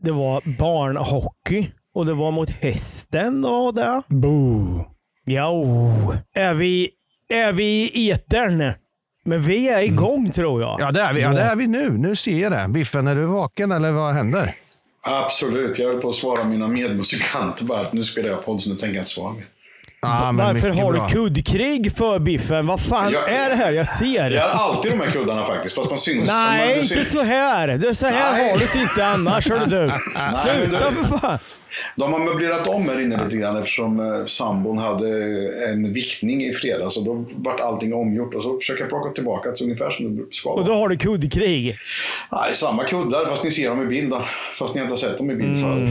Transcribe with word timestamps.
det 0.00 0.12
var 0.12 0.58
barnhockey 0.58 1.70
och 1.94 2.06
det 2.06 2.14
var 2.14 2.30
mot 2.30 2.50
hästen 2.50 3.44
och 3.44 3.74
det. 3.74 4.02
Boo. 4.08 4.84
Jo, 5.26 5.92
är 6.34 6.54
vi, 6.54 6.90
är 7.28 7.52
vi 7.52 7.90
i 7.94 8.10
etern? 8.10 8.72
Men 9.24 9.42
vi 9.42 9.68
är 9.68 9.82
igång 9.82 10.30
tror 10.30 10.62
jag. 10.62 10.80
Ja, 10.80 10.92
det 10.92 11.00
är 11.00 11.12
vi, 11.12 11.20
ja, 11.22 11.30
det 11.32 11.40
är 11.40 11.56
vi 11.56 11.66
nu. 11.66 11.90
Nu 11.90 12.16
ser 12.16 12.38
jag 12.38 12.52
det. 12.52 12.66
Biffen, 12.68 13.06
är 13.06 13.16
du 13.16 13.24
vaken 13.24 13.72
eller 13.72 13.92
vad 13.92 14.14
händer? 14.14 14.54
Absolut. 15.02 15.78
Jag 15.78 15.88
höll 15.88 16.00
på 16.00 16.08
att 16.08 16.14
svara 16.14 16.44
mina 16.44 16.68
medmusikanter 16.68 17.64
bara 17.64 17.80
att 17.80 17.92
nu 17.92 18.04
spelar 18.04 18.28
jag 18.28 18.44
podd 18.44 18.62
så 18.62 18.70
nu 18.70 18.76
tänker 18.76 18.94
jag 18.94 19.02
inte 19.02 19.10
svara 19.10 19.32
mer. 19.32 19.46
Men 20.08 20.36
Varför 20.36 20.68
har 20.68 20.92
bra. 20.92 21.06
du 21.08 21.14
kuddkrig 21.14 21.96
för 21.96 22.18
Biffen? 22.18 22.66
Vad 22.66 22.80
fan 22.80 23.12
Jag- 23.12 23.30
är 23.32 23.50
det 23.50 23.56
här 23.56 23.72
jag 23.72 23.88
ser? 23.88 24.30
Jag 24.30 24.42
har 24.42 24.70
alltid 24.70 24.92
de 24.92 25.00
här 25.00 25.10
kuddarna 25.10 25.44
faktiskt, 25.46 25.74
fast 25.74 25.90
man 25.90 25.98
syns. 25.98 26.30
man, 26.30 26.44
Nej, 26.46 26.74
du 26.74 26.80
inte 26.82 26.94
ser- 26.94 27.04
så 27.04 27.22
här. 27.22 27.68
Det 27.68 27.88
är 27.88 27.94
så 27.94 28.06
här 28.06 28.32
Nej. 28.32 28.50
har 28.52 28.58
du 28.58 28.66
det 28.72 28.78
inte 28.78 29.06
annars. 29.06 29.50
Hör 29.50 29.66
du. 29.66 29.90
Sluta 30.36 30.90
du- 30.90 31.04
för 31.04 31.18
fan. 31.18 31.38
De 31.96 32.12
har 32.12 32.20
möblerat 32.20 32.68
om 32.68 32.88
här 32.88 33.00
inne 33.00 33.24
lite 33.24 33.36
grann 33.36 33.56
eftersom 33.56 34.00
eh, 34.00 34.24
sambon 34.26 34.78
hade 34.78 35.08
en 35.72 35.92
viktning 35.92 36.42
i 36.44 36.52
fredags 36.52 36.96
och 36.96 37.04
då 37.04 37.24
vart 37.36 37.60
allting 37.60 37.94
omgjort 37.94 38.34
och 38.34 38.42
så 38.42 38.58
försöker 38.58 38.80
jag 38.80 38.88
plocka 38.88 39.10
tillbaka 39.10 39.48
det 39.50 39.64
ungefär 39.64 39.90
som 39.90 40.16
det 40.16 40.22
ska 40.30 40.50
Och 40.50 40.56
vara. 40.56 40.66
då 40.66 40.74
har 40.74 40.88
du 40.88 40.96
kuddkrig. 40.96 41.78
Är 42.48 42.52
samma 42.52 42.84
kuddar 42.84 43.26
fast 43.28 43.44
ni 43.44 43.50
ser 43.50 43.68
dem 43.68 43.82
i 43.82 43.86
bild. 43.86 44.12
Fast 44.58 44.74
ni 44.74 44.80
inte 44.80 44.92
har 44.92 44.98
sett 44.98 45.18
dem 45.18 45.30
i 45.30 45.34
bild 45.36 45.60
förut. 45.60 45.90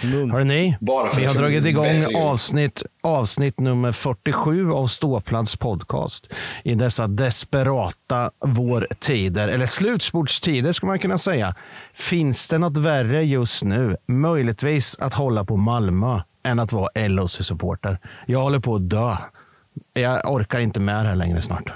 Hörrni, 0.00 0.76
för 0.80 1.20
vi 1.20 1.26
har 1.26 1.34
dragit 1.34 1.64
igång 1.64 2.16
avsnitt, 2.16 2.82
avsnitt 3.02 3.60
nummer 3.60 3.92
47 3.92 4.72
av 4.72 4.86
Ståplats 4.86 5.56
podcast. 5.56 6.32
I 6.64 6.74
dessa 6.74 7.06
desperata 7.06 8.30
vårtider, 8.40 9.48
eller 9.48 9.66
slutspurtstider 9.66 10.72
ska 10.72 10.86
man 10.86 10.98
kunna 10.98 11.18
säga. 11.18 11.54
Finns 11.94 12.48
det 12.48 12.58
något 12.58 12.76
värre 12.76 13.22
just 13.22 13.64
nu, 13.64 13.96
möjligtvis 14.08 14.96
att 14.98 15.14
hålla 15.14 15.44
på 15.44 15.56
Malmö, 15.56 16.20
än 16.46 16.58
att 16.58 16.72
vara 16.72 16.88
LHC-supporter? 17.08 17.98
Jag 18.26 18.40
håller 18.40 18.58
på 18.60 18.74
att 18.74 18.90
dö. 18.90 19.16
Jag 19.92 20.32
orkar 20.32 20.60
inte 20.60 20.80
med 20.80 21.04
det 21.04 21.08
här 21.08 21.16
längre 21.16 21.42
snart. 21.42 21.72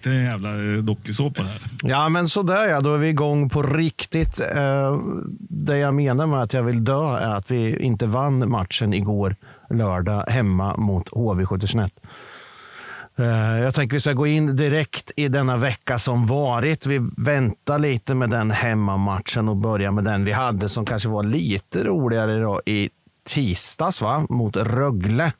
Inte 0.00 0.10
en 0.10 0.24
jävla 0.24 0.48
eh, 0.48 0.78
dokusåpa 0.78 1.42
här. 1.42 1.60
Ja, 1.82 2.08
men 2.08 2.28
sådär 2.28 2.68
ja. 2.68 2.80
Då 2.80 2.94
är 2.94 2.98
vi 2.98 3.08
igång 3.08 3.48
på 3.48 3.62
riktigt. 3.62 4.40
Eh, 4.56 5.00
det 5.38 5.78
jag 5.78 5.94
menar 5.94 6.26
med 6.26 6.42
att 6.42 6.52
jag 6.52 6.62
vill 6.62 6.84
dö 6.84 7.16
är 7.16 7.30
att 7.30 7.50
vi 7.50 7.82
inte 7.82 8.06
vann 8.06 8.50
matchen 8.50 8.94
igår 8.94 9.36
lördag 9.70 10.24
hemma 10.28 10.76
mot 10.76 11.10
HV71. 11.10 11.90
Eh, 13.16 13.60
jag 13.60 13.74
tänker 13.74 13.94
vi 13.96 14.00
ska 14.00 14.12
gå 14.12 14.26
in 14.26 14.56
direkt 14.56 15.12
i 15.16 15.28
denna 15.28 15.56
vecka 15.56 15.98
som 15.98 16.26
varit. 16.26 16.86
Vi 16.86 17.00
väntar 17.16 17.78
lite 17.78 18.14
med 18.14 18.30
den 18.30 18.50
hemmamatchen 18.50 19.48
och 19.48 19.56
börjar 19.56 19.90
med 19.90 20.04
den 20.04 20.24
vi 20.24 20.32
hade 20.32 20.68
som 20.68 20.86
kanske 20.86 21.08
var 21.08 21.22
lite 21.22 21.84
roligare 21.84 22.40
då 22.40 22.60
i 22.66 22.90
tisdags 23.26 24.02
va? 24.02 24.26
mot 24.28 24.56
Rögle. 24.56 25.32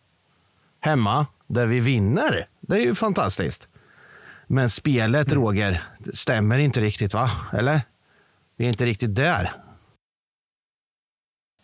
Hemma, 0.81 1.27
där 1.47 1.67
vi 1.67 1.81
vinner. 1.81 2.47
Det 2.61 2.75
är 2.75 2.81
ju 2.81 2.95
fantastiskt. 2.95 3.70
Men 4.53 4.71
spelet, 4.71 5.33
Roger, 5.33 5.83
det 5.99 6.17
stämmer 6.17 6.59
inte 6.59 6.81
riktigt, 6.81 7.15
va? 7.15 7.31
Eller? 7.53 7.81
Vi 8.57 8.65
är 8.65 8.69
inte 8.69 8.87
riktigt 8.87 9.15
där. 9.15 9.53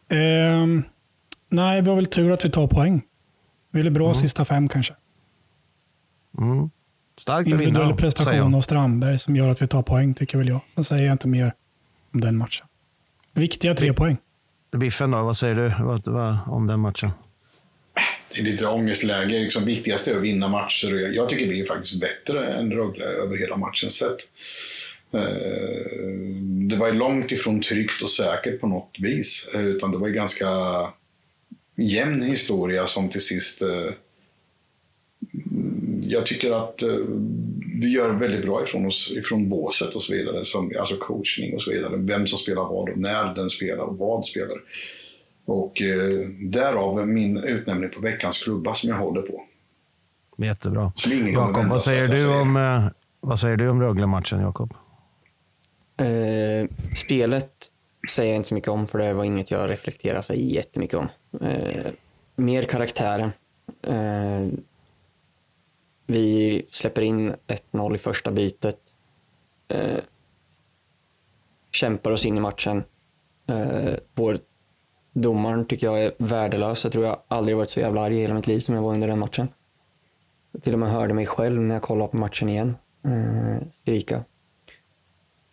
Ehm, 0.08 0.82
nej, 1.48 1.82
vi 1.82 1.88
har 1.88 1.96
väl 1.96 2.06
tur 2.06 2.32
att 2.32 2.44
vi 2.44 2.50
tar 2.50 2.66
poäng. 2.66 3.02
Vi 3.70 3.86
är 3.86 3.90
bra 3.90 4.04
Mm. 4.04 4.14
sista 4.14 4.44
fem 4.44 4.68
kanske. 4.68 4.94
Mm. 6.38 6.70
Starkt 7.18 7.48
Individuell 7.48 7.86
vinna, 7.86 7.96
prestation 7.96 8.54
av 8.54 8.60
Strandberg 8.60 9.18
som 9.18 9.36
gör 9.36 9.48
att 9.50 9.62
vi 9.62 9.66
tar 9.66 9.82
poäng, 9.82 10.14
tycker 10.14 10.38
väl 10.38 10.48
jag. 10.48 10.60
Sen 10.74 10.84
säger 10.84 11.04
jag 11.06 11.12
inte 11.14 11.28
mer 11.28 11.54
om 12.14 12.20
den 12.20 12.36
matchen. 12.36 12.66
Viktiga 13.32 13.74
tre 13.74 13.92
poäng. 13.92 14.16
Biffen 14.76 15.10
då, 15.10 15.22
vad 15.22 15.36
säger 15.36 15.54
du 15.54 15.84
vad, 15.84 16.08
vad, 16.08 16.38
om 16.46 16.66
den 16.66 16.80
matchen? 16.80 17.10
I 18.36 18.42
lite 18.42 18.66
ångestläge. 18.66 19.38
Liksom, 19.38 19.64
viktigast 19.64 20.08
är 20.08 20.16
att 20.16 20.22
vinna 20.22 20.48
matcher. 20.48 20.94
och 20.94 21.00
jag- 21.14 21.28
tycker 21.28 21.46
vi 21.46 21.60
är 21.60 21.64
faktiskt 21.64 22.00
bättre 22.00 22.46
än 22.46 22.72
Rögle 22.72 23.04
över 23.04 23.36
hela 23.36 23.56
matchen 23.56 23.90
sett. 23.90 24.28
Eh, 25.12 26.10
det 26.68 26.76
var 26.76 26.92
långt 26.92 27.32
ifrån 27.32 27.60
tryggt 27.60 28.02
och 28.02 28.10
säkert 28.10 28.60
på 28.60 28.66
något 28.66 28.96
vis. 28.98 29.48
Eh, 29.54 29.60
utan 29.60 29.92
det 29.92 29.98
var 29.98 30.08
ganska 30.08 30.46
jämn 31.76 32.22
historia 32.22 32.86
som 32.86 33.08
till 33.08 33.20
sist... 33.20 33.62
Eh, 33.62 33.90
jag 36.02 36.26
tycker 36.26 36.50
att 36.50 36.82
vi 37.80 37.88
gör 37.88 38.10
väldigt 38.14 38.42
bra 38.42 38.62
ifrån 38.62 38.86
oss, 38.86 39.12
ifrån 39.16 39.48
båset 39.48 39.94
och 39.94 40.02
så 40.02 40.14
vidare. 40.14 40.44
Som, 40.44 40.72
alltså 40.78 40.96
coachning 40.96 41.54
och 41.54 41.62
så 41.62 41.70
vidare. 41.72 41.96
Vem 41.96 42.26
som 42.26 42.38
spelar 42.38 42.62
vad 42.62 42.88
och 42.88 42.98
när 42.98 43.34
den 43.34 43.50
spelar 43.50 43.84
och 43.84 43.98
vad 43.98 44.24
spelar. 44.24 44.56
Och 45.46 45.82
eh, 45.82 46.28
därav 46.28 47.08
min 47.08 47.36
utnämning 47.36 47.90
på 47.90 48.00
veckans 48.00 48.44
klubba 48.44 48.74
som 48.74 48.90
jag 48.90 48.96
håller 48.96 49.22
på. 49.22 49.42
Jättebra. 50.36 50.92
Jakob, 51.32 51.66
vad 51.66 51.82
säger 51.82 52.08
du 52.08 52.16
säger. 52.16 52.40
om, 52.40 52.56
eh, 52.56 52.84
vad 53.20 53.38
säger 53.38 53.56
du 53.56 53.68
om 53.68 53.82
Rögle-matchen, 53.82 54.40
Jakob? 54.40 54.74
Eh, 55.96 56.68
spelet 56.94 57.52
säger 58.10 58.32
jag 58.32 58.36
inte 58.36 58.48
så 58.48 58.54
mycket 58.54 58.70
om 58.70 58.86
för 58.86 58.98
det 58.98 59.12
var 59.12 59.24
inget 59.24 59.50
jag 59.50 59.70
reflekterar 59.70 60.22
så 60.22 60.34
jättemycket 60.34 60.98
om. 60.98 61.08
Eh, 61.40 61.86
mer 62.36 62.62
karaktären. 62.62 63.30
Eh, 63.82 64.48
vi 66.06 66.62
släpper 66.70 67.02
in 67.02 67.34
1-0 67.46 67.94
i 67.94 67.98
första 67.98 68.30
bytet. 68.30 68.78
Eh, 69.68 69.98
kämpar 71.70 72.10
oss 72.10 72.26
in 72.26 72.36
i 72.36 72.40
matchen. 72.40 72.84
Eh, 73.48 73.94
vår 74.14 74.38
domaren 75.20 75.66
tycker 75.66 75.86
jag 75.86 76.02
är 76.02 76.12
värdelös. 76.18 76.84
Jag 76.84 76.92
tror 76.92 77.04
jag 77.04 77.18
aldrig 77.28 77.56
varit 77.56 77.70
så 77.70 77.80
jävla 77.80 78.00
arg 78.00 78.16
i 78.16 78.20
hela 78.20 78.34
mitt 78.34 78.46
liv 78.46 78.60
som 78.60 78.74
jag 78.74 78.82
var 78.82 78.92
under 78.94 79.08
den 79.08 79.18
matchen. 79.18 79.48
Jag 80.52 80.62
till 80.62 80.72
och 80.72 80.78
med 80.78 80.90
hörde 80.90 81.14
mig 81.14 81.26
själv 81.26 81.60
när 81.62 81.74
jag 81.74 81.82
kollade 81.82 82.10
på 82.10 82.16
matchen 82.16 82.48
igen 82.48 82.76
eh, 83.04 83.66
skrika 83.82 84.24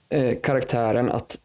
eh, 0.09 0.37
karaktären 0.43 1.11
att 1.11 1.39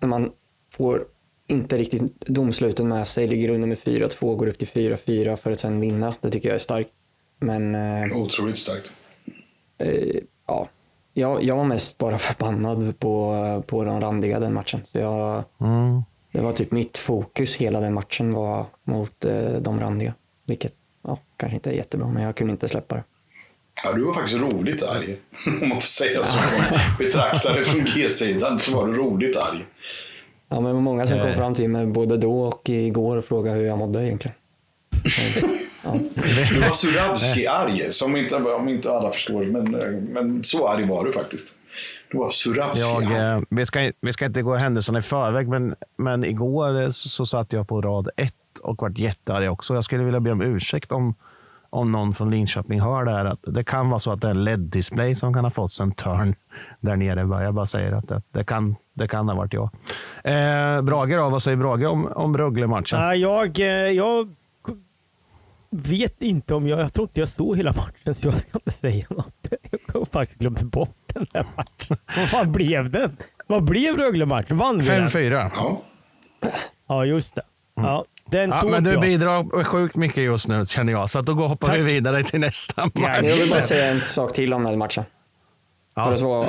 när 0.00 0.08
man 0.08 0.32
får 0.76 1.04
inte 1.46 1.78
riktigt 1.78 2.20
domsluten 2.20 2.88
med 2.88 3.06
sig, 3.08 3.26
ligger 3.26 3.48
under 3.50 3.68
med 3.68 3.78
4-2, 3.78 4.36
går 4.36 4.46
upp 4.46 4.58
till 4.58 4.68
4-4 4.68 5.36
för 5.36 5.52
att 5.52 5.60
sen 5.60 5.80
vinna. 5.80 6.14
Det 6.20 6.30
tycker 6.30 6.48
jag 6.48 6.54
är 6.54 6.58
starkt. 6.58 6.90
Men 7.38 7.74
eh, 7.74 8.16
Otroligt 8.16 8.58
starkt. 8.58 8.92
eh, 9.78 10.16
ja, 10.46 10.68
jag, 11.12 11.42
jag 11.42 11.56
var 11.56 11.64
mest 11.64 11.98
bara 11.98 12.18
förbannad 12.18 12.98
på, 12.98 13.62
på 13.66 13.84
de 13.84 14.00
randiga 14.00 14.40
den 14.40 14.54
matchen. 14.54 14.80
Så 14.86 14.98
jag, 14.98 15.44
Mm. 15.60 16.02
Det 16.32 16.40
var 16.40 16.52
typ 16.52 16.70
mitt 16.70 16.98
fokus 16.98 17.56
hela 17.56 17.80
den 17.80 17.94
matchen 17.94 18.32
var 18.32 18.66
mot 18.84 19.24
eh, 19.24 19.52
de 19.60 19.80
randiga. 19.80 20.14
Vilket 20.46 20.74
ja, 21.04 21.18
kanske 21.36 21.54
inte 21.54 21.70
är 21.70 21.74
jättebra, 21.74 22.06
men 22.08 22.22
jag 22.22 22.36
kunde 22.36 22.50
inte 22.52 22.68
släppa 22.68 22.94
det. 22.94 23.04
Ja, 23.84 23.92
du 23.92 24.02
var 24.04 24.14
faktiskt 24.14 24.38
roligt 24.38 24.82
arg. 24.82 25.16
Om 25.62 25.68
man 25.68 25.80
får 25.80 25.88
säga 25.88 26.24
så. 26.24 26.38
Betraktare 26.98 27.64
från 27.64 27.84
G-sidan 27.84 28.58
så 28.58 28.76
var 28.76 28.86
du 28.86 28.92
roligt 28.94 29.36
arg. 29.36 29.64
Ja, 30.48 30.60
men 30.60 30.76
många 30.76 31.06
som 31.06 31.18
kom 31.18 31.26
Eh. 31.28 31.36
fram 31.36 31.54
till 31.54 31.68
mig 31.68 31.86
både 31.86 32.16
då 32.16 32.40
och 32.42 32.68
igår 32.68 33.16
och 33.16 33.24
frågade 33.24 33.56
hur 33.58 33.66
jag 33.66 33.78
mådde 33.78 34.06
egentligen. 34.06 34.34
Så, 35.04 35.46
ja. 35.84 35.98
Du 36.14 36.60
var 36.60 36.74
Surabski-arg, 36.74 37.92
som 37.92 38.16
inte, 38.16 38.36
om 38.36 38.68
inte 38.68 38.92
alla 38.92 39.10
förstår. 39.12 39.44
Men, 39.44 39.74
eh, 39.74 39.90
men 39.90 40.44
så 40.44 40.68
arg 40.68 40.86
var 40.86 41.04
du 41.04 41.12
faktiskt. 41.12 41.56
Du 42.10 42.18
var 42.18 42.24
Jag, 42.24 42.32
Surabski-arg. 42.32 43.16
eh, 43.36 43.40
vi, 43.50 43.66
ska, 43.66 43.90
vi 44.00 44.12
ska 44.12 44.26
inte 44.26 44.42
gå 44.42 44.54
händelserna 44.54 44.98
i 44.98 45.02
förväg, 45.02 45.48
men, 45.48 45.74
men 45.96 46.24
igår 46.24 46.80
eh, 46.82 46.88
så, 46.88 47.08
så 47.08 47.26
satt 47.26 47.52
jag 47.52 47.68
på 47.68 47.80
rad 47.80 48.08
ett 48.16 48.34
och 48.62 48.82
vart 48.82 48.98
jättearg 48.98 49.50
också. 49.50 49.74
Jag 49.74 49.84
skulle 49.84 50.04
vilja 50.04 50.20
be 50.20 50.32
om 50.32 50.42
ursäkt 50.42 50.92
om, 50.92 51.14
om 51.70 51.92
någon 51.92 52.14
från 52.14 52.30
Linköping 52.30 52.80
hör 52.80 53.04
det 53.04 53.10
här. 53.10 53.24
Att 53.24 53.40
det 53.42 53.64
kan 53.64 53.88
vara 53.90 53.98
så 53.98 54.12
att 54.12 54.20
det 54.20 54.26
är 54.26 54.30
en 54.30 54.44
LED-display 54.44 55.16
som 55.16 55.34
kan 55.34 55.44
ha 55.44 55.50
fått 55.50 55.72
sig 55.72 55.84
en 55.84 55.92
turn 55.92 56.34
där 56.80 56.96
nere. 56.96 57.44
Jag 57.44 57.54
bara 57.54 57.66
säger 57.66 57.92
att 57.92 58.08
det, 58.08 58.22
det, 58.32 58.44
kan, 58.44 58.76
det 58.94 59.08
kan 59.08 59.28
ha 59.28 59.36
varit 59.36 59.52
jag. 59.52 59.70
Eh, 60.24 60.82
Brage 60.82 61.16
då, 61.16 61.28
vad 61.28 61.42
säger 61.42 61.56
Brage 61.56 61.84
om, 61.84 62.06
om 62.06 62.36
Rögle-matchen? 62.38 63.20
Jag, 63.20 63.60
eh, 63.60 63.66
jag 63.66 64.34
vet 65.70 66.22
inte 66.22 66.54
om 66.54 66.66
jag... 66.68 66.80
Jag 66.80 66.92
tror 66.92 67.04
inte 67.04 67.20
jag 67.20 67.28
såg 67.28 67.56
hela 67.56 67.72
matchen, 67.72 68.14
så 68.14 68.28
jag 68.28 68.40
ska 68.40 68.58
inte 68.58 68.70
säga 68.70 69.06
något. 69.10 69.46
Faktiskt 70.12 70.38
glömt 70.40 70.62
bort 70.62 70.96
den 71.14 71.26
här 71.34 71.46
matchen. 71.56 71.96
Vad 72.16 72.28
fan 72.28 72.52
blev 72.52 72.90
den? 72.90 73.16
Vad 73.46 73.64
blev 73.64 73.96
Rögle-matchen? 73.96 74.56
Vann 74.58 74.78
vi 74.78 74.84
den? 74.88 75.08
5-4. 75.08 75.50
Ja. 75.54 75.82
Ja, 76.88 77.04
just 77.04 77.34
det. 77.34 77.42
Ja, 77.76 78.04
den 78.26 78.50
Ja, 78.50 78.60
såg 78.60 78.70
men 78.70 78.84
du 78.84 78.90
jag. 78.90 79.00
bidrar 79.00 79.64
sjukt 79.64 79.96
mycket 79.96 80.24
just 80.24 80.48
nu 80.48 80.66
känner 80.66 80.92
jag. 80.92 81.10
Så 81.10 81.18
att 81.18 81.26
då 81.26 81.34
går- 81.34 81.48
hoppar 81.48 81.72
vi 81.72 81.78
Tack. 81.78 81.90
vidare 81.90 82.22
till 82.22 82.40
nästa 82.40 82.84
match. 82.84 82.92
Jag 82.96 83.22
vill 83.22 83.50
bara 83.50 83.62
säga 83.62 83.90
en 83.90 84.00
sak 84.00 84.32
till 84.32 84.52
om 84.52 84.64
den 84.64 84.78
matchen. 84.78 85.04
Ja. 85.94 86.04
För, 86.04 86.12
att 86.12 86.20
vara, 86.20 86.48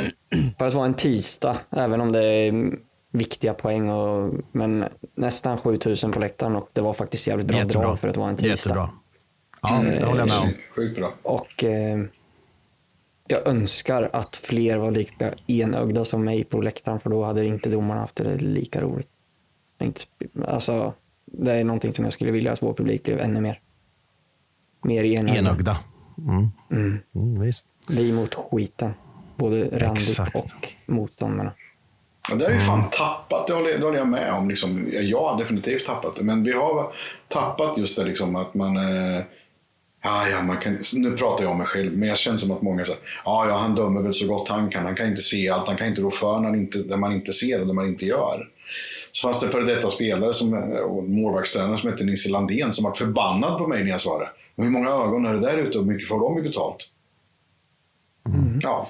för 0.60 0.68
att 0.68 0.74
vara 0.74 0.86
en 0.86 0.94
tisdag, 0.94 1.58
även 1.70 2.02
om 2.02 2.12
det 2.12 2.24
är 2.26 2.72
viktiga 3.14 3.54
poäng, 3.54 3.90
och, 3.90 4.34
men 4.52 4.86
nästan 5.18 5.58
7000 5.58 6.12
på 6.12 6.20
läktaren 6.20 6.56
och 6.56 6.70
det 6.74 6.82
var 6.82 6.94
faktiskt 6.94 7.28
jävligt 7.28 7.48
bra 7.48 7.58
Jättebra. 7.58 7.82
drag 7.88 8.00
för 8.00 8.08
att 8.08 8.18
vara 8.18 8.30
en 8.30 8.36
tisdag. 8.36 8.52
Jättebra. 8.54 8.90
Ja, 9.62 9.70
det 9.84 10.06
håller 10.06 10.20
jag 10.20 10.28
med 10.30 10.40
om. 10.40 10.54
Sjukt 10.76 10.96
bra. 10.96 11.14
Och 11.24 11.64
eh, 11.64 12.00
jag 13.32 13.48
önskar 13.48 14.10
att 14.14 14.36
fler 14.36 14.78
var 14.78 14.92
lika 14.92 15.34
enögda 15.48 16.06
som 16.06 16.26
mig 16.26 16.44
på 16.44 16.62
läktaren 16.62 17.00
för 17.00 17.10
då 17.10 17.24
hade 17.24 17.46
inte 17.46 17.70
domarna 17.70 18.00
haft 18.00 18.16
det 18.16 18.38
lika 18.38 18.82
roligt. 18.82 19.10
Inte, 19.82 20.02
alltså, 20.48 20.94
det 21.26 21.52
är 21.52 21.64
någonting 21.64 21.94
som 21.94 22.06
jag 22.06 22.14
skulle 22.14 22.32
vilja 22.32 22.52
att 22.52 22.64
vår 22.64 22.74
publik 22.74 23.04
blev 23.04 23.20
ännu 23.20 23.42
mer. 23.42 23.60
Mer 24.84 25.04
enögda. 25.04 25.40
Enögda. 25.40 25.80
Mm. 26.18 26.50
Mm. 26.72 27.00
Mm, 27.16 27.42
visst. 27.42 27.66
Vi 27.88 28.12
mot 28.12 28.34
skiten. 28.34 28.94
Både 29.36 29.64
randigt 29.64 30.10
Exakt. 30.10 30.36
och 30.36 30.74
motståndarna. 30.86 31.54
Ja, 32.30 32.36
det 32.36 32.46
har 32.46 32.52
vi 32.52 32.60
fan 32.60 32.90
tappat, 32.90 33.48
det 33.48 33.54
håller, 33.54 33.78
det 33.78 33.86
håller 33.86 33.98
jag 33.98 34.08
med 34.08 34.34
om. 34.34 34.50
Liksom, 34.50 34.90
jag 34.92 35.22
har 35.22 35.38
definitivt 35.38 35.86
tappat 35.86 36.16
det. 36.16 36.24
Men 36.24 36.44
vi 36.44 36.52
har 36.52 36.94
tappat 37.28 37.78
just 37.78 37.98
det 37.98 38.06
liksom, 38.06 38.36
att 38.36 38.54
man... 38.54 38.78
Eh, 38.78 39.24
ja, 40.02 40.28
ja, 40.28 40.42
man 40.42 40.58
kan, 40.58 40.78
nu 40.94 41.18
pratar 41.18 41.44
jag 41.44 41.52
om 41.52 41.58
mig 41.58 41.68
själv, 41.68 41.98
men 41.98 42.10
jag 42.10 42.18
känner 42.18 42.38
som 42.38 42.52
att 42.52 42.62
många 42.62 42.86
säger 42.86 43.00
ja, 43.26 43.48
ja, 43.48 43.58
han 43.58 43.76
dömer 43.76 44.02
väl 44.02 44.14
så 44.14 44.28
gott 44.28 44.50
han 44.50 44.70
kan. 44.70 44.86
Han 44.86 44.96
kan 44.96 45.08
inte 45.08 45.22
se 45.22 45.50
allt. 45.50 45.68
Han 45.68 45.78
kan 45.78 45.88
inte 45.88 46.02
rå 46.02 46.12
för 46.12 46.40
när 46.40 46.50
han 46.50 46.60
inte, 46.60 46.78
där 46.78 46.98
man 46.98 47.14
inte 47.14 47.34
ser 47.34 47.62
och 47.62 47.68
där 47.68 47.74
man 47.74 47.88
inte 47.88 48.06
gör. 48.06 48.50
Så 49.12 49.28
fanns 49.28 49.40
det 49.40 49.48
före 49.48 49.76
detta 49.76 49.90
spelare 49.90 50.34
som, 50.34 50.54
och 50.90 51.04
målvaktstränare 51.04 51.78
som 51.78 51.90
hette 51.90 52.04
Nisse 52.04 52.30
Landén 52.30 52.74
som 52.74 52.84
var 52.84 52.94
förbannad 52.94 53.58
på 53.58 53.68
mig 53.68 53.84
när 53.84 53.92
jag 53.92 54.20
det. 54.20 54.30
Men 54.56 54.66
hur 54.66 54.72
många 54.72 54.90
ögon 54.90 55.26
är 55.26 55.34
det 55.34 55.40
där 55.40 55.58
ute 55.58 55.78
och 55.78 55.86
hur 55.86 55.92
mycket 55.92 56.08
får 56.08 56.20
de 56.20 56.40
i 56.40 56.42
betalt? 56.42 56.92
Ja, 58.62 58.88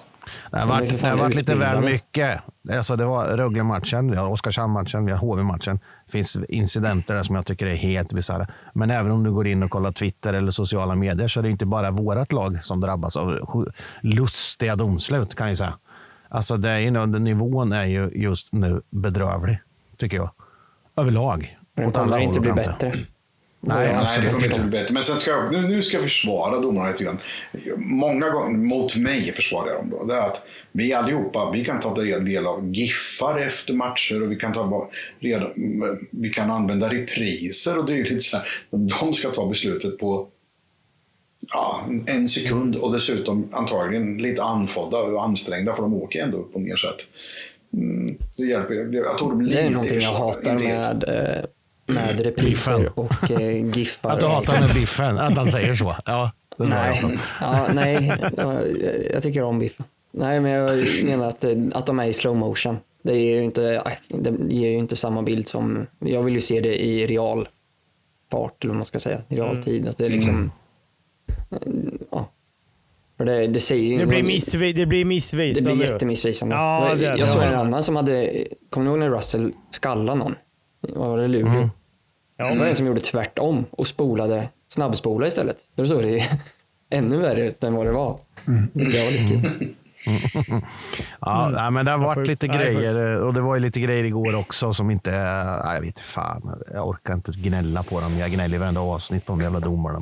Det 0.52 0.60
har 0.60 0.68
varit, 0.68 1.02
det 1.02 1.08
har 1.08 1.18
varit 1.18 1.36
lite 1.36 1.56
väl 1.56 1.82
mycket. 1.82 2.40
Alltså 2.72 2.96
det 2.96 3.06
var 3.06 3.38
Rögle-matchen, 3.38 4.12
vi 4.12 4.18
har 4.18 4.30
Oskarshamn-matchen, 4.30 5.06
vi 5.06 5.12
har 5.12 5.20
HV-matchen. 5.20 5.80
Det 6.12 6.18
finns 6.18 6.38
incidenter 6.50 7.16
där 7.16 7.24
som 7.24 7.36
jag 7.36 7.46
tycker 7.46 7.66
är 7.66 7.76
helt 7.76 8.14
bisarra. 8.14 8.48
Men 8.74 8.92
även 8.92 9.12
om 9.12 9.24
du 9.24 9.32
går 9.32 9.48
in 9.48 9.64
och 9.64 9.72
kollar 9.72 9.92
Twitter 9.92 10.34
eller 10.34 10.52
sociala 10.52 10.96
medier 10.96 11.28
så 11.28 11.40
är 11.40 11.44
det 11.44 11.50
inte 11.50 11.66
bara 11.66 11.92
vårt 11.92 12.32
lag 12.32 12.64
som 12.64 12.82
drabbas 12.82 13.18
av 13.18 13.40
lustiga 14.02 14.76
domslut 14.76 15.36
kan 15.36 15.50
jag 15.50 15.58
säga. 15.58 15.78
Alltså 16.30 16.58
det 16.58 16.70
är 16.70 17.20
nivån 17.20 17.72
är 17.72 17.86
ju 17.86 18.10
just 18.10 18.54
nu 18.54 18.82
bedrövlig, 18.90 19.60
tycker 19.98 20.18
jag. 20.18 20.32
Överlag. 20.96 21.58
Åt 21.78 21.98
alla 21.98 22.12
kommer 22.12 22.20
inte 22.20 22.40
bli 22.40 22.52
bättre. 22.52 22.94
Nej, 23.64 23.94
Nej, 23.94 24.22
det 24.22 24.30
kommer 24.30 24.46
inte 24.46 24.60
bli 24.60 24.80
bättre. 24.80 24.94
Men 24.94 25.04
sen 25.04 25.18
ska 25.18 25.32
jag, 25.32 25.54
nu, 25.54 25.62
nu 25.62 25.82
ska 25.82 25.98
jag 25.98 26.04
försvara 26.04 26.60
domarna 26.60 26.92
lite 26.92 27.04
grann. 27.04 27.18
Många 27.78 28.30
gånger, 28.30 28.58
mot 28.58 28.96
mig 28.96 29.32
försvarar 29.32 29.68
jag 29.68 29.78
dem 29.78 29.90
då. 29.90 30.06
Det 30.06 30.14
är 30.14 30.28
att 30.28 30.44
vi 30.72 30.94
allihopa, 30.94 31.52
vi 31.52 31.66
kan 31.66 31.80
ta 31.80 31.96
del 31.96 32.48
av 32.48 32.72
giffar 32.74 33.40
efter 33.40 33.74
matcher 33.74 34.22
och 34.22 34.32
vi 34.32 34.36
kan, 34.36 34.54
ta, 34.54 34.90
redan, 35.20 35.50
vi 36.10 36.30
kan 36.30 36.52
använda 36.52 36.90
repriser 36.90 37.78
och 37.78 37.86
dylikt. 37.86 38.24
så 38.24 38.38
här. 38.38 38.48
De 39.00 39.14
ska 39.14 39.30
ta 39.30 39.48
beslutet 39.48 39.98
på 39.98 40.28
ja, 41.48 41.86
en 42.06 42.28
sekund 42.28 42.76
och 42.76 42.94
dessutom 42.94 43.50
antagligen 43.52 44.18
lite 44.18 44.44
andfådda 44.44 44.98
och 44.98 45.24
ansträngda 45.24 45.76
för 45.76 45.82
de 45.82 45.94
åker 45.94 46.24
ändå 46.24 46.38
upp 46.38 46.56
och 46.56 46.62
ner. 46.62 46.76
Så 46.76 46.88
att, 46.88 47.08
mm, 47.74 48.18
det 48.38 48.46
hjälper. 48.46 48.94
Jag 48.94 49.18
tog 49.18 49.30
dem 49.30 49.42
lite 49.42 49.56
Det 49.56 49.68
är 49.68 49.70
någonting 49.70 50.02
jag 50.02 50.14
hatar 50.14 50.60
med, 50.60 51.04
eh, 51.08 51.46
med 51.92 52.20
repriser 52.20 52.78
Biffen. 52.78 52.88
och 52.96 53.32
eh, 53.32 53.66
giffar. 53.78 54.10
Att 54.10 54.20
du 54.20 54.26
hatar 54.26 54.60
med 54.60 54.70
biffen, 54.74 55.18
att 55.18 55.38
han 55.38 55.48
säger 55.48 55.76
så. 55.76 55.96
Ja, 56.06 56.32
det. 56.58 56.64
Nej, 56.68 57.18
ja, 57.42 57.68
nej 57.74 58.14
ja, 58.38 58.62
jag 59.14 59.24
tycker 59.24 59.44
om 59.44 59.60
biffen. 59.60 59.86
Nej, 60.14 60.40
men 60.40 60.52
jag 60.52 60.86
menar 61.04 61.28
att, 61.28 61.44
eh, 61.44 61.52
att 61.74 61.86
de 61.86 62.00
är 62.00 62.06
i 62.06 62.14
slow 62.14 62.36
motion. 62.36 62.78
Det 63.04 63.20
ger 63.20 63.36
ju 63.36 63.44
inte, 63.44 63.84
det 64.08 64.56
ger 64.56 64.70
ju 64.70 64.78
inte 64.78 64.96
samma 64.96 65.22
bild 65.22 65.48
som... 65.48 65.88
Jag 66.00 66.24
vill 66.24 66.34
ju 66.34 66.42
se 66.42 66.60
det 66.60 66.84
i 66.86 67.08
real 67.08 67.48
fart, 68.32 68.64
eller 68.64 68.72
vad 68.74 68.78
man 68.78 68.86
ska 68.86 69.00
säga. 69.00 69.22
I 69.30 69.36
realtid. 69.36 69.88
Att 69.88 69.98
det 69.98 70.06
är 70.06 70.10
liksom... 70.10 70.52
Ja. 72.12 72.30
För 73.18 73.26
det, 73.26 73.48
det 73.48 73.60
säger 73.60 73.84
ju 73.92 73.98
Det 73.98 74.06
blir, 74.06 74.24
missvi, 74.24 74.74
det 74.74 74.86
blir 74.86 75.00
det 75.00 75.06
missvisande. 75.06 75.76
blir 75.76 75.92
jättemissvisande. 75.92 76.56
Ja, 76.56 76.90
jag 76.90 76.98
det 76.98 77.10
det. 77.10 77.18
jag 77.18 77.30
såg 77.30 77.44
en 77.44 77.56
annan 77.56 77.84
som 77.84 77.96
hade, 77.96 78.32
kommer 78.70 78.86
ni 78.86 78.90
ihåg 78.90 79.00
när 79.00 79.10
Russell 79.10 79.52
skallade 79.72 80.20
någon? 80.20 80.36
Vad 80.82 81.10
var 81.10 81.18
det, 81.18 81.28
Luleå? 81.28 81.48
Mm. 81.48 81.70
Det 82.50 82.60
var 82.60 82.66
en 82.66 82.76
som 82.76 82.86
gjorde 82.86 83.00
tvärtom 83.00 83.66
och 83.72 83.88
spolade, 83.88 84.50
snabbspolade 84.68 85.28
istället. 85.28 85.58
Då 85.76 85.86
såg 85.86 86.02
det 86.04 86.30
ännu 86.90 87.18
värre 87.18 87.48
ut 87.48 87.64
än 87.64 87.76
vad 87.76 87.86
det 87.86 87.92
var. 87.92 88.20
Det 88.74 88.84
var 89.04 89.12
lite 89.12 89.28
kul. 89.42 89.76
Ja, 91.22 91.50
nej, 91.54 91.72
men 91.72 91.86
det 91.86 91.92
har 91.92 91.98
varit 91.98 92.28
lite 92.28 92.48
grejer 92.48 92.96
och 93.16 93.34
det 93.34 93.42
var 93.42 93.56
ju 93.56 93.62
lite 93.62 93.80
grejer 93.80 94.04
igår 94.04 94.36
också 94.36 94.74
som 94.74 94.92
inte... 94.92 95.12
Nej, 95.12 95.74
jag 95.74 95.82
vet 95.82 95.88
inte 95.88 96.02
fan. 96.02 96.64
Jag 96.74 96.88
orkar 96.88 97.14
inte 97.14 97.32
gnälla 97.32 97.84
på 97.84 98.00
dem. 98.02 98.18
Jag 98.18 98.32
gnäller 98.32 98.56
i 98.56 98.60
varenda 98.60 98.82
avsnitt 98.82 99.26
på 99.26 99.34
de 99.34 99.42
jävla 99.42 99.60
domarna. 99.60 100.02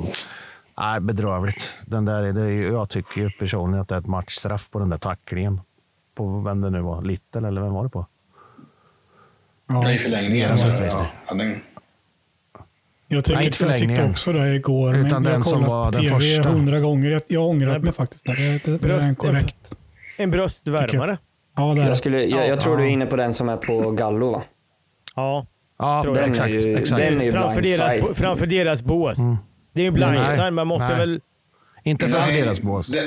Nej, 0.78 1.00
bedrövligt. 1.00 1.82
Den 1.86 2.04
där, 2.04 2.22
är- 2.22 2.32
det 2.32 2.52
jag 2.52 2.88
tycker 2.88 3.20
ju 3.20 3.30
personligen 3.30 3.82
att 3.82 3.88
det 3.88 3.94
är 3.94 3.98
ett 3.98 4.06
matchstraff 4.06 4.70
på 4.70 4.78
den 4.78 4.88
där 4.88 4.98
tacklingen. 4.98 5.60
På 6.14 6.40
vem 6.40 6.60
det 6.60 6.70
nu 6.70 6.80
var. 6.80 7.02
Little 7.02 7.48
eller 7.48 7.60
vem 7.62 7.72
var 7.72 7.84
det 7.84 7.90
på? 7.90 8.06
Nej, 9.66 9.92
i 9.92 9.96
Ja, 9.96 10.02
förlängningen. 10.02 10.48
Deras 10.48 10.64
utvisning. 10.64 11.06
Ja, 11.28 11.34
den, 11.34 11.60
jag, 13.16 13.24
tycker, 13.24 13.36
Nej, 13.36 13.44
jag 13.44 13.48
inte 13.48 13.58
tyckte 13.58 13.72
förlängningen. 13.78 14.10
också 14.10 14.32
det 14.32 14.54
igår. 14.54 14.90
Utan 14.96 15.02
men 15.02 15.12
jag 15.12 15.22
den 15.22 15.32
har 15.34 15.42
som 15.42 15.52
kollat 15.64 15.70
var 15.70 15.84
på 15.84 15.90
den 15.90 16.00
TV 16.02 16.14
första. 16.20 16.48
hundra 16.48 16.80
gånger. 16.80 17.10
Jag, 17.10 17.22
jag 17.26 17.42
ångrat 17.46 17.82
mig 17.82 17.92
faktiskt. 17.92 18.24
Det, 18.24 18.32
det, 18.34 18.64
det, 18.64 18.76
det 18.88 18.94
är 18.94 18.98
en 18.98 19.14
Bröst- 19.14 19.18
korrekt. 19.18 19.56
En 20.16 20.30
bröstvärmare. 20.30 21.18
Ja, 21.56 21.74
det 21.74 21.82
är 21.82 21.88
Jag, 21.88 21.96
skulle, 21.96 22.24
jag, 22.24 22.48
jag 22.48 22.60
tror 22.60 22.74
Ja. 22.74 22.80
du 22.80 22.86
är 22.88 22.92
inne 22.92 23.06
på 23.06 23.16
den 23.16 23.34
som 23.34 23.48
är 23.48 23.56
på 23.56 23.90
Gallo 23.90 24.30
va? 24.32 24.42
Ja. 25.16 25.46
Ja, 25.78 26.02
Den 26.04 26.14
jag. 26.14 26.28
exakt. 26.28 26.50
är 26.54 26.60
ju, 26.66 26.76
exakt. 26.78 27.02
den 27.02 27.20
är 27.20 27.24
ju 27.24 27.32
Framför 27.32 27.62
deras, 27.62 28.18
framför 28.18 28.46
deras 28.46 28.82
bås. 28.82 29.18
Mm. 29.18 29.36
Det 29.72 29.80
är 29.80 29.84
ju 29.84 29.90
blindside. 29.90 30.38
Nej, 30.38 30.50
Man 30.50 30.66
måste 30.66 30.88
nej. 30.88 30.96
väl... 30.98 31.20
Inte 31.84 32.08
för 32.08 32.18
Nej, 32.18 32.40
deras 32.42 32.60
bås. 32.60 32.86
Den, 32.86 33.04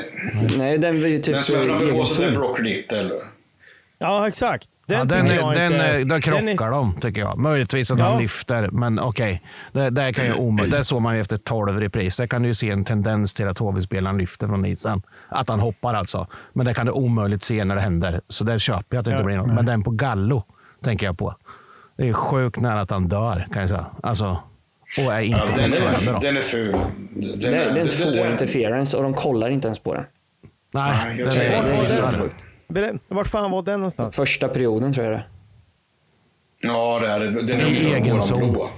Nej, 0.57 0.77
den 0.77 1.01
var 1.01 1.07
ju 1.07 1.17
typ 1.17 1.33
den 1.33 1.44
som 1.44 1.55
är 1.59 1.63
framför 1.63 1.91
båset 1.91 2.27
är. 2.27 2.31
Brock 2.31 2.59
Little. 2.59 3.09
Ja, 4.00 4.27
exakt. 4.27 4.67
Den, 4.85 4.97
ja, 4.97 5.03
den, 5.06 5.27
är, 5.27 5.53
den, 5.56 5.71
inte... 5.74 5.85
är, 5.85 5.94
där 5.97 6.06
den 6.06 6.21
krockar 6.21 6.68
är- 6.68 6.71
de, 6.71 6.95
tycker 7.01 7.21
jag. 7.21 7.38
Möjligtvis 7.38 7.91
att 7.91 8.00
Ja. 8.00 8.06
han 8.09 8.21
lyfter, 8.21 8.69
men 8.71 9.00
okej. 9.00 9.41
Det, 9.71 9.89
det, 9.89 10.13
kan 10.13 10.25
ju 10.25 10.33
omö- 10.33 10.71
det 10.71 10.83
såg 10.83 11.01
man 11.01 11.15
ju 11.15 11.21
efter 11.21 11.38
12 11.38 11.80
repriser. 11.80 12.27
kan 12.27 12.41
du 12.41 12.47
ju 12.47 12.53
se 12.53 12.69
en 12.69 12.85
tendens 12.85 13.34
till 13.34 13.48
att 13.48 13.57
HV-spelaren 13.57 14.17
lyfter 14.17 14.48
från 14.48 14.65
isen. 14.65 15.01
Att 15.29 15.50
han 15.50 15.60
hoppar 15.60 15.93
alltså. 15.93 16.27
Men 16.53 16.65
det 16.65 16.74
kan 16.74 16.86
du 16.86 16.91
omöjligt 16.91 17.43
se 17.43 17.63
när 17.65 17.75
det 17.75 17.81
händer. 17.81 18.22
Så 18.27 18.43
där 18.43 18.60
köper 18.60 18.96
jag 18.96 19.00
att 19.00 19.05
det 19.05 19.12
inte 19.12 19.22
Ja. 19.22 19.25
blir 19.25 19.38
något. 19.38 19.53
Men 19.53 19.65
den 19.65 19.84
på 19.84 19.91
Gallo 19.91 20.43
tänker 20.84 21.05
jag 21.05 21.17
på. 21.17 21.36
Det 21.98 22.10
är 22.10 22.13
sjukt 22.13 22.62
nära 22.62 22.81
att 22.81 22.89
han 22.89 23.07
dör, 23.07 23.48
kan 23.53 23.62
jag 23.62 23.69
säga. 23.69 23.86
Alltså, 24.03 24.38
och 24.98 25.13
är 25.13 25.22
inte 25.22 25.39
Ja, 25.39 25.62
den, 25.62 25.74
är, 25.74 26.19
den 26.22 26.38
är 26.38 26.41
ful. 26.41 26.72
Den 26.72 27.39
Det, 27.39 27.50
det 27.50 27.57
är 27.57 27.77
en 27.77 27.89
två 27.89 28.31
interference 28.31 28.98
och 28.98 29.03
de 29.03 29.13
kollar 29.13 29.50
inte 29.50 29.67
ens 29.67 29.79
på 29.79 29.93
den. 29.93 30.03
Nej, 30.74 30.93
Nej, 31.05 31.19
jag 31.19 31.36
är, 31.36 31.55
Var 31.57 31.63
det 31.69 31.75
är? 31.75 32.12
Berä- 32.12 32.29
Vart 33.08 33.27
fan 33.27 33.51
var 33.51 33.62
den 33.62 33.79
någonstans? 33.79 34.15
Första 34.15 34.48
perioden 34.48 34.93
tror 34.93 35.05
jag 35.05 35.13
det 35.15 35.24
Ja, 36.62 37.00
det 37.00 37.08
är 37.08 37.20
det. 37.20 37.41
Den 37.41 37.60
är 37.60 37.65
egen 37.96 38.22
zon. 38.22 38.51
blå. 38.51 38.70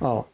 Ja. 0.00 0.26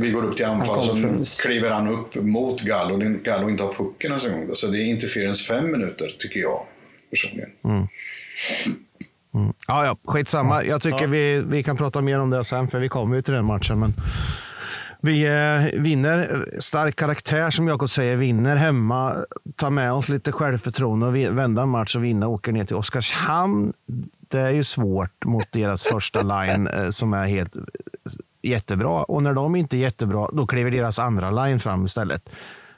Vi 0.00 0.10
går 0.10 0.24
upp 0.24 0.36
till 0.36 0.46
anfall, 0.46 0.82
så 0.86 0.96
från- 0.96 1.24
kliver 1.42 1.70
han 1.70 1.88
upp 1.88 2.14
mot 2.14 2.60
Gallo. 2.62 2.98
Gallo 3.24 3.48
inte 3.50 3.62
har 3.62 3.72
pucken 3.72 4.10
ens 4.10 4.24
en 4.24 4.32
gång. 4.46 4.54
Så 4.56 4.66
det 4.66 4.78
är 4.78 4.84
interference 4.84 5.44
fem 5.44 5.70
minuter, 5.72 6.06
tycker 6.18 6.40
jag 6.40 6.62
personligen. 7.10 7.50
Ja, 9.66 9.86
ja, 9.86 9.96
skitsamma. 10.04 10.64
Jag 10.64 10.82
tycker 10.82 11.06
vi, 11.06 11.40
vi 11.46 11.62
kan 11.62 11.76
prata 11.76 12.00
mer 12.00 12.20
om 12.20 12.30
det 12.30 12.44
sen, 12.44 12.68
för 12.68 12.78
vi 12.78 12.88
kommer 12.88 13.16
ju 13.16 13.22
till 13.22 13.34
den 13.34 13.44
matchen. 13.44 13.80
Men 13.80 13.94
vi 15.02 15.24
eh, 15.26 15.80
vinner. 15.80 16.46
Stark 16.60 16.96
karaktär, 16.96 17.50
som 17.50 17.68
Jakob 17.68 17.90
säger. 17.90 18.16
Vinner 18.16 18.56
hemma. 18.56 19.16
Tar 19.56 19.70
med 19.70 19.92
oss 19.92 20.08
lite 20.08 20.32
självförtroende 20.32 21.06
och 21.06 21.38
vända 21.38 21.62
en 21.62 21.68
match 21.68 21.96
och 21.96 22.04
vinna. 22.04 22.28
Åker 22.28 22.52
ner 22.52 22.64
till 22.64 22.76
Oskarshamn. 22.76 23.72
Det 24.28 24.40
är 24.40 24.50
ju 24.50 24.64
svårt 24.64 25.24
mot 25.24 25.52
deras 25.52 25.84
första 25.84 26.22
line 26.22 26.66
eh, 26.66 26.90
som 26.90 27.12
är 27.14 27.24
helt 27.26 27.56
eh, 27.56 27.62
jättebra. 28.42 29.02
Och 29.02 29.22
när 29.22 29.32
de 29.34 29.56
inte 29.56 29.76
är 29.76 29.78
jättebra, 29.78 30.28
då 30.32 30.46
kliver 30.46 30.70
deras 30.70 30.98
andra 30.98 31.30
line 31.30 31.60
fram 31.60 31.84
istället. 31.84 32.28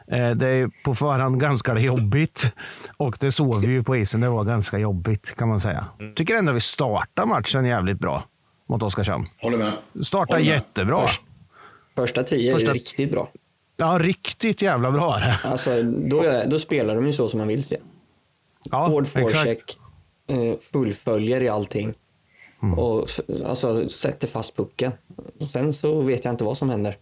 Eh, 0.08 0.30
Det 0.30 0.48
är 0.48 0.70
på 0.84 0.94
förhand 0.94 1.40
ganska 1.40 1.78
jobbigt 1.78 2.54
och 2.96 3.16
det 3.20 3.32
såg 3.32 3.60
vi 3.60 3.66
ju 3.72 3.82
på 3.82 3.96
isen. 3.96 4.20
Det 4.20 4.28
var 4.28 4.44
ganska 4.44 4.78
jobbigt 4.78 5.34
kan 5.36 5.48
man 5.48 5.60
säga. 5.60 5.84
Tycker 6.14 6.34
ändå 6.36 6.52
vi 6.52 6.60
startar 6.60 7.26
matchen 7.26 7.64
jävligt 7.64 7.98
bra 8.00 8.24
mot 8.68 8.82
Oskarshamn. 8.82 9.26
Håller 9.42 9.58
med. 9.58 9.72
Startar 10.02 10.34
Håller 10.34 10.44
med. 10.44 10.54
jättebra. 10.54 11.00
Första 11.96 12.22
tio 12.22 12.52
Första- 12.52 12.70
är 12.70 12.74
riktigt 12.74 13.10
bra. 13.10 13.28
Ja, 13.76 13.98
riktigt 14.00 14.62
jävla 14.62 14.90
bra 14.90 15.16
är 15.18 15.20
det. 15.20 15.48
Alltså, 15.48 15.82
då, 15.82 16.22
är, 16.22 16.46
då 16.46 16.58
spelar 16.58 16.94
de 16.94 17.06
ju 17.06 17.12
så 17.12 17.28
som 17.28 17.38
man 17.38 17.48
vill 17.48 17.64
se. 17.64 17.76
Ja, 18.62 18.86
Hård 18.86 19.06
forecheck, 19.06 19.78
eh, 20.28 20.58
fullföljer 20.72 21.40
i 21.40 21.48
allting. 21.48 21.94
och 22.76 23.06
alltså, 23.46 23.88
sätter 23.88 24.28
fast 24.28 24.56
pucken. 24.56 24.92
Sen 25.52 25.72
så 25.72 26.00
vet 26.00 26.24
jag 26.24 26.32
inte 26.32 26.44
vad 26.44 26.58
som 26.58 26.70
händer. 26.70 26.96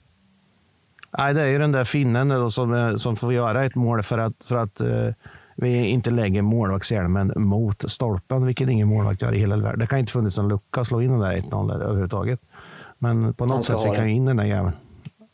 Nej, 1.19 1.35
det 1.35 1.43
är 1.43 1.47
ju 1.47 1.59
den 1.59 1.73
där 1.73 1.85
finnen 1.85 2.51
som, 2.51 2.99
som 2.99 3.17
får 3.17 3.33
göra 3.33 3.65
ett 3.65 3.75
mål 3.75 4.03
för 4.03 4.19
att, 4.19 4.45
för 4.45 4.57
att 4.57 4.81
eh, 4.81 5.09
vi 5.57 5.87
inte 5.87 6.11
lägger 6.11 6.43
målvaktshjälmen 6.43 7.33
mot 7.37 7.91
stolpen, 7.91 8.47
vilket 8.47 8.69
ingen 8.69 8.89
målvakt 8.89 9.23
gör 9.23 9.35
i 9.35 9.39
hela 9.39 9.57
världen. 9.57 9.79
Det 9.79 9.87
kan 9.87 9.99
inte 9.99 10.13
funnits 10.13 10.39
en 10.39 10.49
lucka 10.49 10.81
att 10.81 10.87
slå 10.87 11.03
in 11.03 11.11
den 11.11 11.21
där 11.21 11.37
1-0 11.37 11.69
där 11.69 11.81
överhuvudtaget. 11.85 12.41
Men 12.99 13.35
på 13.35 13.47
något 13.47 13.65
sätt 13.65 13.81
fick 13.83 13.97
han 13.97 14.09
in 14.09 14.25
den 14.25 14.37
där 14.37 14.45
jäveln. 14.45 14.73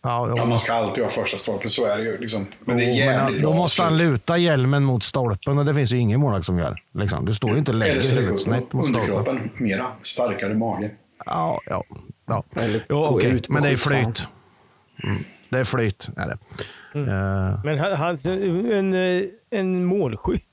Ja, 0.02 0.34
Ja, 0.36 0.44
man 0.44 0.58
ska 0.58 0.72
alltid 0.72 1.04
ha 1.04 1.10
första 1.10 1.38
stolpen, 1.38 1.70
så 1.70 1.86
är 1.86 1.96
det 1.96 2.02
ju. 2.02 2.18
Liksom. 2.18 2.46
Men 2.60 2.76
det 2.76 2.84
är 2.84 2.86
Jo, 2.88 2.94
men 3.06 3.14
jävligt 3.14 3.42
då 3.42 3.52
måste 3.54 3.82
han 3.82 3.96
luta 3.96 4.38
hjälmen 4.38 4.84
mot 4.84 5.02
stolpen 5.02 5.58
och 5.58 5.64
det 5.64 5.74
finns 5.74 5.92
ju 5.92 5.96
ingen 5.96 6.20
målvakt 6.20 6.46
som 6.46 6.58
gör. 6.58 6.76
Liksom. 6.94 7.24
Du 7.24 7.34
står 7.34 7.50
ju 7.50 7.58
inte 7.58 7.72
upp 7.72 8.38
snett 8.38 8.72
mot 8.72 8.86
stolpen. 8.86 9.10
underkroppen 9.10 9.50
mera. 9.56 9.86
Starkare 10.02 10.54
mage. 10.54 10.90
Ja, 11.26 11.60
ja. 11.66 11.84
ja. 12.26 12.44
Eller 12.56 12.84
Jo, 12.88 13.06
på 13.06 13.20
men 13.48 13.62
det 13.62 13.68
är 13.68 13.76
flyt. 13.76 14.28
Mm. 15.04 15.24
Det 15.50 15.58
är 15.58 15.64
flyt, 15.64 16.08
är 16.16 16.26
det. 16.28 16.38
Mm. 16.94 17.08
Eh, 17.08 17.60
Men 17.64 17.78
han, 17.78 17.92
han, 17.92 18.18
en, 18.72 18.94
en 19.50 19.84
målskytt. 19.84 20.44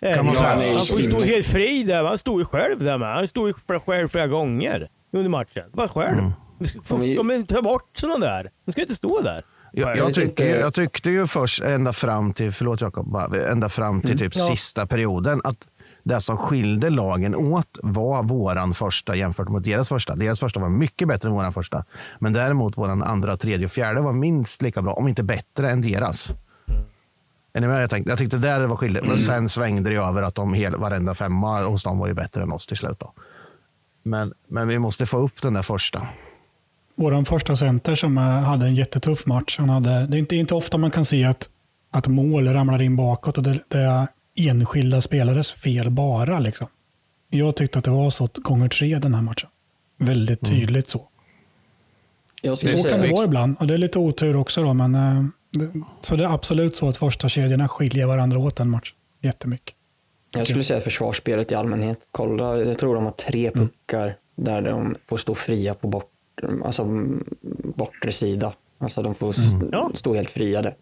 Kan 0.00 0.24
man 0.26 0.34
det. 0.34 0.38
säga. 0.38 0.50
han, 0.50 0.66
Ja, 0.66 0.76
han 0.76 0.86
får 0.86 1.00
ju 1.00 1.10
stå 1.10 1.20
helt 1.20 1.46
fri 1.46 1.84
där. 1.84 2.04
Han 2.04 2.18
stod 2.18 2.40
ju 2.40 2.44
själv 2.44 2.84
där 2.84 2.98
med. 2.98 3.14
Han 3.14 3.28
stod 3.28 3.48
ju 3.48 3.78
själv 3.78 4.08
flera 4.08 4.26
gånger 4.26 4.88
under 5.12 5.28
matchen. 5.30 5.64
Bara 5.72 5.88
själv. 5.88 6.18
Mm. 6.18 6.32
Ska 6.64 7.22
man 7.22 7.46
ta 7.46 7.62
bort 7.62 7.90
sådana 7.96 8.26
där? 8.26 8.50
Han 8.66 8.72
ska 8.72 8.82
inte 8.82 8.94
stå 8.94 9.20
där. 9.20 9.44
Jag, 9.72 9.96
Jag 9.96 10.14
tycker, 10.14 10.60
jag 10.60 10.74
tyckte 10.74 11.10
ju 11.10 11.26
först, 11.26 11.62
ända 11.62 11.92
fram 11.92 12.32
till, 12.32 12.52
förlåt 12.52 12.80
Jakob, 12.80 13.16
ända 13.50 13.68
fram 13.68 14.00
till 14.00 14.18
typ 14.18 14.32
Ja. 14.36 14.44
sista 14.44 14.86
perioden, 14.86 15.40
att 15.44 15.56
det 16.02 16.20
som 16.20 16.36
skilde 16.36 16.90
lagen 16.90 17.34
åt 17.34 17.78
var 17.82 18.22
våran 18.22 18.74
första 18.74 19.16
jämfört 19.16 19.48
mot 19.48 19.64
deras 19.64 19.88
första. 19.88 20.14
Deras 20.16 20.40
första 20.40 20.60
var 20.60 20.68
mycket 20.68 21.08
bättre 21.08 21.28
än 21.28 21.34
våran 21.34 21.52
första. 21.52 21.84
Men 22.18 22.32
däremot 22.32 22.78
våran 22.78 23.02
andra, 23.02 23.36
tredje 23.36 23.66
och 23.66 23.72
fjärde 23.72 24.00
var 24.00 24.12
minst 24.12 24.62
lika 24.62 24.82
bra, 24.82 24.92
om 24.92 25.08
inte 25.08 25.22
bättre 25.22 25.70
än 25.70 25.82
deras. 25.82 26.30
Är 27.52 27.60
ni 27.60 27.66
med? 27.66 27.82
Jag, 27.82 27.90
tänkte, 27.90 28.10
jag 28.10 28.18
tyckte 28.18 28.36
där 28.36 28.66
var 28.66 28.76
skillnad. 28.76 29.04
Men 29.06 29.18
sen 29.18 29.48
svängde 29.48 29.90
det 29.90 29.96
över 29.96 30.22
att 30.22 30.34
de 30.34 30.54
hel, 30.54 30.76
varenda 30.76 31.14
femma 31.14 31.62
hos 31.62 31.84
dem 31.84 31.98
var 31.98 32.06
ju 32.06 32.14
bättre 32.14 32.42
än 32.42 32.52
oss 32.52 32.66
till 32.66 32.76
slut. 32.76 32.98
Då. 33.00 33.12
Men, 34.02 34.32
men 34.48 34.68
vi 34.68 34.78
måste 34.78 35.06
få 35.06 35.18
upp 35.18 35.42
den 35.42 35.54
där 35.54 35.62
första. 35.62 36.06
Vår 36.94 37.24
första 37.24 37.56
center 37.56 37.94
som 37.94 38.18
eh, 38.18 38.24
hade 38.24 38.66
en 38.66 38.74
jättetuff 38.74 39.26
match. 39.26 39.56
Han 39.58 39.68
hade, 39.68 40.06
det 40.06 40.16
är 40.16 40.18
inte, 40.18 40.36
inte 40.36 40.54
ofta 40.54 40.78
man 40.78 40.90
kan 40.90 41.04
se 41.04 41.24
att, 41.24 41.48
att 41.90 42.06
mål 42.06 42.48
ramlar 42.48 42.82
in 42.82 42.96
bakåt 42.96 43.38
och 43.38 43.44
det, 43.44 43.58
det 43.68 43.78
är 43.78 44.06
enskilda 44.34 45.00
spelares 45.00 45.52
fel 45.52 45.90
bara. 45.90 46.38
Liksom. 46.38 46.66
Jag 47.30 47.56
tyckte 47.56 47.78
att 47.78 47.84
det 47.84 47.90
var 47.90 48.10
så 48.10 48.28
gånger 48.34 48.68
tre 48.68 48.98
den 48.98 49.14
här 49.14 49.22
matchen. 49.22 49.48
Väldigt 49.98 50.46
tydligt 50.46 50.88
så. 50.88 51.08
Jag 52.42 52.58
skulle 52.58 52.72
Så 52.72 52.88
kan 52.88 53.00
säga, 53.00 53.02
det 53.02 53.14
vara 53.14 53.24
ibland. 53.24 53.56
Och 53.60 53.66
det 53.66 53.74
är 53.74 53.78
lite 53.78 53.98
otur 53.98 54.36
också. 54.36 54.62
Då, 54.62 54.74
men, 54.74 54.94
eh, 54.94 55.24
det, 55.50 55.82
så 56.00 56.16
det 56.16 56.24
är 56.24 56.34
absolut 56.34 56.76
så 56.76 56.88
att 56.88 56.96
första 56.96 57.28
kedjorna 57.28 57.68
skiljer 57.68 58.06
varandra 58.06 58.38
åt 58.38 58.56
den 58.56 58.70
matchen. 58.70 58.96
Jättemycket. 59.20 59.74
jag 60.34 60.46
skulle 60.46 60.64
säga 60.64 60.80
försvarsspelet 60.80 61.52
i 61.52 61.54
allmänhet. 61.54 61.98
Kolla, 62.10 62.56
jag 62.58 62.78
tror 62.78 62.94
de 62.94 63.04
har 63.04 63.12
tre 63.12 63.46
Mm. 63.46 63.68
puckar 63.68 64.16
där 64.36 64.62
de 64.62 64.96
får 65.08 65.16
stå 65.16 65.34
fria 65.34 65.74
på 65.74 65.88
bort, 65.88 66.10
alltså, 66.64 66.82
mm, 66.82 67.24
bortre 67.76 68.12
sida. 68.12 68.52
Alltså 68.78 69.02
de 69.02 69.14
får 69.14 69.34
Mm. 69.54 69.68
Ja. 69.72 69.90
stå 69.94 70.14
helt 70.14 70.30
fria 70.30 70.62
där. 70.62 70.74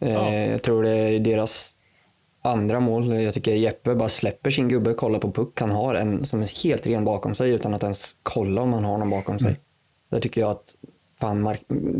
Eh, 0.00 0.50
Jag 0.50 0.62
tror 0.62 0.82
det 0.82 0.90
är 0.90 1.18
deras 1.20 1.70
andra 2.42 2.80
mål. 2.80 3.22
Jag 3.22 3.34
tycker 3.34 3.52
Jeppe 3.52 3.94
bara 3.94 4.08
släpper 4.08 4.50
sin 4.50 4.68
gubbe, 4.68 4.94
kollar 4.94 5.18
på 5.18 5.32
puck. 5.32 5.60
Han 5.60 5.70
har 5.70 5.94
en 5.94 6.26
som 6.26 6.42
är 6.42 6.64
helt 6.64 6.86
ren 6.86 7.04
bakom 7.04 7.34
sig 7.34 7.50
utan 7.52 7.74
att 7.74 7.82
ens 7.82 8.16
kolla 8.22 8.62
om 8.62 8.72
han 8.72 8.84
har 8.84 8.98
någon 8.98 9.10
bakom 9.10 9.38
sig. 9.38 9.60
Det 10.10 10.20
tycker 10.20 10.40
jag 10.40 10.50
att 10.50 10.74
fan, 11.20 11.56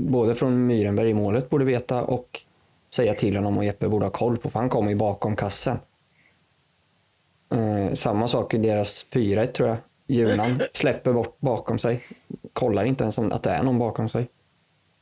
både 0.09 0.35
från 0.35 0.67
Myrenberg 0.67 1.11
i 1.11 1.15
målet 1.15 1.51
borde 1.51 1.65
veta 1.65 2.03
och 2.03 2.41
säga 2.95 3.15
till 3.15 3.37
honom 3.37 3.59
och 3.59 3.65
Jeppe 3.65 3.89
borde 3.89 4.07
ha 4.07 4.11
koll 4.11 4.39
på, 4.39 4.51
för 4.51 4.59
han 4.59 4.69
kommer 4.69 4.91
ju 4.91 4.97
bakom 4.97 5.37
kassen. 5.37 5.79
Eh, 7.55 7.93
samma 7.95 8.29
sak 8.29 8.55
i 8.55 8.59
deras 8.59 9.07
4 9.13 9.47
tror 9.47 9.69
jag. 9.69 9.77
Junan 10.07 10.61
släpper 10.73 11.13
bort 11.13 11.37
bakom 11.41 11.79
sig. 11.79 12.05
Kollar 12.55 12.85
inte 12.85 13.05
ens 13.05 13.19
om 13.19 13.33
att 13.33 13.43
det 13.43 13.51
är 13.51 13.63
någon 13.63 13.79
bakom 13.79 14.09
sig. 14.09 14.29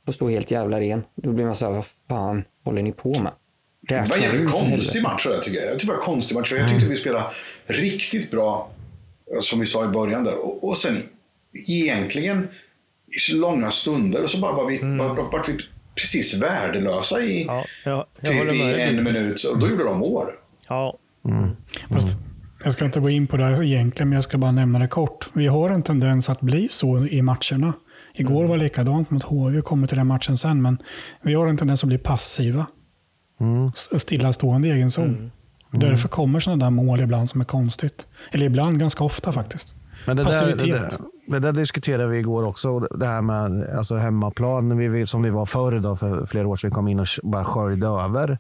Får 0.07 0.13
stå 0.13 0.29
helt 0.29 0.51
jävla 0.51 0.81
ren. 0.81 1.05
Då 1.15 1.33
blir 1.33 1.45
man 1.45 1.57
så 1.57 1.65
här, 1.67 1.73
vad 1.73 1.85
fan 2.09 2.45
håller 2.65 2.83
ni 2.83 2.93
på 2.93 3.19
med? 3.19 3.33
Det 3.81 4.09
var 4.09 4.17
en 4.17 4.23
jävligt 4.23 4.51
konstig 4.51 5.03
match 5.03 5.27
jag 5.27 5.43
tycker 5.43 5.59
jag. 5.59 5.73
Jag 5.73 5.79
tycker 5.79 5.93
det 5.93 5.97
var 5.97 6.01
en 6.01 6.07
konstig 6.07 6.35
match. 6.35 6.49
För 6.49 6.57
jag 6.57 6.69
tyckte 6.69 6.87
vi 6.87 6.97
spelade 6.97 7.25
riktigt 7.67 8.31
bra, 8.31 8.71
som 9.41 9.61
vi 9.61 9.67
sa 9.67 9.85
i 9.85 9.89
början 9.89 10.25
där. 10.25 10.39
Och, 10.39 10.69
och 10.69 10.79
sen 10.79 11.03
egentligen 11.69 12.49
i 13.17 13.19
så 13.19 13.37
långa 13.37 13.71
stunder 13.71 14.23
och 14.23 14.31
så 14.31 14.39
bara 14.39 14.53
var 14.53 14.67
vi, 14.67 14.79
bara, 14.79 15.15
bara, 15.15 15.29
vart 15.29 15.49
vi 15.49 15.59
precis 15.95 16.35
värdelösa 16.35 17.23
i, 17.23 17.45
Ja, 17.45 17.65
jag 17.85 18.07
typ 18.23 18.53
i 18.53 18.81
en 18.81 19.05
minut. 19.05 19.41
Så 19.41 19.55
då 19.55 19.69
gjorde 19.69 19.85
de 19.85 19.99
mål. 19.99 20.27
Ja. 20.69 20.99
Fast 21.91 22.19
jag 22.65 22.73
ska 22.73 22.85
inte 22.85 23.01
gå 23.01 23.11
in 23.11 23.27
på 23.27 23.37
det 23.37 23.45
här 23.45 23.63
egentligen, 23.63 24.09
men 24.09 24.17
jag 24.17 24.25
ska 24.25 24.39
bara 24.39 24.53
nämna 24.53 24.79
det 24.79 24.89
kort. 24.89 25.29
Vi 25.33 25.47
har 25.47 25.71
en 25.71 25.83
tendens 25.83 26.31
att 26.31 26.41
bli 26.41 26.69
så 26.69 27.07
i 27.07 27.23
matcherna. 27.23 27.73
Igår 28.15 28.45
var 28.45 28.57
likadant 28.57 29.11
mot 29.11 29.23
HV, 29.23 29.57
vi 29.57 29.63
kommer 29.63 29.87
till 29.87 29.97
den 29.99 30.07
matchen 30.07 30.37
sen, 30.37 30.63
men 30.63 30.79
vi 31.23 31.35
har 31.35 31.47
en 31.47 31.57
tendens 31.57 31.83
att 31.83 31.89
bli 31.89 31.99
passiva. 31.99 32.67
S- 33.75 34.01
Stillastående 34.03 34.69
i 34.69 34.71
egen 34.71 34.91
zon. 34.91 35.31
Därför 35.71 36.09
kommer 36.09 36.41
sådana 36.41 36.65
där 36.65 36.71
mål 36.71 37.01
ibland 37.01 37.29
som 37.29 37.41
är 37.41 37.45
konstigt. 37.45 38.07
Eller 38.33 38.47
ibland, 38.47 38.79
ganska 38.79 39.05
ofta 39.05 39.33
faktiskt. 39.33 39.75
Men 40.07 40.17
det, 40.17 40.23
där, 40.23 40.31
det, 40.31 40.39
Passivitet. 40.39 40.99
där, 41.27 41.41
det 41.41 41.41
där 41.41 41.53
diskuterade 41.53 42.09
vi 42.09 42.19
igår 42.19 42.43
också. 42.47 42.71
och 42.71 42.99
Det 42.99 43.07
här 43.07 43.23
med 43.23 43.69
alltså 43.79 43.97
hemmaplan, 43.97 44.77
vi, 44.93 45.07
som 45.07 45.23
vi 45.23 45.31
var 45.31 45.47
förr 45.47 45.79
då, 45.81 45.97
för 45.97 46.27
flera 46.27 46.49
år 46.49 46.57
sedan. 46.57 46.71
Vi 46.71 46.75
kom 46.75 46.89
in 46.89 47.01
och 47.01 47.07
bara 47.23 47.45
sköljde 47.45 47.87
över 47.87 48.39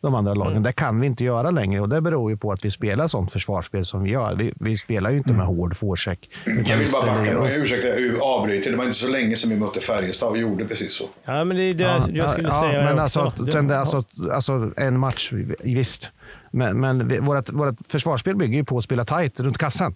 de 0.00 0.14
andra 0.14 0.34
lagen. 0.34 0.62
Det 0.62 0.72
kan 0.72 1.00
vi 1.00 1.06
inte 1.06 1.24
göra 1.24 1.50
längre 1.50 1.80
och 1.80 1.88
det 1.88 2.00
beror 2.00 2.30
ju 2.30 2.36
på 2.36 2.52
att 2.52 2.64
vi 2.64 2.70
spelar 2.70 3.06
sånt 3.06 3.32
försvarsspel 3.32 3.84
som 3.84 4.02
vi 4.02 4.10
gör. 4.10 4.34
Vi, 4.34 4.52
vi 4.60 4.76
spelar 4.76 5.10
ju 5.10 5.16
inte 5.18 5.32
med 5.32 5.46
hård 5.46 5.76
forecheck. 5.76 6.30
Jag 6.44 6.52
vi 6.54 6.74
vill 6.74 6.88
bara 6.92 7.06
backa. 7.06 7.32
Jag 7.32 7.56
ursäkta, 7.56 7.88
jag 7.88 8.22
avbryter. 8.22 8.70
Det 8.70 8.76
var 8.76 8.84
inte 8.84 8.96
så 8.96 9.08
länge 9.08 9.36
sedan 9.36 9.50
vi 9.50 9.56
mötte 9.56 9.80
Färjestad 9.80 10.28
och 10.28 10.38
gjorde 10.38 10.64
precis 10.64 10.92
så. 10.92 11.04
ja, 11.24 11.44
men 11.44 11.56
det 11.56 11.62
är 11.62 11.74
det 11.74 12.02
jag 12.12 12.30
skulle 12.30 12.48
ja, 12.48 12.60
säga 12.60 12.84
men 12.84 12.98
också. 12.98 13.20
alltså, 13.20 13.44
Det- 13.44 13.52
sen 13.52 13.66
det, 13.68 13.78
alltså, 13.78 14.02
alltså, 14.32 14.70
en 14.76 14.98
match, 14.98 15.32
visst. 15.64 16.12
Men, 16.50 16.80
men 16.80 17.24
vårt, 17.24 17.52
vårt 17.52 17.76
försvarsspel 17.88 18.36
bygger 18.36 18.56
ju 18.58 18.64
på 18.64 18.78
att 18.78 18.84
spela 18.84 19.04
tight 19.04 19.40
runt 19.40 19.58
kassan. 19.58 19.94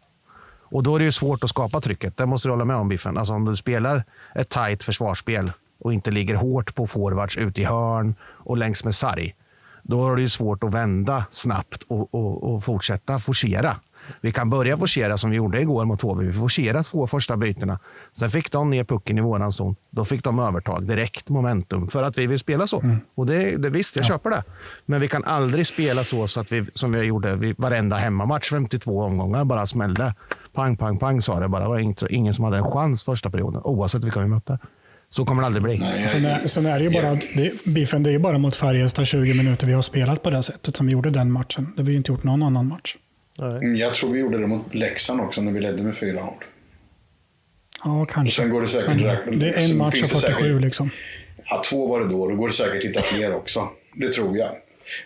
Och 0.66 0.82
då 0.82 0.94
är 0.94 0.98
det 0.98 1.04
ju 1.04 1.12
svårt 1.12 1.44
att 1.44 1.50
skapa 1.50 1.80
trycket. 1.80 2.16
Det 2.16 2.26
måste 2.26 2.48
du 2.48 2.52
hålla 2.52 2.64
med 2.64 2.76
om, 2.76 2.88
Biffen. 2.88 3.18
Alltså, 3.18 3.34
om 3.34 3.44
du 3.44 3.56
spelar 3.56 4.04
ett 4.34 4.48
tight 4.48 4.82
försvarsspel 4.82 5.52
och 5.80 5.92
inte 5.92 6.10
ligger 6.10 6.34
hårt 6.34 6.74
på 6.74 6.86
forwards 6.86 7.36
ute 7.36 7.60
i 7.60 7.64
hörn 7.64 8.14
och 8.22 8.56
längs 8.56 8.84
med 8.84 8.94
sarg, 8.94 9.34
då 9.86 10.02
har 10.02 10.16
det 10.16 10.22
ju 10.22 10.28
svårt 10.28 10.64
att 10.64 10.74
vända 10.74 11.24
snabbt 11.30 11.82
och, 11.88 12.14
och, 12.14 12.54
och 12.54 12.64
fortsätta 12.64 13.18
forcera. 13.18 13.76
Vi 14.20 14.32
kan 14.32 14.50
börja 14.50 14.78
forcera 14.78 15.18
som 15.18 15.30
vi 15.30 15.36
gjorde 15.36 15.60
igår 15.60 15.84
mot 15.84 16.02
HV. 16.02 16.26
Vi 16.26 16.32
forcerade 16.32 16.84
två 16.84 17.06
första 17.06 17.36
bytena. 17.36 17.78
Sen 18.12 18.30
fick 18.30 18.52
de 18.52 18.70
ner 18.70 18.84
pucken 18.84 19.18
i 19.18 19.20
våran 19.20 19.52
zon. 19.52 19.76
Då 19.90 20.04
fick 20.04 20.24
de 20.24 20.38
övertag 20.38 20.82
direkt, 20.82 21.28
momentum, 21.28 21.88
för 21.88 22.02
att 22.02 22.18
vi 22.18 22.26
vill 22.26 22.38
spela 22.38 22.66
så. 22.66 22.82
Och 23.14 23.26
det, 23.26 23.56
det, 23.56 23.70
visst, 23.70 23.96
jag 23.96 24.04
köper 24.04 24.30
det. 24.30 24.44
Men 24.86 25.00
vi 25.00 25.08
kan 25.08 25.24
aldrig 25.24 25.66
spela 25.66 26.04
så, 26.04 26.26
så 26.26 26.40
att 26.40 26.52
vi, 26.52 26.66
som 26.72 26.92
vi 26.92 27.02
gjorde 27.02 27.36
vid 27.36 27.54
varenda 27.58 27.96
hemmamatch, 27.96 28.50
52 28.50 29.02
omgångar, 29.02 29.44
bara 29.44 29.66
smällde. 29.66 30.14
Pang, 30.52 30.76
pang, 30.76 30.98
pang 30.98 31.22
sa 31.22 31.40
det 31.40 31.48
bara. 31.48 31.62
Det 31.62 31.68
var 31.68 32.12
ingen 32.12 32.34
som 32.34 32.44
hade 32.44 32.56
en 32.56 32.70
chans 32.70 33.04
första 33.04 33.30
perioden, 33.30 33.60
oavsett 33.64 34.04
vilka 34.04 34.20
vi 34.20 34.26
mötte. 34.26 34.58
Så 35.16 35.24
kommer 35.24 35.42
det 35.42 35.46
aldrig 35.46 35.62
bli. 35.62 35.78
Nej, 35.78 36.08
Sen 36.08 36.24
är, 36.24 36.46
sen 36.46 36.66
är 36.66 36.78
det 36.78 36.84
ju 36.84 36.90
bara, 36.90 37.14
det, 37.14 37.64
Biffen, 37.64 38.02
det 38.02 38.10
är 38.12 38.18
bara 38.18 38.38
mot 38.38 38.56
Färjestad 38.56 39.06
20 39.06 39.34
minuter 39.34 39.66
vi 39.66 39.72
har 39.72 39.82
spelat 39.82 40.22
på 40.22 40.30
det 40.30 40.42
sättet 40.42 40.76
som 40.76 40.86
vi 40.86 40.92
gjorde 40.92 41.10
den 41.10 41.32
matchen. 41.32 41.72
Det 41.76 41.82
har 41.82 41.86
vi 41.86 41.96
inte 41.96 42.12
gjort 42.12 42.22
någon 42.24 42.42
annan 42.42 42.66
match. 42.68 42.96
Nej. 43.38 43.56
Mm, 43.56 43.76
Jag 43.76 43.94
tror 43.94 44.12
vi 44.12 44.18
gjorde 44.18 44.38
det 44.38 44.46
mot 44.46 44.74
Leksand 44.74 45.20
också 45.20 45.40
när 45.42 45.52
vi 45.52 45.60
ledde 45.60 45.82
med 45.82 45.94
4-0. 45.94 46.28
Ja, 47.84 48.00
Och 48.02 48.10
kanske. 48.10 48.42
sen 48.42 48.50
går 48.50 48.60
det 48.60 48.68
säkert 48.68 48.96
Men 49.26 49.38
det 49.38 49.48
är 49.50 49.70
en 49.70 49.78
match 49.78 49.94
av 49.94 50.08
det 50.08 50.08
47 50.08 50.32
säkert- 50.44 50.60
liksom. 50.62 50.90
Ja, 51.44 51.62
två 51.70 51.86
var 51.86 52.00
det 52.00 52.08
då. 52.08 52.28
Då 52.28 52.36
går 52.36 52.46
det 52.48 52.54
säkert 52.54 52.76
att 52.78 52.84
hitta 52.84 53.00
fler 53.02 53.34
också. 53.34 53.68
Det 53.96 54.10
tror 54.10 54.36
jag. 54.36 54.48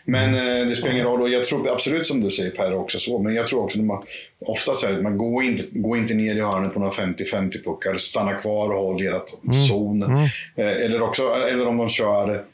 Men 0.05 0.35
eh, 0.35 0.69
det 0.69 0.75
spelar 0.75 0.95
ingen 0.95 1.07
roll. 1.07 1.23
Och 1.23 1.29
jag 1.29 1.45
tror 1.45 1.73
absolut 1.73 2.07
som 2.07 2.21
du 2.21 2.31
säger 2.31 2.51
Per 2.51 2.75
också 2.75 2.99
så. 2.99 3.19
Men 3.19 3.35
jag 3.35 3.47
tror 3.47 3.65
också 3.65 3.79
att 3.79 3.85
man 3.85 4.03
ofta 4.41 4.75
säger 4.75 4.97
att 4.97 5.03
man 5.03 5.19
går 5.19 5.45
inte, 5.45 5.65
går 5.71 5.99
inte 5.99 6.15
ner 6.15 6.35
i 6.35 6.41
hörnet 6.41 6.75
på 6.75 6.81
några 6.81 6.93
50-50 6.93 7.65
puckar. 7.65 7.97
Stanna 7.97 8.33
kvar 8.33 8.71
och 8.71 8.83
håll 8.83 9.03
ert 9.03 9.31
zon. 9.69 10.03
Eh, 10.03 10.29
eller, 10.57 11.03
också, 11.03 11.23
eller 11.23 11.67
om 11.67 11.77
de 11.77 11.89
kör 11.89 12.45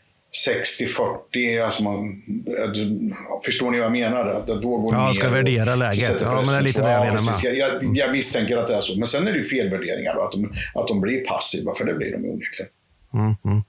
60-40. 1.35 1.64
Alltså 1.64 1.83
man, 1.83 2.23
eh, 2.59 2.71
förstår 3.45 3.71
ni 3.71 3.78
vad 3.78 3.85
jag 3.85 3.93
menar? 3.93 4.26
Att 4.26 4.47
då 4.47 4.76
går 4.76 4.95
Ja, 4.95 5.12
ska 5.14 5.28
värdera 5.28 5.75
läget. 5.75 6.19
Ja, 6.21 6.35
men 6.35 6.47
det 6.47 6.57
är 6.57 6.62
lite 6.62 6.83
det 6.83 6.90
jag 6.90 7.00
ja, 7.00 7.04
menar 7.04 7.45
med. 7.45 7.57
Jag, 7.57 7.83
jag, 7.83 7.97
jag 7.97 8.12
misstänker 8.12 8.57
att 8.57 8.66
det 8.66 8.75
är 8.75 8.81
så. 8.81 8.99
Men 8.99 9.07
sen 9.07 9.28
är 9.28 9.33
det 9.33 9.38
ju 9.38 9.45
felvärderingar. 9.45 10.14
Då, 10.14 10.21
att, 10.21 10.33
de, 10.33 10.52
att 10.75 10.88
de 10.88 11.00
blir 11.00 11.25
passiva. 11.25 11.75
För 11.75 11.85
det 11.85 11.95
blir 11.95 12.12
de 12.12 12.16
onekligen. 12.16 12.71
Mm, 13.14 13.35
mm. 13.45 13.62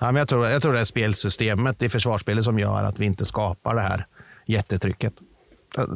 Ja, 0.00 0.06
men 0.06 0.16
jag, 0.16 0.28
tror, 0.28 0.46
jag 0.46 0.62
tror 0.62 0.72
det 0.72 0.80
är 0.80 0.84
spelsystemet 0.84 1.82
i 1.82 1.88
försvarsspelet 1.88 2.44
som 2.44 2.58
gör 2.58 2.84
att 2.84 2.98
vi 2.98 3.04
inte 3.04 3.24
skapar 3.24 3.74
det 3.74 3.80
här 3.80 4.06
jättetrycket. 4.46 5.12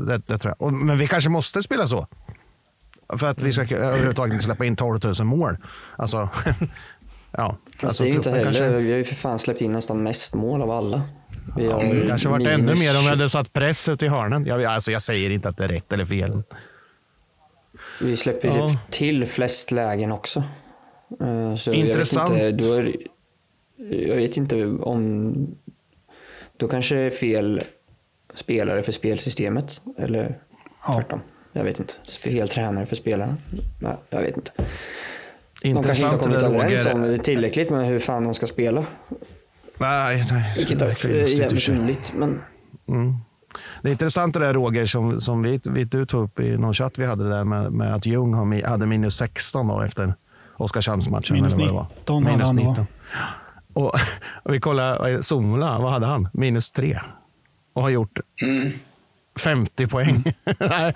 Det, 0.07 0.23
det 0.27 0.39
tror 0.39 0.55
jag. 0.59 0.67
Och, 0.67 0.73
men 0.73 0.99
vi 0.99 1.07
kanske 1.07 1.31
måste 1.31 1.63
spela 1.63 1.87
så. 1.87 2.07
För 3.19 3.27
att 3.31 3.43
vi 3.43 3.53
ska 3.53 3.63
överhuvudtaget 3.77 4.33
inte 4.33 4.45
släppa 4.45 4.65
in 4.65 4.77
12 4.77 4.99
000 5.05 5.15
mål. 5.25 5.57
Alltså, 5.97 6.29
ja. 7.31 7.57
Fast 7.73 7.85
alltså, 7.85 8.03
det 8.03 8.09
är 8.09 8.11
ju 8.11 8.17
inte 8.17 8.31
heller, 8.31 8.45
kanske- 8.45 8.77
vi 8.77 8.91
har 8.91 8.99
ju 8.99 9.05
för 9.05 9.15
fan 9.15 9.39
släppt 9.39 9.61
in 9.61 9.73
nästan 9.73 10.03
mest 10.03 10.35
mål 10.35 10.63
av 10.63 10.71
alla. 10.71 11.03
Vi 11.57 11.67
har 11.67 11.83
Det 11.95 12.07
kanske 12.07 12.29
varit 12.29 12.49
ännu 12.49 12.75
mer 12.75 12.97
om 12.99 13.03
vi 13.05 13.09
hade 13.09 13.29
satt 13.29 13.53
press 13.53 13.89
ute 13.89 14.05
i 14.05 14.09
hörnen. 14.09 14.47
Jag, 14.47 14.65
alltså, 14.65 14.93
jag 14.93 15.03
säger 15.03 15.31
inte 15.31 15.49
att 15.49 15.57
det 15.57 15.65
är 15.65 15.69
rätt 15.69 15.93
eller 15.93 16.05
fel. 16.07 16.43
Vi 18.01 18.17
släpper 18.17 18.49
ju 18.49 18.55
Ja. 18.55 18.69
typ 18.69 18.79
till 18.91 19.27
flest 19.27 19.71
lägen 19.71 20.13
också. 20.13 20.43
Eh, 21.21 21.57
Så 21.57 21.73
Intressant. 21.73 22.31
Inte, 22.31 22.51
då 22.51 22.75
är, 22.75 22.95
jag 23.79 24.17
vet 24.17 24.37
inte 24.37 24.65
om... 24.67 25.35
Då 26.57 26.69
kanske 26.69 26.95
det 26.95 27.01
är 27.01 27.11
fel 27.11 27.63
spelare 28.35 28.83
för 28.83 28.93
spelsystemet. 28.93 29.81
Eller 29.99 30.39
Ja. 30.87 30.95
tvärtom. 30.95 31.21
Jag 31.53 31.65
vet 31.65 31.79
inte. 31.81 31.95
Fel 32.25 32.49
tränare 32.49 32.87
för 32.87 32.97
spelarna. 32.97 33.37
Nej, 33.81 33.97
jag 34.11 34.21
vet 34.21 34.37
inte. 34.37 34.51
De 34.57 34.65
kanske 34.65 35.69
inte 35.69 35.77
har 35.77 35.79
Intressant 35.79 36.23
kommit 36.23 36.41
det 36.41 36.47
överens 36.47 36.87
om 36.87 37.03
det 37.03 37.19
tillräckligt 37.19 37.71
med 37.71 37.87
hur 37.87 37.99
fan 37.99 38.25
de 38.25 38.35
ska 38.35 38.47
spela. 38.47 38.85
Nej, 39.79 40.27
nej. 40.31 40.55
Vilket 40.57 40.83
är 40.83 41.39
jävligt 41.39 41.69
underligt. 41.69 42.15
Men 42.17 42.41
Det 43.83 43.89
är 43.89 43.93
intressant 43.93 44.35
det 44.35 44.41
där 44.41 44.55
Roger, 44.55 44.87
som, 44.87 45.21
som 45.21 45.43
vi, 45.43 45.61
vi, 45.65 45.85
du 45.85 46.07
tog 46.07 46.25
upp 46.25 46.41
i 46.41 46.59
någon 46.59 46.75
chatt 46.75 46.99
vi 46.99 47.07
hade 47.07 47.29
där 47.29 47.45
med, 47.45 47.73
med 47.73 47.95
att 47.95 48.07
Ljung 48.07 48.63
hade 48.65 48.87
minus 48.87 49.17
16 49.17 49.69
då 49.69 49.81
efter 49.81 50.15
Oskarshamnsmatchen. 50.57 51.37
Minus 51.37 51.55
eller 51.55 51.69
vad 51.69 51.73
det 51.73 52.13
var. 52.13 52.21
19 52.21 52.27
hade 52.27 52.45
han 52.45 52.57
då. 52.57 52.87
Och, 53.79 53.95
och 54.43 54.53
vi 54.55 54.61
kollar, 54.61 55.09
eh, 55.09 55.21
Somla, 55.21 55.79
vad 55.79 55.93
hade 55.93 56.07
han? 56.07 56.29
Minus 56.33 56.73
3. 56.73 57.01
Och 57.73 57.83
har 57.83 57.89
gjort 57.91 58.19
Mm. 58.43 58.73
50 59.41 59.87
poäng. 59.91 60.25
Nej, 60.61 60.95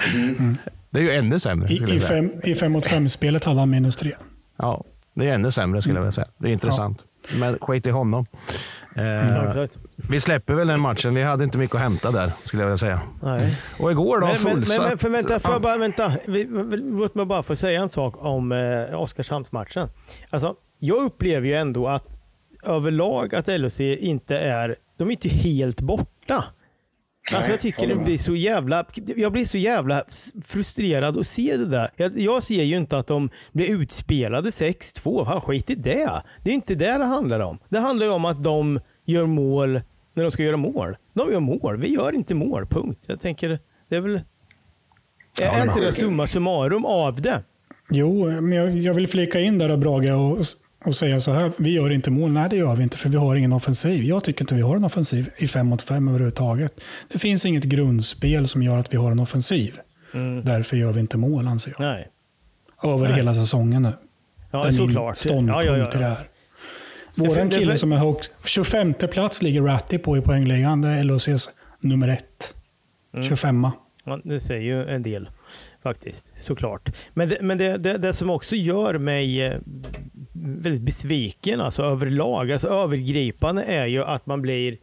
Det 0.90 0.98
är 0.98 1.02
ju 1.02 1.10
ännu 1.10 1.38
sämre. 1.38 1.68
I, 1.72 1.94
i, 1.94 1.98
fem, 1.98 2.32
I 2.44 2.54
fem 2.54 2.72
mot 2.72 2.86
fem-spelet 2.86 3.44
hade 3.44 3.60
han 3.60 3.70
minus 3.70 3.96
tre. 3.96 4.12
Ja, 4.56 4.84
det 5.14 5.28
är 5.28 5.34
ännu 5.34 5.50
sämre 5.50 5.82
skulle 5.82 5.94
jag 5.96 6.02
vilja 6.02 6.12
säga. 6.12 6.26
Det 6.38 6.48
är 6.48 6.52
intressant. 6.52 7.04
Men 7.40 7.58
skit 7.60 7.86
i 7.86 7.90
honom. 7.90 8.26
Eh, 8.96 9.02
Ja, 9.04 9.48
exakt. 9.48 9.76
vi 10.08 10.20
släpper 10.20 10.54
väl 10.54 10.66
den 10.68 10.80
matchen. 10.80 11.14
Vi 11.14 11.22
hade 11.22 11.44
inte 11.44 11.58
mycket 11.58 11.74
att 11.74 11.82
hämta 11.82 12.10
där, 12.10 12.32
skulle 12.44 12.62
jag 12.62 12.66
vilja 12.68 12.76
säga. 12.76 13.00
Nej. 13.22 13.56
Och 13.78 13.90
igår 13.90 14.20
då, 14.20 14.26
Men, 14.26 14.34
men, 14.34 14.42
men, 14.44 14.52
fullsatt. 14.52 14.88
men 14.88 14.98
för 14.98 15.08
vänta, 15.08 15.38
får 15.40 15.50
Ja. 15.50 15.54
jag 15.54 15.62
bara, 15.62 15.76
vänta. 15.78 16.12
Vi- 16.26 16.44
vi- 16.44 16.76
Låt 16.76 17.14
mig 17.14 17.26
bara 17.26 17.42
få 17.42 17.56
säga 17.56 17.80
en 17.82 17.88
sak 17.88 18.14
om 18.18 18.52
eh, 18.52 19.00
Oskarshamnsmatchen. 19.00 19.88
Alltså, 20.30 20.54
jag 20.78 21.04
upplever 21.04 21.46
ju 21.46 21.54
ändå 21.54 21.88
att 21.88 22.04
överlag 22.62 23.34
att 23.34 23.48
LHC 23.48 23.80
inte 23.80 24.38
är, 24.38 24.76
de 24.96 25.08
är 25.08 25.12
inte 25.12 25.28
helt 25.28 25.80
borta. 25.80 26.44
Alltså 27.32 27.50
jag 27.50 27.60
tycker 27.60 27.86
det 27.86 27.94
blir 27.94 28.18
så 28.18 28.34
jävla, 28.34 28.84
jag 29.16 29.32
blir 29.32 29.44
så 29.44 29.58
jävla 29.58 30.04
frustrerad 30.44 31.18
att 31.18 31.26
se 31.26 31.56
det 31.56 31.66
där. 31.66 31.90
Jag, 31.96 32.18
jag 32.18 32.42
ser 32.42 32.62
ju 32.62 32.76
inte 32.76 32.98
att 32.98 33.06
de 33.06 33.30
blir 33.52 33.70
utspelade 33.70 34.50
6-2. 34.50 35.24
Fan 35.24 35.40
skit 35.40 35.70
i 35.70 35.74
det. 35.74 36.22
Det 36.42 36.50
är 36.50 36.54
inte 36.54 36.74
det 36.74 36.98
det 36.98 37.04
handlar 37.04 37.40
om. 37.40 37.58
Det 37.68 37.78
handlar 37.78 38.06
ju 38.06 38.12
om 38.12 38.24
att 38.24 38.44
de 38.44 38.80
gör 39.04 39.26
mål 39.26 39.80
när 40.14 40.22
de 40.22 40.30
ska 40.30 40.42
göra 40.42 40.56
mål. 40.56 40.96
De 41.14 41.32
gör 41.32 41.40
mål. 41.40 41.76
Vi 41.76 41.94
gör 41.94 42.14
inte 42.14 42.34
mål. 42.34 42.66
Punkt. 42.66 43.00
Jag 43.06 43.20
tänker, 43.20 43.58
det 43.88 43.96
är 43.96 44.00
väl... 44.00 44.20
Ja, 45.38 45.46
är 45.46 45.68
inte 45.68 45.80
det 45.80 45.92
summa 45.92 46.26
summarum 46.26 46.84
av 46.84 47.20
det? 47.20 47.42
Jo, 47.90 48.40
men 48.40 48.52
jag, 48.52 48.78
jag 48.78 48.94
vill 48.94 49.08
flika 49.08 49.40
in 49.40 49.58
där 49.58 49.68
då, 49.68 49.76
Brage 49.76 50.10
och, 50.10 50.44
och 50.84 50.96
säga 50.96 51.20
så 51.20 51.32
här. 51.32 51.52
Vi 51.58 51.70
gör 51.70 51.90
inte 51.90 52.10
mål. 52.10 52.30
Nej, 52.32 52.48
det 52.50 52.56
gör 52.56 52.74
vi 52.76 52.82
inte, 52.82 52.96
för 52.98 53.08
vi 53.08 53.16
har 53.16 53.34
ingen 53.36 53.52
offensiv. 53.52 54.04
Jag 54.04 54.24
tycker 54.24 54.42
inte 54.42 54.54
vi 54.54 54.60
har 54.62 54.76
en 54.76 54.84
offensiv 54.84 55.30
i 55.36 55.46
fem 55.46 55.66
mot 55.66 55.82
fem 55.82 56.08
överhuvudtaget. 56.08 56.80
Det 57.12 57.18
finns 57.18 57.46
inget 57.46 57.64
grundspel 57.64 58.48
som 58.48 58.62
gör 58.62 58.78
att 58.78 58.92
vi 58.92 58.96
har 58.96 59.10
en 59.10 59.18
offensiv. 59.20 59.78
Därför 60.42 60.76
gör 60.76 60.92
vi 60.92 61.00
inte 61.00 61.16
mål, 61.16 61.48
anser 61.48 61.74
jag. 61.78 61.80
Nej. 61.80 62.08
Över 62.84 63.06
hela 63.08 63.34
säsongen 63.34 63.82
nu. 63.82 63.88
det 63.88 63.96
Ja, 64.50 64.66
är 64.66 64.72
såklart. 64.72 65.16
ståndpunkt 65.16 65.66
Ja, 65.66 65.76
ja, 65.76 65.90
ja. 65.92 65.98
det. 65.98 65.98
Det 65.98 66.16
för- 66.16 66.26
Våran 67.28 67.48
det 67.48 67.56
kille 67.58 67.78
som 67.78 67.92
är 67.92 67.96
högt, 67.96 68.30
25 68.44 68.94
plats 68.94 69.42
ligger 69.42 69.60
Ratty 69.62 69.98
på 69.98 70.16
i 70.16 70.20
poängligan. 70.20 70.82
Det 70.82 70.88
är 70.88 71.04
LHCs 71.04 71.50
nummer 71.80 72.08
ett. 72.08 72.54
Mm. 73.14 73.24
25 73.28 73.66
Ja, 74.04 74.20
det 74.24 74.40
säger 74.40 74.60
ju 74.62 74.88
en 74.88 75.02
del 75.02 75.28
faktiskt, 75.82 76.32
såklart. 76.36 76.90
Men 77.14 77.28
det, 77.28 77.38
men 77.40 77.58
det, 77.58 77.76
det, 77.78 77.98
det 77.98 78.12
som 78.12 78.30
också 78.30 78.56
gör 78.56 78.98
mig 78.98 79.42
eh, 79.42 79.58
väldigt 80.34 80.82
besviken 80.82 81.60
alltså 81.60 81.82
överlag, 81.82 82.52
alltså 82.52 82.68
övergripande 82.68 83.62
är 83.62 83.86
ju 83.86 84.04
att 84.04 84.26
man 84.26 84.42
blir 84.42 84.78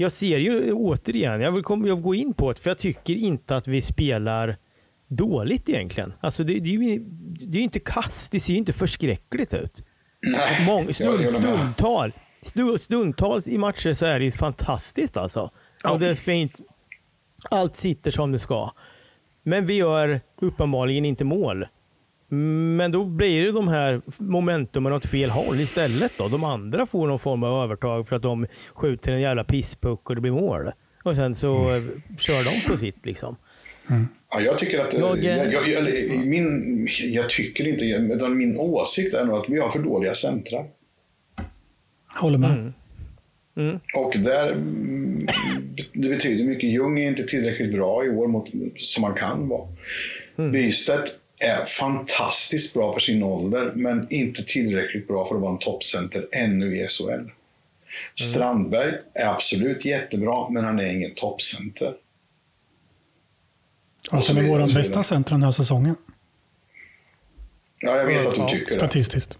jag 0.00 0.12
ser 0.12 0.38
ju 0.38 0.72
återigen, 0.72 1.40
jag 1.40 1.52
vill, 1.52 1.62
kom, 1.62 1.86
jag 1.86 1.94
vill 1.96 2.04
gå 2.04 2.14
in 2.14 2.34
på 2.34 2.52
det, 2.52 2.60
för 2.60 2.70
jag 2.70 2.78
tycker 2.78 3.14
inte 3.14 3.56
att 3.56 3.68
vi 3.68 3.82
spelar 3.82 4.56
dåligt 5.08 5.68
egentligen. 5.68 6.12
Alltså 6.20 6.44
det, 6.44 6.60
det 6.60 6.68
är 6.68 6.72
ju 6.72 6.98
det 7.46 7.58
är 7.58 7.62
inte 7.62 7.78
kast, 7.78 8.32
det 8.32 8.40
ser 8.40 8.52
ju 8.52 8.58
inte 8.58 8.72
förskräckligt 8.72 9.54
ut. 9.54 9.84
Nej, 10.22 10.66
Mång, 10.66 10.94
stund, 10.94 11.30
stundtal, 11.30 12.12
stu- 12.42 12.78
stundtals 12.78 13.48
i 13.48 13.58
matcher 13.58 13.92
så 13.92 14.06
är 14.06 14.18
det 14.18 14.24
ju 14.24 14.32
fantastiskt 14.32 15.16
alltså. 15.16 15.50
Och 15.90 15.98
det 16.00 16.06
är 16.08 16.14
fint. 16.14 16.60
Allt 17.50 17.76
sitter 17.76 18.10
som 18.10 18.32
det 18.32 18.38
ska. 18.38 18.72
Men 19.48 19.66
vi 19.66 19.74
gör 19.74 20.20
uppenbarligen 20.40 21.04
inte 21.04 21.24
mål. 21.24 21.66
Men 22.76 22.92
då 22.92 23.04
blir 23.04 23.42
det 23.42 23.52
de 23.52 23.68
här 23.68 24.00
momentumen 24.18 24.92
åt 24.92 25.06
fel 25.06 25.30
håll 25.30 25.60
istället. 25.60 26.12
Då. 26.18 26.28
De 26.28 26.44
andra 26.44 26.86
får 26.86 27.06
någon 27.06 27.18
form 27.18 27.42
av 27.42 27.62
övertag 27.64 28.08
för 28.08 28.16
att 28.16 28.22
de 28.22 28.46
skjuter 28.74 29.12
en 29.12 29.20
jävla 29.20 29.44
pisspuck 29.44 30.08
och 30.10 30.14
det 30.14 30.20
blir 30.20 30.32
mål. 30.32 30.70
Och 31.02 31.16
sen 31.16 31.34
så 31.34 31.70
eh, 31.74 31.82
kör 32.18 32.44
de 32.44 32.72
på 32.72 32.78
sitt 32.78 33.06
liksom. 33.06 33.36
Ja, 34.30 34.40
jag 34.40 34.58
tycker 34.58 34.80
att... 34.84 34.94
Jag- 34.94 35.24
Jag, 35.24 35.52
jag, 35.52 35.52
jag, 35.52 35.70
eller, 35.72 36.24
min, 36.24 36.88
jag 37.02 37.28
tycker 37.30 37.68
inte... 37.68 37.84
Utan 38.14 38.36
min 38.38 38.56
åsikt 38.58 39.14
är 39.14 39.24
nog 39.24 39.36
att 39.36 39.48
vi 39.48 39.60
har 39.60 39.70
för 39.70 39.78
dåliga 39.82 40.14
centra. 40.14 40.64
Håller 42.20 42.38
med. 42.38 42.50
Mm. 42.50 42.72
Och 43.94 44.18
där, 44.18 44.52
mm, 44.52 45.28
det 45.92 46.08
betyder 46.08 46.44
mycket. 46.44 46.70
Ljung 46.70 46.98
är 46.98 47.08
inte 47.08 47.22
tillräckligt 47.22 47.72
bra 47.72 48.04
i 48.04 48.08
år 48.08 48.26
mot, 48.26 48.48
som 48.76 49.04
han 49.04 49.14
kan 49.14 49.48
vara. 49.48 49.68
Bystedt 50.52 51.18
är 51.38 51.64
fantastiskt 51.64 52.74
bra 52.74 52.92
för 52.92 53.00
sin 53.00 53.22
ålder, 53.22 53.72
men 53.74 54.06
inte 54.10 54.44
tillräckligt 54.44 55.08
bra 55.08 55.24
för 55.26 55.34
att 55.34 55.40
vara 55.40 55.52
en 55.52 55.58
toppcenter 55.58 56.26
ännu 56.32 56.76
i 56.76 56.88
SHL. 56.88 57.30
Strandberg 58.14 58.94
är 59.14 59.26
absolut 59.26 59.84
jättebra, 59.84 60.48
men 60.50 60.64
han 60.64 60.78
är 60.78 60.86
ingen 60.86 61.14
toppcenter. 61.14 61.94
Och 64.10 64.22
sen 64.22 64.36
så 64.36 64.42
är 64.42 64.48
vår 64.48 64.74
bästa 64.74 65.02
center 65.02 65.32
den 65.32 65.42
här 65.42 65.50
säsongen. 65.50 65.96
Ja, 67.78 67.96
jag 67.96 68.06
vet 68.06 68.26
att 68.26 68.34
de 68.34 68.40
Ja, 68.40 68.48
tycker 68.48 68.66
det. 68.66 68.74
Statistiskt. 68.74 69.38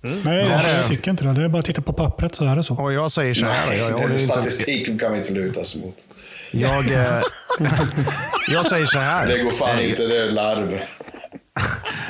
Nej, 0.00 0.20
Ja, 0.24 0.32
jag, 0.32 0.80
jag 0.80 0.86
tycker 0.86 1.10
inte 1.10 1.24
det. 1.24 1.32
Det 1.32 1.44
är 1.44 1.48
bara 1.48 1.58
att 1.58 1.64
titta 1.64 1.82
på 1.82 1.92
pappret 1.92 2.34
så 2.34 2.44
är 2.44 2.56
det 2.56 2.62
så. 2.62 2.74
Och 2.74 2.92
jag 2.92 3.10
säger 3.10 3.34
så 3.34 3.46
här. 3.46 3.72
Jag, 3.72 3.74
jag, 3.74 3.82
Nej, 3.82 3.92
håller 3.92 4.04
inte 4.04 4.22
inte, 4.22 4.34
statistik 4.34 5.00
kan 5.00 5.12
vi 5.12 5.18
inte 5.18 5.32
luta 5.32 5.60
oss 5.60 5.76
mot. 5.76 5.96
jag, 6.50 6.86
eh, 6.88 7.22
jag 8.52 8.66
säger 8.66 8.86
så 8.86 8.98
här. 8.98 9.26
Det 9.26 9.42
går 9.42 9.50
fan 9.50 9.80
inte, 9.80 10.06
det 10.06 10.22
är 10.22 10.30
larv. 10.32 10.80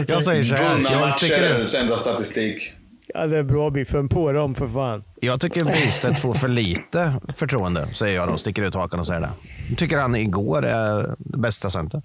Jag 0.08 0.22
säger 0.22 0.42
så 0.42 0.54
här. 0.54 0.74
Vunna 0.76 0.90
Jag 0.90 1.00
matcher 1.00 1.10
sticker 1.10 1.42
är 1.42 1.58
den 1.58 1.82
enda 1.82 1.98
statistik. 1.98 2.72
Ja, 3.14 3.26
det 3.26 3.38
är 3.38 3.42
bra 3.42 3.70
Biffen. 3.70 4.08
På 4.08 4.32
dem 4.32 4.54
för 4.54 4.68
fan. 4.68 5.04
Jag 5.20 5.40
tycker 5.40 5.64
Bystedt 5.64 6.18
får 6.18 6.34
för 6.34 6.48
lite 6.48 7.14
förtroende, 7.36 7.86
säger 7.86 8.16
jag 8.16 8.28
då. 8.28 8.36
Sticker 8.36 8.62
ut 8.62 8.74
hakan 8.74 9.00
och 9.00 9.06
säger 9.06 9.20
det. 9.20 9.30
Jag 9.68 9.78
tycker 9.78 9.98
han 9.98 10.16
igår 10.16 10.64
är 10.64 11.14
bästa 11.18 11.70
center. 11.70 12.02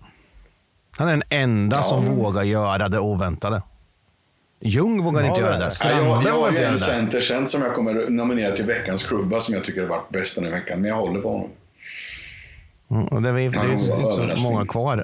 Han 0.91 1.07
är 1.07 1.11
den 1.11 1.23
enda 1.29 1.83
som 1.83 2.05
vågar 2.05 2.43
göra 2.43 2.89
det 2.89 2.99
oväntade. 2.99 3.61
Ljung 4.65 5.03
vågar 5.03 5.21
Ja, 5.21 5.27
inte 5.27 5.41
göra 5.41 5.57
det. 5.57 5.71
Strandberg 5.71 6.05
jag, 6.05 6.23
jag 6.23 6.41
har 6.41 6.51
ju 6.51 6.57
en 6.57 6.71
det. 6.71 6.77
center 6.77 7.21
sen 7.21 7.47
som 7.47 7.61
jag 7.61 7.75
kommer 7.75 8.09
nominera 8.09 8.55
till 8.55 8.65
veckans 8.65 9.03
klubba 9.07 9.39
som 9.39 9.55
jag 9.55 9.63
tycker 9.63 9.81
har 9.81 9.87
varit 9.87 10.09
bäst 10.09 10.35
den 10.35 10.43
här 10.43 10.51
veckan. 10.51 10.81
Men 10.81 10.89
jag 10.89 10.97
håller 10.97 11.21
på 11.21 11.31
honom. 11.31 11.49
Mm, 12.91 13.03
och 13.05 13.21
det 13.21 13.29
är, 13.29 13.33
Ja, 13.37 13.65
inte 13.71 14.37
så 14.37 14.51
många 14.51 14.65
kvar. 14.65 15.03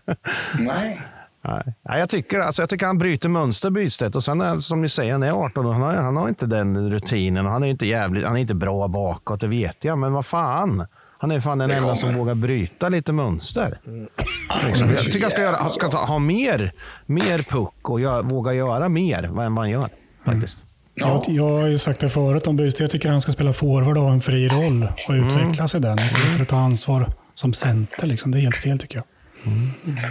Nej. 0.58 1.00
Nej. 1.42 1.62
Nej, 1.82 2.00
jag, 2.00 2.08
tycker, 2.08 2.40
alltså, 2.40 2.62
jag 2.62 2.68
tycker 2.68 2.86
han 2.86 2.98
bryter 2.98 3.28
mönster 3.28 3.70
Bystedt. 3.70 4.16
Och 4.16 4.24
sen 4.24 4.40
är, 4.40 4.60
som 4.60 4.82
ni 4.82 4.88
säger, 4.88 5.12
han 5.12 5.22
är 5.22 5.32
18 5.32 5.66
och 5.66 5.72
han 5.72 5.82
har, 5.82 5.92
han 5.94 6.16
har 6.16 6.28
inte 6.28 6.46
den 6.46 6.90
rutinen. 6.90 7.46
Och 7.46 7.52
han 7.52 7.64
är 7.64 7.68
inte 7.68 7.86
jävligt, 7.86 8.24
han 8.24 8.36
är 8.36 8.40
inte 8.40 8.54
bra 8.54 8.88
bakåt, 8.88 9.40
det 9.40 9.46
vet 9.48 9.84
jag. 9.84 9.98
Men 9.98 10.12
vad 10.12 10.26
fan. 10.26 10.86
Han 11.18 11.30
är 11.30 11.40
fan 11.40 11.58
den 11.58 11.70
enda 11.70 11.96
som 11.96 12.14
vågar 12.14 12.34
bryta 12.34 12.88
lite 12.88 13.12
mönster. 13.12 13.78
Liksom. 14.66 14.90
Jag 14.90 14.98
tycker 14.98 15.20
han 15.20 15.30
ska, 15.30 15.40
göra, 15.42 15.56
han 15.56 15.70
ska 15.70 15.88
ta, 15.88 16.04
ha 16.04 16.18
mer, 16.18 16.72
mer 17.06 17.38
puck 17.38 17.90
och 17.90 18.00
gö- 18.00 18.22
våga 18.22 18.52
göra 18.54 18.88
mer 18.88 19.22
än 19.24 19.34
vad 19.34 19.44
han 19.58 19.70
gör. 19.70 19.88
Faktiskt. 20.24 20.64
Ja. 20.94 21.22
Jag, 21.26 21.36
jag 21.36 21.50
har 21.60 21.66
ju 21.66 21.78
sagt 21.78 22.00
det 22.00 22.08
förut 22.08 22.46
om 22.46 22.56
Bystedt. 22.56 22.80
Jag 22.80 22.90
tycker 22.90 23.08
han 23.08 23.20
ska 23.20 23.32
spela 23.32 23.52
forward 23.52 23.96
och 23.98 24.04
ha 24.04 24.12
en 24.12 24.20
fri 24.20 24.48
roll 24.48 24.88
och 25.08 25.12
utvecklas 25.14 25.74
i 25.74 25.78
den 25.78 25.98
istället 25.98 26.34
för 26.34 26.42
att 26.42 26.48
ta 26.48 26.56
ansvar 26.56 27.12
som 27.34 27.52
center. 27.52 28.06
Liksom. 28.06 28.30
Det 28.30 28.38
är 28.38 28.40
helt 28.40 28.56
fel 28.56 28.78
tycker 28.78 28.96
jag. 28.96 29.04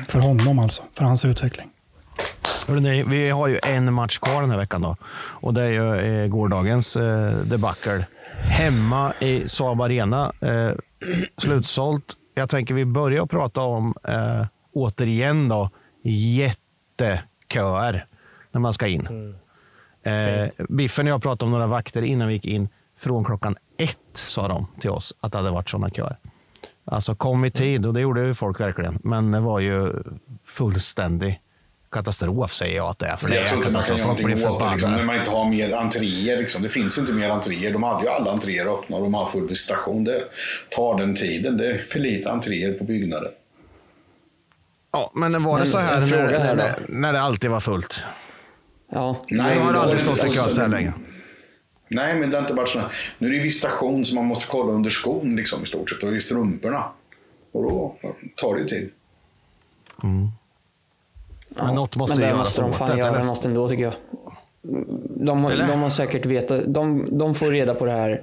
För 0.10 0.20
honom 0.20 0.60
alltså. 0.60 0.84
För 0.94 1.04
hans 1.06 1.26
utveckling. 1.26 1.68
Hörrni, 2.68 3.04
vi 3.04 3.30
har 3.30 3.48
ju 3.48 3.60
en 3.64 3.94
match 3.94 4.18
kvar 4.18 4.42
den 4.42 4.52
här 4.52 4.58
veckan. 4.58 4.82
Då. 4.82 4.96
Och 5.16 5.54
det 5.54 5.64
är 5.64 5.70
ju 5.70 5.96
eh, 5.96 6.28
gårdagens 6.28 6.96
eh, 6.96 7.32
debacle. 7.32 8.08
Hemma 8.42 9.14
i 9.20 9.48
Saab 9.48 9.82
Arena. 9.82 10.32
Eh, 10.42 10.72
slutsålt. 11.38 12.14
Jag 12.36 12.50
tänker 12.50 12.74
vi 12.74 12.86
börjar 12.86 13.26
prata 13.26 13.62
om, 13.62 13.94
eh, 14.04 14.46
återigen, 14.74 15.50
då, 15.50 15.70
jätteköer 16.04 18.06
när 18.52 18.62
man 18.62 18.74
ska 18.74 18.88
in. 18.88 19.36
Eh, 20.04 20.50
Biffen 20.70 21.08
och 21.08 21.12
jag 21.12 21.22
pratade 21.22 21.46
om 21.46 21.52
några 21.52 21.68
vakter 21.68 22.02
innan 22.02 22.28
vi 22.28 22.34
gick 22.34 22.46
in. 22.46 22.70
Från 22.98 23.26
klockan 23.26 23.56
ett 23.78 23.98
sa 24.14 24.48
de 24.48 24.68
till 24.82 24.90
oss 24.90 25.14
att 25.20 25.32
det 25.32 25.38
hade 25.38 25.52
varit 25.52 25.70
sådana 25.70 25.90
köer. 25.90 26.18
Alltså 26.86 27.16
kom 27.16 27.46
i 27.46 27.52
tid 27.52 27.86
och 27.86 27.94
det 27.94 28.02
gjorde 28.02 28.22
ju 28.22 28.34
folk 28.34 28.60
verkligen. 28.60 29.00
Men 29.04 29.32
det 29.32 29.40
var 29.40 29.60
ju 29.60 29.94
fullständig 30.46 31.42
katastrof 31.92 32.54
säger 32.54 32.76
jag 32.76 32.88
att 32.88 33.00
det 33.00 33.06
är. 33.06 33.16
För 33.16 33.30
det 33.30 33.36
jag 33.36 33.46
tror 33.46 33.58
inte 33.58 33.72
man 33.72 33.82
kan 33.82 33.98
göra 33.98 34.08
någonting 34.08 34.46
åt 34.48 34.60
det. 34.60 34.72
Liksom, 34.72 34.92
när 34.92 35.04
man 35.04 35.16
inte 35.16 35.30
har 35.32 35.50
mer 35.50 35.74
entréer. 35.74 36.38
Liksom. 36.38 36.62
Det 36.62 36.70
finns 36.70 36.98
ju 36.98 37.02
inte 37.02 37.14
mer 37.14 37.30
entréer. 37.30 37.74
De 37.74 37.84
hade 37.84 38.04
ju 38.04 38.10
alla 38.10 38.32
entréer 38.32 38.74
öppna 38.74 38.98
och 38.98 39.04
de 39.04 39.14
har 39.14 39.28
full 39.28 39.48
visitation. 39.48 40.04
Det 40.04 40.24
tar 40.70 40.98
den 40.98 41.16
tiden. 41.16 41.58
Det 41.58 41.68
är 41.72 41.78
för 41.78 42.00
lite 42.00 42.32
entréer 42.32 42.74
på 42.74 42.84
byggnaden. 42.84 43.32
Ja, 44.92 45.12
men 45.16 45.44
var 45.44 45.60
det 45.60 45.66
så 45.66 45.78
här, 45.78 46.02
när, 46.02 46.40
här 46.40 46.56
när, 46.56 46.74
då. 46.80 46.86
när 46.88 47.14
det 47.14 47.22
alltid 47.22 47.50
var 47.50 47.60
fullt? 47.60 48.04
Ja, 48.92 49.22
Nej, 49.30 49.56
det 49.56 49.62
har 49.62 49.74
det 49.74 49.80
aldrig 49.80 50.02
stått 50.02 50.18
i 50.18 50.22
inte 50.22 50.34
kö 50.34 50.44
så. 50.44 50.52
så 50.56 50.62
här 50.62 50.68
länge. 50.68 50.94
Nej, 51.90 52.20
men 52.20 52.30
det 52.30 52.38
har 52.38 52.42
inte 52.42 52.54
varit 52.54 52.70
såna. 52.70 52.90
Nu 53.18 53.28
är 53.28 53.32
det 53.32 53.38
ju 53.38 53.44
visitation 53.44 54.06
som 54.06 54.16
man 54.16 54.26
måste 54.26 54.48
kolla 54.48 54.72
under 54.74 54.90
skon 54.90 55.36
liksom, 55.36 55.64
i 55.64 55.66
stort 55.66 55.90
sett 55.90 56.04
och 56.04 56.16
i 56.16 56.22
strumporna. 56.22 56.84
Och 57.52 57.64
då 57.64 57.96
tar 58.36 58.56
det 58.56 58.62
ju 58.62 58.68
tid. 58.68 58.92
Men 61.50 61.76
något 61.76 61.96
måste 61.96 62.20
men 62.20 62.24
ju 62.24 62.32
där 62.32 62.36
göras 62.38 62.48
måste 62.48 62.62
de 62.62 62.70
åt 62.70 62.76
fan 62.76 62.90
det. 62.90 62.98
göra 62.98 63.18
eller? 63.18 63.28
något 63.28 63.46
ändå 63.46 63.68
tycker 63.68 63.84
jag. 63.84 63.94
De, 65.16 65.44
har- 65.44 65.68
de 65.68 65.82
har 65.82 65.90
säkert 65.90 66.26
vetat, 66.26 66.62
de, 66.68 67.06
de 67.12 67.36
får 67.36 67.48
reda 67.52 67.74
på 67.74 67.86
det 67.86 67.92
här 67.92 68.22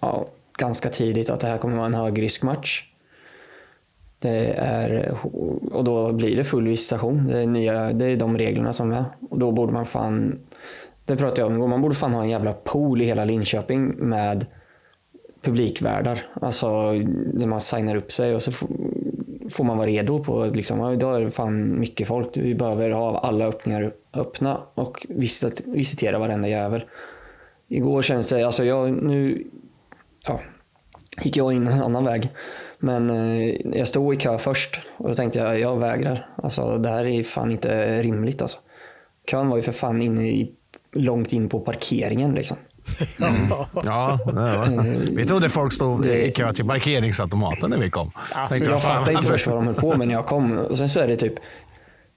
ja, 0.00 0.26
ganska 0.58 0.88
tidigt 0.88 1.30
att 1.30 1.40
det 1.40 1.46
här 1.46 1.58
kommer 1.58 1.76
vara 1.76 1.86
en 1.86 1.94
högriskmatch. 1.94 2.84
Det 4.18 4.46
är, 4.56 5.14
och 5.72 5.84
då 5.84 6.12
blir 6.12 6.36
det 6.36 6.44
full 6.44 6.68
visitation. 6.68 7.26
Det 7.26 7.38
är, 7.38 7.46
nya, 7.46 7.92
det 7.92 8.04
är 8.06 8.16
de 8.16 8.38
reglerna 8.38 8.72
som 8.72 8.92
är. 8.92 9.04
Och 9.30 9.38
då 9.38 9.52
borde 9.52 9.72
man 9.72 9.86
fan, 9.86 10.38
det 11.04 11.16
pratade 11.16 11.40
jag 11.40 11.48
om 11.50 11.56
igår, 11.56 11.66
man 11.68 11.82
borde 11.82 11.94
fan 11.94 12.14
ha 12.14 12.22
en 12.22 12.28
jävla 12.28 12.52
pool 12.52 13.02
i 13.02 13.04
hela 13.04 13.24
Linköping 13.24 13.86
med 13.98 14.46
publikvärdar. 15.42 16.26
Alltså 16.40 16.92
när 17.34 17.46
man 17.46 17.60
signar 17.60 17.96
upp 17.96 18.12
sig 18.12 18.34
och 18.34 18.42
så 18.42 18.52
får, 19.50 19.64
man 19.64 19.78
vara 19.78 19.86
redo 19.86 20.24
på 20.24 20.44
liksom, 20.44 20.78
ja, 20.78 20.92
idag 20.92 21.16
är 21.16 21.20
det 21.20 21.30
fan 21.30 21.80
mycket 21.80 22.08
folk. 22.08 22.36
Vi 22.36 22.54
behöver 22.54 22.90
ha 22.90 23.18
alla 23.18 23.44
öppningar 23.44 23.92
öppna 24.12 24.60
och 24.74 25.06
visit, 25.08 25.62
visitera 25.66 26.18
varenda 26.18 26.48
jävel. 26.48 26.84
Igår 27.68 28.02
kändes 28.02 28.28
det, 28.28 28.42
alltså 28.42 28.64
jag 28.64 29.02
nu, 29.02 29.46
ja, 30.26 30.40
gick 31.22 31.36
jag 31.36 31.52
in 31.52 31.66
en 31.66 31.82
annan 31.82 32.04
väg. 32.04 32.28
Men 32.78 33.10
eh, 33.10 33.54
jag 33.78 33.88
stod 33.88 34.14
i 34.14 34.16
kö 34.16 34.38
först 34.38 34.80
och 34.96 35.08
då 35.08 35.14
tänkte 35.14 35.38
jag, 35.38 35.60
jag 35.60 35.76
vägrar. 35.76 36.28
Alltså 36.36 36.78
det 36.78 36.88
här 36.88 37.06
är 37.06 37.22
fan 37.22 37.50
inte 37.50 38.02
rimligt 38.02 38.42
alltså. 38.42 38.58
Kön 39.30 39.48
var 39.48 39.56
ju 39.56 39.62
för 39.62 39.72
fan 39.72 40.02
inne 40.02 40.28
i, 40.28 40.54
långt 40.92 41.32
in 41.32 41.48
på 41.48 41.60
parkeringen 41.60 42.34
liksom. 42.34 42.56
Ja, 43.84 44.18
det 44.26 44.32
var. 44.32 45.14
vi 45.16 45.26
trodde 45.26 45.48
folk 45.48 45.72
stod 45.72 46.06
i 46.06 46.32
kö 46.32 46.52
till 46.52 46.66
parkeringsautomaten 46.66 47.70
när 47.70 47.78
vi 47.78 47.90
kom. 47.90 48.10
Tänkte, 48.48 48.70
Jag 48.70 48.82
fattade 48.82 49.12
inte 49.12 49.26
först 49.28 49.46
vad 49.46 49.56
de 49.56 49.66
höll 49.66 49.74
på 49.74 49.96
med 49.96 50.08
när 50.08 50.14
jag 50.14 50.26
kom. 50.26 50.58
Och 50.58 50.78
sen 50.78 50.88
så 50.88 51.00
är 51.00 51.08
det 51.08 51.16
typ 51.16 51.34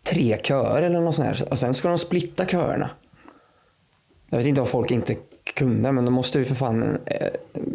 tre 0.08 0.38
köer 0.44 0.82
eller 0.82 1.00
något 1.00 1.16
sånt 1.16 1.28
här. 1.28 1.52
Och 1.52 1.58
sen 1.60 1.74
ska 1.74 1.88
de 1.90 1.98
splitta 1.98 2.46
köerna. 2.46 2.90
Jag 4.30 4.38
vet 4.38 4.48
inte 4.48 4.62
om 4.62 4.68
folk 4.68 4.92
inte 4.92 5.16
kunde, 5.56 5.92
men 5.92 6.06
de 6.06 6.14
måste 6.14 6.40
ju 6.40 6.46
för 6.46 6.56
fan 6.56 6.98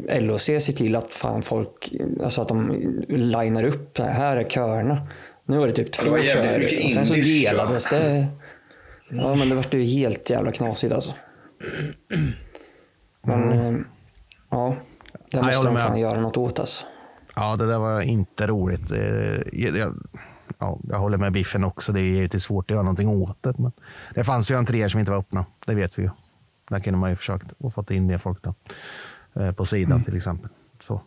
eh, 0.09 0.23
LOC 0.23 0.43
se 0.45 0.61
till 0.61 0.97
att 0.97 1.15
fan 1.15 1.43
folk, 1.43 1.93
alltså 2.23 2.43
att 2.43 2.49
de 2.49 2.71
linar 3.09 3.65
upp. 3.65 3.97
Så 3.97 4.03
här, 4.03 4.13
här 4.13 4.37
är 4.37 4.45
köerna. 4.49 5.07
Nu 5.47 5.59
var 5.59 5.67
det 5.67 5.73
typ 5.73 5.93
två 5.93 6.19
jävligt 6.19 6.71
köer. 6.71 6.85
Och 6.87 6.91
sen 6.93 7.07
så 7.07 7.15
delades 7.15 7.91
det. 7.91 8.27
Ja, 9.11 9.35
men 9.35 9.49
det 9.49 9.55
vart 9.55 9.75
ju 9.75 9.83
helt 9.83 10.31
jävla 10.31 10.53
knasigt 10.53 10.93
alltså. 10.93 11.13
Men, 13.29 13.53
eh, 13.53 13.81
ja. 14.51 14.77
Det 15.31 15.43
måste 15.43 15.67
de 15.69 15.75
med. 15.75 15.83
fan 15.83 16.01
göra 16.01 16.21
något 16.21 16.37
åt 16.37 16.59
alltså. 16.59 16.85
Ja, 17.37 17.57
det 17.57 17.67
där 17.67 17.79
var 17.79 18.01
inte 18.01 18.47
roligt. 18.47 18.91
Eh, 18.91 18.99
Jag, 19.53 19.77
jag, 19.77 19.95
ja, 20.59 20.79
jag 20.89 20.99
håller 20.99 21.17
med 21.19 21.33
Biffen 21.33 21.65
också. 21.65 21.93
Det 21.93 22.01
är 22.01 22.23
lite 22.23 22.41
svårt 22.41 22.65
att 22.71 22.75
göra 22.75 22.83
någonting 22.83 23.09
åt 23.09 23.43
det. 23.43 23.59
Men 23.59 23.73
det 24.15 24.25
fanns 24.25 24.51
ju 24.51 24.55
entréer 24.55 24.89
som 24.89 25.01
inte 25.01 25.13
var 25.13 25.19
öppna. 25.19 25.47
Det 25.67 25.75
vet 25.75 25.99
vi 25.99 26.03
ju. 26.03 26.11
Där 26.71 26.81
kunde 26.81 26.99
man 26.99 27.11
ju 27.11 27.17
försökt 27.17 27.53
och 27.59 27.75
fått 27.75 27.91
in 27.91 28.07
mer 28.07 28.19
folk 28.19 28.43
då. 28.43 28.55
Eh, 29.43 29.53
På 29.53 29.65
sidan 29.65 30.05
till 30.05 30.17
exempel. 30.17 30.51
Så. 30.81 31.01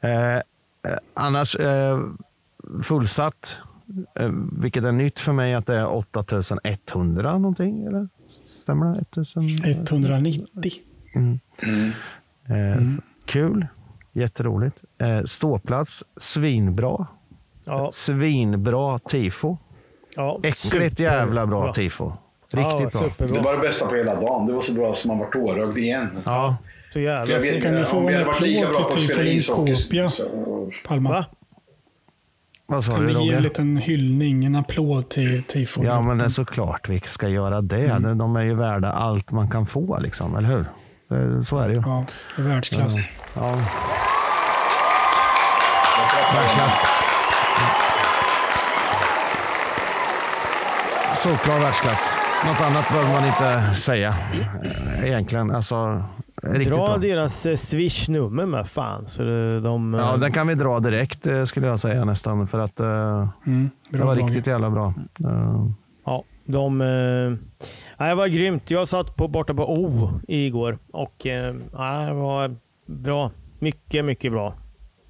Eh, 0.00 0.40
annars 1.14 1.56
eh, 1.56 2.00
fullsatt. 2.82 3.56
Eh, 4.14 4.30
vilket 4.52 4.84
är 4.84 4.92
nytt 4.92 5.18
för 5.18 5.32
mig 5.32 5.54
att 5.54 5.66
det 5.66 5.76
är 5.76 5.94
8100 5.94 7.32
någonting. 7.38 7.84
Eller? 7.84 8.08
Stämmer 8.46 8.94
det? 8.94 9.00
1000? 9.00 9.48
190. 9.64 10.72
Eh, 12.48 12.82
Kul. 13.24 13.66
Jätteroligt. 14.12 14.76
Eh, 15.00 15.24
ståplats. 15.24 16.04
Svinbra. 16.20 17.06
Ja, 17.64 17.88
Svinbra 17.92 18.98
tifo. 18.98 19.56
ja, 20.16 20.36
Äckligt 20.42 20.56
super- 20.58 21.02
jävla 21.02 21.46
bra 21.46 21.72
tifo. 21.72 22.12
Riktigt 22.50 22.72
ja, 22.94 23.00
bra. 23.00 23.02
Superbra. 23.10 23.36
Det 23.36 23.42
var 23.42 23.54
det 23.54 23.60
bästa 23.60 23.86
på 23.86 23.94
hela 23.94 24.14
dagen. 24.20 24.46
Det 24.46 24.52
var 24.52 24.60
så 24.62 24.72
bra 24.72 24.94
som 24.94 25.08
man 25.08 25.18
var 25.18 25.26
tårögd 25.26 25.78
igen. 25.78 26.08
Ja, 26.24 26.56
Så 26.92 27.00
jävla 27.00 27.34
Jag 27.34 27.40
vet. 27.40 27.62
Kan 27.62 27.74
du 27.74 27.84
få 27.84 28.08
en 28.08 28.28
applåd 28.28 28.90
till 28.92 29.04
spela 29.08 29.22
Tifo 29.22 29.22
ishockey 29.22 29.72
Linkopia? 29.72 30.08
så- 30.08 30.70
Palma. 30.86 31.10
Va? 31.10 31.24
vad 32.66 32.84
sa 32.84 32.92
Kan 32.92 33.06
du 33.06 33.14
vi 33.14 33.24
ge 33.24 33.32
en 33.32 33.42
liten 33.42 33.76
hyllning, 33.76 34.44
en 34.44 34.56
applåd 34.56 35.08
till 35.08 35.42
Tifo? 35.42 35.84
Ja, 35.84 36.00
men 36.00 36.18
det 36.18 36.24
är 36.24 36.28
såklart 36.28 36.88
vi 36.88 37.00
ska 37.06 37.28
göra 37.28 37.60
det. 37.60 37.86
Mm. 37.86 38.18
De 38.18 38.36
är 38.36 38.42
ju 38.42 38.54
värda 38.54 38.92
allt 38.92 39.30
man 39.30 39.50
kan 39.50 39.66
få, 39.66 39.98
liksom, 39.98 40.36
eller 40.36 40.48
hur? 40.48 40.64
Det- 41.12 41.44
Så 41.44 41.58
är 41.58 41.68
det 41.68 41.74
ju. 41.74 41.82
Ja, 41.86 42.04
världsklass. 42.36 42.96
Ja. 43.34 43.54
Världsklass. 46.34 46.78
Såklart 51.16 51.62
världsklass. 51.62 52.14
Något 52.46 52.60
annat 52.60 52.88
behöver 52.88 53.12
man 53.12 53.26
inte 53.26 53.74
säga 53.74 54.14
eh, 54.98 55.04
egentligen. 55.08 55.50
Alltså, 55.50 56.02
riktigt 56.42 56.68
Dra 56.74 56.86
bra. 56.86 56.96
deras 56.96 57.46
eh, 57.46 57.56
swish-nummer 57.56 58.46
med 58.46 58.68
fan. 58.68 59.06
Så 59.06 59.22
de, 59.62 59.94
Ja, 59.98 60.14
eh, 60.14 60.18
den 60.20 60.32
kan 60.32 60.46
vi 60.46 60.54
dra 60.54 60.80
direkt 60.80 61.26
eh, 61.26 61.44
skulle 61.44 61.66
jag 61.66 61.80
säga 61.80 62.04
nästan. 62.04 62.48
För 62.48 62.58
att 62.58 62.80
eh, 62.80 62.86
Mm, 63.46 63.70
det 63.90 63.98
var 63.98 64.14
Roger. 64.14 64.26
riktigt 64.26 64.46
jävla 64.46 64.70
bra. 64.70 64.94
Eh, 65.24 65.66
Ja, 66.06 66.24
de... 66.44 66.80
Nej, 68.02 68.08
det 68.08 68.14
var 68.14 68.26
grymt. 68.26 68.70
Jag 68.70 68.88
satt 68.88 69.16
på, 69.16 69.28
borta 69.28 69.54
på 69.54 69.72
O 69.72 70.10
igår 70.28 70.78
och 70.92 71.26
eh, 71.26 71.54
det 71.54 72.14
var 72.14 72.56
bra. 72.86 73.30
Mycket, 73.58 74.04
mycket 74.04 74.32
bra. 74.32 74.54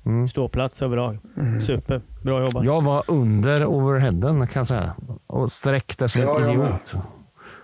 Mm. 0.06 0.28
Ståplats 0.28 0.82
överlag. 0.82 1.18
Super. 1.60 2.00
Bra 2.22 2.40
jobbat. 2.40 2.64
Jag 2.64 2.82
var 2.84 3.02
under 3.06 3.66
overheaden 3.66 4.46
kan 4.46 4.60
jag 4.60 4.66
säga 4.66 4.94
och 5.26 5.52
sträckte 5.52 6.08
som 6.08 6.22
Ja, 6.22 6.40
en 6.40 6.50
idiot. 6.50 6.94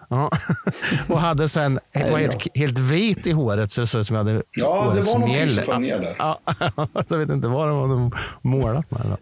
Ja. 0.09 0.31
och 1.09 1.21
hade 1.21 1.49
sen, 1.49 1.81
var 1.95 2.19
helt, 2.19 2.57
helt 2.57 2.79
vit 2.79 3.27
i 3.27 3.33
håret 3.33 3.73
så 3.73 3.81
det 3.81 3.87
såg 3.87 4.01
ut 4.01 4.07
som 4.07 4.17
jag 4.17 4.25
hade 4.25 4.43
Ja, 4.51 4.93
det 4.95 5.01
var 5.01 5.63
föll 5.63 5.81
ner 5.81 5.99
där. 5.99 6.15
Ja, 6.19 6.41
jag 7.09 7.19
vet 7.19 7.29
inte 7.29 7.49
vad 7.49 7.69
de 7.69 7.91
hade 7.91 8.11
målat 8.43 8.91
med. 8.91 9.17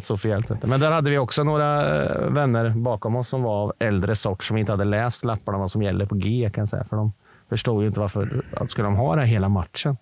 Så 0.00 0.16
förhjälpt 0.18 0.50
inte. 0.50 0.66
Men 0.66 0.80
där 0.80 0.90
hade 0.92 1.10
vi 1.10 1.18
också 1.18 1.44
några 1.44 2.02
eh, 2.04 2.28
vänner 2.30 2.70
bakom 2.70 3.16
oss 3.16 3.28
som 3.28 3.42
var 3.42 3.62
av 3.62 3.72
äldre 3.78 4.14
sort 4.14 4.44
som 4.44 4.56
inte 4.56 4.72
hade 4.72 4.84
läst 4.84 5.24
lapparna 5.24 5.58
vad 5.58 5.70
som 5.70 5.82
gäller 5.82 6.06
på 6.06 6.14
G 6.14 6.50
kan 6.54 6.66
säga. 6.66 6.84
För 6.84 6.96
de 6.96 7.12
förstod 7.48 7.82
ju 7.82 7.88
inte 7.88 8.00
varför 8.00 8.42
att 8.56 8.70
skulle 8.70 8.86
de 8.86 8.94
ha 8.96 9.16
det 9.16 9.22
hela 9.26 9.48
matchen. 9.48 9.96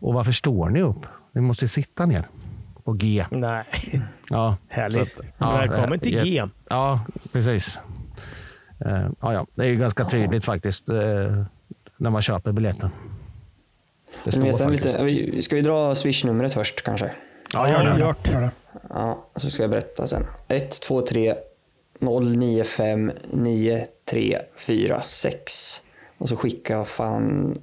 Och 0.00 0.14
varför 0.14 0.32
står 0.32 0.68
ni 0.68 0.82
upp? 0.82 1.06
Ni 1.32 1.40
måste 1.40 1.68
sitta 1.68 2.06
ner 2.06 2.28
på 2.84 2.92
G. 2.92 3.24
Nej, 3.30 3.64
Ja, 4.30 4.56
härligt. 4.68 5.02
att- 5.20 5.26
ja, 5.38 5.56
Välkommen 5.56 6.00
till 6.00 6.24
G. 6.24 6.44
Ja, 6.68 7.00
precis. 7.32 7.78
Eh, 8.86 9.08
ja, 9.20 9.32
ja, 9.32 9.46
det 9.54 9.64
är 9.64 9.68
ju 9.68 9.76
ganska 9.76 10.04
tydligt 10.04 10.44
faktiskt 10.44 10.88
eh, 10.88 10.96
när 11.96 12.10
man 12.10 12.22
köper 12.22 12.52
biljetten. 12.52 12.90
Det 14.24 14.32
står 14.32 14.42
vet 14.42 14.58
faktiskt. 14.58 14.84
lite, 14.84 15.04
vi- 15.04 15.42
ska 15.42 15.56
vi 15.56 15.62
dra 15.62 15.94
swishnumret 15.94 16.54
först 16.54 16.84
kanske? 16.84 17.10
Ja, 17.52 17.68
gör 17.70 17.84
det. 17.84 17.98
Gör 18.32 18.40
det. 18.40 18.50
Ja, 18.94 19.26
så 19.36 19.50
ska 19.50 19.62
jag 19.62 19.70
berätta 19.70 20.06
sen. 20.06 20.26
1, 20.48 20.80
2, 20.80 21.02
3, 21.02 21.34
095 21.98 23.12
9346. 23.32 25.82
Och 26.18 26.28
så 26.28 26.36
skickar 26.36 26.76
jag 26.76 26.88
fan 26.88 27.58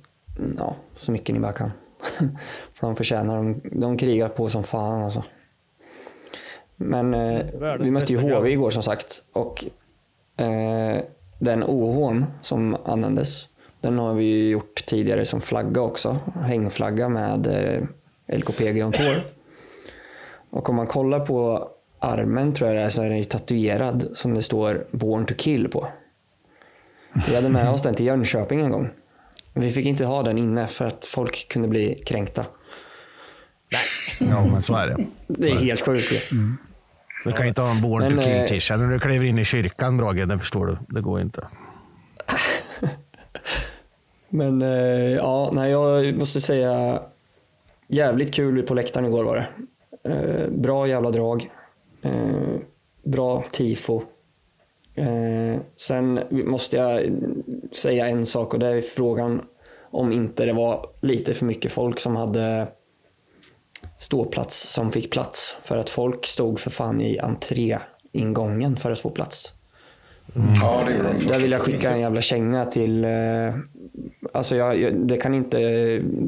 ja, 0.58 0.76
så 0.96 1.12
mycket 1.12 1.36
ni 1.36 1.40
bara 1.40 1.54
kan. 1.54 1.72
För 2.74 2.88
de 2.88 2.96
förtjänar, 2.96 3.36
de, 3.36 3.62
de 3.72 3.98
krigar 3.98 4.30
på 4.30 4.50
som 4.50 4.63
fan 4.63 5.04
alltså. 5.04 5.24
Men 6.76 7.13
eh, 7.13 7.46
vi 7.80 7.92
mötte 7.92 8.13
ju 8.13 8.20
HV 8.20 8.52
igår 8.52 8.70
som 8.70 8.84
sagt. 8.84 9.24
Och 9.34 9.66
eh, 10.44 11.02
den 11.40 11.63
OHn 11.63 12.26
som 12.42 12.78
användes, 12.86 13.50
den 13.82 14.00
har 14.00 14.13
vi 14.13 14.24
ju 14.24 14.50
gjort 14.50 14.86
tidigare 14.86 15.26
som 15.26 15.42
flagga 15.42 15.82
också. 15.82 16.18
Hängflagga 16.42 17.10
med 17.10 17.48
eh, 17.48 17.84
LKPG 18.38 18.84
on 18.84 18.92
tour. 18.92 19.37
Och 20.58 20.70
om 20.70 20.76
man 20.76 20.88
kollar 20.88 21.20
på 21.20 21.70
armen 22.00 22.54
tror 22.54 22.70
jag 22.70 22.78
det 22.78 22.82
är, 22.82 22.89
så 22.89 23.02
är 23.02 23.10
den 23.10 23.17
ju 23.17 23.24
tatuerad 23.24 24.08
som 24.13 24.34
det 24.34 24.41
står 24.41 24.88
Born 24.91 25.26
to 25.26 25.34
kill 25.38 25.67
på. 25.67 25.88
Vi 27.28 27.36
hade 27.36 27.50
med 27.50 27.70
oss 27.70 27.82
den 27.82 27.96
till 27.96 28.06
Jönköping 28.06 28.62
en 28.62 28.72
gång. 28.72 28.89
Vi 29.54 29.72
fick 29.72 29.86
inte 29.86 30.06
ha 30.06 30.24
den 30.24 30.38
inne 30.38 30.67
för 30.67 30.86
att 30.86 31.06
folk 31.06 31.48
kunde 31.50 31.67
bli 31.67 32.04
kränkta. 32.06 32.46
Ja, 34.20 34.46
men 34.46 34.62
så 34.62 34.76
är 34.76 34.88
det. 34.88 35.06
Det 35.28 35.50
är 35.50 35.56
helt 35.56 35.82
sjukt 35.82 36.10
det. 36.10 36.38
Du 37.24 37.32
kan 37.32 37.48
inte 37.48 37.62
ha 37.62 37.72
en 37.72 37.82
Born 37.82 38.04
Men, 38.04 38.12
to 38.12 38.22
eh, 38.22 38.26
kill-tisha 38.26 38.78
när 38.78 38.93
du 38.93 39.00
kliver 39.00 39.26
in 39.26 39.38
i 39.38 39.46
kyrkan, 39.46 39.98
Brage. 39.98 40.28
Det 40.28 40.39
förstår 40.39 40.65
du. 40.65 40.78
Det 40.89 41.02
går 41.02 41.22
inte. 41.22 41.48
Men 44.30 44.62
eh, 44.62 44.70
ja, 45.15 45.50
nej, 45.54 45.72
jag 45.72 46.17
måste 46.17 46.41
säga 46.41 47.02
jävligt 47.88 48.34
kul 48.34 48.63
på 48.63 48.74
läktaren 48.74 49.06
igår 49.06 49.24
var 49.24 49.36
det. 49.36 49.48
Eh, 50.08 50.50
bra 50.50 50.88
jävla 50.88 51.12
drag. 51.12 51.52
Eh, 52.02 52.56
bra 53.04 53.43
tifo. 53.52 54.02
Eh, 54.96 55.62
sen 55.76 56.20
måste 56.30 56.78
jag 56.78 57.02
säga 57.72 58.08
en 58.08 58.26
sak 58.26 58.54
och 58.54 58.60
det 58.60 58.67
är 58.67 58.82
frågan 58.82 59.41
om 59.91 60.12
inte 60.12 60.46
det 60.46 60.54
var 60.54 60.89
lite 61.02 61.34
för 61.34 61.46
mycket 61.46 61.72
folk 61.72 62.00
som 62.00 62.15
hade 62.15 62.67
ståplats 64.00 64.74
som 64.74 64.91
fick 64.91 65.12
plats. 65.12 65.58
För 65.62 65.78
att 65.78 65.89
folk 65.89 66.26
stod 66.26 66.60
för 66.60 66.70
fan 66.70 67.02
i 67.02 67.20
entréingången 67.20 68.78
för 68.78 68.91
att 68.91 69.00
få 69.00 69.10
plats. 69.10 69.54
Ja, 70.62 70.84
det 70.86 70.91
gjorde 70.91 71.13
de 71.20 71.26
Där 71.26 71.39
vill 71.39 71.52
jag 71.52 71.62
skicka 71.62 71.89
en 71.89 72.00
jävla 72.00 72.22
känga 72.22 72.65
till... 72.65 73.06
Eh, 73.06 73.56
alltså 74.34 74.56
jag, 74.56 74.82
jag, 74.82 75.08
det 75.08 75.17
kan 75.17 75.34
inte... 75.34 75.58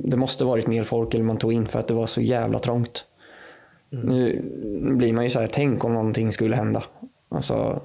Det 0.04 0.18
måste 0.18 0.46
varit 0.46 0.68
mer 0.68 0.84
folk 0.84 1.14
eller 1.14 1.24
man 1.24 1.38
tog 1.38 1.54
in 1.54 1.68
för 1.68 1.80
att 1.80 1.88
det 1.88 1.94
var 1.94 2.06
så 2.06 2.22
jävla 2.22 2.60
trångt. 2.60 3.06
Nu 3.90 4.42
blir 4.98 5.14
man 5.14 5.24
ju 5.24 5.30
så 5.30 5.40
här, 5.40 5.50
tänk 5.54 5.84
om 5.84 5.94
någonting 5.94 6.32
skulle 6.32 6.56
hända. 6.56 6.84
Alltså, 7.30 7.82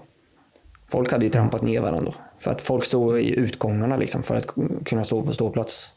folk 0.90 1.12
hade 1.12 1.24
ju 1.24 1.28
trampat 1.30 1.62
ner 1.62 1.80
varandra. 1.80 2.14
För 2.38 2.50
att 2.50 2.60
folk 2.62 2.84
stod 2.84 3.20
i 3.20 3.30
utgångarna 3.36 3.96
liksom 3.96 4.22
för 4.22 4.36
att 4.36 4.46
kunna 4.84 5.04
stå 5.04 5.22
på 5.22 5.32
ståplats. 5.32 5.88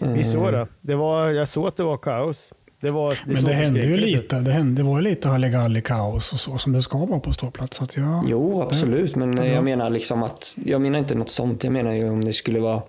Vi 0.00 0.24
såg 0.24 0.52
det. 0.52 0.66
det 0.80 0.94
var, 0.94 1.30
jag 1.30 1.48
såg 1.48 1.66
att 1.66 1.76
det 1.76 1.82
var 1.84 1.96
kaos. 1.96 2.52
Det 2.80 2.90
var, 2.90 3.10
det 3.10 3.32
Men 3.32 3.44
det 3.44 3.52
hände 3.52 3.80
ju 3.80 3.96
lite. 3.96 4.36
Det, 4.40 4.52
hände, 4.52 4.82
det 4.82 4.88
var 4.88 4.96
ju 4.98 5.02
lite 5.04 5.28
halligalli 5.28 5.80
kaos 5.82 6.32
och 6.32 6.40
så 6.40 6.58
som 6.58 6.72
det 6.72 6.82
ska 6.82 6.98
vara 6.98 7.20
på 7.20 7.32
ståplats. 7.32 7.76
Så 7.76 7.84
att 7.84 7.96
jag, 7.96 8.24
Jo, 8.28 8.62
absolut. 8.62 9.16
Men 9.16 9.36
det- 9.36 9.46
jag 9.46 9.64
menar 9.64 9.90
liksom 9.90 10.22
att, 10.22 10.56
jag 10.64 10.80
menar 10.80 10.98
inte 10.98 11.14
något 11.14 11.28
sånt. 11.30 11.64
Jag 11.64 11.72
menar 11.72 11.92
ju 11.92 12.10
om 12.10 12.24
det 12.24 12.32
skulle 12.32 12.60
vara 12.60 12.82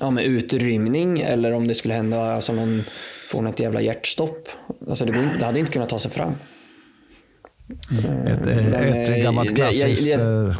ja, 0.00 0.10
med 0.10 0.24
utrymning 0.24 1.20
eller 1.20 1.52
om 1.52 1.68
det 1.68 1.74
skulle 1.74 1.94
hända 1.94 2.34
alltså 2.34 2.52
någon 2.52 2.82
från 3.30 3.46
ett 3.46 3.60
jävla 3.60 3.80
hjärtstopp. 3.80 4.48
Alltså 4.88 5.04
det, 5.04 5.12
går 5.12 5.22
det 5.38 5.44
hade 5.44 5.58
inte 5.58 5.72
kunnat 5.72 5.88
ta 5.88 5.98
sig 5.98 6.10
fram. 6.10 6.32
Ett, 8.26 8.40
Men, 8.44 8.74
ett 8.74 9.08
eh, 9.08 9.16
gammalt 9.16 9.58
jag- 9.58 9.58
jag- 9.58 9.72
klassiskt... 9.80 10.08
jag- 10.08 10.48
eh, 10.48 10.56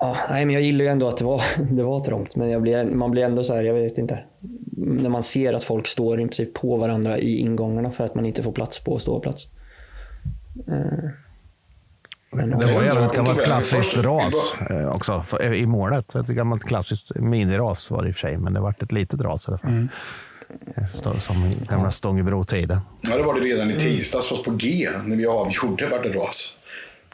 Ja, 0.00 0.16
nej, 0.30 0.44
men 0.44 0.54
jag 0.54 0.62
gillar 0.62 0.84
ju 0.84 0.90
ändå 0.90 1.08
att 1.08 1.16
det 1.16 1.24
var, 1.24 1.42
det 1.74 1.82
var 1.82 2.00
trångt. 2.00 2.36
Men 2.36 2.50
jag 2.50 2.62
blir, 2.62 2.84
man 2.84 3.10
blir 3.10 3.22
ändå 3.22 3.44
så 3.44 3.54
här, 3.54 3.64
jag 3.64 3.74
vet 3.74 3.98
inte. 3.98 4.18
När 4.76 5.10
man 5.10 5.22
ser 5.22 5.52
att 5.52 5.64
folk 5.64 5.86
står 5.86 6.20
i 6.20 6.24
princip 6.24 6.54
på 6.54 6.76
varandra 6.76 7.18
i 7.18 7.36
ingångarna 7.38 7.90
för 7.92 8.04
att 8.04 8.14
man 8.14 8.26
inte 8.26 8.42
får 8.42 8.52
plats 8.52 8.78
på 8.84 8.98
ståplats. 8.98 9.48
Eh, 10.68 11.08
Men, 12.34 12.50
Det 12.58 12.74
var 12.74 12.82
ju 12.82 12.88
ett 12.88 13.12
gammalt 13.14 13.44
klassiskt 13.44 13.96
ras 13.96 14.54
eh, 14.70 14.88
också 14.88 15.24
för- 15.28 15.54
i 15.54 15.66
målet. 15.66 16.14
Ett 16.14 16.26
gammalt 16.26 16.64
klassiskt 16.64 17.14
miniras 17.14 17.90
var 17.90 18.02
det 18.02 18.08
i 18.08 18.10
och 18.12 18.14
för 18.16 18.20
sig, 18.28 18.36
men 18.36 18.52
det 18.52 18.60
vart 18.60 18.82
ett 18.82 18.92
litet 18.92 19.20
ras 19.20 19.48
i 19.48 19.50
alla 19.50 19.58
fall. 19.58 19.88
Eh, 20.76 20.86
stå- 20.94 21.14
Som 21.20 21.50
gamla 21.68 21.90
Stångebro-tiden. 21.90 22.80
Ja, 23.00 23.16
det 23.16 23.22
var 23.22 23.34
det 23.34 23.40
redan 23.40 23.70
i 23.70 23.78
tisdags, 23.78 24.28
fast 24.28 24.44
på 24.44 24.50
G, 24.50 24.88
när 25.04 25.16
vi 25.16 25.26
avgjorde 25.26 25.88
vart 25.88 26.02
det 26.02 26.08
ras. 26.12 26.58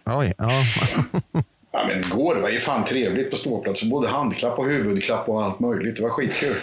Oj, 0.06 0.34
ja. 0.38 0.50
Ja, 1.72 1.80
men 1.88 1.98
igår 1.98 2.36
var 2.36 2.48
ju 2.48 2.58
fan 2.58 2.84
trevligt 2.84 3.30
på 3.30 3.36
ståplatsen. 3.36 3.90
Både 3.90 4.08
handklapp 4.08 4.58
och 4.58 4.64
huvudklapp 4.64 5.28
och 5.28 5.44
allt 5.44 5.60
möjligt. 5.60 5.96
Det 5.96 6.02
var 6.02 6.10
skitkul. 6.10 6.54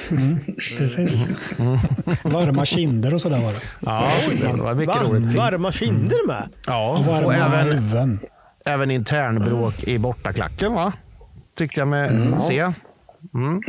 Precis. 0.78 1.28
Varma 2.24 2.66
kinder 2.66 3.14
och 3.14 3.22
sådär 3.22 3.42
var 3.42 3.52
det. 3.52 3.60
ja 3.80 4.08
det 4.56 4.62
var 4.62 4.74
mycket 4.76 4.96
Va? 4.96 5.02
roligt. 5.04 5.36
Varma 5.36 5.72
kinder 5.72 6.28
med. 6.28 6.50
Ja, 6.66 6.98
och 7.00 7.06
Varma 7.06 7.34
även, 7.36 7.66
huvuden. 7.68 8.20
Även 8.68 8.92
internbråk 8.92 9.84
i 9.84 9.98
bortaklacken, 9.98 10.74
va? 10.74 10.94
Tyckte 11.56 11.80
jag 11.80 11.88
mig 11.88 12.40
se. 12.40 12.74
Mm. 13.34 13.62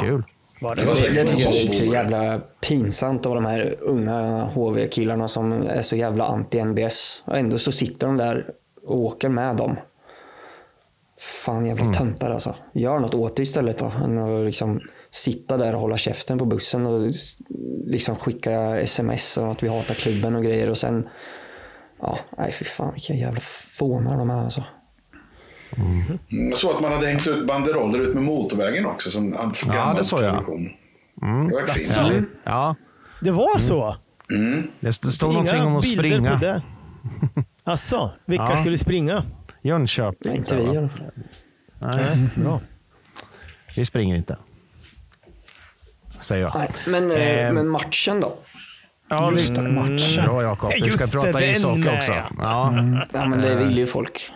Kul. 0.00 0.22
Var 0.60 0.76
Det 0.76 1.26
tycker 1.26 1.42
jag 1.42 1.54
är 1.54 1.68
så 1.68 1.92
jävla 1.92 2.40
pinsamt 2.60 3.26
av 3.26 3.34
de 3.34 3.44
här 3.44 3.74
unga 3.80 4.44
HV-killarna 4.44 5.28
som 5.28 5.52
är 5.52 5.82
så 5.82 5.96
jävla 5.96 6.24
anti-NBS. 6.24 7.22
Och 7.24 7.38
ändå 7.38 7.58
så 7.58 7.72
sitter 7.72 8.06
de 8.06 8.16
där 8.16 8.46
och 8.86 8.98
åker 8.98 9.28
med 9.28 9.56
dem. 9.56 9.76
Fan 11.44 11.66
jävla 11.66 11.92
töntar 11.92 12.30
alltså. 12.30 12.54
Gör 12.72 12.98
något 12.98 13.14
åt 13.14 13.36
det 13.36 13.42
istället 13.42 13.78
då. 13.78 13.92
Än 14.04 14.18
att 14.18 14.44
liksom 14.44 14.80
sitta 15.10 15.56
där 15.56 15.74
och 15.74 15.80
hålla 15.80 15.96
käften 15.96 16.38
på 16.38 16.44
bussen 16.44 16.86
och 16.86 17.12
liksom 17.86 18.16
skicka 18.16 18.80
sms 18.80 19.36
om 19.36 19.48
att 19.48 19.62
vi 19.62 19.68
hatar 19.68 19.94
klubben 19.94 20.34
och 20.34 20.44
grejer 20.44 20.70
och 20.70 20.78
sen... 20.78 21.08
Ja, 22.00 22.18
nej 22.38 22.52
fy 22.52 22.64
fan 22.64 22.92
vilka 22.92 23.14
jävla 23.14 23.40
fånar 23.78 24.16
de 24.16 24.30
är 24.30 24.44
alltså. 24.44 24.64
Mm, 25.76 26.18
Jag 26.28 26.58
såg 26.58 26.74
att 26.76 26.80
man 26.82 26.92
hade 26.92 27.06
hängt 27.06 27.26
ut 27.26 27.46
banderoller 27.46 27.98
ut 27.98 28.14
med 28.14 28.22
motorvägen 28.22 28.86
också. 28.86 29.10
Som 29.10 29.32
en 29.32 29.52
Ja, 29.66 29.94
det 29.98 30.04
såg 30.04 30.22
jag. 30.22 30.32
tradition. 30.32 30.68
Det 31.50 31.54
var 31.54 31.66
fint. 31.66 31.92
Ja, 31.96 32.12
ja. 32.44 32.74
Det 33.20 33.30
var 33.30 33.58
så? 33.58 33.96
det 34.80 34.88
st- 34.88 35.08
stod 35.10 35.32
någonting 35.32 35.62
om 35.62 35.76
att 35.76 35.84
springa. 35.84 36.30
på 36.38 36.44
det. 36.44 36.62
Asså, 37.64 38.10
vilka 38.24 38.44
Ja. 38.50 38.56
skulle 38.56 38.78
springa? 38.78 39.24
Jönköping. 39.62 40.18
Nej, 40.30 40.36
inte 40.36 40.56
vi 40.56 40.62
i 40.62 40.76
alla 40.76 40.88
fall. 40.88 41.10
Nej, 41.78 42.28
bra. 42.36 42.60
Vi 43.76 43.86
springer 43.86 44.16
inte. 44.16 44.36
Säger 46.20 46.42
jag. 46.42 46.52
Nej, 46.54 46.70
men, 46.86 47.10
eh, 47.12 47.46
Ehm. 47.46 47.54
men 47.54 47.68
matchen 47.68 48.20
då? 48.20 48.36
Ja, 49.08 49.32
Just 49.32 49.54
det, 49.54 49.62
vi, 49.62 49.70
matchen. 49.72 50.24
Bra 50.24 50.42
Jakob. 50.42 50.70
Vi 50.74 50.80
ska 50.80 50.86
Just 50.86 51.14
prata 51.14 51.44
ishockey 51.44 51.96
också. 51.96 52.12
ja. 52.12 52.30
Ja. 52.38 52.72
Ja, 53.12 53.26
men 53.28 53.40
det 53.40 53.56
vill 53.56 53.78
ju 53.78 53.86
folk. 53.86 54.32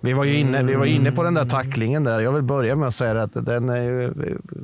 Vi 0.00 0.12
var 0.12 0.24
ju 0.24 0.34
inne, 0.38 0.62
vi 0.62 0.74
var 0.74 0.86
inne 0.86 1.12
på 1.12 1.22
den 1.22 1.34
där 1.34 1.44
tacklingen 1.44 2.04
där. 2.04 2.20
Jag 2.20 2.32
vill 2.32 2.42
börja 2.42 2.76
med 2.76 2.86
att 2.86 2.94
säga 2.94 3.22
att 3.22 3.32
den 3.34 3.68
är 3.68 3.82
ju, 3.82 4.12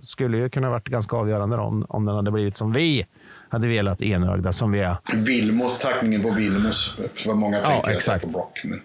skulle 0.02 0.36
ju 0.36 0.48
kunna 0.48 0.70
varit 0.70 0.88
ganska 0.88 1.16
avgörande 1.16 1.56
om, 1.56 1.86
om 1.88 2.04
den 2.04 2.16
hade 2.16 2.30
blivit 2.30 2.56
som 2.56 2.72
vi 2.72 3.06
hade 3.48 3.68
velat 3.68 4.02
enögda 4.02 4.52
som 4.52 4.72
vi 4.72 4.80
är. 4.80 4.96
Vilmos, 5.14 5.78
tackningen 5.78 6.22
på 6.22 6.30
Vilmos. 6.30 6.98
För 7.14 7.34
många 7.34 7.60
tänker 7.60 7.90
exakt. 7.90 8.24
på 8.24 8.30
Brock. 8.30 8.60
Men 8.64 8.80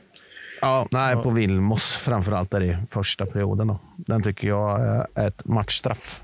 Ja, 0.62 0.88
nej, 0.92 1.16
på 1.16 1.30
Vilmos 1.30 1.96
framförallt 1.96 2.52
där 2.52 2.64
i 2.64 2.78
första 2.92 3.26
perioden. 3.26 3.68
Då. 3.68 3.80
Den 3.96 4.24
tycker 4.24 4.48
jag 4.48 4.82
är 4.82 5.28
ett 5.28 5.46
matchstraff 5.46 6.22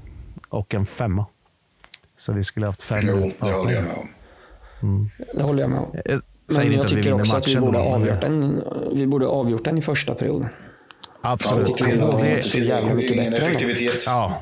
och 0.49 0.73
en 0.73 0.85
femma. 0.85 1.25
Så 2.21 2.33
vi 2.33 2.43
skulle 2.43 2.65
haft 2.65 2.81
fem. 2.81 3.03
jo, 3.07 3.31
det 3.39 3.51
håller 3.51 3.73
jag 3.73 3.83
med 3.83 3.95
om. 4.81 5.09
Det 5.33 5.43
håller 5.43 5.61
jag 5.61 5.69
med 5.69 5.79
om. 5.79 5.95
Jag 6.05 6.21
Men 6.57 6.73
jag 6.73 6.87
tycker 6.87 7.13
också 7.13 7.35
att 7.35 7.47
vi 7.47 7.55
borde, 7.55 7.77
men- 7.77 7.87
avgjort 7.87 8.21
den, 8.21 8.63
vi 8.93 9.07
borde 9.07 9.27
avgjort 9.27 9.65
den 9.65 9.77
i 9.77 9.81
första 9.81 10.15
perioden. 10.15 10.49
Absolut. 11.21 11.79
HV, 11.79 12.21
det 12.21 12.31
är 12.31 12.41
så 12.41 12.59
jävla 12.59 12.93
mycket 12.93 13.17
bättre 13.17 13.45
effektivitet. 13.45 14.03
ja, 14.05 14.41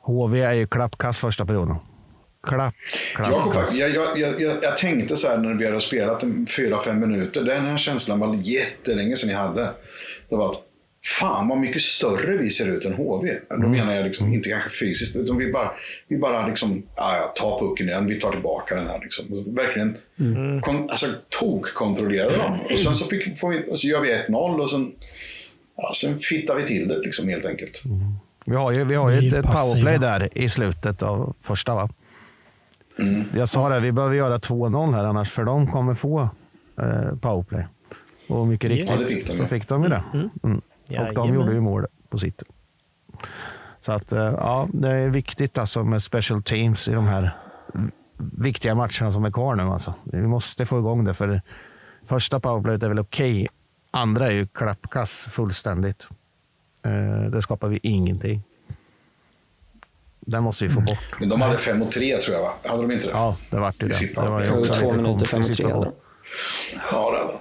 HV 0.00 0.40
är 0.42 0.52
ju 0.52 0.66
klappkass 0.66 1.18
första 1.18 1.46
perioden. 1.46 1.76
Klapp, 2.46 2.74
Jag, 3.18 3.54
faktiskt, 3.54 3.78
jag, 3.78 3.90
jag, 3.90 4.18
jag, 4.18 4.40
jag, 4.40 4.56
jag 4.62 4.76
tänkte 4.76 5.16
så 5.16 5.28
här 5.28 5.38
när 5.38 5.54
vi 5.54 5.66
hade 5.66 5.80
spelat 5.80 6.24
fyra, 6.56 6.82
fem 6.82 7.00
minuter. 7.00 7.44
Den 7.44 7.66
här 7.66 7.76
känslan 7.76 8.20
var 8.20 8.34
jättelänge 8.34 9.16
sedan 9.16 9.30
jag 9.30 9.38
hade. 9.38 9.70
Det 10.28 10.36
var 10.36 10.50
att 10.50 10.62
fan 11.06 11.48
vad 11.48 11.58
mycket 11.58 11.82
större 11.82 12.36
vi 12.36 12.50
ser 12.50 12.68
ut 12.68 12.84
än 12.84 12.92
HV. 12.92 13.38
Då 13.50 13.68
menar 13.68 13.94
jag 13.94 14.04
liksom, 14.04 14.32
inte 14.32 14.48
kanske 14.48 14.70
fysiskt, 14.70 15.16
utan 15.16 15.36
vi 15.36 15.52
bara, 15.52 15.70
vi 16.08 16.18
bara 16.18 16.46
liksom, 16.46 16.82
ja, 16.96 17.16
ja, 17.16 17.32
ta 17.36 17.60
pucken 17.60 17.88
igen, 17.88 18.06
vi 18.06 18.20
tar 18.20 18.30
tillbaka 18.30 18.74
den 18.74 18.86
här. 18.86 19.00
Liksom. 19.02 19.54
Verkligen 19.54 19.96
kon, 20.62 20.90
alltså, 20.90 21.06
tok-kontrollerade 21.40 22.36
dem. 22.36 22.60
Och 22.72 22.78
sen 22.78 22.94
så, 22.94 23.06
fick, 23.06 23.38
får 23.38 23.50
vi, 23.50 23.64
och 23.70 23.78
så 23.78 23.88
gör 23.88 24.00
vi 24.00 24.12
1-0 24.28 24.60
och 24.60 24.70
sen, 24.70 24.92
ja, 25.76 25.92
sen 25.96 26.18
fittar 26.18 26.54
vi 26.54 26.62
till 26.62 26.88
det 26.88 26.98
liksom, 26.98 27.28
helt 27.28 27.44
enkelt. 27.44 27.82
Vi 28.46 28.56
har 28.56 28.72
ju, 28.72 28.84
vi 28.84 28.94
har 28.94 29.10
ju 29.10 29.28
ett, 29.28 29.34
ett 29.34 29.44
passiva. 29.44 29.72
powerplay 29.72 29.98
där 29.98 30.38
i 30.38 30.48
slutet 30.48 31.02
av 31.02 31.34
första. 31.42 31.74
Va? 31.74 31.88
Jag 33.34 33.48
sa 33.48 33.68
det, 33.68 33.80
vi 33.80 33.92
behöver 33.92 34.16
göra 34.16 34.38
2-0 34.38 34.94
här 34.94 35.04
annars 35.04 35.30
för 35.30 35.44
de 35.44 35.66
kommer 35.66 35.94
få 35.94 36.28
eh, 36.80 37.16
powerplay. 37.20 37.66
Och 38.28 38.46
mycket 38.46 38.70
riktigt 38.70 38.90
Ja, 38.90 38.96
det 38.98 39.04
fick 39.04 39.26
de 39.26 39.32
så 39.32 39.46
fick 39.46 39.68
de 39.68 39.82
ju 39.82 39.88
det. 39.88 40.02
Mm. 40.14 40.60
Och 40.88 40.94
de 40.94 40.94
Jajamän. 41.04 41.34
gjorde 41.34 41.52
ju 41.52 41.60
mål 41.60 41.86
på 42.08 42.18
sitt. 42.18 42.42
Så 43.80 43.92
att 43.92 44.12
eh, 44.12 44.18
ja, 44.18 44.68
det 44.72 44.88
är 44.88 45.08
viktigt 45.08 45.58
alltså 45.58 45.84
med 45.84 46.02
special 46.02 46.42
teams 46.42 46.88
i 46.88 46.92
de 46.92 47.06
här 47.06 47.36
viktiga 48.16 48.74
matcherna 48.74 49.12
som 49.12 49.24
är 49.24 49.30
kvar 49.30 49.54
nu. 49.54 49.62
Alltså. 49.62 49.94
Vi 50.04 50.22
måste 50.26 50.66
få 50.66 50.78
igång 50.78 51.04
det 51.04 51.14
för 51.14 51.42
första 52.06 52.40
powerplayet 52.40 52.82
är 52.82 52.88
väl 52.88 52.98
okej. 52.98 53.48
Andra 53.90 54.26
är 54.26 54.30
ju 54.32 54.46
klappkass 54.46 55.28
fullständigt. 55.32 56.06
Eh, 56.82 57.30
det 57.30 57.42
skapar 57.42 57.68
vi 57.68 57.80
ingenting. 57.82 58.42
Den 60.20 60.42
måste 60.42 60.64
vi 60.66 60.70
få 60.74 60.80
bort. 60.80 61.20
Men 61.20 61.28
de 61.28 61.40
hade 61.40 61.58
5 61.58 61.82
och 61.82 61.92
3 61.92 62.16
tror 62.18 62.36
jag, 62.36 62.42
va? 62.42 62.52
Hade 62.64 62.82
de 62.82 62.90
inte 62.92 63.06
det? 63.06 63.12
Ja, 63.12 63.36
det 63.50 63.56
vart 63.58 63.82
ju 63.82 63.88
det. 63.88 64.14
Det 64.14 64.20
var 64.30 64.40
ju 64.40 64.46
Det 64.46 64.52
var 64.52 64.58
också 64.58 64.74
två 64.74 64.92
minuter, 64.92 65.26
fem 65.26 65.36
konstig 65.42 65.66
och 65.66 65.72
tre 65.72 65.72
hade 65.72 65.84
situation. 65.84 65.92
de. 66.72 66.78
Ja, 66.96 67.10
det 67.10 67.18
hade 67.18 67.32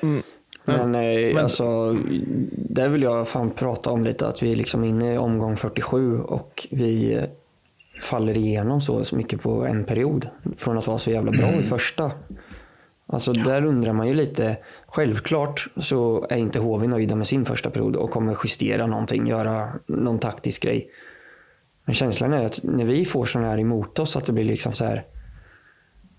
de. 0.00 0.22
Men, 0.70 0.94
eh, 0.94 1.42
alltså, 1.42 1.96
där 2.52 2.88
vill 2.88 3.02
jag 3.02 3.28
fan 3.28 3.50
prata 3.50 3.90
om 3.90 4.04
lite 4.04 4.28
att 4.28 4.42
vi 4.42 4.52
är 4.52 4.56
liksom 4.56 4.84
inne 4.84 5.14
i 5.14 5.18
omgång 5.18 5.56
47 5.56 6.20
och 6.20 6.66
vi 6.70 7.14
eh, 7.14 7.24
faller 8.00 8.36
igenom 8.36 8.80
så, 8.80 9.04
så 9.04 9.16
mycket 9.16 9.42
på 9.42 9.66
en 9.66 9.84
period. 9.84 10.28
Från 10.56 10.78
att 10.78 10.86
vara 10.86 10.98
så 10.98 11.10
jävla 11.10 11.30
bra 11.32 11.52
i 11.52 11.62
första. 11.62 12.12
Alltså 13.06 13.32
där 13.32 13.64
undrar 13.64 13.92
man 13.92 14.08
ju 14.08 14.14
lite. 14.14 14.56
Självklart 14.86 15.66
så 15.76 16.26
är 16.30 16.36
inte 16.36 16.58
HV 16.58 16.86
nöjda 16.86 17.16
med 17.16 17.26
sin 17.26 17.44
första 17.44 17.70
period 17.70 17.96
och 17.96 18.10
kommer 18.10 18.36
justera 18.44 18.86
någonting, 18.86 19.26
göra 19.26 19.68
någon 19.86 20.18
taktisk 20.18 20.62
grej. 20.62 20.90
Men 21.84 21.94
känslan 21.94 22.32
är 22.32 22.44
att 22.44 22.60
när 22.62 22.84
vi 22.84 23.04
får 23.04 23.24
sådana 23.24 23.50
här 23.50 23.58
emot 23.58 23.98
oss 23.98 24.16
att 24.16 24.24
det 24.24 24.32
blir 24.32 24.44
liksom 24.44 24.72
så 24.72 24.84
här 24.84 25.04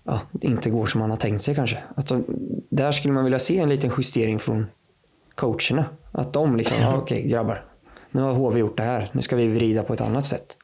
ja, 0.04 0.20
inte 0.40 0.70
går 0.70 0.86
som 0.86 1.00
man 1.00 1.10
har 1.10 1.16
tänkt 1.16 1.42
sig 1.42 1.54
kanske. 1.54 1.78
Att 1.96 2.08
de, 2.08 2.24
där 2.70 2.92
skulle 2.92 3.14
man 3.14 3.24
vilja 3.24 3.38
se 3.38 3.58
en 3.58 3.68
liten 3.68 3.90
justering 3.98 4.38
från 4.38 4.66
coacherna. 5.34 5.84
Att 6.12 6.32
de 6.32 6.56
liksom, 6.56 6.76
ja, 6.80 6.96
okej 6.96 7.22
grabbar, 7.22 7.64
nu 8.10 8.20
har 8.20 8.32
HV 8.32 8.58
gjort 8.58 8.76
det 8.76 8.82
här, 8.82 9.08
nu 9.12 9.22
ska 9.22 9.36
vi 9.36 9.48
vrida 9.48 9.82
på 9.82 9.92
ett 9.94 10.00
annat 10.00 10.24
sätt. 10.26 10.56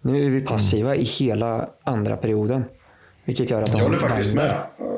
Nu 0.00 0.26
är 0.26 0.30
vi 0.30 0.40
passiva 0.40 0.96
i 0.96 1.02
hela 1.02 1.68
andra 1.84 2.16
perioden. 2.16 2.64
Vilket 3.24 3.50
gör 3.50 3.62
att 3.62 3.72
de 3.72 3.78
Jag 3.78 3.84
håller 3.84 3.98
faktiskt 3.98 4.30
vänder. 4.30 4.66
med. 4.78 4.88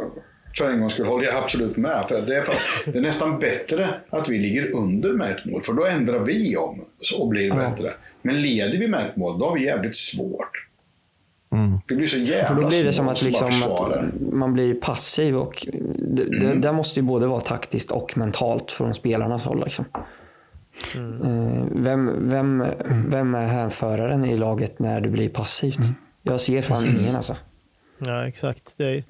För 0.58 0.70
en 0.70 0.80
gångs 0.80 0.92
skull 0.92 1.06
håller 1.06 1.24
jag 1.24 1.36
absolut 1.44 1.76
med. 1.76 2.04
För 2.08 2.20
det, 2.22 2.36
är 2.36 2.42
för, 2.42 2.54
det 2.92 2.98
är 2.98 3.02
nästan 3.02 3.38
bättre 3.38 3.88
att 4.10 4.28
vi 4.28 4.38
ligger 4.38 4.76
under 4.76 5.12
med 5.12 5.30
ett 5.30 5.44
mål, 5.44 5.62
för 5.62 5.72
då 5.72 5.86
ändrar 5.86 6.18
vi 6.18 6.56
om 6.56 6.84
och 7.18 7.28
blir 7.28 7.54
bättre. 7.54 7.92
Men 8.22 8.42
leder 8.42 8.78
vi 8.78 8.88
med 8.88 9.06
ett 9.06 9.16
mål, 9.16 9.38
då 9.38 9.46
har 9.46 9.54
vi 9.54 9.64
jävligt 9.64 9.96
svårt. 9.96 10.66
Det 11.88 11.94
blir 11.94 12.06
så 12.06 12.18
jävla 12.18 12.46
För 12.46 12.62
då 12.62 12.68
blir 12.68 12.84
det 12.84 12.92
som 12.92 13.08
att, 13.08 13.22
liksom 13.22 13.62
att 13.62 14.02
man 14.32 14.52
blir 14.52 14.74
passiv 14.74 15.36
och 15.36 15.66
det, 15.98 16.40
det, 16.40 16.54
det 16.54 16.72
måste 16.72 17.00
ju 17.00 17.06
både 17.06 17.26
vara 17.26 17.40
taktiskt 17.40 17.90
och 17.90 18.18
mentalt 18.18 18.72
från 18.72 18.94
spelarnas 18.94 19.44
håll. 19.44 19.64
Liksom. 19.64 19.84
Eh, 20.94 21.64
Vem, 21.74 22.28
vem, 22.30 22.64
vem 23.08 23.34
är 23.34 23.46
hänföraren 23.46 24.24
i 24.24 24.36
laget 24.36 24.78
när 24.78 25.00
det 25.00 25.08
blir 25.08 25.28
passivt? 25.28 25.78
Jag 26.22 26.40
ser 26.40 26.62
fan 26.62 26.86
ingen 26.86 27.16
alltså. 27.16 27.36
Ja, 27.98 28.28
exakt. 28.28 28.74
Det 28.76 28.84
är, 28.84 29.04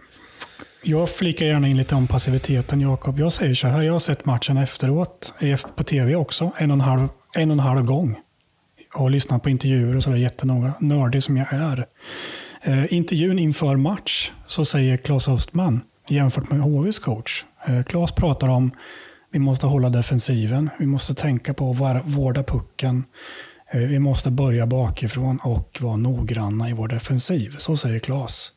Jag 0.83 1.09
flikar 1.09 1.47
gärna 1.47 1.69
in 1.69 1.77
lite 1.77 1.95
om 1.95 2.07
passiviteten, 2.07 2.81
Jakob. 2.81 3.19
Jag 3.19 3.33
säger 3.33 3.55
så 3.55 3.69
här, 3.69 3.83
jag 3.83 3.93
har 3.93 4.01
sett 4.01 4.25
matchen 4.25 4.57
efteråt, 4.57 5.35
på 5.77 5.85
tv 5.85 6.17
också, 6.17 6.51
en 6.57 6.71
och 6.71 6.75
en 6.75 6.81
halv, 6.81 7.09
en 7.35 7.51
och 7.51 7.55
en 7.55 7.61
halv 7.61 7.83
gång 7.85 8.19
och 8.95 9.01
har 9.01 9.11
lyssnat 9.11 9.43
på 9.43 9.51
intervjuer 9.51 9.97
och 9.97 10.03
sådär 10.03 10.17
jättenoga, 10.17 10.75
nördig 10.81 11.23
som 11.23 11.37
jag 11.37 11.53
är. 11.53 11.87
Eh, 12.63 12.93
intervjun 12.93 13.39
inför 13.39 13.77
match 13.77 14.33
så 14.47 14.65
säger 14.65 14.97
Claes 14.97 15.29
Östman, 15.29 15.81
jämfört 16.09 16.51
med 16.51 16.61
HVs 16.61 16.99
coach, 16.99 17.45
eh, 17.67 17.83
Claes 17.83 18.13
pratar 18.13 18.49
om 18.49 18.71
vi 19.33 19.39
måste 19.39 19.67
hålla 19.67 19.89
defensiven, 19.89 20.71
vi 20.79 20.87
måste 20.87 21.15
tänka 21.15 21.55
på 21.55 21.71
att 21.71 22.05
vårda 22.05 22.43
pucken, 22.43 23.05
eh, 23.73 23.81
vi 23.81 23.99
måste 23.99 24.31
börja 24.31 24.67
bakifrån 24.67 25.39
och 25.39 25.79
vara 25.81 25.97
noggranna 25.97 26.71
i 26.71 26.73
vår 26.73 26.89
defensiv. 26.89 27.55
Så 27.59 27.77
säger 27.77 27.99
Claes. 27.99 28.53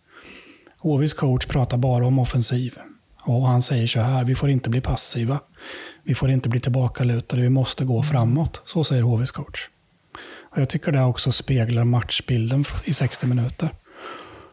HVs 0.79 1.13
coach 1.13 1.45
pratar 1.45 1.77
bara 1.77 2.05
om 2.05 2.19
offensiv. 2.19 2.77
Och 3.25 3.47
han 3.47 3.61
säger 3.61 3.87
så 3.87 3.99
här, 3.99 4.23
vi 4.23 4.35
får 4.35 4.49
inte 4.49 4.69
bli 4.69 4.81
passiva. 4.81 5.39
Vi 6.03 6.15
får 6.15 6.29
inte 6.29 6.49
bli 6.49 6.59
tillbakalutade, 6.59 7.41
vi 7.41 7.49
måste 7.49 7.85
gå 7.85 8.03
framåt. 8.03 8.61
Så 8.65 8.83
säger 8.83 9.03
HVs 9.03 9.31
coach. 9.31 9.69
Och 10.53 10.61
jag 10.61 10.69
tycker 10.69 10.91
det 10.91 11.03
också 11.03 11.31
speglar 11.31 11.83
matchbilden 11.83 12.65
i 12.83 12.93
60 12.93 13.27
minuter. 13.27 13.69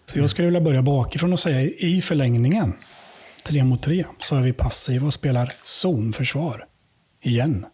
Så 0.06 0.18
jag 0.18 0.30
skulle 0.30 0.46
vilja 0.46 0.60
börja 0.60 0.82
bakifrån 0.82 1.32
och 1.32 1.38
säga 1.38 1.60
i 1.62 2.00
förlängningen, 2.00 2.72
tre 3.44 3.64
mot 3.64 3.82
tre, 3.82 4.04
så 4.18 4.36
är 4.36 4.42
vi 4.42 4.52
passiva 4.52 5.06
och 5.06 5.14
spelar 5.14 5.52
zonförsvar. 5.62 6.66
Igen. 7.22 7.66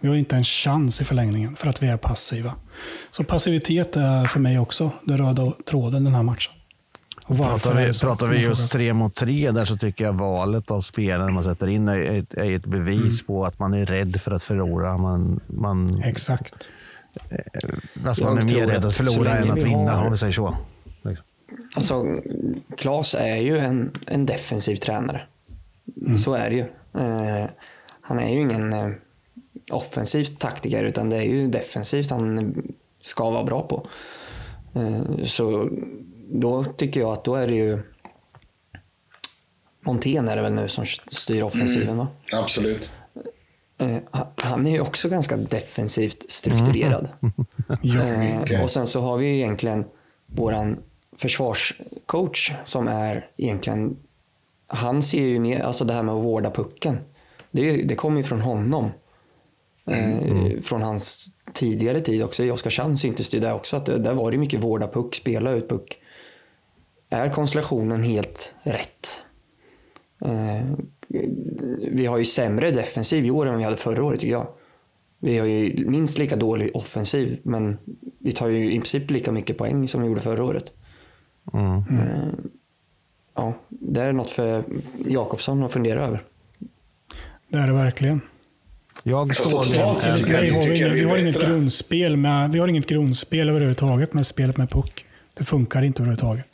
Vi 0.00 0.08
har 0.08 0.16
inte 0.16 0.36
en 0.36 0.44
chans 0.44 1.00
i 1.00 1.04
förlängningen 1.04 1.56
för 1.56 1.68
att 1.68 1.82
vi 1.82 1.86
är 1.86 1.96
passiva. 1.96 2.54
Så 3.10 3.24
passivitet 3.24 3.96
är 3.96 4.24
för 4.24 4.40
mig 4.40 4.58
också 4.58 4.90
den 5.04 5.18
röda 5.18 5.52
tråden 5.66 6.04
den 6.04 6.14
här 6.14 6.22
matchen. 6.22 6.52
Och 7.26 7.36
Pratar 7.36 7.74
vi, 7.74 7.94
så? 7.94 8.06
pratar 8.06 8.26
vi 8.28 8.38
just 8.42 8.72
tre 8.72 8.92
mot 8.92 9.14
tre 9.14 9.50
där 9.50 9.64
så 9.64 9.76
tycker 9.76 10.04
jag 10.04 10.12
valet 10.12 10.70
av 10.70 10.80
spelare 10.80 11.32
man 11.32 11.42
sätter 11.44 11.66
in 11.66 11.88
är 11.88 11.98
ett, 12.18 12.34
är 12.34 12.56
ett 12.56 12.66
bevis 12.66 13.00
Mm. 13.02 13.26
på 13.26 13.44
att 13.44 13.58
man 13.58 13.74
är 13.74 13.86
rädd 13.86 14.20
för 14.20 14.30
att 14.30 14.42
förlora. 14.42 14.96
Man, 14.98 15.40
man, 15.46 15.88
Exakt. 16.04 16.70
alltså 18.06 18.22
Jag 18.24 18.34
man 18.34 18.38
är 18.50 18.54
mer 18.54 18.66
rädd 18.66 18.84
att 18.84 18.96
förlora 18.96 19.36
än 19.36 19.50
att 19.50 19.56
vi 19.56 19.64
vinna, 19.64 19.92
har- 19.92 20.04
om 20.06 20.12
vi 20.12 20.18
säger 20.18 20.32
så. 20.32 20.56
Liksom. 21.02 21.24
Alltså, 21.76 22.04
Klas 22.76 23.14
är 23.14 23.36
ju 23.36 23.58
en, 23.58 23.90
en 24.06 24.26
defensiv 24.26 24.76
tränare. 24.76 25.20
Så 26.24 26.34
är 26.34 26.50
det 26.50 26.56
ju. 26.56 26.64
Eh, 27.02 27.46
han 28.00 28.18
är 28.18 28.34
ju 28.34 28.40
ingen 28.40 28.72
eh, 28.72 28.90
offensiv 29.72 30.24
taktiker 30.24 30.84
utan 30.84 31.10
det 31.10 31.16
är 31.16 31.22
ju 31.22 31.48
defensivt 31.48 32.10
han 32.10 32.54
ska 33.00 33.30
vara 33.30 33.44
bra 33.44 33.62
på. 33.62 33.86
Eh, 34.74 35.24
så 35.24 35.68
då 36.30 36.64
tycker 36.64 37.00
jag 37.00 37.12
att 37.12 37.24
då 37.24 37.34
är 37.34 37.46
det 37.46 37.54
ju 37.54 37.78
Montén 39.86 40.28
är 40.28 40.36
det 40.36 40.42
väl 40.42 40.52
nu 40.52 40.68
som 40.68 40.84
styr 41.08 41.42
offensiven 41.42 41.96
va? 41.96 42.08
Absolut. 42.32 42.90
Eh, 43.78 43.96
ha- 44.10 44.32
han 44.36 44.66
är 44.66 44.70
ju 44.70 44.80
också 44.80 45.08
ganska 45.08 45.36
defensivt 45.36 46.30
strukturerad. 46.30 47.08
Ja. 47.82 48.02
Eh, 48.02 48.62
och 48.62 48.70
sen 48.70 48.86
så 48.86 49.00
har 49.00 49.16
vi 49.16 49.26
ju 49.26 49.34
egentligen 49.36 49.84
våran 50.26 50.76
försvarscoach 51.16 52.52
som 52.64 52.88
är 52.88 53.28
egentligen, 53.36 53.96
han 54.66 55.02
ser 55.02 55.22
ju 55.22 55.38
mer, 55.38 55.60
alltså 55.60 55.84
det 55.84 55.92
här 55.94 56.02
med 56.02 56.14
att 56.14 56.22
vårda 56.24 56.50
pucken. 56.50 56.98
Det, 57.50 57.68
är 57.68 57.76
ju- 57.76 57.84
det 57.84 57.94
kommer 57.94 58.16
ju 58.16 58.22
från 58.24 58.40
honom. 58.40 58.90
Eh, 59.86 60.60
Från 60.62 60.82
hans 60.82 61.26
tidigare 61.52 62.00
tid 62.00 62.22
också 62.22 62.44
i 62.44 62.50
Oskarshamn 62.50 62.98
syntes 62.98 63.30
det 63.30 63.38
där 63.38 63.54
också 63.54 63.76
att 63.76 63.86
det, 63.86 63.98
där 63.98 64.14
var 64.14 64.30
det 64.30 64.38
mycket 64.38 64.60
vårda 64.60 64.88
puck, 64.88 65.14
spela 65.14 65.50
ut 65.50 65.68
puck. 65.68 65.98
Är 67.10 67.30
konstellationen 67.30 68.02
helt 68.02 68.54
rätt? 68.62 69.20
Eh, 70.24 70.66
vi 71.90 72.06
har 72.06 72.18
ju 72.18 72.24
sämre 72.24 72.70
defensiv 72.70 73.26
i 73.26 73.30
år 73.30 73.46
än 73.46 73.58
vi 73.58 73.64
hade 73.64 73.76
förra 73.76 74.04
året 74.04 74.20
tycker 74.20 74.32
jag. 74.32 74.46
Vi 75.18 75.38
har 75.38 75.46
ju 75.46 75.86
minst 75.86 76.18
lika 76.18 76.36
dålig 76.36 76.76
offensiv, 76.76 77.40
men 77.42 77.78
vi 78.18 78.32
tar 78.32 78.48
ju 78.48 78.72
i 78.72 78.78
princip 78.78 79.10
lika 79.10 79.32
mycket 79.32 79.58
poäng 79.58 79.88
som 79.88 80.02
vi 80.02 80.08
gjorde 80.08 80.20
förra 80.20 80.44
året. 80.44 80.72
Mm. 81.52 81.76
Eh, 81.76 82.28
Ja, 83.34 83.54
det 83.68 84.02
är 84.02 84.12
något 84.12 84.30
för 84.30 84.64
Jakobsson 85.06 85.62
att 85.62 85.72
fundera 85.72 86.06
över. 86.06 86.22
Det 87.48 87.58
är 87.58 87.66
det 87.66 87.72
verkligen. 87.72 88.20
Jag 89.02 89.36
såg 89.36 89.52
har, 89.52 90.44
inget, 90.74 91.08
har 91.08 91.16
inget 91.16 91.40
grundspel 91.40 92.16
med, 92.16 92.50
vi 92.50 92.58
har 92.58 92.68
inget 92.68 92.86
grundspel 92.86 93.48
överhuvudtaget 93.48 94.12
med 94.12 94.26
spelet 94.26 94.56
med 94.56 94.70
puck. 94.70 95.06
Det 95.34 95.44
funkar 95.44 95.82
inte 95.82 96.02
överhuvudtaget, 96.02 96.44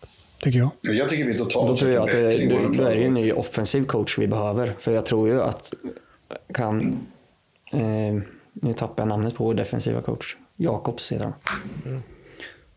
tycker 0.40 0.59
jag. 0.59 0.70
Jag 0.81 1.09
tycker 1.09 1.24
vi 1.24 1.35
totalt 1.35 1.68
Då 1.68 1.76
tror 1.76 1.92
jag 1.92 2.09
att 2.09 2.16
det, 2.16 2.42
än 2.42 2.76
då 2.76 2.85
är 2.85 2.96
ju 2.96 3.05
en 3.05 3.12
ny 3.12 3.33
offensiv 3.33 3.85
coach 3.85 4.18
vi 4.18 4.26
behöver. 4.26 4.74
För 4.79 4.92
jag 4.92 5.07
tror 5.07 5.29
ju 5.29 5.42
att 5.42 5.74
kan... 6.55 6.98
Eh, 7.72 8.22
nu 8.53 8.72
tappar 8.72 9.03
jag 9.03 9.09
namnet 9.09 9.35
på 9.35 9.44
vår 9.44 9.55
defensiva 9.55 10.03
coach. 10.03 10.37
Jakobs 10.57 11.12
heter 11.12 11.24
han. 11.24 11.35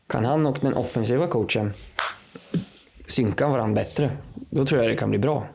Kan 0.07 0.25
han 0.25 0.45
och 0.45 0.57
den 0.61 0.73
offensiva 0.73 1.27
coachen 1.27 1.73
synka 3.07 3.47
varandra 3.47 3.81
bättre, 3.81 4.11
då 4.33 4.65
tror 4.65 4.81
jag 4.81 4.91
det 4.91 4.95
kan 4.95 5.09
bli 5.09 5.19
bra. 5.19 5.47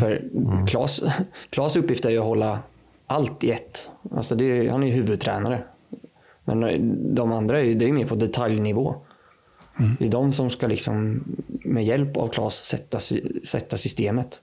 För 0.00 0.22
Klas, 0.66 1.02
Klas 1.50 1.76
uppgift 1.76 2.04
är 2.04 2.10
ju 2.10 2.18
att 2.18 2.24
hålla 2.24 2.58
allt 3.06 3.44
i 3.44 3.50
ett. 3.50 3.90
Alltså 4.14 4.34
det 4.34 4.44
är, 4.44 4.70
han 4.70 4.82
är 4.82 4.86
ju 4.86 4.92
huvudtränare. 4.92 5.62
Men 6.44 7.14
de 7.14 7.32
andra 7.32 7.58
är 7.58 7.62
ju, 7.62 7.74
det 7.74 7.84
är 7.84 7.86
ju 7.86 7.92
mer 7.92 8.06
på 8.06 8.14
detaljnivå. 8.14 8.94
Det 9.98 10.06
är 10.06 10.10
de 10.10 10.32
som 10.32 10.50
ska 10.50 10.66
liksom 10.66 11.24
med 11.48 11.84
hjälp 11.84 12.16
av 12.16 12.28
Klas 12.28 12.64
sätta, 12.64 12.98
sätta 13.44 13.76
systemet. 13.76 14.42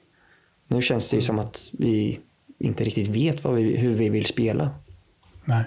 Nu 0.68 0.82
känns 0.82 1.10
det 1.10 1.16
ju 1.16 1.22
som 1.22 1.40
att 1.40 1.70
vi 1.72 2.20
inte 2.60 2.84
riktigt 2.84 3.08
vet 3.08 3.44
vad 3.44 3.54
vi, 3.56 3.78
hur 3.78 3.94
vi 3.94 4.10
vill 4.10 4.26
spela. 4.26 4.70
Nej. 5.46 5.64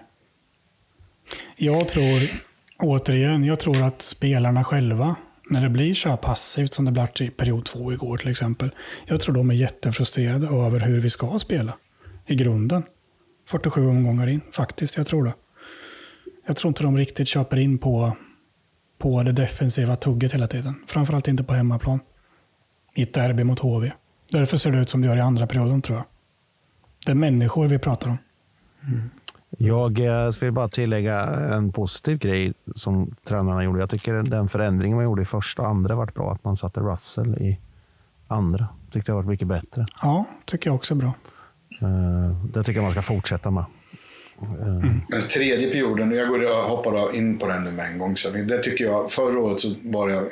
Jag 1.56 1.88
tror, 1.88 2.30
återigen, 2.78 3.44
jag 3.44 3.60
tror 3.60 3.82
att 3.82 4.02
spelarna 4.02 4.64
själva, 4.64 5.16
när 5.50 5.62
det 5.62 5.68
blir 5.68 5.94
så 5.94 6.08
här 6.08 6.16
passivt 6.16 6.72
som 6.72 6.84
det 6.84 6.92
blev 6.92 7.28
i 7.28 7.30
period 7.30 7.64
två 7.64 7.92
igår 7.92 8.16
till 8.16 8.30
exempel, 8.30 8.70
jag 9.06 9.20
tror 9.20 9.34
de 9.34 9.50
är 9.50 9.54
jättefrustrerade 9.54 10.46
över 10.46 10.80
hur 10.80 11.00
vi 11.00 11.10
ska 11.10 11.38
spela 11.38 11.72
i 12.26 12.34
grunden. 12.34 12.82
47 13.46 13.86
omgångar 13.86 14.26
in, 14.26 14.40
faktiskt. 14.52 14.96
Jag 14.96 15.06
tror 15.06 15.24
det. 15.24 15.34
Jag 16.46 16.56
tror 16.56 16.68
inte 16.68 16.82
de 16.82 16.96
riktigt 16.96 17.28
köper 17.28 17.56
in 17.56 17.78
på, 17.78 18.16
på 18.98 19.22
det 19.22 19.32
defensiva 19.32 19.96
tugget 19.96 20.34
hela 20.34 20.46
tiden. 20.46 20.74
Framförallt 20.86 21.28
inte 21.28 21.44
på 21.44 21.54
hemmaplan. 21.54 22.00
I 22.94 23.02
ett 23.02 23.14
derby 23.14 23.44
mot 23.44 23.60
HV. 23.60 23.92
Därför 24.32 24.56
ser 24.56 24.70
det 24.72 24.78
ut 24.78 24.88
som 24.90 25.00
det 25.00 25.06
gör 25.06 25.16
i 25.16 25.20
andra 25.20 25.46
perioden 25.46 25.82
tror 25.82 25.98
jag. 25.98 26.06
Det 27.06 27.10
är 27.10 27.14
människor 27.14 27.66
vi 27.68 27.78
pratar 27.78 28.10
om. 28.10 28.18
Jag 29.50 30.00
eh, 30.00 30.30
vill 30.40 30.52
bara 30.52 30.68
tillägga 30.68 31.20
en 31.26 31.72
positiv 31.72 32.18
grej 32.18 32.52
som 32.74 33.14
tränarna 33.24 33.64
gjorde. 33.64 33.80
Jag 33.80 33.90
tycker 33.90 34.14
den 34.14 34.48
förändringen 34.48 34.96
man 34.96 35.04
gjorde 35.04 35.22
i 35.22 35.24
första 35.24 35.62
och 35.62 35.68
andra 35.68 35.94
varit 35.94 36.14
bra. 36.14 36.32
Att 36.32 36.44
man 36.44 36.56
satte 36.56 36.80
Russell 36.80 37.34
i 37.34 37.58
andra. 38.28 38.68
Tyckte 38.90 39.10
jag 39.10 39.16
varit 39.16 39.28
mycket 39.28 39.48
bättre. 39.48 39.86
Ja, 40.02 40.24
tycker 40.44 40.70
jag 40.70 40.74
också 40.74 40.94
är 40.94 40.98
bra. 40.98 41.12
Eh, 41.82 42.36
Det 42.52 42.62
tycker 42.62 42.78
jag 42.78 42.82
man 42.84 42.92
ska 42.92 43.02
fortsätta 43.02 43.50
med. 43.50 43.64
Men 45.08 45.22
tredje 45.22 45.70
perioden, 45.70 46.10
jag 46.10 46.28
går 46.28 46.42
jag 46.42 46.68
hoppar 46.68 47.14
in 47.14 47.38
på 47.38 47.46
den 47.46 47.64
nu 47.64 47.70
med 47.70 47.92
en 47.92 47.98
gång. 47.98 48.16
Så 48.16 48.30
det 48.30 48.58
tycker 48.58 48.84
jag, 48.84 49.12
förra 49.12 49.38
året 49.38 49.60
så 49.60 49.74
var 49.82 50.10
jag, 50.10 50.24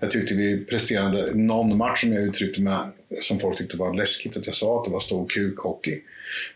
jag 0.00 0.10
tyckte 0.10 0.34
vi 0.34 0.64
presterade 0.64 1.34
någon 1.34 1.76
match 1.76 2.00
som 2.00 2.12
jag 2.12 2.22
uttryckte 2.22 2.62
mig 2.62 2.78
som 3.22 3.38
folk 3.38 3.58
tyckte 3.58 3.76
var 3.76 3.94
läskigt 3.94 4.36
att 4.36 4.46
jag 4.46 4.54
sa 4.54 4.78
att 4.78 4.84
det 4.84 4.90
var 4.90 5.00
stor 5.00 5.28
kukhockey. 5.28 6.00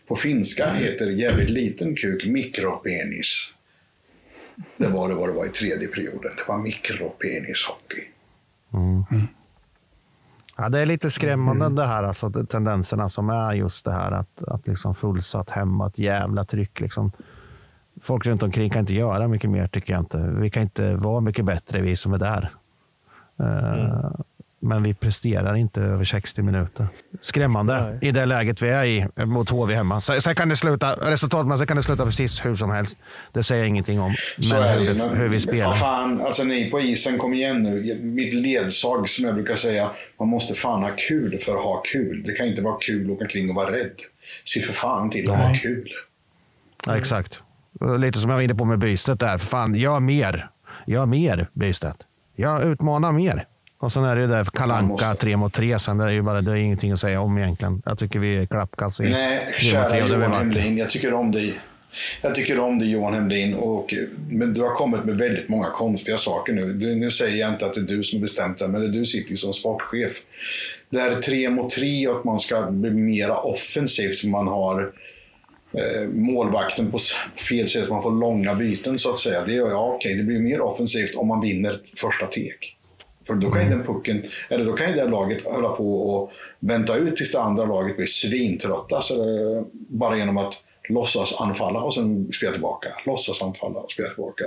På 0.07 0.15
finska 0.15 0.73
heter 0.73 1.07
jävligt 1.07 1.49
liten 1.49 1.95
kuk 1.95 2.25
mikropenis. 2.25 3.53
Det 4.77 4.87
var 4.87 5.09
det 5.09 5.15
vad 5.15 5.29
det 5.29 5.33
var 5.33 5.45
i 5.45 5.49
tredje 5.49 5.87
perioden. 5.87 6.31
Det 6.37 6.43
var 6.47 6.57
mikropenishockey. 6.57 8.03
Ja, 10.61 10.69
det 10.69 10.79
är 10.79 10.85
lite 10.85 11.09
skrämmande 11.09 11.81
det 11.81 11.87
här, 11.87 12.03
alltså, 12.03 12.29
de 12.29 12.45
tendenserna 12.45 13.09
som 13.09 13.29
är 13.29 13.53
just 13.53 13.85
det 13.85 13.91
här 13.91 14.11
att, 14.11 14.43
att 14.47 14.67
liksom 14.67 14.95
fullsatt 14.95 15.49
hemma, 15.49 15.87
ett 15.87 15.97
jävla 15.97 16.45
tryck. 16.45 16.79
Liksom. 16.79 17.11
Folk 18.01 18.25
runt 18.25 18.43
omkring 18.43 18.69
kan 18.69 18.79
inte 18.79 18.93
göra 18.93 19.27
mycket 19.27 19.49
mer 19.49 19.67
tycker 19.67 19.93
jag 19.93 20.01
inte. 20.01 20.17
Vi 20.17 20.49
kan 20.49 20.63
inte 20.63 20.95
vara 20.95 21.21
mycket 21.21 21.45
bättre, 21.45 21.81
vi 21.81 21.95
som 21.95 22.13
är 22.13 22.17
där. 22.17 22.51
Eh, 23.39 24.11
Men 24.63 24.83
vi 24.83 24.93
presterar 24.93 25.55
inte 25.55 25.81
över 25.81 26.05
60 26.05 26.41
minuter. 26.41 26.87
Skrämmande 27.21 27.81
Nej. 27.81 28.09
i 28.09 28.11
det 28.11 28.25
läget 28.25 28.61
vi 28.61 28.69
är 28.69 28.85
i 28.85 29.07
mot 29.25 29.49
HV 29.49 29.73
hemma. 29.75 30.01
Sen, 30.01 30.35
kan 30.35 30.49
det 30.49 30.55
sluta, 30.55 31.11
resultatmässigt 31.11 31.67
kan 31.67 31.77
det 31.77 31.83
sluta 31.83 32.05
precis 32.05 32.45
hur 32.45 32.55
som 32.55 32.69
helst. 32.69 32.97
Det 33.33 33.43
säger 33.43 33.61
jag 33.61 33.69
ingenting 33.69 33.99
om. 33.99 34.15
Så 34.39 34.55
Men 34.55 34.79
hur, 34.79 34.93
Men 34.93 35.17
hur 35.17 35.29
vi 35.29 35.39
spelar. 35.39 35.73
Fan, 35.73 36.21
alltså 36.21 36.43
ni 36.43 36.69
på 36.69 36.81
isen, 36.81 37.17
kom 37.17 37.33
igen 37.33 37.63
nu. 37.63 37.99
Mitt 38.01 38.33
ledsag 38.33 39.09
som 39.09 39.25
jag 39.25 39.35
brukar 39.35 39.55
säga, 39.55 39.91
man 40.19 40.27
måste 40.27 40.53
fan 40.53 40.83
ha 40.83 40.89
kul 41.09 41.37
för 41.37 41.55
att 41.55 41.63
ha 41.63 41.81
kul. 41.81 42.23
Det 42.23 42.33
kan 42.33 42.47
inte 42.47 42.61
vara 42.61 42.77
kul 42.79 43.05
att 43.05 43.17
åka 43.17 43.27
kring 43.27 43.49
och 43.49 43.55
vara 43.55 43.71
rädd. 43.71 43.95
Se 44.45 44.59
för 44.59 44.73
fan 44.73 45.09
till 45.09 45.29
att 45.31 45.37
ha 45.37 45.47
Nej. 45.47 45.59
kul. 45.59 45.89
Ja, 46.85 46.97
exakt. 46.97 47.43
Lite 47.99 48.19
som 48.19 48.29
jag 48.29 48.37
var 48.37 48.43
inne 48.43 48.55
på 48.55 48.65
med 48.65 48.79
Bystedt 48.79 49.19
där. 49.19 49.37
Fan, 49.37 49.75
gör 49.75 49.99
mer. 49.99 50.49
Gör 50.87 51.05
mer, 51.05 51.49
Bystedt. 51.53 51.97
Jag 52.35 52.63
utmanar 52.63 53.11
mer. 53.11 53.45
Och 53.81 53.91
sen 53.91 54.03
är 54.05 54.15
det 54.15 54.21
ju 54.21 54.27
där 54.27 54.43
kalanka 54.43 55.15
tre 55.15 55.37
mot 55.37 55.53
tre. 55.53 55.79
Sen 55.79 55.97
det 55.97 56.05
är 56.05 56.09
ju 56.09 56.21
bara, 56.21 56.41
det 56.41 56.51
är 56.51 56.55
ingenting 56.55 56.91
att 56.91 56.99
säga 56.99 57.21
om 57.21 57.37
egentligen. 57.37 57.81
Jag 57.85 57.97
tycker 57.97 58.19
vi 58.19 58.37
är 58.37 58.45
klappkass 58.45 58.99
i 58.99 59.03
Nej, 59.03 59.53
kära 59.59 59.97
Johan. 59.97 60.33
Hemlin. 60.33 60.77
Jag 60.77 60.89
tycker 60.89 61.13
om 61.13 61.31
dig. 61.31 61.53
Jag 62.21 62.35
tycker 62.35 62.59
om 62.59 62.79
dig 62.79 62.91
Johan 62.91 63.13
Hemlin. 63.13 63.53
Och, 63.53 63.93
men 64.29 64.53
du 64.53 64.61
har 64.61 64.75
kommit 64.75 65.03
med 65.03 65.17
väldigt 65.17 65.49
många 65.49 65.69
konstiga 65.69 66.17
saker 66.17 66.53
nu. 66.53 66.73
Du, 66.73 66.95
nu 66.95 67.11
säger 67.11 67.37
jag 67.37 67.53
inte 67.53 67.65
att 67.65 67.73
det 67.73 67.81
är 67.81 67.85
du 67.85 68.03
som 68.03 68.19
har 68.19 68.21
bestämt 68.21 68.59
det, 68.59 68.67
men 68.67 68.81
det 68.81 68.87
du 68.87 69.05
sitter 69.05 69.31
ju 69.31 69.37
som 69.37 69.53
sportchef. 69.53 70.11
Det 70.89 70.99
här 70.99 71.11
är 71.11 71.21
tre 71.21 71.49
mot 71.49 71.69
tre 71.69 72.07
och 72.07 72.19
att 72.19 72.23
man 72.23 72.39
ska 72.39 72.61
bli 72.71 72.89
mera 72.89 73.37
offensivt. 73.37 74.23
Man 74.23 74.47
har 74.47 74.91
eh, 75.73 76.07
målvakten 76.07 76.91
på 76.91 76.97
fel 77.49 77.67
sätt, 77.67 77.89
man 77.89 78.03
får 78.03 78.11
långa 78.11 78.55
byten 78.55 78.99
så 78.99 79.09
att 79.09 79.19
säga. 79.19 79.45
Det 79.45 79.53
jag, 79.53 79.95
okej, 79.95 80.15
det 80.15 80.23
blir 80.23 80.39
mer 80.39 80.61
offensivt 80.61 81.15
om 81.15 81.27
man 81.27 81.41
vinner 81.41 81.79
första 81.95 82.25
tek. 82.25 82.77
För 83.31 83.41
då 83.41 83.51
kan 83.51 83.63
ju 83.63 83.69
den 83.69 83.83
pucken, 83.83 84.23
eller 84.49 84.65
då 84.65 84.73
kan 84.73 84.89
ju 84.89 84.95
det 84.95 85.07
laget 85.07 85.43
hålla 85.43 85.69
på 85.69 86.01
och 86.01 86.31
vänta 86.59 86.97
ut 86.97 87.15
tills 87.15 87.31
det 87.31 87.41
andra 87.41 87.65
laget 87.65 87.97
blir 87.97 88.05
svintrötta. 88.05 89.01
Så 89.01 89.23
det, 89.23 89.63
bara 89.73 90.17
genom 90.17 90.37
att 90.37 90.63
låtsas 90.89 91.41
anfalla 91.41 91.81
och 91.81 91.93
sen 91.93 92.31
spela 92.33 92.51
tillbaka. 92.51 92.89
Låtsas 93.05 93.41
anfalla 93.41 93.79
och 93.79 93.91
spela 93.91 94.09
tillbaka. 94.09 94.43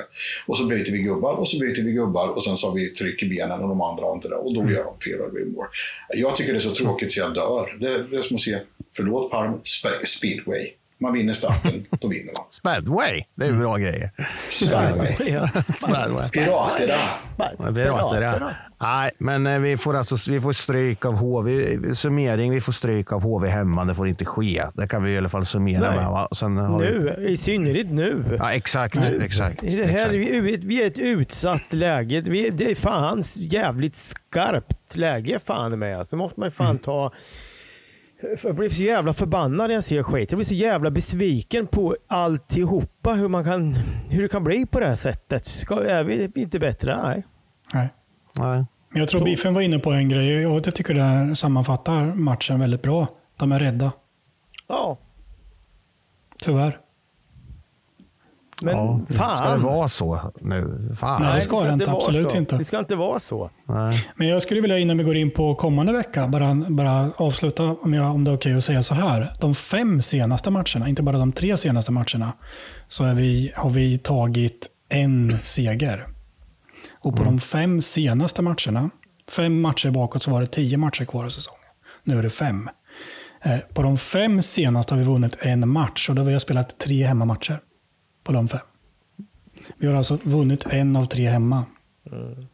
Och 0.47 0.59
så 0.59 0.65
byter 0.67 0.93
vi 0.93 0.99
gubbar 0.99 1.33
och 1.33 1.49
så 1.49 1.59
byter 1.59 1.85
vi 1.85 1.93
gubbar 1.93 2.29
och 2.29 2.45
sen 2.45 2.57
så 2.57 2.69
har 2.69 2.75
vi 2.75 2.91
tryck 2.91 3.23
i 3.23 3.29
benen 3.29 3.61
och 3.61 3.69
de 3.69 3.81
andra 3.81 4.05
har 4.05 4.13
inte 4.15 4.29
det. 4.29 4.35
Och 4.35 4.55
då 4.55 4.71
gör 4.71 4.85
de 4.85 5.11
fel 5.11 5.21
och 5.21 5.27
det 5.27 5.33
blir 5.33 5.45
mål. 5.45 5.67
Jag 6.15 6.37
tycker 6.37 6.53
det 6.53 6.59
är 6.59 6.61
så 6.61 6.75
tråkigt 6.75 7.13
så 7.13 7.21
jag 7.21 7.35
dör. 7.35 7.77
Det, 7.81 8.03
det 8.03 8.17
är 8.17 8.23
som 8.23 8.35
att 8.35 8.41
se, 8.41 8.59
förlåt 8.97 9.31
Parm, 9.31 9.61
spe- 9.65 10.05
speedway. 10.05 10.71
Man 11.05 11.13
vinner 11.13 11.33
starten, 11.33 11.85
då 12.01 12.09
vinner 12.09 12.33
man. 12.33 12.43
Spadway, 12.51 13.25
det 13.35 13.45
är 13.45 13.49
ju 13.51 13.59
bra 13.59 13.77
grejer. 13.77 14.11
Speedway. 14.51 15.15
Ja. 15.33 15.49
Spadway. 15.73 16.29
Rasigt, 17.87 18.23
ja. 18.23 18.51
Nej, 18.81 19.11
men 19.19 19.47
eh, 19.47 19.59
vi 19.59 19.77
får, 19.77 19.97
alltså, 19.97 20.31
vi 20.31 20.41
får 20.41 20.53
stryk 20.53 21.05
av 21.05 21.15
HV. 21.15 21.79
Summering, 21.95 22.53
vi 22.53 22.61
får 22.61 22.73
stryk 22.73 23.13
av 23.13 23.23
HV 23.23 23.49
hemma. 23.49 23.85
Det 23.85 23.95
får 23.95 24.09
inte 24.09 24.25
ske. 24.25 24.65
Det 24.75 24.89
kan 24.89 25.03
vi 25.05 25.13
i 25.15 25.19
alla 25.19 25.29
fall 25.29 25.47
summera 25.47 25.81
Nej. 25.91 25.97
med. 25.99 26.11
Va? 26.11 26.29
Sen 26.37 26.57
har 26.57 26.79
vi... 26.79 26.87
Nu, 26.87 27.27
i 27.29 27.37
synnerhet 27.37 27.91
nu. 27.91 28.37
Ja, 28.39 28.53
exakt. 28.53 28.97
exakt, 29.23 29.63
I 29.63 29.77
det 29.77 29.85
här, 29.85 29.95
exakt. 29.95 30.13
vi, 30.15 30.37
är- 30.37 30.59
vi 30.67 30.83
är 30.83 30.87
ett 30.87 30.99
utsatt 30.99 31.73
läge. 31.73 32.23
Vi, 32.27 32.51
det 32.51 32.71
är 32.71 32.75
fan 32.75 33.23
jävligt 33.37 33.97
skarpt 33.97 34.97
läge 34.97 35.39
fan 35.47 35.79
med. 35.79 35.99
Alltså 35.99 36.17
måste 36.17 36.41
man 36.41 36.51
fan 36.51 36.79
ta... 36.79 37.13
Jag 38.43 38.55
blir 38.57 38.69
så 38.69 38.83
jävla 38.83 39.13
förbannad 39.15 39.69
när 39.69 39.75
jag 39.75 39.85
ser 39.85 40.03
skit. 40.03 40.33
Jag 40.33 40.39
blir 40.39 40.45
så 40.45 40.55
jävla 40.55 40.91
besviken 40.91 41.67
på 41.67 41.97
alltihopa. 42.07 43.13
Hur, 43.13 43.29
man 43.29 43.45
kan, 43.45 43.75
hur 44.09 44.23
det 44.23 44.29
kan 44.29 44.45
bli 44.45 44.67
på 44.67 44.81
det 44.81 44.87
här 44.87 44.97
sättet. 44.97 45.45
Ska, 45.45 45.85
är 45.85 46.05
vi 46.05 46.31
inte 46.35 46.59
bättre? 46.59 47.03
Nej. 47.03 47.25
Nej. 47.75 47.89
Nej. 48.39 48.65
Jag 48.95 49.09
tror 49.09 49.25
Biffen 49.25 49.55
var 49.55 49.61
inne 49.61 49.79
på 49.79 49.93
en 49.93 50.09
grej 50.09 50.47
och 50.47 50.67
jag 50.67 50.75
tycker 50.75 50.95
det 50.95 51.03
här 51.03 51.35
sammanfattar 51.35 52.05
matchen 52.05 52.61
väldigt 52.61 52.83
bra. 52.83 53.07
De 53.37 53.53
är 53.53 53.59
rädda, 53.59 53.93
Ja, 54.69 54.99
tyvärr. 56.41 56.79
Men 58.63 58.77
ja. 58.77 59.01
fan. 59.11 59.37
Ska 59.37 59.49
det 59.51 59.59
vara 59.59 59.89
så 59.89 60.33
nu? 60.41 60.91
Fan. 61.01 61.23
Nej, 61.23 61.35
det 61.35 61.41
ska 61.41 61.61
det 61.61 61.73
inte. 61.73 61.85
vara 61.85 61.97
Absolut 61.97 62.31
så. 62.31 62.37
inte. 62.37 62.57
Det 62.57 62.65
ska 62.65 62.79
inte 62.79 62.97
vara 62.97 63.21
så. 63.21 63.51
Nej. 63.69 64.09
Men 64.17 64.29
jag 64.29 64.43
skulle 64.43 64.61
vilja 64.61 64.79
innan 64.79 64.99
vi 64.99 65.05
går 65.05 65.17
in 65.17 65.31
på 65.31 65.55
kommande 65.55 65.93
vecka 65.93 66.29
bara, 66.29 66.55
bara 66.55 67.11
avsluta 67.17 67.65
om, 67.65 67.95
jag, 67.95 68.15
om 68.15 68.25
det 68.25 68.31
är 68.31 68.37
okej 68.37 68.57
att 68.57 68.65
säga 68.65 68.83
så 68.83 68.95
här. 68.95 69.33
De 69.41 69.55
fem 69.55 70.03
senaste 70.03 70.51
matcherna, 70.51 70.89
inte 70.89 71.03
bara 71.03 71.19
de 71.19 71.33
tre 71.33 71.57
senaste 71.57 71.93
matcherna, 71.93 72.33
så 72.89 73.05
är 73.05 73.15
vi, 73.15 73.53
har 73.57 73.71
vi 73.71 73.99
tagit 73.99 74.71
en 74.89 75.39
seger. 75.43 76.07
Och 77.01 77.17
på 77.17 77.25
de 77.25 77.39
fem 77.39 77.83
senaste 77.83 78.43
matcherna, 78.43 78.91
fem 79.31 79.61
matcher 79.61 79.91
bakåt 79.91 80.23
så 80.23 80.31
var 80.31 80.41
det 80.41 80.47
tio 80.47 80.79
matcher 80.79 81.05
kvar 81.05 81.25
av 81.25 81.29
säsongen. 81.29 81.61
Nu 82.05 82.19
är 82.19 82.23
det 82.23 82.31
fem. 82.31 82.69
Eh, 83.43 83.59
På 83.75 83.83
de 83.83 83.97
fem 83.97 84.43
senaste 84.43 84.95
har 84.95 84.99
vi 84.99 85.05
vunnit 85.05 85.39
en 85.41 85.69
match 85.69 86.09
och 86.09 86.15
då 86.15 86.23
har 86.23 86.31
vi 86.31 86.41
spelat 86.41 86.79
tre 86.79 87.07
hemmamatcher 87.07 87.61
på 88.25 88.33
de 88.33 88.49
fem. 88.49 88.61
Vi 89.79 89.87
har 89.87 89.95
alltså 89.95 90.19
vunnit 90.23 90.67
en 90.67 90.97
av 90.97 91.05
tre 91.05 91.29
hemma. 91.29 91.65
Det 92.05 92.11
är 92.11 92.47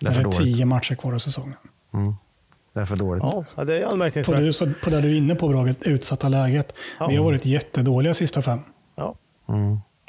Det 0.00 0.08
är 0.08 0.30
tio 0.30 0.64
matcher 0.64 0.94
kvar 0.94 1.12
av 1.14 1.18
säsongen. 1.18 1.56
Det 2.72 2.80
är 2.80 2.84
för 2.84 2.96
dåligt. 2.96 3.22
Ja, 3.22 3.44
ja, 3.56 3.64
det 3.64 3.78
är 3.78 3.84
På 3.84 3.90
anmärkningsvärt. 3.90 4.38
det, 4.40 4.52
så- 4.52 4.72
på 4.84 4.90
det 4.90 5.00
du 5.00 5.08
är 5.12 5.14
inne 5.14 5.34
på, 5.34 5.48
Braget, 5.48 5.82
utsatta 5.82 6.28
läget. 6.28 6.74
Vi 7.08 7.16
har 7.16 7.24
varit 7.24 7.44
jättedåliga 7.46 8.14
sista 8.14 8.42
fem. 8.42 8.60
Ja. 8.94 9.14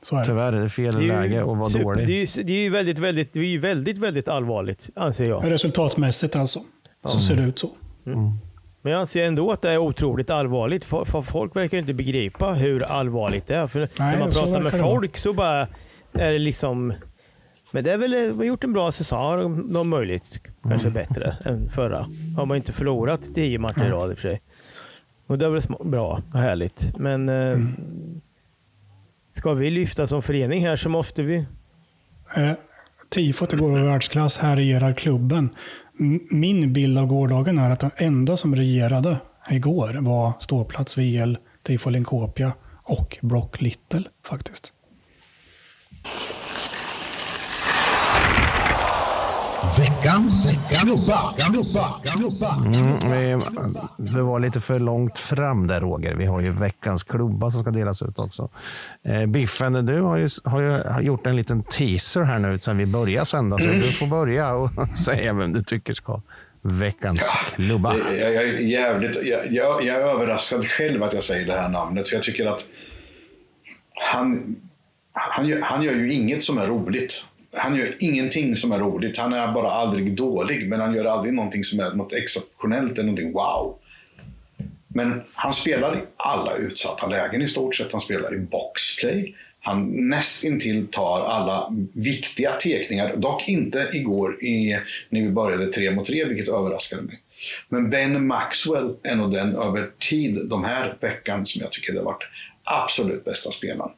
Så 0.03 0.15
är 0.15 0.19
det. 0.19 0.25
Tyvärr 0.25 0.53
är 0.53 0.61
det 0.61 0.69
fel 0.69 0.95
Det 0.95 1.03
är 1.03 1.07
läge 1.07 1.41
att 1.41 1.47
vara 1.47 1.65
super- 1.65 1.83
dålig. 1.83 2.07
Det 2.07 2.13
är 2.13 2.37
ju, 2.37 2.43
det 2.43 2.53
är 2.53 2.61
ju 2.63 2.69
väldigt, 2.69 2.99
väldigt, 2.99 3.33
det 3.33 3.39
är 3.39 3.59
väldigt, 3.59 3.97
väldigt 3.97 4.27
allvarligt, 4.27 4.89
anser 4.95 5.25
jag. 5.29 5.51
Resultatmässigt 5.51 6.35
alltså, 6.35 6.59
så 7.05 7.19
ser 7.19 7.35
det 7.35 7.43
ut 7.43 7.59
så. 7.59 7.69
Men 8.81 8.91
jag 8.93 8.99
anser 8.99 9.27
ändå 9.27 9.51
att 9.51 9.61
det 9.61 9.71
är 9.71 9.77
otroligt 9.77 10.29
allvarligt. 10.29 10.85
För, 10.85 11.21
folk 11.21 11.55
verkar 11.55 11.77
inte 11.77 11.93
begripa 11.93 12.51
hur 12.53 12.83
allvarligt 12.83 13.47
det 13.47 13.55
är. 13.55 13.67
För 13.67 13.89
när 13.99 14.19
man 14.19 14.31
pratar 14.31 14.61
med 14.61 14.73
folk 14.73 15.17
så 15.17 15.33
bara 15.33 15.67
är 16.13 16.31
det 16.31 16.39
liksom... 16.39 16.93
Men 17.73 17.83
det 17.83 17.91
är 17.93 17.97
väl, 17.97 18.11
vi 18.11 18.31
har 18.37 18.43
gjort 18.43 18.63
en 18.63 18.73
bra 18.73 18.91
säsong, 18.91 19.75
om 19.75 19.89
möjligt 19.89 20.39
kanske 20.63 20.87
Mm. 20.87 20.93
bättre 20.93 21.37
än 21.45 21.69
förra. 21.69 22.07
Har 22.37 22.45
man 22.45 22.57
inte 22.57 22.71
förlorat 22.73 23.35
tio 23.35 23.59
matcher 23.59 23.85
i 23.85 23.89
rad 23.89 24.11
i 24.11 24.13
och 24.13 24.17
för 24.17 24.29
sig. 24.29 24.41
Och 25.27 25.37
det 25.37 25.45
är 25.45 25.49
väl 25.49 25.61
bra 25.85 26.21
och 26.33 26.39
härligt. 26.39 26.97
Men 26.97 27.29
eh, 27.29 27.35
Mm. 27.35 28.21
ska 29.27 29.53
vi 29.53 29.71
lyfta 29.71 30.07
som 30.07 30.21
förening 30.21 30.65
här 30.67 30.75
så 30.75 30.89
måste 30.89 31.23
vi. 31.23 31.45
Eh, 32.35 32.51
tifot 33.09 33.53
igår 33.53 33.69
var 33.71 33.79
världsklass, 33.79 34.37
här 34.37 34.55
regerar 34.55 34.93
klubben. 34.93 35.49
Min 36.29 36.73
bild 36.73 36.97
av 36.97 37.05
gårdagen 37.05 37.57
är 37.57 37.69
att 37.69 37.79
den 37.79 37.91
enda 37.97 38.37
som 38.37 38.55
regerade 38.55 39.17
igår 39.49 39.97
var 40.01 40.33
ståplats 40.39 40.97
VL, 40.97 41.37
Tifo 41.63 41.89
Linkopia 41.89 42.53
och 42.83 43.17
Brock 43.21 43.61
Little 43.61 44.03
faktiskt. 44.25 44.73
Veckans 49.77 50.51
klubba. 50.69 51.33
klubba. 51.37 51.99
klubba. 52.03 52.55
Mm, 52.65 53.11
vi, 53.11 54.11
det 54.11 54.21
var 54.21 54.39
lite 54.39 54.59
för 54.61 54.79
långt 54.79 55.17
fram 55.17 55.67
där 55.67 55.81
Roger. 55.81 56.15
Vi 56.15 56.25
har 56.25 56.41
ju 56.41 56.51
veckans 56.51 57.03
klubba 57.03 57.51
som 57.51 57.61
ska 57.61 57.71
delas 57.71 58.01
ut 58.01 58.19
också. 58.19 58.49
Eh, 59.05 59.25
Biffen, 59.25 59.85
du 59.85 60.01
har 60.01 60.17
ju, 60.17 60.27
har 60.45 60.61
ju 60.61 61.05
gjort 61.05 61.27
en 61.27 61.35
liten 61.35 61.63
teaser 61.63 62.21
här 62.21 62.39
nu 62.39 62.59
sen 62.59 62.77
vi 62.77 62.85
började 62.85 63.25
sända. 63.25 63.57
Så 63.57 63.65
du 63.67 63.81
får 63.93 64.07
börja 64.07 64.53
och 64.55 64.69
säga 64.97 65.33
vem 65.33 65.53
du 65.53 65.63
tycker 65.63 65.93
ska 65.93 66.21
veckans 66.61 67.31
klubba. 67.55 67.93
Det- 67.93 68.17
Jag, 68.17 68.33
jag, 68.33 68.43
är 68.43 68.57
jävligt, 68.59 69.15
jag, 69.23 69.51
jag, 69.51 69.83
jag 69.85 69.95
är 70.01 70.01
överraskad 70.15 70.65
själv 70.65 71.03
att 71.03 71.13
jag 71.13 71.23
säger 71.23 71.45
det 71.47 71.53
här 71.53 71.69
namnet. 71.69 72.09
För 72.09 72.15
jag 72.15 72.23
tycker 72.23 72.45
att 72.45 72.65
han, 74.13 74.55
han, 75.13 75.47
gör, 75.47 75.61
han 75.61 75.81
gör 75.83 75.93
ju 75.93 76.13
inget 76.13 76.43
som 76.43 76.57
är 76.57 76.67
roligt. 76.67 77.25
Han 77.53 77.75
gör 77.75 77.95
ingenting 77.99 78.55
som 78.55 78.71
är 78.71 78.79
roligt. 78.79 79.17
Han 79.17 79.33
är 79.33 79.51
bara 79.53 79.71
aldrig 79.71 80.15
dålig, 80.15 80.69
men 80.69 80.79
han 80.79 80.95
gör 80.95 81.05
aldrig 81.05 81.33
någonting 81.33 81.63
som 81.63 81.79
är 81.79 81.93
något 81.93 82.13
exceptionellt 82.13 82.91
eller 82.91 83.03
någonting 83.03 83.33
wow. 83.33 83.77
Men 84.87 85.21
han 85.33 85.53
spelar 85.53 85.97
i 85.97 86.01
alla 86.17 86.55
utsatta 86.55 87.07
lägen 87.07 87.41
i 87.41 87.47
stort 87.47 87.75
sett. 87.75 87.91
Han 87.91 88.01
spelar 88.01 88.35
i 88.35 88.37
boxplay. 88.37 89.35
Han 89.59 90.09
nästintill 90.09 90.87
tar 90.87 91.25
alla 91.25 91.73
viktiga 91.93 92.51
tekningar. 92.51 93.15
Dock 93.15 93.47
inte 93.47 93.89
igår 93.93 94.43
i, 94.43 94.79
när 95.09 95.21
vi 95.21 95.29
började 95.29 95.67
tre 95.67 95.91
mot 95.91 96.05
tre, 96.05 96.25
vilket 96.25 96.49
överraskade 96.49 97.01
mig. 97.01 97.19
Men 97.69 97.89
Ben 97.89 98.27
Maxwell 98.27 98.95
är 99.03 99.15
nog 99.15 99.33
den 99.33 99.55
över 99.55 99.91
tid, 99.99 100.39
de 100.45 100.63
här 100.63 100.97
veckan, 101.01 101.45
som 101.45 101.61
jag 101.61 101.71
tycker 101.71 101.93
det 101.93 101.99
har 101.99 102.05
varit 102.05 102.23
absolut 102.63 103.25
bästa 103.25 103.51
spelaren. 103.51 103.91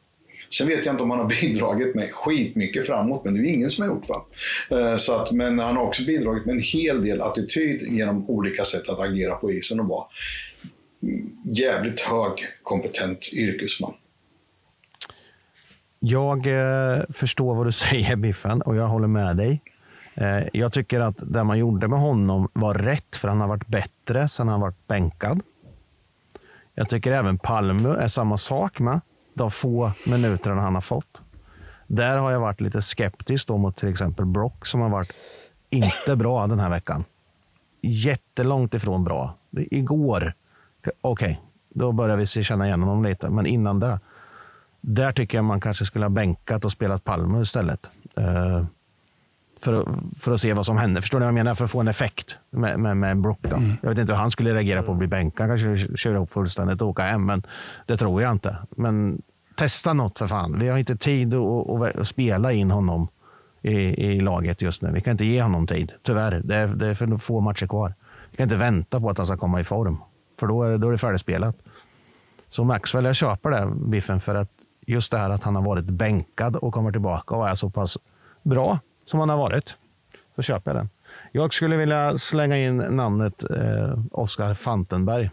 Sen 0.58 0.68
vet 0.68 0.86
jag 0.86 0.92
inte 0.92 1.02
om 1.02 1.10
han 1.10 1.18
har 1.18 1.28
bidragit 1.40 1.94
med 1.94 2.14
skitmycket 2.14 2.86
framåt, 2.86 3.24
men 3.24 3.34
det 3.34 3.40
är 3.40 3.42
ju 3.42 3.54
ingen 3.54 3.70
som 3.70 3.82
har 3.82 3.94
gjort 3.94 4.08
va. 4.08 4.26
Eh, 4.70 4.96
så 4.96 5.16
att, 5.16 5.32
men 5.32 5.58
han 5.58 5.76
har 5.76 5.82
också 5.82 6.04
bidragit 6.04 6.46
med 6.46 6.54
en 6.54 6.62
hel 6.62 7.04
del 7.04 7.20
attityd 7.20 7.82
genom 7.82 8.30
olika 8.30 8.64
sätt 8.64 8.88
att 8.88 9.00
agera 9.00 9.34
på 9.34 9.52
isen 9.52 9.80
och 9.80 9.86
vara 9.86 10.04
jävligt 11.44 12.00
hög 12.00 12.32
kompetent 12.62 13.30
yrkesman. 13.32 13.94
Jag 15.98 16.46
eh, 16.46 17.02
förstår 17.12 17.54
vad 17.54 17.66
du 17.66 17.72
säger 17.90 18.16
Biffen 18.16 18.62
och 18.62 18.76
jag 18.76 18.88
håller 18.88 19.08
med 19.08 19.36
dig. 19.36 19.62
Eh, 20.14 20.48
jag 20.52 20.72
tycker 20.72 21.00
att 21.00 21.16
det 21.32 21.44
man 21.44 21.58
gjorde 21.58 21.88
med 21.88 21.98
honom 21.98 22.48
var 22.52 22.74
rätt 22.74 23.16
för 23.16 23.28
han 23.28 23.40
har 23.40 23.48
varit 23.48 23.66
bättre 23.66 24.28
sen 24.28 24.48
han 24.48 24.60
varit 24.60 24.86
bänkad. 24.86 25.40
Jag 26.74 26.88
tycker 26.88 27.12
även 27.12 27.38
Palme 27.38 27.88
är 27.88 28.08
samma 28.08 28.36
sak 28.36 28.78
med 28.78 29.00
de 29.34 29.50
få 29.50 29.92
minuterna 30.06 30.60
han 30.60 30.74
har 30.74 30.80
fått. 30.80 31.20
Där 31.86 32.18
har 32.18 32.32
jag 32.32 32.40
varit 32.40 32.60
lite 32.60 32.82
skeptisk 32.82 33.48
då 33.48 33.56
mot 33.56 33.76
till 33.76 33.88
exempel 33.88 34.24
Brock 34.24 34.66
som 34.66 34.80
har 34.80 34.88
varit 34.88 35.12
inte 35.70 36.16
bra 36.16 36.46
den 36.46 36.60
här 36.60 36.70
veckan. 36.70 37.04
Jättelångt 37.80 38.74
ifrån 38.74 39.04
bra. 39.04 39.34
Igår, 39.50 40.34
okej, 40.80 40.92
okay, 41.02 41.36
då 41.68 41.92
börjar 41.92 42.16
vi 42.16 42.26
känna 42.26 42.66
igen 42.66 42.82
honom 42.82 43.04
lite, 43.04 43.30
men 43.30 43.46
innan 43.46 43.80
det. 43.80 44.00
Där 44.80 45.12
tycker 45.12 45.38
jag 45.38 45.44
man 45.44 45.60
kanske 45.60 45.84
skulle 45.84 46.04
ha 46.04 46.10
bänkat 46.10 46.64
och 46.64 46.72
spelat 46.72 47.04
Palme 47.04 47.42
istället. 47.42 47.90
Eh, 48.16 48.64
för, 49.64 49.72
att, 49.72 49.88
för 50.20 50.32
att 50.32 50.40
se 50.40 50.52
vad 50.52 50.66
som 50.66 50.78
händer. 50.78 51.00
Förstår 51.00 51.18
ni 51.18 51.22
vad 51.22 51.28
jag 51.28 51.34
menar? 51.34 51.54
För 51.54 51.64
att 51.64 51.70
få 51.70 51.80
en 51.80 51.88
effekt 51.88 52.38
med, 52.50 52.78
med, 52.78 52.96
med 52.96 53.20
Brook. 53.20 53.38
Då. 53.42 53.56
Mm. 53.56 53.76
Jag 53.82 53.88
vet 53.88 53.98
inte 53.98 54.12
hur 54.12 54.20
han 54.20 54.30
skulle 54.30 54.54
reagera 54.54 54.82
på 54.82 54.92
att 54.92 54.98
bli 54.98 55.06
bänkad. 55.06 55.48
Kanske 55.48 55.96
köra 55.96 56.14
ihop 56.14 56.32
fullständigt 56.32 56.82
och 56.82 56.88
åka 56.88 57.02
hem, 57.02 57.26
men 57.26 57.42
det 57.86 57.96
tror 57.96 58.22
jag 58.22 58.32
inte. 58.32 58.56
Men 58.70 59.22
testa 59.56 59.92
något 59.92 60.18
för 60.18 60.26
fan. 60.26 60.58
Vi 60.58 60.68
har 60.68 60.78
inte 60.78 60.96
tid 60.96 61.34
att, 61.34 61.70
att, 61.70 61.96
att 61.96 62.08
spela 62.08 62.52
in 62.52 62.70
honom 62.70 63.08
i, 63.62 63.72
i, 64.12 64.20
laget 64.20 64.62
just 64.62 64.82
nu. 64.82 64.90
Vi 64.92 65.00
kan 65.00 65.10
inte 65.10 65.24
ge 65.24 65.42
honom 65.42 65.66
tid, 65.66 65.92
tyvärr. 66.02 66.40
Det 66.44 66.54
är, 66.54 66.66
det 66.66 66.86
är 66.86 66.94
för 66.94 67.16
få 67.16 67.40
matcher 67.40 67.66
kvar. 67.66 67.94
Vi 68.30 68.36
kan 68.36 68.44
inte 68.44 68.56
vänta 68.56 69.00
på 69.00 69.10
att 69.10 69.18
han 69.18 69.26
ska 69.26 69.36
komma 69.36 69.60
i 69.60 69.64
form, 69.64 69.96
för 70.40 70.46
då 70.46 70.62
är, 70.62 70.78
då 70.78 70.88
är 70.88 70.92
det 70.92 70.98
färdigspelat. 70.98 71.56
Så 72.50 72.64
Maxwell, 72.64 73.04
jag 73.04 73.16
köper 73.16 73.50
det, 73.50 73.72
Biffen, 73.76 74.20
för 74.20 74.34
att 74.34 74.50
just 74.86 75.10
det 75.10 75.18
här 75.18 75.30
att 75.30 75.42
han 75.42 75.54
har 75.54 75.62
varit 75.62 75.84
bänkad 75.84 76.56
och 76.56 76.74
kommer 76.74 76.92
tillbaka 76.92 77.34
och 77.34 77.48
är 77.48 77.54
så 77.54 77.70
pass 77.70 77.98
bra 78.42 78.78
som 79.04 79.20
han 79.20 79.28
har 79.28 79.36
varit, 79.36 79.76
så 80.36 80.42
köper 80.42 80.70
jag 80.70 80.80
den. 80.80 80.88
Jag 81.32 81.54
skulle 81.54 81.76
vilja 81.76 82.18
slänga 82.18 82.58
in 82.58 82.76
namnet 82.76 83.50
eh, 83.50 83.98
Oskar 84.10 84.54
Fantenberg 84.54 85.30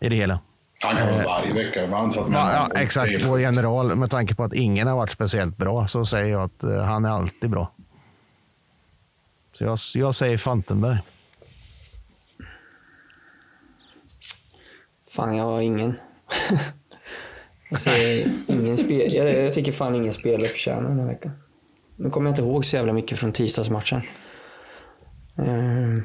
i 0.00 0.08
det 0.08 0.16
hela. 0.16 0.40
Han 0.80 0.96
gör 0.96 1.20
eh, 1.20 1.24
varje 1.24 1.52
vecka. 1.52 1.86
Man 1.86 2.12
ja, 2.16 2.52
ja, 2.52 2.80
exakt, 2.80 3.24
vår 3.24 3.40
general. 3.40 3.96
Med 3.96 4.10
tanke 4.10 4.34
på 4.34 4.44
att 4.44 4.54
ingen 4.54 4.88
har 4.88 4.96
varit 4.96 5.10
speciellt 5.10 5.56
bra 5.56 5.86
så 5.86 6.04
säger 6.04 6.32
jag 6.32 6.42
att 6.42 6.62
eh, 6.62 6.82
han 6.82 7.04
är 7.04 7.08
alltid 7.10 7.50
bra. 7.50 7.72
Så 9.52 9.64
jag, 9.64 9.78
jag 9.94 10.14
säger 10.14 10.38
Fantenberg. 10.38 10.98
Fan, 15.10 15.36
jag 15.36 15.44
har 15.44 15.60
ingen. 15.60 15.94
jag 17.70 17.80
säger 17.80 18.32
ingen 18.46 18.78
spel. 18.78 19.12
Jag, 19.14 19.44
jag 19.44 19.54
tycker 19.54 19.72
fan 19.72 19.94
ingen 19.94 20.14
spelare 20.14 20.48
förtjänar 20.48 20.88
den 20.88 20.98
här 20.98 21.06
veckan. 21.06 21.32
Nu 22.02 22.10
kommer 22.10 22.26
jag 22.26 22.32
inte 22.32 22.42
ihåg 22.42 22.64
så 22.64 22.76
jävla 22.76 22.92
mycket 22.92 23.18
från 23.18 23.32
tisdagsmatchen. 23.32 24.02
Ehm, 25.36 26.02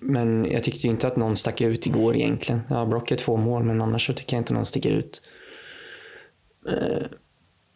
men 0.00 0.44
jag 0.50 0.64
tyckte 0.64 0.88
inte 0.88 1.06
att 1.06 1.16
någon 1.16 1.36
stack 1.36 1.60
ut 1.60 1.86
igår 1.86 2.16
egentligen. 2.16 2.60
Ja, 2.70 2.84
Brock 2.84 3.10
är 3.10 3.16
två 3.16 3.36
mål, 3.36 3.62
men 3.62 3.82
annars 3.82 4.06
så 4.06 4.12
tycker 4.12 4.36
jag 4.36 4.40
inte 4.40 4.54
någon 4.54 4.66
sticker 4.66 4.90
ut. 4.90 5.22
Uh, 6.68 7.06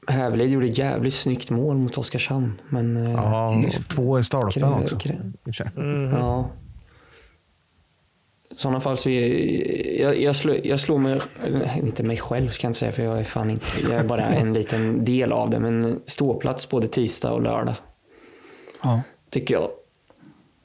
Hävelid 0.06 0.50
gjorde 0.50 0.66
jävligt 0.66 1.14
snyggt 1.14 1.50
mål 1.50 1.76
mot 1.76 1.98
Oskarshamn. 1.98 2.60
Men, 2.68 2.96
uh, 2.96 3.12
ja, 3.12 3.62
två 3.88 4.18
i 4.18 4.22
stolpen 4.24 4.64
också. 4.64 4.98
Mm. 5.76 6.10
Ja. 6.10 6.50
I 8.60 8.62
sådana 8.62 8.80
fall 8.80 8.96
så 8.96 9.08
är, 9.08 10.00
jag, 10.00 10.20
jag, 10.20 10.36
slår, 10.36 10.56
jag 10.66 10.80
slår 10.80 10.98
mig, 10.98 11.20
inte 11.76 12.02
mig 12.02 12.16
själv 12.16 12.48
ska 12.48 12.66
jag 12.66 12.68
inte 12.68 12.78
säga 12.78 12.92
för 12.92 13.02
jag 13.02 13.18
är 13.18 13.24
fan 13.24 13.50
inte, 13.50 13.66
jag 13.82 13.92
är 13.92 14.04
bara 14.04 14.26
en 14.26 14.52
liten 14.52 15.04
del 15.04 15.32
av 15.32 15.50
det, 15.50 15.60
men 15.60 16.00
ståplats 16.06 16.68
både 16.68 16.86
tisdag 16.86 17.32
och 17.32 17.42
lördag. 17.42 17.74
Ja. 18.82 19.02
Tycker 19.30 19.54
jag. 19.54 19.70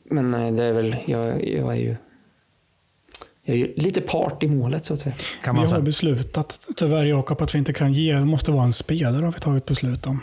Men 0.10 0.34
eh, 0.34 0.54
det 0.54 0.64
är 0.64 0.74
väl, 0.74 0.96
jag, 1.06 1.48
jag 1.48 1.72
är 1.72 1.80
ju 1.80 1.96
jag 3.43 3.56
är 3.56 3.60
ju 3.60 3.74
lite 3.76 4.02
part 4.02 4.43
i 4.43 4.48
målet 4.48 4.86
så 4.86 4.93
att 4.93 5.00
säga. 5.00 5.16
Kan 5.43 5.56
man 5.56 5.66
vi 5.66 5.72
har 5.72 5.82
beslutat, 5.82 6.68
tyvärr 6.76 7.06
Jakob, 7.06 7.41
att 7.41 7.56
vi 7.56 7.60
inte 7.60 7.74
kan 7.74 7.93
ge. 7.93 8.14
Det 8.14 8.26
måste 8.26 8.52
vara 8.52 8.64
en 8.64 8.74
spelare 8.74 9.26
har 9.26 9.32
vi 9.32 9.39
tagit 9.39 9.66
beslut 9.66 10.08
om. 10.08 10.22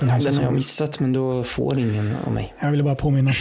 Den, 0.00 0.08
här 0.08 0.20
den 0.20 0.34
har 0.34 0.42
jag 0.42 0.54
missat, 0.54 1.00
men 1.00 1.12
då 1.12 1.42
får 1.42 1.78
ingen 1.78 2.14
av 2.26 2.32
mig. 2.32 2.54
Jag 2.60 2.70
ville 2.70 2.82
bara 2.82 2.94
påminna. 2.94 3.32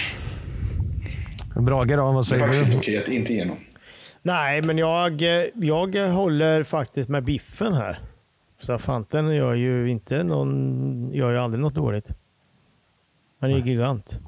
Brage 1.56 1.98
då, 1.98 2.12
vad 2.12 2.26
säger 2.26 2.48
du? 2.48 2.52
Det 2.52 2.58
är 2.58 2.60
faktiskt 2.60 2.78
okej 2.78 2.98
att 2.98 3.10
inte 3.10 3.34
ge 3.34 3.46
någon. 3.46 3.58
Nej, 4.22 4.62
men 4.62 4.78
jag, 4.78 5.22
jag 5.56 6.12
håller 6.12 6.64
faktiskt 6.64 7.10
med 7.10 7.24
Biffen 7.24 7.74
här. 7.74 8.00
Så 8.60 8.78
Fanten 8.78 9.36
gör 9.36 9.54
ju 9.54 9.90
inte 9.90 10.24
någon, 10.24 11.12
gör 11.14 11.32
ju 11.32 11.38
aldrig 11.38 11.62
något 11.62 11.76
dåligt. 11.76 12.12
Han 13.40 13.52
är 13.52 13.58
ju 13.58 13.64
gigant. 13.64 14.20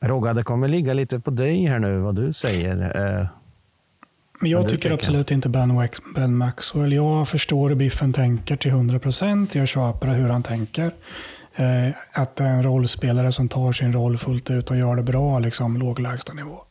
Rogga, 0.00 0.34
det 0.34 0.42
kommer 0.42 0.68
ligga 0.68 0.94
lite 0.94 1.20
på 1.20 1.30
dig 1.30 1.66
här 1.66 1.78
nu 1.78 1.98
vad 1.98 2.14
du 2.14 2.32
säger. 2.32 2.96
Eh, 2.96 3.26
men 4.40 4.50
jag 4.50 4.68
tycker 4.68 4.90
absolut 4.90 5.30
inte 5.30 5.48
Ben, 5.48 5.88
ben 6.14 6.36
Maxwell. 6.36 6.92
Jag 6.92 7.28
förstår 7.28 7.68
hur 7.68 7.76
Biffen 7.76 8.12
tänker 8.12 8.56
till 8.56 8.70
100 8.70 8.98
procent. 8.98 9.54
Jag 9.54 9.68
köper 9.68 10.06
hur 10.08 10.28
han 10.28 10.42
tänker. 10.42 10.90
Eh, 11.54 11.88
att 12.12 12.36
det 12.36 12.44
är 12.44 12.50
en 12.50 12.62
rollspelare 12.62 13.32
som 13.32 13.48
tar 13.48 13.72
sin 13.72 13.92
roll 13.92 14.18
fullt 14.18 14.50
ut 14.50 14.70
och 14.70 14.76
gör 14.76 14.96
det 14.96 15.02
bra, 15.02 15.38
liksom 15.38 15.76
låg 15.76 16.00
nivå. 16.34 16.64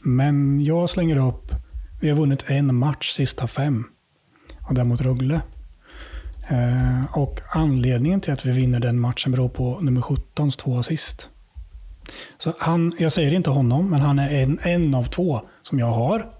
Men 0.00 0.64
jag 0.64 0.90
slänger 0.90 1.28
upp, 1.28 1.52
vi 2.00 2.08
har 2.08 2.16
vunnit 2.16 2.44
en 2.46 2.74
match 2.74 3.10
sista 3.10 3.46
fem. 3.46 3.84
Och 4.68 4.74
det 4.74 4.84
mot 4.84 5.00
Rögle. 5.00 5.40
Eh, 6.48 7.16
och 7.16 7.40
anledningen 7.50 8.20
till 8.20 8.32
att 8.32 8.46
vi 8.46 8.50
vinner 8.50 8.80
den 8.80 9.00
matchen 9.00 9.32
beror 9.32 9.48
på 9.48 9.80
nummer 9.80 10.00
17s 10.00 10.58
två 10.58 10.78
assist. 10.78 11.28
Så 12.38 12.52
han, 12.58 12.94
jag 12.98 13.12
säger 13.12 13.34
inte 13.34 13.50
honom, 13.50 13.90
men 13.90 14.00
han 14.00 14.18
är 14.18 14.30
en, 14.30 14.58
en 14.62 14.94
av 14.94 15.04
två 15.04 15.40
som 15.62 15.78
jag 15.78 15.86
har. 15.86 16.32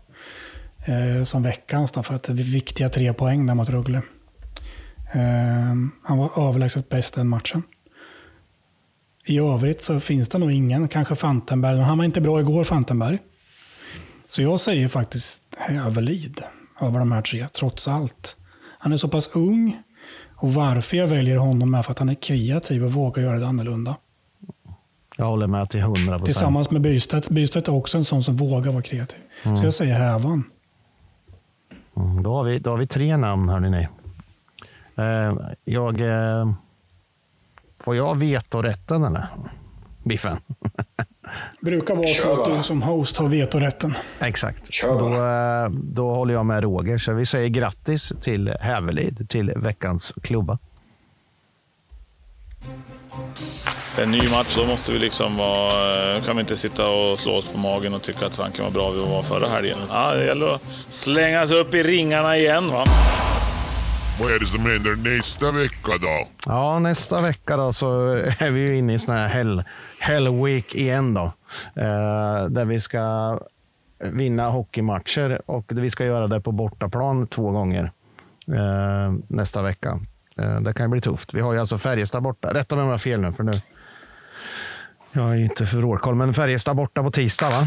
Eh, 0.86 1.24
som 1.24 1.42
veckans 1.42 1.92
då, 1.92 2.02
för 2.02 2.14
att 2.14 2.22
det 2.22 2.32
är 2.32 2.52
viktiga 2.52 2.88
tre 2.88 3.12
poäng 3.12 3.46
där 3.46 3.54
mot 3.54 3.70
Rögle. 3.70 4.02
Eh, 5.12 5.74
han 6.02 6.18
var 6.18 6.48
överlägset 6.48 6.88
bäst 6.88 7.14
den 7.14 7.28
matchen. 7.28 7.62
I 9.28 9.38
övrigt 9.38 9.82
så 9.82 10.00
finns 10.00 10.28
det 10.28 10.38
nog 10.38 10.52
ingen, 10.52 10.88
kanske 10.88 11.14
Fantenberg, 11.14 11.78
han 11.78 11.98
var 11.98 12.04
inte 12.04 12.20
bra 12.20 12.40
igår, 12.40 12.64
Fantenberg. 12.64 13.18
Så 14.28 14.42
jag 14.42 14.60
säger 14.60 14.88
faktiskt 14.88 15.42
Hävelid 15.58 16.42
över 16.80 16.98
de 16.98 17.12
här 17.12 17.22
tre, 17.22 17.46
trots 17.58 17.88
allt. 17.88 18.36
Han 18.78 18.92
är 18.92 18.96
så 18.96 19.08
pass 19.08 19.30
ung 19.34 19.82
och 20.34 20.54
varför 20.54 20.96
jag 20.96 21.06
väljer 21.06 21.36
honom 21.36 21.74
är 21.74 21.82
för 21.82 21.92
att 21.92 21.98
han 21.98 22.08
är 22.08 22.14
kreativ 22.14 22.84
och 22.84 22.92
vågar 22.92 23.22
göra 23.22 23.38
det 23.38 23.46
annorlunda. 23.46 23.96
Jag 25.16 25.26
håller 25.26 25.46
med 25.46 25.70
till 25.70 25.80
100 25.80 25.96
procent. 25.96 26.24
Tillsammans 26.24 26.70
med 26.70 26.80
Bystedt. 26.80 27.28
Bystedt 27.28 27.68
är 27.68 27.74
också 27.74 27.98
en 27.98 28.04
sån 28.04 28.22
som 28.22 28.36
vågar 28.36 28.72
vara 28.72 28.82
kreativ. 28.82 29.20
Mm. 29.44 29.56
Så 29.56 29.64
jag 29.64 29.74
säger 29.74 29.94
Hävan. 29.94 30.44
Mm, 31.96 32.22
då, 32.22 32.34
har 32.34 32.44
vi, 32.44 32.58
då 32.58 32.70
har 32.70 32.76
vi 32.76 32.86
tre 32.86 33.16
namn, 33.16 33.48
hörni 33.48 33.70
ni. 33.70 33.88
Eh, 34.96 35.34
jag... 35.64 36.00
Eh, 36.00 36.52
får 37.88 37.96
jag 37.96 38.18
vetorätten 38.18 39.04
eller? 39.04 39.26
Biffen? 40.04 40.38
brukar 41.60 41.94
vara 41.94 42.06
så 42.06 42.40
att 42.40 42.56
du 42.56 42.62
som 42.62 42.82
host 42.82 43.16
har 43.16 43.28
vetorätten. 43.28 43.94
Exakt. 44.20 44.82
Då, 44.82 45.14
eh, 45.14 45.70
då 45.70 46.10
håller 46.10 46.34
jag 46.34 46.46
med 46.46 46.62
Roger. 46.62 46.98
Så 46.98 47.12
vi 47.12 47.26
säger 47.26 47.48
grattis 47.48 48.12
till 48.20 48.48
Hävelid, 48.60 49.28
till 49.28 49.52
veckans 49.56 50.12
klubba. 50.22 50.58
En 53.98 54.10
ny 54.10 54.28
match, 54.30 54.56
då 54.56 54.66
måste 54.66 54.92
vi 54.92 54.98
liksom 54.98 55.36
vara, 55.36 56.16
eh, 56.16 56.22
kan 56.22 56.36
vi 56.36 56.40
inte 56.40 56.56
sitta 56.56 56.88
och 56.88 57.18
slå 57.18 57.32
oss 57.32 57.48
på 57.48 57.58
magen 57.58 57.94
och 57.94 58.02
tycka 58.02 58.26
att 58.26 58.36
Franken 58.36 58.64
var 58.64 58.72
bra 58.72 58.90
vi 58.90 58.98
var 58.98 59.22
förra 59.22 59.48
helgen. 59.48 59.78
Ja, 59.90 60.14
det 60.14 60.24
gäller 60.24 60.54
att 60.54 60.62
slänga 60.90 61.46
sig 61.46 61.60
upp 61.60 61.74
i 61.74 61.82
ringarna 61.82 62.36
igen. 62.36 62.70
Va? 62.72 62.84
Vad 64.20 64.32
är 64.32 64.38
det 64.38 64.46
som 64.46 64.60
händer 64.60 65.16
nästa 65.16 65.52
vecka 65.52 65.92
då? 66.00 66.28
Ja, 66.46 66.78
nästa 66.78 67.22
vecka 67.22 67.56
då 67.56 67.72
så 67.72 68.08
är 68.38 68.50
vi 68.50 68.60
ju 68.60 68.76
inne 68.76 68.94
i 68.94 68.98
sån 68.98 69.14
här 69.14 69.28
hell, 69.28 69.64
hell 69.98 70.44
week 70.44 70.74
igen 70.74 71.14
då. 71.14 71.32
Eh, 71.74 72.44
där 72.48 72.64
vi 72.64 72.80
ska 72.80 73.38
vinna 73.98 74.48
hockeymatcher 74.48 75.42
och 75.46 75.64
vi 75.68 75.90
ska 75.90 76.04
göra 76.04 76.26
det 76.26 76.40
på 76.40 76.52
bortaplan 76.52 77.26
två 77.26 77.50
gånger 77.50 77.92
eh, 78.48 79.14
nästa 79.28 79.62
vecka. 79.62 80.00
Eh, 80.38 80.60
det 80.60 80.74
kan 80.74 80.86
ju 80.86 80.90
bli 80.90 81.00
tufft. 81.00 81.34
Vi 81.34 81.40
har 81.40 81.52
ju 81.52 81.58
alltså 81.58 81.78
Färjestad 81.78 82.22
borta. 82.22 82.54
Rätta 82.54 82.74
mig 82.74 82.82
om 82.82 82.88
jag 82.88 82.94
har 82.94 82.98
fel 82.98 83.20
nu, 83.20 83.32
för 83.32 83.42
nu. 83.42 83.52
Jag 85.12 85.30
är 85.30 85.36
inte 85.36 85.66
för 85.66 85.78
råkoll, 85.78 86.14
men 86.14 86.34
Färjestad 86.34 86.76
borta 86.76 87.02
på 87.02 87.10
tisdag 87.10 87.50
va? 87.50 87.66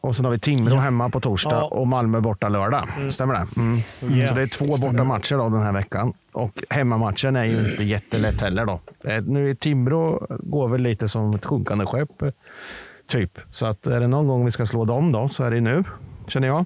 Och 0.00 0.16
sen 0.16 0.24
har 0.24 0.32
vi 0.32 0.38
Timrå 0.38 0.76
hemma 0.76 1.08
på 1.08 1.20
torsdag 1.20 1.50
Ja. 1.54 1.64
och 1.64 1.86
Malmö 1.86 2.20
borta 2.20 2.48
lördag. 2.48 2.88
Stämmer 3.10 3.34
det? 3.34 3.46
Mm. 3.60 3.80
Ja. 4.20 4.26
Så 4.28 4.34
det 4.34 4.42
är 4.42 4.46
två 4.46 4.66
borta 4.66 5.04
matcher 5.04 5.36
då 5.36 5.48
den 5.48 5.62
här 5.62 5.72
veckan. 5.72 6.12
Och 6.32 6.64
hemmamatchen 6.70 7.36
är 7.36 7.44
ju 7.44 7.70
inte 7.70 7.84
jättelätt 7.84 8.40
heller. 8.40 8.66
Då. 8.66 8.80
Eh, 9.04 9.22
Nu 9.22 9.50
är 9.50 9.54
Timrå 9.54 10.26
går 10.30 10.68
väl 10.68 10.80
lite 10.82 11.08
som 11.08 11.34
ett 11.34 11.44
sjunkande 11.44 11.86
skepp. 11.86 12.22
Typ. 13.06 13.38
Så 13.50 13.66
att 13.66 13.86
är 13.86 14.00
det 14.00 14.06
någon 14.06 14.26
gång 14.28 14.44
vi 14.44 14.50
ska 14.50 14.66
slå 14.66 14.84
dem 14.84 15.12
då 15.12 15.28
så 15.28 15.44
är 15.44 15.50
det 15.50 15.60
nu, 15.60 15.84
känner 16.26 16.48
jag. 16.48 16.64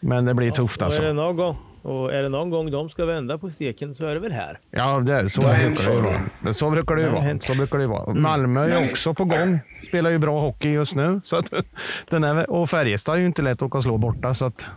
Men 0.00 0.24
det 0.24 0.34
blir 0.34 0.50
tufft 0.50 0.82
Och 0.82 0.86
är, 0.86 1.00
det 1.00 1.08
alltså. 1.08 1.12
någon 1.12 1.36
gång, 1.36 1.56
och 1.82 2.14
är 2.14 2.22
det 2.22 2.28
någon 2.28 2.50
gång 2.50 2.70
de 2.70 2.90
ska 2.90 3.04
vända 3.04 3.38
på 3.38 3.50
steken 3.50 3.94
så 3.94 4.06
är 4.06 4.14
det 4.14 4.20
väl 4.20 4.32
här. 4.32 4.58
Ja, 4.70 5.00
det, 5.00 5.12
är- 5.14 5.26
så, 5.26 5.40
Det 5.42 5.48
brukar 5.48 5.92
det 5.94 6.00
vara. 6.42 6.52
Så 6.52 6.70
brukar 6.70 6.94
det 6.96 7.02
ju 7.02 7.08
vara. 7.08 7.40
Så 7.40 7.54
brukar 7.54 7.78
det 7.78 7.84
ju 7.84 7.90
vara. 7.90 8.14
Malmö 8.14 8.64
är 8.64 8.80
ju 8.82 8.90
också 8.90 9.14
på 9.14 9.24
gång. 9.24 9.58
Spelar 9.88 10.10
ju 10.10 10.18
bra 10.18 10.40
hockey 10.40 10.68
just 10.68 10.96
nu. 10.96 11.20
Så 11.24 11.36
att, 11.36 11.52
den 12.10 12.24
är, 12.24 12.50
och 12.50 12.70
Färjestad 12.70 13.14
är 13.16 13.20
ju 13.20 13.26
inte 13.26 13.42
lätt 13.42 13.52
att 13.58 13.62
åka 13.62 13.78
och 13.78 13.84
slå 13.84 13.98
borta. 13.98 14.34
Så 14.34 14.44
att, 14.46 14.70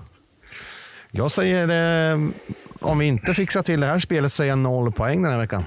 jag 1.12 1.32
säger, 1.32 1.68
eh, 2.14 2.20
om 2.80 3.00
vi 3.00 3.06
inte 3.06 3.34
fixar 3.34 3.64
till 3.64 3.80
det 3.80 3.88
här 3.88 4.00
spelet, 4.00 4.32
säger 4.34 4.52
jag 4.52 4.60
noll 4.60 4.92
poäng 4.92 5.24
den 5.24 5.32
här 5.32 5.40
veckan. 5.40 5.64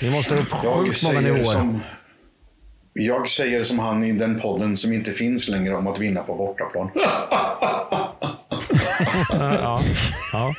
Vi 0.00 0.10
måste 0.10 0.34
upp 0.34 0.50
sjukt 0.52 1.04
många 1.04 1.20
nivåer. 1.20 1.44
som, 1.44 1.80
jag 2.92 3.28
säger 3.28 3.62
som 3.62 3.78
han 3.78 4.04
i 4.04 4.12
den 4.12 4.40
podden 4.40 4.76
som 4.76 4.92
inte 4.92 5.12
finns 5.12 5.48
längre 5.48 5.74
om 5.76 5.86
att 5.86 6.00
vinna 6.00 6.22
på 6.22 6.34
bortaplan. 6.34 6.90
Ja, 9.30 9.80
ja. 10.32 10.54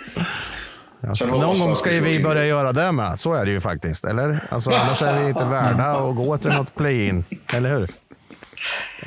Någon 1.21 1.39
jag 1.39 1.57
gång 1.57 1.75
ska 1.75 1.89
vi 1.89 2.11
ju 2.11 2.23
börja 2.23 2.45
göra 2.45 2.73
det 2.73 2.91
med. 2.91 3.19
Så 3.19 3.33
är 3.33 3.45
det 3.45 3.51
ju 3.51 3.61
faktiskt. 3.61 4.05
Eller? 4.05 4.47
Alltså, 4.51 4.71
annars 4.71 5.01
är 5.01 5.21
vi 5.23 5.29
inte 5.29 5.45
värda 5.45 5.83
att 5.83 6.15
gå 6.15 6.37
till 6.37 6.51
något 6.51 6.75
play-in. 6.75 7.23
Eller 7.53 7.69
hur? 7.77 7.85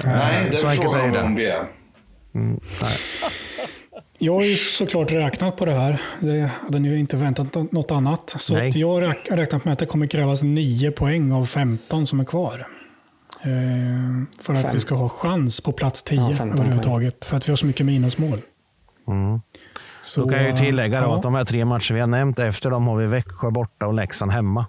Nej, 0.05 0.49
det 0.51 0.57
så 0.57 0.67
är 0.67 0.71
enkelt 0.71 0.93
frågan 0.95 1.15
är 1.15 1.23
om 1.25 1.35
vi 1.35 1.47
är. 1.47 1.63
Jag 4.19 4.35
har 4.35 4.43
ju 4.43 4.57
såklart 4.57 5.13
räknat 5.13 5.57
på 5.57 5.65
det 5.65 5.75
här. 5.75 6.03
Det 6.21 6.51
hade 6.63 6.79
ni 6.79 6.89
ju 6.89 6.99
inte 6.99 7.17
väntat 7.17 7.55
något 7.73 7.91
annat. 7.91 8.35
Så 8.39 8.55
jag 8.75 8.89
har 8.89 9.01
räk- 9.01 9.31
räknat 9.37 9.65
med 9.65 9.73
att 9.73 9.79
det 9.79 9.87
kommer 9.87 10.07
krävas 10.07 10.43
9 10.43 10.91
poäng 10.91 11.33
av 11.33 11.47
15 11.47 12.07
som 12.07 12.21
är 12.21 12.25
kvar. 12.25 12.67
Eh, 13.43 13.49
för 14.43 14.53
att 14.55 14.63
Fem. 14.63 14.71
vi 14.73 14.81
ska 14.81 14.95
ha 14.95 15.09
chans 15.09 15.61
på 15.61 15.73
plats 15.73 16.03
10 16.03 16.21
Ja, 16.21 16.27
15 16.37 16.51
överhuvudtaget. 16.61 17.25
För 17.25 17.37
att 17.37 17.49
vi 17.49 17.53
har 17.53 17.57
så 17.57 17.67
mycket 17.67 17.87
minusmål. 17.87 18.39
Mm. 19.07 19.41
Så, 20.01 20.21
Då 20.21 20.29
kan 20.29 20.39
jag 20.39 20.51
ju 20.51 20.57
tillägga 20.57 21.01
då 21.01 21.07
ja, 21.07 21.17
att 21.17 21.23
de 21.23 21.35
här 21.35 21.45
tre 21.45 21.65
matcher 21.65 21.95
vi 21.95 22.01
har 22.01 22.07
nämnt, 22.07 22.39
efter 22.39 22.71
dem 22.71 22.87
har 22.87 22.97
vi 22.97 23.07
Växjö 23.07 23.51
borta 23.51 23.87
och 23.87 23.95
Leksand 23.95 24.33
hemma. 24.33 24.67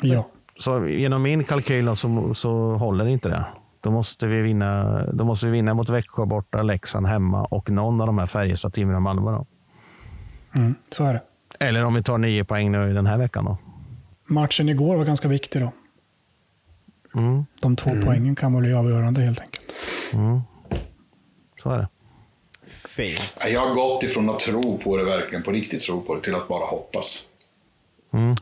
Ja. 0.00 0.26
Så 0.58 0.86
genom 0.86 1.22
min 1.22 1.44
kalkyl 1.44 1.96
så, 1.96 2.34
så 2.34 2.74
håller 2.74 3.06
inte 3.06 3.28
det. 3.28 3.44
Då 3.80 3.90
måste, 3.90 4.26
vi 4.26 4.42
vinna, 4.42 5.02
då 5.12 5.24
måste 5.24 5.46
vi 5.46 5.52
vinna 5.52 5.74
mot 5.74 5.88
Växjö 5.88 6.24
borta, 6.26 6.62
Leksand 6.62 7.06
hemma 7.06 7.44
och 7.44 7.70
någon 7.70 8.00
av 8.00 8.06
de 8.06 8.18
här 8.18 8.26
Färjestad, 8.26 8.72
Timrå 8.72 9.00
Malmö. 9.00 9.30
Då. 9.30 9.46
Mm, 10.54 10.74
så 10.90 11.04
är 11.04 11.12
det. 11.12 11.20
Eller 11.60 11.84
om 11.84 11.94
vi 11.94 12.02
tar 12.02 12.18
nio 12.18 12.44
poäng 12.44 12.72
nu 12.72 12.90
i 12.90 12.92
den 12.92 13.06
här 13.06 13.18
veckan. 13.18 13.44
Då. 13.44 13.58
Matchen 14.26 14.68
igår 14.68 14.96
var 14.96 15.04
ganska 15.04 15.28
viktig 15.28 15.62
då. 15.62 15.72
Mm, 17.20 17.44
De 17.60 17.76
två 17.76 17.90
poängen 18.04 18.34
kan 18.34 18.52
vara 18.52 18.60
bli 18.60 18.74
avgörande 18.74 19.20
helt 19.22 19.40
enkelt. 19.40 19.64
mm. 20.14 20.40
Så 21.62 21.70
är 21.70 21.78
det. 21.78 21.88
Fel. 22.96 23.18
Jag 23.52 23.60
har 23.60 23.74
gått 23.74 24.02
ifrån 24.02 24.30
att 24.30 24.40
tro 24.40 24.78
på 24.78 24.96
det 24.96 25.04
verkligen, 25.04 25.42
på 25.42 25.50
riktigt 25.50 25.80
tro 25.80 26.02
på 26.02 26.14
det, 26.14 26.20
till 26.20 26.34
att 26.34 26.48
bara 26.48 26.64
hoppas. 26.66 27.26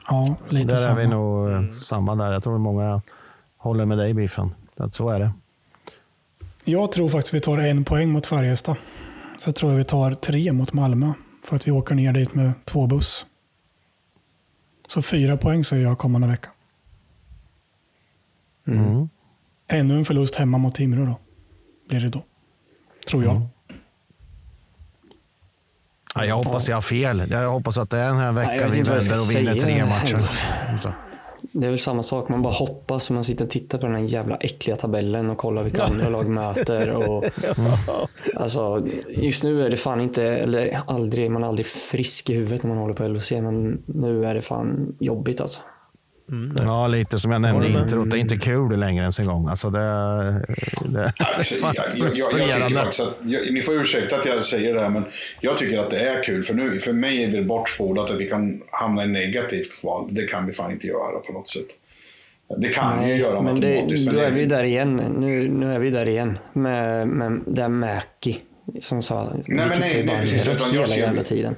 Ja, 0.08 0.36
lite 0.48 0.68
Där 0.68 0.74
är 0.74 0.78
samma. 0.78 1.00
vi 1.00 1.06
nog 1.06 1.50
eh, 1.50 1.72
samma 1.72 2.14
där. 2.14 2.32
Jag 2.32 2.42
tror 2.42 2.58
många 2.58 3.02
håller 3.56 3.84
med 3.84 3.98
dig 3.98 4.14
Biffen. 4.14 4.54
Att 4.76 4.94
så 4.94 5.08
är 5.08 5.20
det. 5.20 5.32
Jag 6.64 6.92
tror 6.92 7.08
faktiskt 7.08 7.34
vi 7.34 7.40
tar 7.40 7.58
en 7.58 7.84
poäng 7.84 8.08
mot 8.08 8.26
Färjestad. 8.26 8.76
Så 9.38 9.52
tror 9.52 9.72
jag 9.72 9.78
vi 9.78 9.84
tar 9.84 10.14
tre 10.14 10.52
mot 10.52 10.72
Malmö. 10.72 11.12
För 11.44 11.56
att 11.56 11.68
vi 11.68 11.70
åker 11.72 11.94
ner 11.94 12.12
dit 12.12 12.34
med 12.34 12.52
två 12.64 12.86
buss. 12.86 13.26
Så 14.88 15.02
fyra 15.02 15.36
poäng 15.36 15.64
säger 15.64 15.84
jag 15.84 15.98
kommande 15.98 16.28
vecka. 16.28 16.48
Mm. 18.66 19.08
Ännu 19.68 19.94
en 19.94 20.04
förlust 20.04 20.36
hemma 20.36 20.58
mot 20.58 20.74
Timrå 20.74 21.06
då. 21.06 21.18
Blir 21.88 22.00
det 22.00 22.08
då. 22.08 22.22
Tror 23.06 23.24
jag. 23.24 23.42
Ja, 26.14 26.24
jag 26.24 26.36
hoppas 26.36 26.68
jag 26.68 26.76
har 26.76 26.82
fel. 26.82 27.24
Jag 27.30 27.50
hoppas 27.50 27.78
att 27.78 27.90
det 27.90 27.98
är 27.98 28.08
den 28.08 28.18
här 28.18 28.32
Nej, 28.32 28.46
veckan 28.46 28.68
vet 28.68 28.76
vi 28.76 28.82
vänder 28.82 29.20
och 29.20 29.36
vinner 29.36 29.60
tre 29.60 29.84
matcher. 29.84 30.16
Det 31.52 31.66
är 31.66 31.70
väl 31.70 31.78
samma 31.78 32.02
sak, 32.02 32.28
man 32.28 32.42
bara 32.42 32.52
hoppas 32.52 33.10
och 33.10 33.14
man 33.14 33.24
sitter 33.24 33.44
och 33.44 33.50
tittar 33.50 33.78
på 33.78 33.86
den 33.86 33.94
här 33.94 34.02
jävla 34.02 34.36
äckliga 34.36 34.76
tabellen 34.76 35.30
och 35.30 35.38
kollar 35.38 35.62
vilka 35.62 35.82
andra 35.84 36.08
lag 36.08 36.26
möter. 36.28 36.88
Och, 37.10 37.24
alltså, 38.36 38.86
just 39.08 39.44
nu 39.44 39.66
är 39.66 39.70
det 39.70 39.76
fan 39.76 40.00
inte, 40.00 40.24
eller 40.24 40.80
aldrig, 40.86 41.30
man 41.30 41.42
är 41.44 41.48
aldrig 41.48 41.66
frisk 41.66 42.30
i 42.30 42.34
huvudet 42.34 42.62
när 42.62 42.68
man 42.68 42.78
håller 42.78 42.94
på 42.94 43.08
LHC, 43.08 43.30
men 43.30 43.82
nu 43.86 44.26
är 44.26 44.34
det 44.34 44.42
fan 44.42 44.96
jobbigt 45.00 45.40
alltså. 45.40 45.60
Ja, 46.58 46.86
lite 46.86 47.18
som 47.18 47.32
jag 47.32 47.40
nämnde 47.40 47.66
i 47.66 47.72
introt. 47.72 48.10
Det 48.10 48.16
är 48.16 48.20
inte 48.20 48.36
kul 48.36 48.78
längre 48.80 49.02
ens 49.02 49.18
en 49.18 49.26
gång. 49.26 49.48
Alltså 49.48 49.70
det, 49.70 49.78
det 50.84 51.12
Alltså, 51.18 51.54
är 51.66 51.74
jag, 51.74 51.84
jag, 51.94 52.16
jag, 52.16 52.38
jag 52.40 52.50
tycker 52.50 52.76
faktiskt 52.76 53.00
att, 53.00 53.16
jag, 53.22 53.52
ni 53.52 53.62
får 53.62 53.74
ursäkta 53.80 54.16
att 54.16 54.26
jag 54.26 54.44
säger 54.44 54.74
det 54.74 54.80
här, 54.80 54.88
men 54.88 55.04
jag 55.40 55.56
tycker 55.58 55.78
att 55.78 55.90
det 55.90 56.00
är 56.08 56.22
kul. 56.22 56.44
För 56.44 56.54
nu, 56.54 56.80
för 56.80 56.92
mig 56.92 57.24
är 57.24 57.28
det 57.28 57.42
bortspolat 57.42 58.10
att 58.10 58.20
vi 58.20 58.28
kan 58.28 58.62
hamna 58.70 59.04
i 59.04 59.08
negativt 59.08 59.80
kval. 59.80 60.08
Det 60.10 60.22
kan 60.26 60.46
vi 60.46 60.52
fan 60.52 60.70
inte 60.72 60.86
göra 60.86 61.18
på 61.26 61.32
något 61.32 61.48
sätt. 61.48 61.66
Det 62.58 62.68
kan 62.68 63.04
vi 63.04 63.10
ju 63.10 63.16
göra 63.16 63.40
men 63.42 63.60
det, 63.60 63.68
automatiskt. 63.72 64.10
då 64.12 64.18
är 64.18 64.30
det- 64.30 64.36
vi 64.36 64.46
där 64.46 64.64
igen. 64.64 64.96
Nu, 65.18 65.48
nu 65.48 65.74
är 65.74 65.78
vi 65.78 65.90
där 65.90 66.08
igen 66.08 66.38
med, 66.52 67.08
med 67.08 67.40
det 67.46 67.68
Mäki 67.68 68.38
som 68.80 69.02
sa 69.02 69.32
Nej, 69.46 69.68
nej, 69.80 70.04
nej 70.06 70.16
precis. 70.20 70.48
Utan 70.48 70.66
hela 70.66 70.80
jag 70.80 70.88
ser, 70.88 71.00
jävla 71.00 71.22
tiden. 71.22 71.54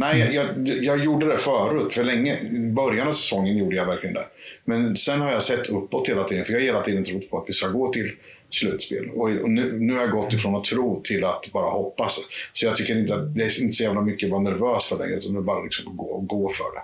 Ja. 0.00 0.06
Nej, 0.06 0.34
jag, 0.34 0.68
jag, 0.68 0.84
jag 0.84 1.04
gjorde 1.04 1.26
det 1.26 1.38
förut. 1.38 1.94
För 1.94 2.04
länge. 2.04 2.40
I 2.40 2.58
början 2.58 3.08
av 3.08 3.12
säsongen 3.12 3.56
gjorde 3.56 3.76
jag 3.76 3.86
verkligen 3.86 4.14
det. 4.14 4.26
Men 4.64 4.96
sen 4.96 5.20
har 5.20 5.32
jag 5.32 5.42
sett 5.42 5.66
uppåt 5.68 6.08
hela 6.08 6.24
tiden. 6.24 6.44
För 6.44 6.52
jag 6.52 6.60
har 6.60 6.64
hela 6.66 6.80
tiden 6.82 7.04
trott 7.04 7.30
på 7.30 7.38
att 7.38 7.44
vi 7.48 7.52
ska 7.52 7.68
gå 7.68 7.92
till 7.92 8.10
slutspel. 8.50 9.10
Och, 9.14 9.30
nu, 9.50 9.78
nu 9.78 9.94
har 9.94 10.00
jag 10.00 10.10
gått 10.10 10.32
ifrån 10.32 10.56
att 10.56 10.64
tro 10.64 11.00
till 11.04 11.24
att 11.24 11.52
bara 11.52 11.70
hoppas. 11.70 12.18
Så 12.52 12.66
jag 12.66 12.76
tycker 12.76 12.98
inte 12.98 13.14
att 13.14 13.34
det 13.34 13.42
är 13.42 13.62
inte 13.62 13.76
så 13.76 13.82
jävla 13.82 14.00
mycket 14.00 14.26
att 14.26 14.30
vara 14.30 14.42
nervös 14.42 14.86
för 14.86 14.98
längre. 14.98 15.14
Utan 15.14 15.32
det 15.32 15.38
är 15.38 15.42
bara 15.42 15.62
liksom 15.62 15.88
att 15.92 15.96
gå, 15.96 16.18
gå 16.20 16.48
för 16.48 16.64
det. 16.74 16.82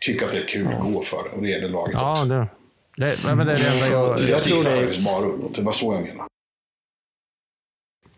Tycka 0.00 0.24
att 0.24 0.32
det 0.32 0.38
är 0.38 0.46
kul, 0.46 0.66
gå 0.92 1.02
för 1.02 1.22
det. 1.22 1.28
Och 1.36 1.42
det 1.42 1.48
gäller 1.48 1.68
laget 1.68 1.94
Ja, 1.98 2.12
också. 2.12 2.24
det, 2.24 2.46
det, 2.96 3.34
men 3.36 3.46
det 3.46 3.52
är 3.52 3.58
det 3.58 3.88
jag... 3.90 4.18
Jag, 4.20 4.28
jag 4.28 4.38
tror 4.40 4.56
tittar 4.56 4.70
det 4.70 4.76
är- 4.76 4.80
faktiskt 4.86 5.18
bara 5.20 5.30
uppåt. 5.30 5.54
Det 5.56 5.62
var 5.62 5.72
så 5.72 5.92
jag 5.94 6.02
menade. 6.02 6.28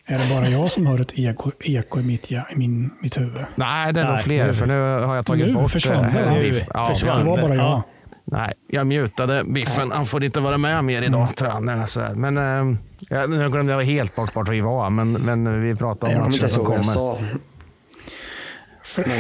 Är 0.09 0.19
det 0.19 0.35
bara 0.35 0.49
jag 0.49 0.71
som 0.71 0.87
hör 0.87 1.01
ett 1.01 1.19
eko, 1.19 1.51
eko 1.61 2.01
i, 2.01 2.03
mitt, 2.03 2.31
ja, 2.31 2.43
i 2.53 2.57
min, 2.57 2.91
mitt 3.01 3.21
huvud? 3.21 3.45
Nej, 3.55 3.93
det 3.93 4.01
är 4.01 4.05
nog 4.05 4.15
Nej, 4.15 4.23
fler. 4.23 4.47
nu- 4.47 4.55
För 4.55 4.67
nu 4.67 4.81
har 4.81 5.17
jag 5.17 5.27
tagit 5.27 5.47
Nu 5.47 5.55
bort... 5.55 5.71
försvann 5.71 6.05
eh, 6.05 6.13
det, 6.13 6.23
va? 6.31 6.39
Biff. 6.41 6.65
Ja, 6.75 6.85
försvann 6.87 7.19
Det 7.25 7.31
var 7.31 7.43
bara 7.43 7.55
jag. 7.55 7.65
Ja. 7.65 7.83
Nej, 8.25 8.53
jag 8.69 8.87
mutade 8.87 9.45
Biffen. 9.45 9.91
Han 9.93 10.07
får 10.07 10.25
inte 10.25 10.41
vara 10.41 10.59
med 10.59 10.85
mer 10.85 11.03
idag, 11.03 11.37
tror 11.37 11.51
jag. 11.51 11.63
Nej, 11.63 11.87
så 11.89 12.01
här. 12.01 12.15
Men 12.15 12.39
eh, 12.39 12.77
jag, 13.09 13.31
nu 13.31 13.51
glömde 13.51 13.73
jag 13.73 13.83
helt 13.85 14.17
bort 14.17 14.35
vart 14.35 14.49
vi 14.49 14.61
var. 14.61 14.91
Men, 14.91 15.13
men 15.13 15.63
vi 15.63 15.75
pratade 15.75 16.13
Jag 16.13 16.19
om 16.19 16.25
kommer 16.25 16.37
matchen 16.39 16.49
som 16.49 16.65
vad 16.65 16.73
jag 16.79 16.85
kommer. 16.85 16.93
sa. 16.93 17.19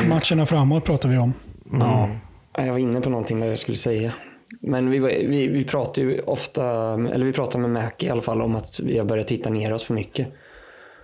Matcherna 0.08 0.46
framåt 0.46 0.84
pratar 0.84 1.08
vi 1.08 1.18
om. 1.18 1.32
Ja, 1.72 2.10
jag 2.56 2.70
var 2.72 2.78
inne 2.78 3.00
på 3.00 3.10
någonting 3.10 3.40
där 3.40 3.46
jag 3.46 3.58
skulle 3.58 3.76
säga. 3.76 4.12
Men 4.60 4.90
vi, 4.90 4.98
vi, 4.98 5.48
vi 5.48 5.64
pratar 5.64 6.02
ju 6.02 6.20
ofta, 6.20 6.92
eller 6.92 7.26
vi 7.26 7.32
pratar 7.32 7.58
med 7.58 7.70
Mac 7.70 7.90
i 7.98 8.10
alla 8.10 8.22
fall 8.22 8.42
om 8.42 8.56
att 8.56 8.80
vi 8.80 8.98
har 8.98 9.04
börjat 9.04 9.28
titta 9.28 9.50
neråt 9.50 9.82
för 9.82 9.94
mycket. 9.94 10.28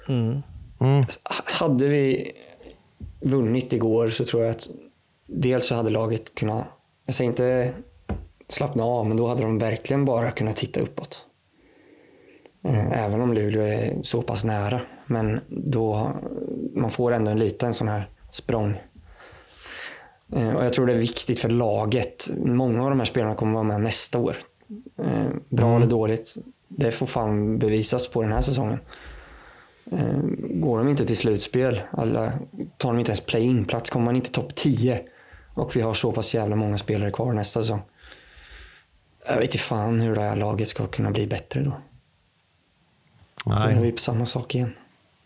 Mm. 0.09 0.43
Mm. 0.81 1.05
Hade 1.45 1.89
vi 1.89 2.33
vunnit 3.21 3.73
igår 3.73 4.09
så 4.09 4.25
tror 4.25 4.43
jag 4.43 4.51
att 4.51 4.69
dels 5.27 5.67
så 5.67 5.75
hade 5.75 5.91
laget 5.91 6.35
kunnat, 6.35 6.65
jag 7.07 7.15
säger 7.15 7.31
inte 7.31 7.73
slappna 8.49 8.85
av, 8.85 9.07
men 9.07 9.17
då 9.17 9.27
hade 9.27 9.43
de 9.43 9.59
verkligen 9.59 10.05
bara 10.05 10.31
kunnat 10.31 10.57
titta 10.57 10.81
uppåt. 10.81 11.27
Eh, 12.65 13.05
Även 13.05 13.21
om 13.21 13.33
Luleå 13.35 13.63
är 13.63 14.03
så 14.03 14.23
pass 14.23 14.45
nära. 14.45 14.81
Men 15.07 15.41
då, 15.49 16.13
man 16.75 16.91
får 16.91 17.13
ändå 17.13 17.31
en 17.31 17.39
liten 17.39 17.75
sån 17.75 17.89
här 17.89 18.09
språng. 18.31 18.81
Eh, 20.37 20.55
Och 20.55 20.65
jag 20.65 20.73
tror 20.73 20.87
det 20.87 20.93
är 20.93 20.99
viktigt 20.99 21.41
för 21.41 21.49
laget. 21.49 22.31
Många 22.45 22.83
av 22.85 22.91
de 22.91 22.99
här 22.99 23.07
spelarna 23.07 23.35
kommer 23.35 23.53
vara 23.53 23.63
med 23.65 23.81
nästa 23.81 24.19
år. 24.19 24.37
Eh, 24.99 25.27
Bra 25.49 25.77
eller 25.77 25.87
dåligt, 25.87 26.35
det 26.69 26.91
får 26.93 27.07
fan 27.07 27.59
bevisas 27.59 28.09
på 28.09 28.23
den 28.23 28.33
här 28.33 28.41
säsongen. 28.41 28.79
Eh, 29.93 30.19
går 30.61 30.79
de 30.79 30.89
inte 30.89 31.07
till 31.07 31.17
slutspel, 31.17 31.83
alla, 31.93 32.33
tar 32.77 32.89
de 32.93 32.99
inte 32.99 33.11
ens 33.11 33.21
play-in-plats, 33.21 33.91
kommer 33.91 34.05
man 34.07 34.17
inte 34.17 34.31
topp 34.31 34.55
10 34.55 35.03
och 35.55 35.77
vi 35.77 35.81
har 35.81 35.95
så 35.95 36.13
pass 36.13 36.35
jävla 36.35 36.57
många 36.57 36.79
spelare 36.79 37.11
kvar 37.11 37.33
nästa 37.33 37.63
säsong. 37.63 37.81
Jag 39.27 39.35
vet 39.35 39.45
inte 39.45 39.59
fan 39.59 40.01
hur 40.01 40.15
det 40.15 40.21
här 40.21 40.37
laget 40.37 40.69
ska 40.69 40.87
kunna 40.87 41.11
bli 41.11 41.27
bättre 41.27 41.61
då. 41.63 41.73
Då 43.45 43.53
är 43.53 43.67
Nej. 43.75 43.83
vi 43.83 43.93
på 43.93 43.99
samma 43.99 44.27
sak 44.27 44.55
igen. 44.55 44.73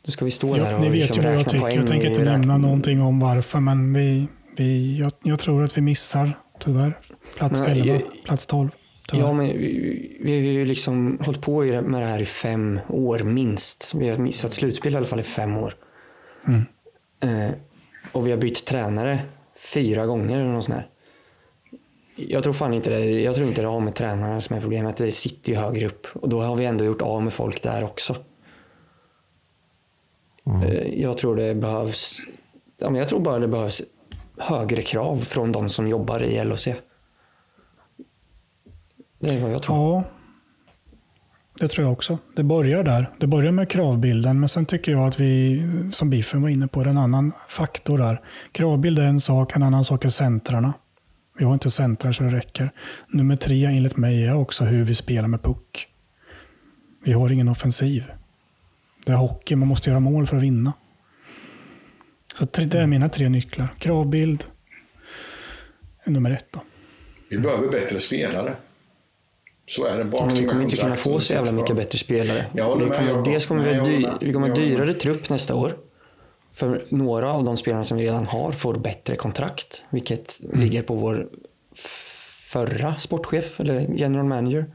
Då 0.05 0.11
ska 0.13 0.25
vi 0.25 0.31
stå 0.31 0.57
där 0.57 0.71
Ja, 0.71 0.75
och 0.75 0.81
ni 0.81 0.87
vet 0.89 0.95
liksom 0.95 1.17
ju 1.17 1.23
vad 1.23 1.35
jag 1.35 1.49
tycker. 1.49 1.69
Jag 1.69 1.87
tänker 1.87 2.09
inte 2.09 2.21
räkna- 2.21 2.33
nämna 2.33 2.57
någonting 2.59 3.03
om 3.03 3.21
varför, 3.21 3.61
men 3.61 3.93
vi, 3.95 4.29
vi, 4.57 4.99
jag, 4.99 5.13
jag 5.23 5.39
tror 5.39 5.65
att 5.65 5.77
vi 5.77 5.81
missar, 5.81 6.39
tyvärr, 6.61 6.99
plats 7.37 7.61
Men, 7.61 7.71
11, 7.71 7.85
jag- 7.87 8.03
plats 8.25 8.47
12. 8.47 8.71
Tyvärr. 9.09 9.25
Ja, 9.25 9.33
men 9.33 9.47
vi, 9.47 10.19
vi 10.21 10.33
har 10.33 10.53
ju 10.53 10.67
liksom 10.67 11.19
hållit 11.25 11.41
på 11.41 11.61
med 11.63 12.03
det 12.03 12.07
här 12.07 12.21
i 12.23 12.25
fem 12.25 12.81
år 12.89 13.19
minst. 13.19 13.95
Vi 13.95 14.09
har 14.09 14.19
missat 14.19 14.53
slutspel 14.53 14.93
i 14.93 14.97
alla 14.97 15.07
fall 15.07 15.21
i 15.21 15.23
fem 15.23 15.57
år. 15.57 15.75
Mm. 16.47 16.63
Eh, 17.21 17.55
och 18.13 18.27
vi 18.27 18.31
har 18.31 18.39
bytt 18.39 18.65
tränare 18.65 19.19
fyra 19.75 20.07
gånger 20.07 20.41
eller 20.41 20.51
något 20.51 20.65
sånt 20.65 20.77
där. 20.77 20.89
Jag 22.17 22.43
tror 22.43 22.53
fan 22.53 22.75
inte 22.75 22.91
det. 22.91 23.05
Jag 23.05 23.35
tror 23.35 23.49
inte 23.49 23.63
det 23.63 23.69
har 23.69 23.81
med 23.81 23.95
tränarna 23.95 24.41
som 24.41 24.57
är 24.57 24.61
problemet. 24.61 24.97
Det 24.97 25.13
sitter 25.13 25.53
ju 25.53 25.59
högre 25.59 25.87
upp. 25.87 26.07
Och 26.13 26.29
då 26.29 26.41
har 26.41 26.57
vi 26.57 26.65
ändå 26.65 26.85
gjort 26.85 27.03
av 27.03 27.23
med 27.23 27.33
folk 27.33 27.63
där 27.63 27.85
också. 27.85 28.17
Eh, 30.47 31.01
Jag 31.01 31.19
tror 31.19 31.37
det 31.37 31.55
behövs... 31.55 32.21
Ja, 32.79 32.91
men 32.91 32.99
jag 32.99 33.09
tror 33.09 33.21
bara 33.21 33.39
det 33.39 33.49
behövs 33.49 33.83
högre 34.39 34.83
krav 34.83 35.17
från 35.17 35.53
de 35.53 35.69
som 35.69 35.89
jobbar 35.89 36.23
i 36.23 36.45
LOC. 36.45 36.69
Det 39.27 39.35
är 39.35 39.41
vad 39.41 39.53
jag 39.53 39.63
tror. 39.63 39.79
Ja, 39.79 40.05
det 41.61 41.69
tror 41.69 41.85
jag 41.85 41.93
också. 41.93 42.19
Det 42.37 42.43
börjar 42.43 42.83
där. 42.83 43.11
Det 43.19 43.27
börjar 43.27 43.53
med 43.53 43.71
kravbilden, 43.71 44.41
men 44.41 44.49
sen 44.49 44.67
tycker 44.67 44.93
jag 44.93 45.09
att 45.09 45.21
vi, 45.21 45.63
som 45.93 46.11
Biffen 46.11 46.43
var 46.43 46.49
inne 46.49 46.67
på, 46.69 46.81
är 46.81 46.85
en 46.85 46.99
annan 46.99 47.33
faktor 47.49 47.99
där. 47.99 48.21
Kravbild 48.53 48.99
är 48.99 49.03
en 49.03 49.21
sak, 49.21 49.57
en 49.57 49.63
annan 49.63 49.85
sak 49.85 50.05
är 50.05 50.09
centrarna. 50.09 50.75
Vi 51.39 51.45
har 51.45 51.55
inte 51.55 51.71
centrar 51.71 52.13
så 52.13 52.23
det 52.23 52.31
räcker. 52.31 52.71
Nummer 53.09 53.37
tre 53.37 53.65
enligt 53.65 53.97
mig 53.97 54.25
är 54.25 54.37
också 54.37 54.65
hur 54.65 54.85
vi 54.85 54.95
spelar 54.95 55.29
med 55.29 55.43
puck. 55.43 55.89
Vi 57.05 57.13
har 57.13 57.33
ingen 57.33 57.49
offensiv. 57.49 58.05
Det 59.07 59.13
är 59.13 59.17
hockey, 59.17 59.57
man 59.57 59.69
måste 59.69 59.91
göra 59.91 60.01
mål 60.01 60.27
för 60.27 60.37
att 60.37 60.43
vinna. 60.43 60.73
Så 62.35 62.45
det 62.45 62.75
är 62.75 62.87
mina 62.87 63.09
tre 63.09 63.29
nycklar. 63.29 63.75
Kravbild 63.79 64.45
är 66.05 66.11
nummer 66.11 66.31
ett. 66.31 66.53
Då. 66.53 66.61
Vi 67.31 67.39
behöver 67.39 67.69
bättre 67.69 68.01
spelare. 68.01 68.57
Så 69.69 69.85
är 69.85 69.99
det. 69.99 70.05
Bak 70.05 70.27
men 70.27 70.35
vi 70.35 70.45
kommer 70.45 70.63
inte 70.63 70.77
kunna 70.77 70.97
få 70.97 71.21
så 71.21 71.33
jävla 71.33 71.53
mycket 71.53 71.77
bättre 71.77 71.99
spelare. 71.99 72.47
Vi 72.53 72.61
kommer, 72.61 73.25
dels 73.25 73.47
kommer 73.47 73.85
vi, 73.85 73.91
dy, 73.91 74.07
vi 74.21 74.33
kommer 74.33 74.49
ha 74.49 74.55
dyrare 74.55 74.93
trupp 74.95 75.31
nästa 75.31 75.55
år. 75.55 75.77
För 76.53 76.85
några 76.89 77.33
av 77.33 77.45
de 77.45 77.57
spelarna 77.57 77.85
som 77.85 77.99
vi 77.99 78.05
redan 78.05 78.27
har 78.27 78.53
får 78.53 78.75
bättre 78.75 79.17
kontrakt, 79.17 79.85
vilket 79.91 80.41
Mm. 80.45 80.61
ligger 80.61 80.83
på 80.83 80.95
vår 80.95 81.29
förra 82.53 82.95
sportchef, 82.95 83.61
eller 83.61 83.87
general 83.97 84.25
manager. 84.25 84.67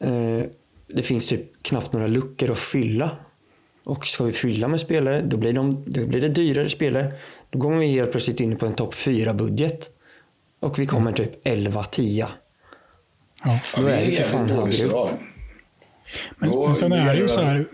Eh, 0.00 0.40
det 0.86 1.02
finns 1.02 1.26
typ 1.26 1.62
knappt 1.62 1.92
några 1.92 2.06
luckor 2.06 2.50
att 2.50 2.58
fylla. 2.58 3.10
Och 3.84 4.06
ska 4.06 4.24
vi 4.24 4.32
fylla 4.32 4.68
med 4.68 4.80
spelare, 4.80 5.22
då 5.22 5.36
blir, 5.36 5.52
de, 5.52 5.84
då 5.86 6.06
blir 6.06 6.20
det 6.20 6.28
dyrare 6.28 6.70
spelare. 6.70 7.12
Då 7.50 7.60
kommer 7.60 7.78
vi 7.78 7.86
helt 7.86 8.10
plötsligt 8.10 8.40
in 8.40 8.56
på 8.56 8.66
en 8.66 8.74
topp 8.74 8.94
4-budget. 8.94 9.90
Och 10.60 10.78
vi 10.78 10.86
kommer 10.86 11.12
typ 11.12 11.46
11-10. 11.46 12.26
Ja. 13.44 13.60
Ja, 13.74 13.80
Då 13.80 13.86
är 13.86 14.06
det 14.06 14.12
för 14.12 14.24
fan 14.24 14.50
högre 14.50 14.84
upp. 14.84 15.10
Men, 16.38 16.50
Då 16.50 16.66
men 16.66 16.74
sen 16.74 16.92
är 16.92 17.14
det 17.14 17.20
ju 17.20 17.28
så 17.28 17.42
här... 17.42 17.68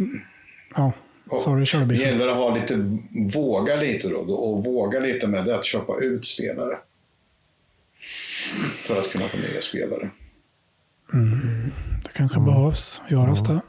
Ja, 0.76 0.92
sorry, 1.40 1.66
kör 1.66 1.84
Det 1.84 1.94
gäller 1.94 2.28
att 2.28 2.36
ha 2.36 2.54
lite, 2.56 2.98
våga 3.34 3.76
lite 3.76 4.08
då. 4.08 4.16
Och 4.18 4.64
våga 4.64 5.00
lite 5.00 5.26
med 5.26 5.44
det 5.44 5.56
att 5.56 5.64
köpa 5.64 5.96
ut 6.00 6.24
spelare. 6.26 6.78
För 8.76 9.00
att 9.00 9.10
kunna 9.12 9.24
få 9.24 9.36
nya 9.36 9.60
spelare. 9.60 10.10
Det 12.02 12.12
kanske 12.14 12.40
behövs 12.40 13.02
göras 13.08 13.42
det. 13.42 13.60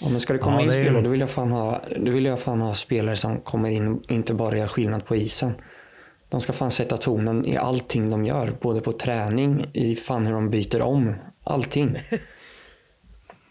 Ja, 0.00 0.08
men 0.08 0.20
ska 0.20 0.32
det 0.32 0.38
komma 0.38 0.56
Ja, 0.56 0.64
in 0.64 0.70
spelare, 0.72 1.02
då 1.02 1.10
vill, 1.10 1.20
jag 1.20 1.30
fan 1.30 1.50
ha, 1.50 1.80
då 1.96 2.10
vill 2.10 2.24
jag 2.24 2.40
fan 2.40 2.60
ha 2.60 2.74
spelare 2.74 3.16
som 3.16 3.40
kommer 3.40 3.70
in 3.70 3.88
och 3.94 4.12
inte 4.12 4.34
bara 4.34 4.58
gör 4.58 4.68
skillnad 4.68 5.06
på 5.06 5.16
isen. 5.16 5.52
De 6.36 6.40
ska 6.40 6.52
fan 6.52 6.70
sätta 6.70 6.96
tonen 6.96 7.46
i 7.46 7.56
allting 7.56 8.10
de 8.10 8.24
gör. 8.24 8.56
Både 8.60 8.80
på 8.80 8.92
träning, 8.92 9.70
i 9.72 9.96
fan 9.96 10.26
hur 10.26 10.34
de 10.34 10.50
byter 10.50 10.82
om. 10.82 11.14
Allting. 11.44 11.96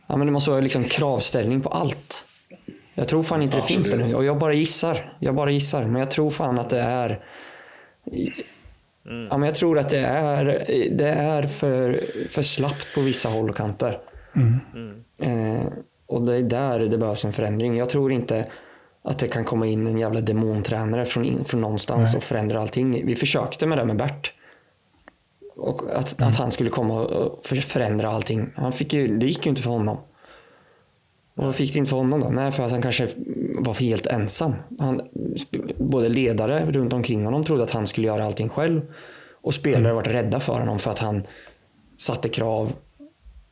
Ja, 0.08 0.18
men 0.18 0.28
det 0.28 0.34
måste 0.34 0.50
vara 0.50 0.62
liksom 0.62 0.84
kravställning 0.84 1.62
på 1.62 1.70
allt. 1.70 2.26
Jag 2.94 3.08
tror 3.08 3.24
fan 3.24 3.42
inte 3.42 3.58
det 3.58 3.62
Absolut. 3.62 3.88
finns 3.88 3.92
det 3.92 4.08
nu. 4.08 4.16
Och 4.16 4.26
jag 4.26 4.40
bara 4.40 4.54
gissar. 4.54 5.18
Jag 5.20 5.36
bara 5.36 5.52
gissar. 5.52 5.86
Men 5.86 6.00
jag 6.00 6.12
tror 6.12 6.30
fan 6.30 6.60
att 6.60 6.70
det 6.70 6.80
är... 6.80 7.26
Ja, 9.30 9.38
men 9.38 9.44
jag 9.44 9.56
tror 9.56 9.80
att 9.80 9.90
det 9.90 10.00
är, 10.00 10.46
det 10.92 11.10
är 11.10 11.44
för, 11.44 12.04
för 12.30 12.42
slappt 12.42 12.96
på 12.96 13.02
vissa 13.02 13.30
håll 13.30 13.50
och 13.50 13.58
kanter. 13.58 14.00
Eh, 15.22 15.68
och 16.06 16.22
det 16.22 16.36
är 16.36 16.42
där 16.42 16.80
det 16.80 16.98
behövs 16.98 17.26
en 17.26 17.34
förändring. 17.34 17.78
Jag 17.78 17.90
tror 17.90 18.12
inte 18.12 18.46
att 19.06 19.20
det 19.20 19.28
kan 19.28 19.44
komma 19.44 19.66
in 19.68 19.88
en 19.88 19.98
jävla 19.98 20.22
demontränare 20.22 21.06
från, 21.06 21.46
från 21.46 21.62
någonstans 21.62 22.16
och 22.16 22.24
förändra 22.24 22.62
allting. 22.62 23.06
Vi 23.06 23.16
försökte 23.16 23.66
med 23.66 23.78
det 23.78 23.86
med 23.86 23.98
Bert. 23.98 24.34
Och 25.56 25.82
att, 25.96 26.22
att 26.22 26.36
han 26.36 26.52
skulle 26.52 26.70
komma 26.70 27.02
och 27.02 27.46
för- 27.46 27.56
förändra 27.56 28.10
allting. 28.10 28.50
Han 28.56 28.72
fick 28.72 28.94
ju, 28.94 29.18
det 29.18 29.26
gick 29.26 29.46
ju 29.46 29.50
inte 29.50 29.62
för 29.62 29.70
honom. 29.70 29.98
Och 31.36 31.56
fick 31.56 31.74
det 31.74 31.80
inte 31.80 31.90
för 31.90 31.98
honom 31.98 32.20
då? 32.20 32.30
Nej, 32.30 32.52
för 32.52 32.64
att 32.64 32.72
han 32.72 32.82
kanske 32.82 33.08
var 33.60 33.74
helt 33.74 34.08
ensam. 34.08 34.56
Han, 34.80 35.02
både 35.78 36.10
ledare 36.10 36.72
runt 36.72 36.94
omkring 36.94 37.26
honom 37.26 37.44
trodde 37.44 37.64
att 37.64 37.72
han 37.72 37.88
skulle 37.88 38.08
göra 38.08 38.26
allting 38.26 38.50
själv. 38.50 38.82
Och 39.42 39.54
spelare 39.54 39.94
varit 39.94 40.08
rädda 40.08 40.40
för 40.40 40.60
honom 40.60 40.80
för 40.80 40.92
att 40.92 41.00
han 41.00 41.24
satte 41.98 42.30
krav 42.30 42.74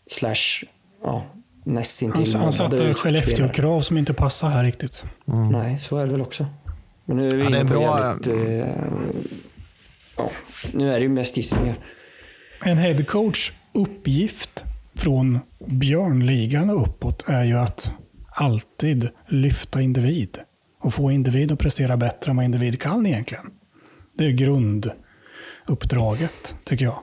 slash 0.07 0.65
ja, 1.03 1.23
nästintill 1.63 2.25
han 2.33 2.39
mobbade 2.41 2.57
satte. 2.57 2.93
Skellefteå-krav 2.93 3.81
som 3.81 3.97
inte 3.97 4.13
passar 4.13 4.49
här 4.49 4.63
riktigt. 4.63 5.05
Nej, 5.51 5.79
så 5.79 5.97
är 5.97 6.05
det 6.05 6.11
väl 6.11 6.21
också. 6.21 6.45
Men 7.05 7.17
nu 7.17 7.29
är 7.29 7.35
vi 7.35 7.41
Ja, 7.43 7.47
inne 7.47 7.59
på 7.59 7.65
bra. 7.65 7.99
jävligt... 7.99 8.27
Eh, 8.27 8.67
ja, 10.17 10.29
nu 10.73 10.89
är 10.93 10.95
det 10.95 11.01
ju 11.03 11.09
mest 11.09 11.37
gissningar. 11.37 11.79
En 12.65 12.77
headcoach 12.77 13.51
uppgift 13.73 14.65
från 14.95 15.39
Björnligan 15.67 16.69
och 16.69 16.81
uppåt 16.81 17.23
är 17.27 17.43
ju 17.43 17.59
att 17.59 17.91
alltid 18.35 19.09
lyfta 19.27 19.81
individ 19.81 20.37
och 20.81 20.93
få 20.93 21.11
individ 21.11 21.51
att 21.51 21.59
prestera 21.59 21.97
bättre 21.97 22.29
än 22.29 22.35
vad 22.35 22.45
individ 22.45 22.81
kan 22.81 23.05
egentligen. 23.05 23.45
Det 24.17 24.25
är 24.25 24.31
grunduppdraget, 24.31 26.55
tycker 26.63 26.85
jag. 26.85 26.99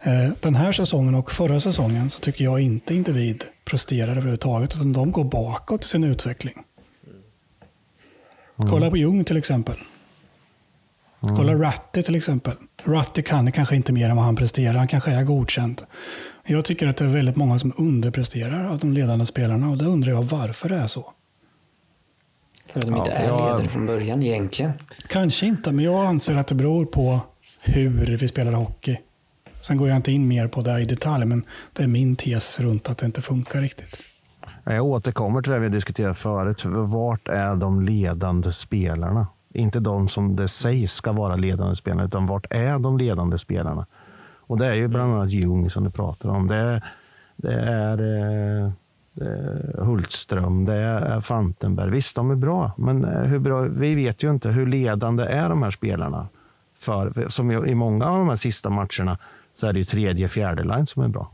Eh, 0.00 0.30
Den 0.40 0.54
här 0.54 0.72
säsongen 0.72 1.14
och 1.14 1.32
förra 1.32 1.60
säsongen 1.60 2.10
så 2.10 2.20
tycker 2.20 2.44
jag 2.44 2.60
inte 2.60 2.94
individ 2.94 3.44
presterar 3.64 4.10
överhuvudtaget, 4.12 4.74
utan 4.74 4.92
de 4.92 5.12
går 5.12 5.24
bakåt 5.24 5.84
i 5.84 5.88
sin 5.88 6.04
utveckling. 6.04 6.54
Kolla 8.56 8.90
på 8.90 8.96
Ljung 8.96 9.24
till 9.24 9.36
exempel. 9.36 9.76
Kolla 11.20 11.54
Ratty 11.54 12.02
till 12.02 12.14
exempel. 12.14 12.54
Ratty 12.84 13.22
kan 13.22 13.52
kanske 13.52 13.76
inte 13.76 13.92
mer 13.92 14.08
än 14.08 14.16
vad 14.16 14.24
han 14.24 14.36
presterar. 14.36 14.74
Han 14.74 14.88
kanske 14.88 15.10
är 15.10 15.22
godkänd. 15.24 15.82
Jag 16.44 16.64
tycker 16.64 16.86
att 16.86 16.96
det 16.96 17.04
är 17.04 17.08
väldigt 17.08 17.36
många 17.36 17.58
som 17.58 17.72
underpresterar 17.76 18.64
av 18.70 18.78
de 18.78 18.92
ledande 18.92 19.26
spelarna 19.26 19.70
och 19.70 19.76
då 19.78 19.84
undrar 19.84 20.12
jag 20.12 20.22
varför 20.22 20.68
det 20.68 20.76
är 20.76 20.86
så. 20.86 21.12
För 22.66 22.80
att 22.80 22.86
de 22.86 22.96
inte 22.96 23.10
Ja, 23.10 23.16
är 23.16 23.26
jag- 23.26 23.40
ledare 23.52 23.68
från 23.68 23.86
början 23.86 24.22
egentligen. 24.22 24.72
Kanske 25.08 25.46
inte, 25.46 25.72
men 25.72 25.84
jag 25.84 26.06
anser 26.06 26.34
att 26.36 26.46
det 26.48 26.54
beror 26.54 26.84
på 26.86 27.20
hur 27.60 28.16
vi 28.16 28.28
spelar 28.28 28.52
hockey. 28.52 28.98
Sen 29.60 29.76
går 29.76 29.88
jag 29.88 29.96
inte 29.96 30.12
in 30.12 30.28
mer 30.28 30.48
på 30.48 30.60
det 30.60 30.80
i 30.80 30.84
detalj, 30.84 31.24
men 31.24 31.44
det 31.72 31.82
är 31.82 31.86
min 31.86 32.16
tes 32.16 32.60
runt 32.60 32.90
att 32.90 32.98
det 32.98 33.06
inte 33.06 33.20
funkar 33.20 33.60
riktigt. 33.60 34.00
Jag 34.64 34.84
återkommer 34.84 35.42
till 35.42 35.52
det 35.52 35.58
vi 35.58 35.68
diskuterade 35.68 36.14
förut. 36.14 36.64
Vart 36.64 37.28
är 37.28 37.56
de 37.56 37.82
ledande 37.82 38.52
spelarna? 38.52 39.26
Inte 39.54 39.80
de 39.80 40.08
som 40.08 40.36
det 40.36 40.48
sägs 40.48 40.92
ska 40.92 41.12
vara 41.12 41.36
ledande 41.36 41.76
spelarna, 41.76 42.04
utan 42.04 42.26
vart 42.26 42.46
är 42.50 42.78
de 42.78 42.98
ledande 42.98 43.38
spelarna? 43.38 43.86
Och 44.36 44.58
det 44.58 44.66
är 44.66 44.74
ju 44.74 44.88
bland 44.88 45.14
annat 45.14 45.30
Ljung 45.30 45.70
som 45.70 45.84
du 45.84 45.90
pratar 45.90 46.28
om. 46.28 46.46
Det 46.46 46.54
är, 46.54 46.84
det 47.36 47.54
är 47.54 47.98
eh, 48.00 48.70
eh, 49.20 49.84
Hultström, 49.84 50.64
det 50.64 50.74
är 50.74 51.20
Fantenberg. 51.20 51.90
Visst, 51.90 52.16
de 52.16 52.30
är 52.30 52.34
bra, 52.36 52.72
men 52.76 53.04
eh, 53.04 53.22
hur 53.22 53.38
bra, 53.38 53.60
vi 53.60 53.94
vet 53.94 54.22
ju 54.22 54.30
inte 54.30 54.48
hur 54.48 54.66
ledande 54.66 55.24
är 55.24 55.48
de 55.48 55.62
här 55.62 55.70
spelarna. 55.70 56.28
För, 56.78 57.28
som 57.28 57.50
i 57.50 57.74
många 57.74 58.06
av 58.06 58.18
de 58.18 58.28
här 58.28 58.36
sista 58.36 58.70
matcherna 58.70 59.18
så 59.60 59.66
är 59.66 59.72
det 59.72 59.78
ju 59.78 59.84
tredje, 59.84 60.28
fjärde 60.28 60.64
line 60.64 60.86
som 60.86 61.02
är 61.02 61.08
bra. 61.08 61.30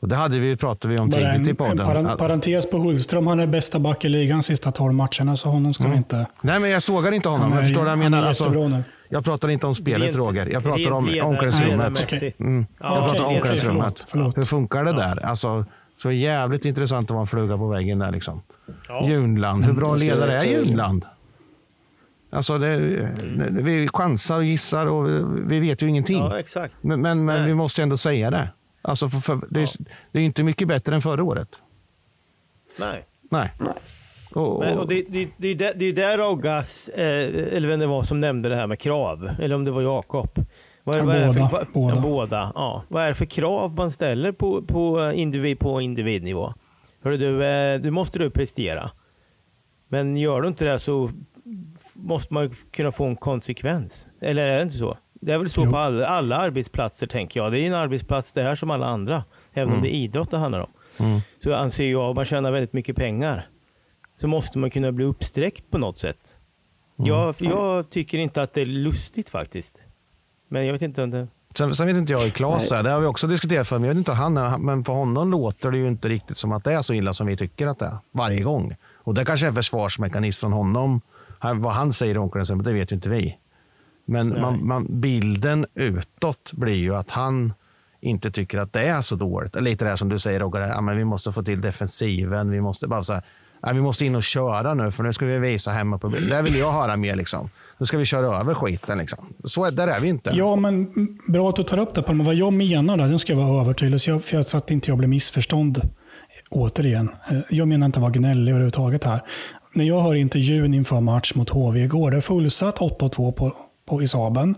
Och 0.00 0.08
det 0.08 0.16
hade 0.16 0.38
vi 0.38 0.56
pratat 0.56 0.90
vi 0.90 0.98
om 0.98 1.10
Bara 1.10 1.16
tidigt 1.20 1.34
i 1.34 1.40
en, 1.40 1.48
en 1.48 1.56
podden. 1.56 2.06
Att- 2.06 2.18
parentes 2.18 2.70
på 2.70 2.78
Hultström. 2.78 3.26
Han 3.26 3.40
är 3.40 3.46
bästa 3.46 3.78
back 3.78 4.04
i 4.04 4.08
ligan 4.08 4.42
sista 4.42 4.70
12 4.70 4.92
matcherna, 4.94 5.36
så 5.36 5.48
honom 5.50 5.74
ska 5.74 5.88
vi 5.88 5.96
inte... 5.96 6.26
Nej, 6.42 6.60
men 6.60 6.70
jag 6.70 6.82
sågar 6.82 7.12
inte 7.12 7.28
honom. 7.28 7.42
Han 7.42 7.52
är- 7.52 7.56
jag 7.56 7.64
förstår 7.64 7.80
vad 7.80 7.86
jag 7.92 7.96
han 7.96 8.04
är 8.06 8.10
menar. 8.10 8.28
Alltså, 8.28 8.82
jag 9.08 9.24
pratar 9.24 9.48
inte 9.48 9.66
om 9.66 9.74
spelet, 9.74 10.08
Rent- 10.14 10.18
Roger. 10.18 10.46
Jag 10.46 10.62
pratar 10.62 10.90
om 10.92 11.08
omklädningsrummet. 11.24 12.12
Mm. 12.40 12.66
Ja, 12.80 12.94
jag 12.96 13.08
pratar 13.08 13.24
om 13.24 13.34
omklädningsrummet. 13.34 14.06
Hur 14.36 14.42
funkar 14.42 14.84
det 14.84 14.92
där? 14.92 15.24
Alltså, 15.26 15.64
Så 15.96 16.10
jävligt 16.12 16.64
intressant 16.64 17.04
att 17.06 17.10
vara 17.10 17.20
en 17.20 17.26
fluga 17.26 17.56
på 17.56 17.68
väggen 17.68 17.98
där. 17.98 18.10
Liksom. 18.12 18.42
Ja. 18.88 19.08
Junland, 19.08 19.64
hur 19.64 19.72
bra 19.72 19.96
skulle 19.98 20.14
ledare 20.14 20.32
är 20.32 20.36
också- 20.38 20.48
Junland? 20.48 21.04
Alltså 22.34 22.58
det, 22.58 22.76
vi 23.50 23.88
chansar 23.92 24.36
och 24.36 24.44
gissar 24.44 24.86
och 24.86 25.08
vi 25.50 25.60
vet 25.60 25.82
ju 25.82 25.88
ingenting. 25.88 26.18
Ja, 26.18 26.38
exakt. 26.38 26.74
Men, 26.80 27.00
men, 27.00 27.24
men 27.24 27.46
vi 27.46 27.54
måste 27.54 27.82
ändå 27.82 27.96
säga 27.96 28.30
det. 28.30 28.48
Alltså 28.82 29.08
för, 29.08 29.18
för, 29.20 29.40
det, 29.50 29.60
är, 29.62 29.68
det 30.12 30.18
är 30.18 30.22
inte 30.22 30.42
mycket 30.42 30.68
bättre 30.68 30.94
än 30.94 31.02
förra 31.02 31.22
året. 31.22 31.48
Nej. 32.78 33.04
Nej. 33.30 33.52
Och, 34.34 34.60
Men, 34.60 34.74
och 34.78 34.82
och, 34.82 34.88
det, 34.88 35.02
det, 35.08 35.28
det, 35.36 35.48
är 35.48 35.54
där- 35.54 35.72
det 35.76 35.84
är 35.84 35.92
där 35.92 36.18
Roggas, 36.18 36.88
eh, 36.88 37.54
eller 37.56 37.68
vem 37.68 37.80
det 37.80 37.86
var 37.86 38.02
som 38.02 38.20
nämnde 38.20 38.48
det 38.48 38.56
här 38.56 38.66
med 38.66 38.78
krav, 38.78 39.30
eller 39.40 39.54
om 39.54 39.64
det 39.64 39.70
var 39.70 39.82
Jakob. 39.82 40.46
Vad 40.84 40.96
är, 40.96 41.00
Ja, 41.00 41.04
vad 41.06 41.16
är 41.16 41.26
båda, 41.26 41.48
för, 41.48 41.56
vad, 41.58 41.66
båda. 41.72 41.94
Ja, 41.96 42.00
båda. 42.02 42.52
Ja. 42.54 42.82
Vad 42.88 43.02
är 43.04 43.08
det 43.08 43.14
för 43.14 43.24
krav 43.24 43.74
man 43.74 43.90
ställer 43.90 44.32
på, 44.32 44.62
på, 44.62 45.12
individ, 45.12 45.58
på 45.58 45.80
individnivå? 45.80 46.54
Hörru, 47.02 47.16
du, 47.16 47.44
eh, 47.44 47.80
du 47.80 47.90
måste 47.90 48.18
du 48.18 48.30
prestera. 48.30 48.90
Men 49.88 50.16
gör 50.16 50.42
du 50.42 50.48
inte 50.48 50.64
det 50.64 50.78
så 50.78 51.10
måste 51.96 52.34
man 52.34 52.50
kunna 52.70 52.92
få 52.92 53.04
en 53.04 53.16
konsekvens. 53.16 54.06
Eller 54.20 54.46
är 54.46 54.56
det 54.56 54.62
inte 54.62 54.74
så? 54.74 54.98
Det 55.12 55.32
är 55.32 55.38
väl 55.38 55.48
så 55.48 55.64
Jo. 55.64 55.70
på 55.70 55.76
alla, 55.76 56.06
alla 56.06 56.36
arbetsplatser 56.36 57.06
tänker 57.06 57.40
jag. 57.40 57.52
Det 57.52 57.60
är 57.60 57.66
en 57.66 57.74
arbetsplats 57.74 58.32
det 58.32 58.42
här 58.42 58.54
som 58.54 58.70
alla 58.70 58.86
andra. 58.86 59.24
Även 59.52 59.74
om 59.74 59.82
det 59.82 59.94
är 59.94 59.96
idrott 59.96 60.30
det 60.30 60.38
handlar 60.38 60.60
om. 60.60 60.70
Mm. 60.98 61.20
Så 61.38 61.54
anser 61.54 61.90
jag, 61.90 62.10
om 62.10 62.14
man 62.14 62.24
tjänar 62.24 62.50
väldigt 62.50 62.72
mycket 62.72 62.96
pengar, 62.96 63.46
så 64.16 64.28
måste 64.28 64.58
man 64.58 64.70
kunna 64.70 64.92
bli 64.92 65.04
uppsträckt 65.04 65.70
på 65.70 65.78
något 65.78 65.98
sätt. 65.98 66.36
Jag, 66.96 67.34
jag 67.38 67.90
tycker 67.90 68.18
inte 68.18 68.42
att 68.42 68.54
det 68.54 68.60
är 68.60 68.66
lustigt 68.66 69.30
faktiskt. 69.30 69.82
Men 70.48 70.66
jag 70.66 70.72
vet 70.72 70.82
inte 70.82 71.02
om 71.02 71.10
det... 71.10 71.28
sen, 71.56 71.74
sen 71.74 71.86
vet 71.86 71.96
inte 71.96 72.12
jag 72.12 72.18
hur 72.18 72.30
Klas 72.30 72.72
är. 72.72 72.82
Det 72.82 72.90
har 72.90 73.00
vi 73.00 73.06
också 73.06 73.26
diskuterat 73.26 73.68
för. 73.68 73.78
Men 73.78 73.88
jag 73.88 73.94
vet 73.94 73.98
inte 73.98 74.10
hur 74.10 74.18
han 74.18 74.36
är. 74.36 74.58
Men 74.58 74.84
på 74.84 74.92
honom 74.92 75.30
låter 75.30 75.70
det 75.70 75.78
ju 75.78 75.88
inte 75.88 76.08
riktigt 76.08 76.36
som 76.36 76.52
att 76.52 76.64
det 76.64 76.72
är 76.72 76.82
så 76.82 76.94
illa 76.94 77.12
som 77.12 77.26
vi 77.26 77.36
tycker 77.36 77.66
att 77.66 77.78
det 77.78 77.86
är. 77.86 77.98
Varje 78.12 78.40
gång. 78.40 78.76
Och 78.94 79.14
det 79.14 79.24
kanske 79.24 79.46
är 79.46 79.48
en 79.48 79.54
försvarsmekanism 79.54 80.40
från 80.40 80.52
honom. 80.52 81.00
Vad 81.52 81.72
han 81.72 81.92
säger 81.92 82.14
i 82.14 82.18
omklädningsrummet, 82.18 82.66
det 82.66 82.72
vet 82.72 82.92
ju 82.92 82.96
inte 82.96 83.08
vi. 83.08 83.38
Men 84.04 84.40
man, 84.40 84.66
man, 84.66 84.86
bilden 85.00 85.66
utåt 85.74 86.52
blir 86.52 86.74
ju 86.74 86.96
att 86.96 87.10
han 87.10 87.52
inte 88.00 88.30
tycker 88.30 88.58
att 88.58 88.72
det 88.72 88.82
är 88.82 89.00
så 89.00 89.16
dåligt. 89.16 89.60
Lite 89.60 89.84
det 89.84 89.88
här 89.88 89.96
som 89.96 90.08
du 90.08 90.18
säger 90.18 90.40
Roger, 90.40 90.60
ja, 90.60 90.80
men 90.80 90.96
vi 90.96 91.04
måste 91.04 91.32
få 91.32 91.42
till 91.42 91.60
defensiven. 91.60 92.50
Vi 92.50 92.60
måste 92.60 92.88
bara 92.88 93.02
så 93.02 93.12
här, 93.12 93.22
ja, 93.62 93.72
vi 93.72 93.80
måste 93.80 94.06
in 94.06 94.14
och 94.14 94.22
köra 94.22 94.74
nu 94.74 94.90
för 94.90 95.02
nu 95.02 95.12
ska 95.12 95.26
vi 95.26 95.38
visa 95.38 95.70
hemma 95.70 95.98
på 95.98 96.08
Det 96.08 96.42
vill 96.42 96.56
jag 96.56 96.72
höra 96.72 96.96
mer 96.96 97.16
liksom. 97.16 97.50
Nu 97.78 97.86
ska 97.86 97.98
vi 97.98 98.04
köra 98.04 98.40
över 98.40 98.54
skiten 98.54 98.98
liksom. 98.98 99.34
Så 99.44 99.64
är, 99.64 99.70
där 99.70 99.88
är 99.88 100.00
vi 100.00 100.08
inte. 100.08 100.30
Ja, 100.34 100.56
men 100.56 100.92
bra 101.28 101.48
att 101.48 101.56
du 101.56 101.62
tar 101.62 101.78
upp 101.78 101.94
det 101.94 102.02
Palme. 102.02 102.24
Vad 102.24 102.34
jag 102.34 102.52
menar 102.52 102.96
där, 102.96 103.06
nu 103.06 103.18
ska 103.18 103.32
jag 103.32 103.40
vara 103.40 103.60
övertydlig, 103.60 104.00
så, 104.00 104.10
jag, 104.10 104.24
för 104.24 104.36
jag, 104.36 104.46
så 104.46 104.56
att 104.56 104.70
inte 104.70 104.90
jag 104.90 104.98
blir 104.98 105.08
missförstånd. 105.08 105.80
Återigen, 106.50 107.10
eh, 107.30 107.38
jag 107.50 107.68
menar 107.68 107.86
inte 107.86 107.98
att 107.98 108.02
vara 108.02 108.12
gnällig 108.12 108.52
överhuvudtaget 108.52 109.04
här. 109.04 109.22
När 109.74 109.84
jag 109.84 110.00
hör 110.00 110.14
intervjun 110.14 110.74
inför 110.74 111.00
match 111.00 111.34
mot 111.34 111.50
HV 111.50 111.84
igår, 111.84 112.10
det 112.10 112.16
är 112.16 112.20
fullsatt 112.20 112.78
8-2 112.78 113.32
på, 113.32 113.56
på 113.86 114.02
i 114.02 114.08
Saben. 114.08 114.54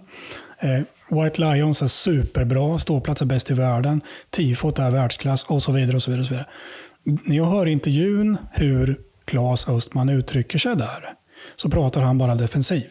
Eh, 0.58 0.80
White 1.10 1.40
Lions 1.40 1.82
är 1.82 1.86
superbra, 1.86 2.78
ståplats 2.78 3.22
är 3.22 3.26
bäst 3.26 3.50
i 3.50 3.54
världen, 3.54 4.00
tifot 4.30 4.78
är 4.78 4.90
världsklass 4.90 5.44
och 5.44 5.62
så 5.62 5.72
vidare. 5.72 5.96
och 5.96 6.02
så 6.02 6.10
vidare. 6.10 6.20
Och 6.20 6.26
så 6.26 6.34
vidare. 6.34 6.48
När 7.24 7.36
jag 7.36 7.46
hör 7.46 7.66
intervjun 7.66 8.36
hur 8.52 9.00
Claes 9.24 9.68
Östman 9.68 10.08
uttrycker 10.08 10.58
sig 10.58 10.76
där, 10.76 11.14
så 11.56 11.70
pratar 11.70 12.00
han 12.00 12.18
bara 12.18 12.34
defensiv. 12.34 12.90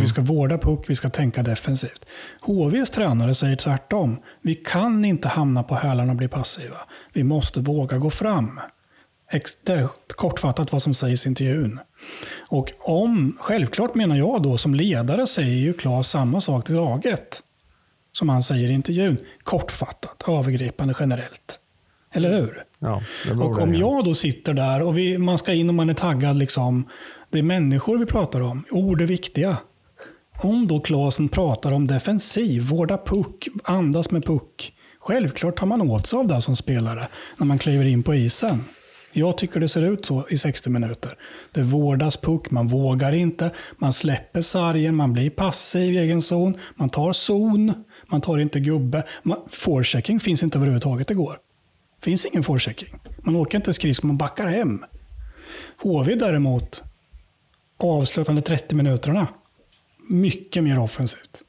Vi 0.00 0.06
ska 0.06 0.22
vårda 0.22 0.58
puck, 0.58 0.84
vi 0.88 0.94
ska 0.94 1.10
tänka 1.10 1.42
defensivt. 1.42 2.06
HVs 2.40 2.90
tränare 2.90 3.34
säger 3.34 3.56
tvärtom. 3.56 4.16
Vi 4.42 4.54
kan 4.54 5.04
inte 5.04 5.28
hamna 5.28 5.62
på 5.62 5.74
hälarna 5.74 6.12
och 6.12 6.16
bli 6.16 6.28
passiva. 6.28 6.76
Vi 7.12 7.24
måste 7.24 7.60
våga 7.60 7.98
gå 7.98 8.10
fram. 8.10 8.60
Det 9.64 9.72
är 9.72 9.88
kortfattat 10.16 10.72
vad 10.72 10.82
som 10.82 10.94
sägs 10.94 11.26
i 11.26 11.28
intervjun. 11.28 11.80
Och 12.38 12.72
om, 12.80 13.36
självklart 13.40 13.94
menar 13.94 14.16
jag 14.16 14.42
då 14.42 14.58
som 14.58 14.74
ledare 14.74 15.26
säger 15.26 15.56
ju 15.56 15.72
Claes 15.72 16.08
samma 16.08 16.40
sak 16.40 16.66
till 16.66 16.74
laget. 16.74 17.42
Som 18.12 18.28
han 18.28 18.42
säger 18.42 18.70
i 18.70 18.74
intervjun. 18.74 19.18
Kortfattat, 19.42 20.24
övergripande, 20.28 20.94
generellt. 21.00 21.60
Eller 22.12 22.40
hur? 22.40 22.64
Ja, 22.78 23.02
Och 23.40 23.58
om 23.58 23.74
ja. 23.74 23.80
jag 23.80 24.04
då 24.04 24.14
sitter 24.14 24.54
där 24.54 24.82
och 24.82 24.98
vi, 24.98 25.18
man 25.18 25.38
ska 25.38 25.52
in 25.52 25.68
och 25.68 25.74
man 25.74 25.90
är 25.90 25.94
taggad, 25.94 26.36
liksom, 26.36 26.88
det 27.30 27.38
är 27.38 27.42
människor 27.42 27.98
vi 27.98 28.06
pratar 28.06 28.40
om, 28.40 28.64
ord 28.70 29.02
är 29.02 29.06
viktiga. 29.06 29.56
Om 30.38 30.66
då 30.66 30.80
Klasen 30.80 31.28
pratar 31.28 31.72
om 31.72 31.86
defensiv, 31.86 32.62
vårda 32.62 32.98
puck, 32.98 33.48
andas 33.64 34.10
med 34.10 34.24
puck. 34.24 34.72
Självklart 35.00 35.56
tar 35.56 35.66
man 35.66 35.90
åt 35.90 36.06
sig 36.06 36.18
av 36.18 36.26
det 36.26 36.42
som 36.42 36.56
spelare 36.56 37.08
när 37.36 37.46
man 37.46 37.58
kliver 37.58 37.84
in 37.84 38.02
på 38.02 38.14
isen. 38.14 38.64
Jag 39.12 39.38
tycker 39.38 39.60
det 39.60 39.68
ser 39.68 39.82
ut 39.82 40.04
så 40.04 40.26
i 40.30 40.38
60 40.38 40.70
minuter. 40.70 41.14
Det 41.52 41.62
vårdas 41.62 42.16
puck, 42.16 42.50
man 42.50 42.68
vågar 42.68 43.12
inte, 43.12 43.50
man 43.76 43.92
släpper 43.92 44.40
sargen, 44.40 44.94
man 44.94 45.12
blir 45.12 45.30
passiv 45.30 45.94
i 45.94 45.98
egen 45.98 46.22
zon, 46.22 46.56
man 46.74 46.90
tar 46.90 47.12
zon, 47.12 47.84
man 48.06 48.20
tar 48.20 48.38
inte 48.38 48.60
gubbe. 48.60 49.04
Man, 49.22 49.38
forechecking 49.48 50.20
finns 50.20 50.42
inte 50.42 50.58
överhuvudtaget 50.58 51.10
igår. 51.10 51.38
finns 52.02 52.24
ingen 52.24 52.42
forechecking. 52.42 52.88
Man 53.22 53.36
åker 53.36 53.58
inte 53.58 53.72
skridskor, 53.72 54.08
man 54.08 54.16
backar 54.16 54.46
hem. 54.46 54.84
HV 55.82 56.14
däremot, 56.14 56.84
avslutande 57.82 58.42
30 58.42 58.74
minuterna, 58.74 59.26
mycket 60.08 60.64
mer 60.64 60.78
offensivt. 60.78 61.42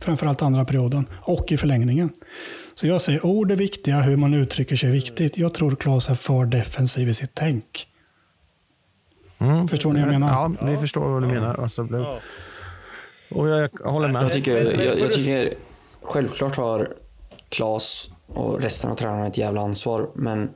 Framförallt 0.00 0.42
andra 0.42 0.64
perioden 0.64 1.06
och 1.22 1.52
i 1.52 1.56
förlängningen. 1.56 2.10
Så 2.78 2.86
jag 2.86 3.00
säger 3.00 3.26
ord 3.26 3.50
är 3.50 3.56
viktiga, 3.56 4.00
hur 4.00 4.16
man 4.16 4.34
uttrycker 4.34 4.76
sig 4.76 4.88
är 4.88 4.92
viktigt. 4.92 5.38
Jag 5.38 5.54
tror 5.54 5.74
Claes 5.76 6.10
är 6.10 6.14
för 6.14 6.44
defensiv 6.46 7.08
i 7.08 7.14
sitt 7.14 7.30
tänk. 7.34 7.86
Mm. 9.38 9.68
Förstår 9.68 9.92
ni 9.92 10.00
vad 10.04 10.12
jag 10.14 10.20
menar? 10.20 10.56
Ja, 10.60 10.66
vi 10.66 10.76
förstår 10.76 11.08
vad 11.08 11.22
du 11.22 11.26
menar. 11.28 11.54
Alltså, 11.62 11.88
Ja. 11.92 12.18
och 13.30 13.48
jag, 13.48 13.70
jag 13.84 13.90
håller 13.90 14.08
med. 14.08 14.24
Jag 14.24 14.32
tycker, 14.32 14.80
jag, 14.84 14.98
jag 14.98 15.12
tycker 15.12 15.54
självklart 16.02 16.56
har 16.56 16.94
Klas 17.48 18.10
och 18.26 18.60
resten 18.62 18.90
av 18.90 18.94
tränarna 18.96 19.26
ett 19.26 19.38
jävla 19.38 19.60
ansvar, 19.60 20.10
men 20.14 20.50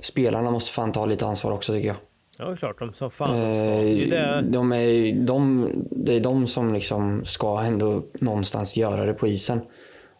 spelarna 0.00 0.50
måste 0.50 0.72
fan 0.72 0.92
ta 0.92 1.06
lite 1.06 1.26
ansvar 1.26 1.52
också 1.52 1.72
tycker 1.72 1.88
jag. 1.88 1.96
Ja, 2.38 2.44
det 2.44 2.52
är 2.52 2.56
klart. 2.56 2.78
De 2.78 2.92
som 2.94 3.10
fan 3.10 3.40
de 3.40 3.54
ska. 3.54 3.64
Det 3.64 4.16
är 4.16 4.36
Eh, 4.36 4.42
det. 4.42 4.50
de 4.50 4.72
är, 4.72 5.14
de, 5.26 5.68
det 5.90 6.16
är 6.16 6.20
de 6.20 6.46
som 6.46 6.72
liksom 6.74 7.24
ska 7.24 7.60
ändå 7.60 8.02
någonstans 8.20 8.76
göra 8.76 9.04
det 9.06 9.12
på 9.14 9.28
isen. 9.28 9.60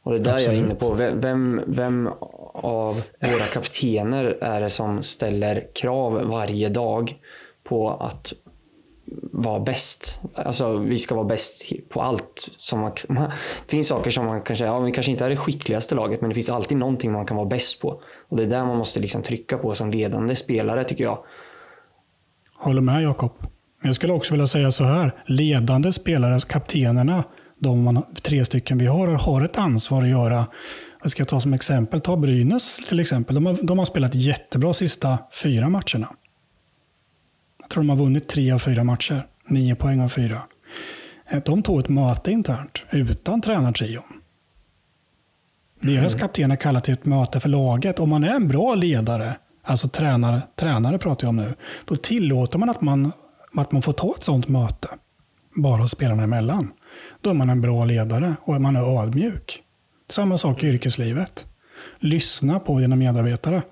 Och 0.05 0.13
det 0.13 0.19
är 0.19 0.25
där 0.25 0.31
jag 0.31 0.41
är 0.41 0.45
Absolut. 0.45 0.65
inne 0.65 0.75
på. 0.75 0.95
Vem- 1.21 1.63
Vem, 1.67 2.09
av 2.55 2.95
våra 3.21 3.47
kaptener 3.53 4.39
är 4.41 4.61
det 4.61 4.71
som 4.71 5.03
ställer 5.03 5.67
krav 5.75 6.13
varje 6.25 6.69
dag 6.69 7.15
på 7.69 7.91
att 7.91 8.33
vara 9.33 9.61
bäst? 9.61 10.21
Alltså 10.35 10.77
vi 10.77 10.99
ska 10.99 11.15
vara 11.15 11.25
bäst 11.25 11.73
på 11.89 12.03
allt. 12.03 12.49
Som 12.57 12.81
man, 12.81 12.93
man, 13.09 13.23
det 13.67 13.71
finns 13.71 13.89
saker 13.89 14.11
som 14.11 14.27
man 14.27 14.43
kanske, 14.43 14.65
ja, 14.65 14.79
vi 14.79 14.93
kanske 14.93 15.13
inte 15.13 15.25
är 15.25 15.31
det 15.31 15.37
skickligaste 15.37 15.95
laget 15.95 16.21
men 16.21 16.29
det 16.31 16.35
finns 16.35 16.51
alltid 16.51 16.77
någonting 16.79 17.13
man 17.13 17.27
kan 17.27 17.37
vara 17.37 17.47
bäst 17.47 17.81
på. 17.81 18.01
Och 18.29 18.37
det 18.37 18.43
är 18.43 18.47
där 18.47 18.65
man 18.65 18.77
måste 18.77 19.01
liksom 19.01 19.23
trycka 19.23 19.59
på 19.59 19.75
som 19.75 19.91
ledande 19.91 20.37
spelare 20.37 20.85
tycker 20.85 21.05
jag. 21.05 21.19
Håller 22.57 22.81
med 22.83 23.03
Jakob. 23.03 23.33
Jag 23.83 23.95
skulle 23.95 24.13
också 24.13 24.33
vilja 24.35 24.47
säga 24.47 24.71
så 24.71 24.85
här. 24.85 25.13
Ledande 25.27 25.93
spelare, 25.93 26.41
kaptenerna, 26.41 27.25
de 27.65 28.05
tre 28.23 28.45
stycken 28.45 28.79
vi 28.79 28.87
har, 28.87 29.07
har 29.09 29.43
ett 29.43 29.59
ansvar 29.59 30.03
att 30.03 30.09
göra. 30.09 30.47
Jag 31.03 31.11
ska 31.11 31.25
ta 31.25 31.41
som 31.41 31.55
exempel, 31.55 32.01
ta 32.01 32.17
Brynäs 32.17 32.77
till 32.89 33.01
exempel. 33.01 33.35
De 33.35 33.47
har, 33.47 33.59
de 33.63 33.79
har 33.79 33.85
spelat 33.85 34.15
jättebra 34.15 34.75
sista 34.75 35.19
fyra 35.43 35.69
matcherna. 35.69 36.09
Jag 37.61 37.71
tror 37.71 37.83
de 37.83 37.89
har 37.89 37.97
vunnit 37.97 38.29
tre 38.29 38.53
av 38.53 38.59
fyra 38.59 38.85
matcher. 38.85 39.27
Nio 39.49 39.75
poäng 39.75 40.01
av 40.01 40.09
fyra. 40.09 40.43
Eh, 41.29 41.43
De 41.43 41.63
tog 41.63 41.81
ett 41.81 41.89
möte 41.89 42.31
internt 42.33 42.83
utan 42.91 43.41
tränartrion. 43.41 44.03
Deras 45.81 46.15
kaptener 46.15 46.57
kallar 46.57 46.81
till 46.81 46.95
ett 46.95 47.05
möte 47.05 47.41
för 47.41 47.49
laget. 47.49 48.01
Om 48.01 48.09
man 48.09 48.25
är 48.25 48.35
en 48.35 48.49
bra 48.49 48.75
ledare, 48.75 49.37
alltså 49.63 49.89
tränare, 49.89 50.43
tränare 50.57 50.99
pratar 50.99 51.25
jag 51.27 51.29
om 51.29 51.37
nu, 51.37 51.55
då 51.85 51.97
tillåter 51.97 52.59
man 52.59 52.71
att 52.71 52.81
man, 52.81 53.13
att 53.55 53.73
man 53.73 53.83
får 53.83 53.93
ta 53.93 54.15
ett 54.19 54.25
sånt 54.25 54.49
möte. 54.49 54.89
Bara 55.57 55.89
spelarna 55.89 56.23
emellan. 56.23 56.73
Då 57.21 57.31
är 57.31 57.35
man 57.35 57.51
en 57.51 57.61
bra 57.61 57.85
ledare 57.85 58.35
och 58.43 58.61
man 58.61 58.77
är 58.77 59.03
ödmjuk. 59.03 59.63
Samma 60.11 60.39
sak 60.39 60.65
i 60.65 60.67
yrkeslivet. 60.67 61.47
Lyssna 61.99 62.61
på 62.61 62.79
dina 62.79 62.97
medarbetare. 62.97 63.63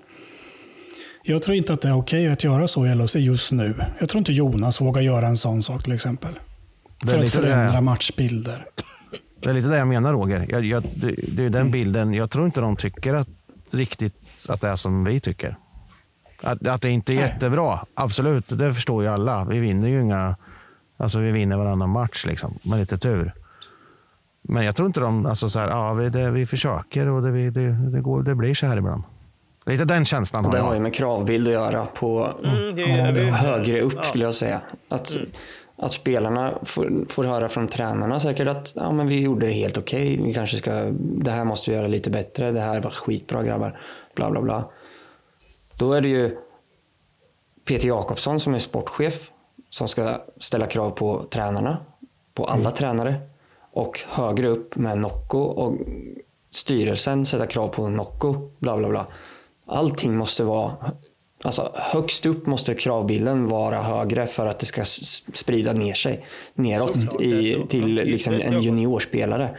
Jag 1.23 1.41
tror 1.41 1.57
inte 1.57 1.73
att 1.73 1.81
det 1.81 1.87
är 1.87 1.97
okej 1.97 2.27
att 2.27 2.43
göra 2.43 2.67
så 2.67 2.85
i 2.85 2.95
LHC 2.95 3.15
just 3.15 3.51
nu. 3.51 3.75
Jag 3.99 4.09
tror 4.09 4.19
inte 4.19 4.33
Jonas 4.33 4.81
vågar 4.81 5.01
göra 5.01 5.27
en 5.27 5.37
sån 5.37 5.63
sak 5.63 5.83
till 5.83 5.93
exempel. 5.93 6.39
För 7.07 7.19
att 7.19 7.29
förändra 7.29 7.81
matchbilder. 7.81 8.65
Det 9.41 9.49
är 9.49 9.53
lite 9.53 9.67
det 9.67 9.77
jag 9.77 9.87
menar 9.87 10.13
Roger. 10.13 10.47
Jag, 10.49 10.65
jag, 10.65 10.83
det, 10.95 11.15
det 11.27 11.43
är 11.43 11.49
den 11.49 11.71
bilden. 11.71 12.13
Jag 12.13 12.31
tror 12.31 12.45
inte 12.45 12.61
de 12.61 12.75
tycker 12.75 13.13
att 13.13 13.27
riktigt 13.71 14.47
att 14.49 14.61
det 14.61 14.67
är 14.67 14.75
som 14.75 15.03
vi 15.03 15.19
tycker. 15.19 15.57
Att, 16.41 16.67
att 16.67 16.81
det 16.81 16.89
inte 16.89 17.13
är 17.13 17.15
Nej. 17.15 17.25
jättebra. 17.25 17.79
Absolut, 17.93 18.49
det 18.49 18.73
förstår 18.73 19.03
ju 19.03 19.09
alla. 19.09 19.45
Vi 19.45 19.59
vinner 19.59 19.87
ju 19.87 20.01
inga... 20.01 20.35
Alltså 21.03 21.19
vi 21.19 21.31
vinner 21.31 21.57
varannan 21.57 21.89
match 21.89 22.25
liksom, 22.25 22.59
med 22.63 22.79
lite 22.79 22.97
tur. 22.97 23.33
Men 24.41 24.65
jag 24.65 24.75
tror 24.75 24.87
inte 24.87 24.99
de... 24.99 25.25
Alltså 25.25 25.49
så 25.49 25.59
här, 25.59 25.67
ja, 25.69 25.93
vi, 25.93 26.09
det, 26.09 26.31
vi 26.31 26.45
försöker 26.45 27.13
och 27.13 27.21
det, 27.21 27.31
vi, 27.31 27.49
det, 27.49 27.71
det, 27.91 28.01
går, 28.01 28.23
det 28.23 28.35
blir 28.35 28.53
så 28.53 28.65
här 28.65 28.77
ibland. 28.77 29.03
Lite 29.65 29.85
den 29.85 30.05
känslan 30.05 30.45
har 30.45 30.51
det 30.51 30.59
har 30.59 30.69
ju 30.69 30.75
jag. 30.75 30.81
med 30.83 30.93
kravbild 30.93 31.47
att 31.47 31.53
göra 31.53 31.85
på 31.85 32.33
Mm, 32.43 33.33
högre 33.33 33.81
upp 33.81 33.93
Ja. 33.95 34.03
skulle 34.03 34.23
jag 34.23 34.33
säga. 34.35 34.61
Att, 34.89 35.17
att 35.77 35.93
spelarna 35.93 36.51
får, 36.63 37.05
får 37.09 37.23
höra 37.23 37.49
från 37.49 37.67
tränarna 37.67 38.19
säkert 38.19 38.47
att 38.47 38.73
ja, 38.75 38.91
men 38.91 39.07
vi 39.07 39.21
gjorde 39.21 39.45
det 39.45 39.53
helt 39.53 39.77
okej. 39.77 40.21
Vi 40.23 40.33
kanske 40.33 40.57
ska, 40.57 40.71
det 40.99 41.31
här 41.31 41.43
måste 41.43 41.71
vi 41.71 41.77
göra 41.77 41.87
lite 41.87 42.09
bättre. 42.09 42.51
Det 42.51 42.61
här 42.61 42.81
var 42.81 42.91
skitbra 42.91 43.43
grabbar. 43.43 43.79
Bla 44.15 44.31
bla 44.31 44.41
bla. 44.41 44.69
Då 45.77 45.93
är 45.93 46.01
det 46.01 46.07
ju 46.07 46.37
Peter 47.67 47.87
Jakobsson 47.87 48.39
som 48.39 48.53
är 48.53 48.59
sportchef 48.59 49.31
som 49.73 49.87
ska 49.87 50.21
ställa 50.37 50.67
krav 50.67 50.91
på 50.91 51.25
tränarna. 51.29 51.77
På 52.33 52.45
alla 52.45 52.71
tränare. 52.71 53.15
Och 53.71 53.99
högre 54.07 54.47
upp 54.47 54.75
med 54.75 54.97
Nocco 54.97 55.37
och 55.37 55.77
styrelsen 56.51 57.25
sätta 57.25 57.47
krav 57.47 57.67
på 57.67 57.89
Nocco. 57.89 58.51
Bla 58.59 58.77
bla 58.77 58.89
bla. 58.89 59.07
Allting 59.65 60.15
måste 60.15 60.43
vara 60.43 60.91
Alltså 61.43 61.71
högst 61.75 62.25
upp 62.25 62.45
måste 62.45 62.73
kravbilden 62.73 63.47
vara 63.47 63.81
högre 63.81 64.27
för 64.27 64.47
att 64.47 64.59
det 64.59 64.65
ska 64.65 64.85
sprida 65.33 65.73
ner 65.73 65.93
sig 65.93 66.25
neråt 66.53 67.21
i, 67.21 67.65
till 67.69 67.87
liksom 67.87 68.33
en 68.33 68.61
juniorspelare. 68.61 69.57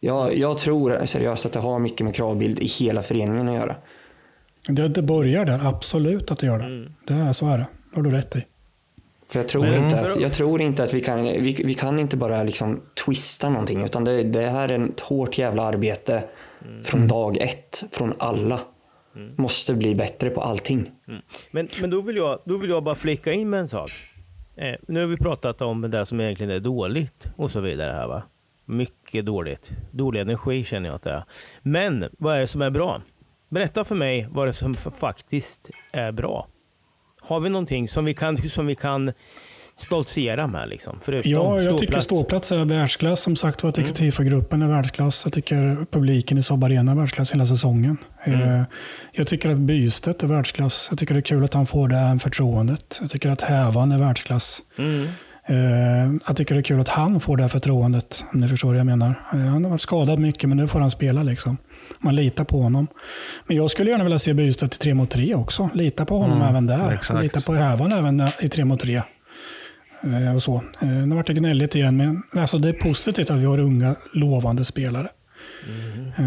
Jag, 0.00 0.36
jag 0.36 0.58
tror 0.58 1.06
seriöst 1.06 1.46
att 1.46 1.52
det 1.52 1.60
har 1.60 1.78
mycket 1.78 2.04
med 2.04 2.14
kravbild 2.14 2.58
i 2.58 2.66
hela 2.66 3.02
föreningen 3.02 3.48
att 3.48 3.54
göra. 3.54 3.76
Det, 4.68 4.88
det 4.88 5.02
börjar 5.02 5.44
där, 5.44 5.66
absolut 5.66 6.30
att 6.30 6.38
det 6.38 6.46
gör 6.46 6.58
det. 6.58 6.64
Mm. 6.64 6.92
det 7.06 7.14
är, 7.14 7.32
så 7.32 7.48
är 7.48 7.58
det. 7.58 7.66
Det 7.90 7.96
har 7.96 8.02
du 8.02 8.10
rätt 8.10 8.36
i. 8.36 8.44
För 9.34 9.40
jag 9.40 9.48
tror, 9.48 9.62
Men- 9.62 9.84
inte, 9.84 9.96
för 9.98 10.10
att, 10.10 10.20
jag 10.20 10.32
tror 10.32 10.60
inte 10.60 10.84
att 10.84 10.94
vi 10.94 11.00
kan, 11.00 11.22
vi, 11.22 11.62
vi 11.64 11.74
kan 11.74 11.98
inte 11.98 12.16
bara 12.16 12.42
liksom 12.42 12.82
twista 13.04 13.48
någonting 13.50 13.84
utan 13.84 14.04
det, 14.04 14.22
det 14.22 14.46
här 14.46 14.68
är 14.68 14.84
ett 14.88 15.00
hårt 15.00 15.38
jävla 15.38 15.62
arbete 15.62 16.24
från 16.82 17.08
dag 17.08 17.36
ett, 17.40 17.84
från 17.92 18.14
alla. 18.18 18.60
Måste 19.36 19.74
bli 19.74 19.94
bättre 19.94 20.30
på 20.30 20.40
allting. 20.40 20.90
Men, 21.50 21.68
men 21.80 21.90
då, 21.90 22.00
vill 22.00 22.16
jag, 22.16 22.40
då 22.44 22.56
vill 22.56 22.70
jag 22.70 22.84
bara 22.84 22.94
flicka 22.94 23.32
in 23.32 23.50
med 23.50 23.60
en 23.60 23.68
sak. 23.68 23.90
Eh, 24.56 24.74
nu 24.88 25.00
har 25.00 25.06
vi 25.06 25.16
pratat 25.16 25.62
om 25.62 25.80
det 25.90 26.06
som 26.06 26.20
egentligen 26.20 26.50
är 26.52 26.60
dåligt 26.60 27.26
och 27.36 27.50
så 27.50 27.60
vidare 27.60 27.92
här 27.92 28.06
va. 28.06 28.22
Mycket 28.64 29.26
dåligt. 29.26 29.70
Dålig 29.90 30.20
energi 30.20 30.64
känner 30.64 30.88
jag 30.88 30.96
att 30.96 31.02
det 31.02 31.10
är. 31.10 31.24
Men 31.62 32.04
vad 32.18 32.36
är 32.36 32.40
det 32.40 32.46
som 32.46 32.62
är 32.62 32.70
bra? 32.70 33.02
Berätta 33.48 33.84
för 33.84 33.94
mig 33.94 34.26
vad 34.30 34.48
det 34.48 34.52
som 34.52 34.70
f- 34.78 34.92
faktiskt 34.98 35.70
är 35.92 36.12
bra. 36.12 36.46
Har 37.26 37.40
vi 37.40 37.48
någonting 37.50 37.88
som 37.88 38.04
vi 38.04 38.14
kan, 38.14 38.36
som 38.36 38.66
vi 38.66 38.74
kan 38.74 39.12
stoltsera 39.76 40.46
med 40.46 40.68
liksom? 40.68 41.00
Förutom 41.02 41.30
Ja, 41.32 41.60
jag 41.62 41.78
tycker 41.78 42.00
ståplats? 42.00 42.04
ståplats 42.06 42.52
är 42.52 42.64
världsklass. 42.64 43.20
Som 43.20 43.36
sagt 43.36 43.62
jag 43.62 43.74
tycker 43.74 43.92
tifogruppen 43.92 44.62
är 44.62 44.66
världsklass. 44.68 45.20
Jag 45.24 45.32
tycker 45.32 45.86
publiken 45.90 46.38
i 46.38 46.42
Saab 46.42 46.64
Arena 46.64 46.92
är 46.92 46.96
världsklass 46.96 47.32
hela 47.32 47.46
säsongen. 47.46 47.96
Eh, 48.24 48.62
Jag 49.12 49.26
tycker 49.26 49.48
att 49.50 49.56
Bystedt 49.58 50.22
är 50.22 50.26
världsklass. 50.26 50.86
Jag 50.90 50.98
tycker 50.98 51.14
det 51.14 51.20
är 51.20 51.22
kul 51.22 51.44
att 51.44 51.54
han 51.54 51.66
får 51.66 51.88
det 51.88 51.96
här 51.96 52.18
förtroendet. 52.18 52.98
Jag 53.00 53.10
tycker 53.10 53.30
att 53.30 53.42
Hävan 53.42 53.92
är 53.92 53.98
världsklass. 53.98 54.62
Mm. 54.78 55.06
Eh, 55.46 56.14
Jag 56.26 56.36
tycker 56.36 56.54
det 56.54 56.60
är 56.60 56.62
kul 56.62 56.80
att 56.80 56.88
han 56.88 57.20
får 57.20 57.36
det 57.36 57.42
här 57.42 57.48
förtroendet, 57.48 58.24
om 58.32 58.40
ni 58.40 58.48
förstår 58.48 58.68
vad 58.68 58.76
jag 58.78 58.86
menar. 58.86 59.08
Eh, 59.32 59.38
Han 59.38 59.64
har 59.64 59.70
varit 59.70 59.80
skadad 59.80 60.18
mycket, 60.18 60.48
men 60.48 60.56
nu 60.58 60.66
får 60.66 60.80
han 60.80 60.90
spela. 60.90 61.22
liksom. 61.22 61.56
Man 62.00 62.16
litar 62.16 62.44
på 62.44 62.62
honom. 62.62 62.86
Men 63.46 63.56
jag 63.56 63.70
skulle 63.70 63.90
gärna 63.90 64.04
vilja 64.04 64.18
se 64.18 64.34
Bystedt 64.34 64.74
i 64.74 64.78
3 64.78 64.94
mot 64.94 65.10
3 65.10 65.34
också. 65.34 65.70
Lita 65.74 66.04
på 66.04 66.18
honom 66.18 66.42
även 66.42 66.66
där. 66.66 66.92
exakt. 66.94 67.22
Lita 67.22 67.40
på 67.40 67.54
Hävan 67.54 67.92
även 67.92 68.22
i 68.40 68.48
3 68.48 68.64
mot 68.64 68.80
3. 68.80 69.02
Eh, 70.02 70.34
Och 70.34 70.42
så. 70.42 70.62
Nu 70.80 71.14
vart 71.14 71.26
det 71.26 71.34
gnälligt 71.34 71.74
igen, 71.74 71.96
men 71.96 72.22
alltså 72.40 72.58
det 72.58 72.68
är 72.68 72.72
positivt 72.72 73.30
att 73.30 73.38
vi 73.38 73.44
har 73.44 73.58
unga, 73.58 73.94
lovande 74.12 74.64
spelare. 74.64 75.08
Eh, 76.18 76.24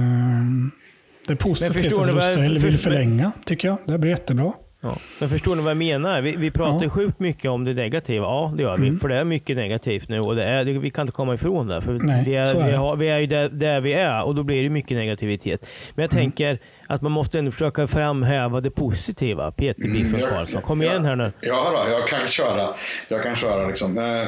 Det 1.28 1.34
är 1.34 1.38
positivt 1.38 1.98
att 1.98 2.08
Rosell 2.16 2.58
vill 2.58 2.78
förlänga, 2.78 3.32
tycker 3.46 3.68
jag. 3.68 3.78
Det 3.86 3.98
blir 3.98 4.12
jättebra. 4.12 4.54
Ja. 4.88 4.98
Men 5.20 5.30
förstår 5.30 5.56
ni 5.56 5.62
vad 5.62 5.70
jag 5.70 5.78
menar? 5.78 6.22
Vi, 6.22 6.36
vi 6.36 6.52
pratar 6.52 6.72
Ja. 6.74 6.78
Mm. 6.78 6.90
sjukt 6.90 7.20
mycket 7.20 7.52
om 7.52 7.64
det 7.66 7.74
negativa. 7.74 8.26
Ja, 8.26 8.54
det 8.58 8.64
gör 8.64 8.78
vi. 8.78 8.96
För 8.98 9.08
det 9.08 9.16
är 9.16 9.24
mycket 9.24 9.58
negativt 9.58 10.10
nu 10.10 10.20
och 10.20 10.36
det 10.36 10.44
är, 10.44 10.66
det, 10.66 10.72
vi 10.74 10.90
kan 10.90 11.02
inte 11.02 11.12
komma 11.14 11.34
ifrån 11.34 11.68
det. 11.68 11.82
För 11.82 11.94
Nej, 11.94 12.24
vi, 12.26 12.36
är, 12.36 12.46
så 12.46 12.60
är 12.60 12.66
vi, 12.68 12.72
har, 12.76 12.96
vi 12.96 13.08
är 13.08 13.20
ju 13.20 13.28
där, 13.28 13.50
där 13.50 13.82
vi 13.82 13.94
är 13.94 14.24
och 14.24 14.36
då 14.36 14.44
blir 14.44 14.64
det 14.64 14.70
mycket 14.70 14.98
negativitet. 14.98 15.68
Men 15.96 16.04
jag 16.04 16.14
Mm. 16.14 16.22
tänker 16.24 16.60
att 16.88 17.02
man 17.02 17.12
måste 17.12 17.40
ändå 17.40 17.52
försöka 17.52 17.88
framhäva 17.88 18.62
det 18.62 18.70
positiva. 18.72 19.52
Peter 19.52 19.84
Biffen 19.84 20.16
Mm, 20.20 20.30
Karlsson, 20.30 20.62
kom 20.62 20.82
igen 20.82 21.06
här 21.06 21.16
nu. 21.16 21.32
Ja, 21.42 21.84
då, 21.86 21.92
jag 21.92 22.08
kan 22.08 22.28
köra. 22.28 22.76
Jag 23.10 23.24
kan 23.24 23.36
köra 23.36 23.68
liksom. 23.68 23.98
Eh, 23.98 24.28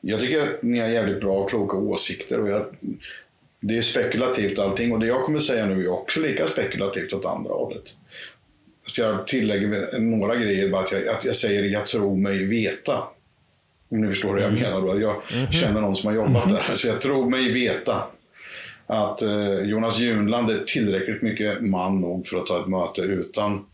Jag 0.00 0.20
tycker 0.20 0.42
att 0.42 0.62
ni 0.62 0.78
har 0.80 0.88
jävligt 0.88 1.20
bra 1.20 1.32
och 1.34 1.50
kloka 1.50 1.76
åsikter. 1.76 2.40
Och 2.40 2.48
jag, 2.48 2.62
det 3.60 3.78
är 3.78 3.82
spekulativt 3.82 4.58
allting 4.58 4.92
och 4.92 5.00
det 5.00 5.06
jag 5.06 5.22
kommer 5.22 5.38
säga 5.40 5.66
nu 5.66 5.84
är 5.84 5.88
också 5.92 6.20
lika 6.20 6.46
spekulativt 6.46 7.12
åt 7.12 7.26
andra 7.26 7.52
hållet. 7.52 7.82
Så 8.86 9.02
jag 9.02 9.26
tillägger 9.26 9.98
några 9.98 10.36
grejer, 10.36 10.68
bara 10.68 10.82
att 10.82 10.92
jag, 10.92 11.08
att 11.08 11.24
jag 11.24 11.36
säger 11.36 11.62
jag 11.62 11.86
tror 11.86 12.16
mig 12.16 12.44
veta. 12.44 13.04
Om 13.88 14.00
ni 14.00 14.08
förstår 14.08 14.32
vad 14.32 14.42
jag 14.42 14.52
menar 14.52 14.80
då. 14.80 15.00
Jag 15.00 15.22
känner 15.54 15.80
någon 15.80 15.96
som 15.96 16.08
har 16.08 16.14
jobbat 16.14 16.48
där, 16.48 16.76
så 16.76 16.88
jag 16.88 17.00
tror 17.00 17.30
mig 17.30 17.52
veta 17.52 18.06
att 18.86 19.22
eh, 19.22 19.58
Jonas 19.60 19.98
Junland 19.98 20.50
är 20.50 20.64
tillräckligt 20.66 21.22
mycket 21.22 21.60
man 21.60 22.00
nog 22.00 22.26
för 22.26 22.38
att 22.38 22.46
ta 22.46 22.60
ett 22.60 22.66
möte 22.66 23.00
utan 23.02 23.66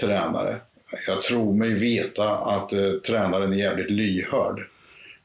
tränare. 0.00 0.60
Jag 1.06 1.20
tror 1.20 1.54
mig 1.54 1.74
veta 1.74 2.36
att 2.36 2.72
eh, 2.72 2.90
tränaren 3.06 3.52
är 3.52 3.56
jävligt 3.56 3.90
lyhörd. 3.90 4.60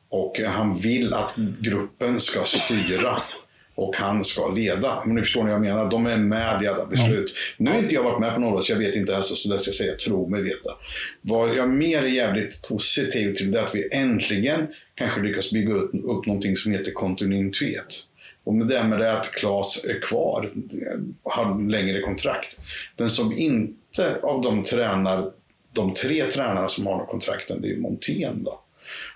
Och 0.09 0.39
han 0.39 0.79
vill 0.79 1.13
att 1.13 1.35
gruppen 1.59 2.19
ska 2.19 2.43
styra 2.43 3.17
och 3.79 3.95
han 3.95 4.25
ska 4.25 4.47
leda. 4.47 5.03
Men 5.05 5.15
ni 5.15 5.21
förstår 5.21 5.43
vad 5.43 5.51
jag 5.51 5.61
menar. 5.61 5.89
De 5.89 6.05
är 6.05 6.17
med 6.17 6.63
i 6.63 6.67
alla 6.67 6.85
beslut. 6.85 7.33
Nu 7.57 7.71
har 7.71 7.77
inte 7.77 7.95
jag 7.95 8.03
varit 8.03 8.19
med 8.19 8.33
på 8.33 8.39
något 8.39 8.63
så 8.63 8.71
jag 8.71 8.79
vet 8.79 8.95
inte 8.95 9.11
heller, 9.11 9.23
så 9.23 9.49
det 9.49 9.59
ska 9.59 9.69
jag 9.69 9.75
säga, 9.75 9.95
tro 9.95 10.29
mig 10.29 10.41
veta. 10.41 10.71
Vad 11.21 11.55
jag 11.55 11.69
mer 11.69 12.03
är 12.03 12.07
jävligt 12.07 12.67
positiv 12.67 13.33
till 13.33 13.51
det 13.51 13.59
är 13.59 13.63
att 13.63 13.75
vi 13.75 13.89
äntligen 13.91 14.67
kanske 14.95 15.21
lyckas 15.21 15.51
bygga 15.51 15.73
upp, 15.73 15.91
upp 15.93 16.25
någonting 16.25 16.55
som 16.55 16.71
heter 16.71 16.91
kontinuitet. 16.91 18.03
Och 18.43 18.53
med 18.53 18.67
det 18.67 18.83
med 18.83 18.99
det 18.99 19.13
att 19.13 19.31
Klas 19.31 19.85
är 19.85 20.01
kvar, 20.01 20.51
har 21.23 21.69
längre 21.69 22.01
kontrakt. 22.01 22.57
Den 22.95 23.09
som 23.09 23.37
inte 23.37 24.19
av 24.21 24.41
de 24.41 24.63
tränar, 24.63 25.31
de 25.73 25.93
tre 25.93 26.25
tränarna 26.31 26.67
som 26.67 26.87
har 26.87 27.05
kontrakten, 27.05 27.61
det 27.61 27.71
är 27.71 27.77
Montén 27.77 28.43
då. 28.43 28.61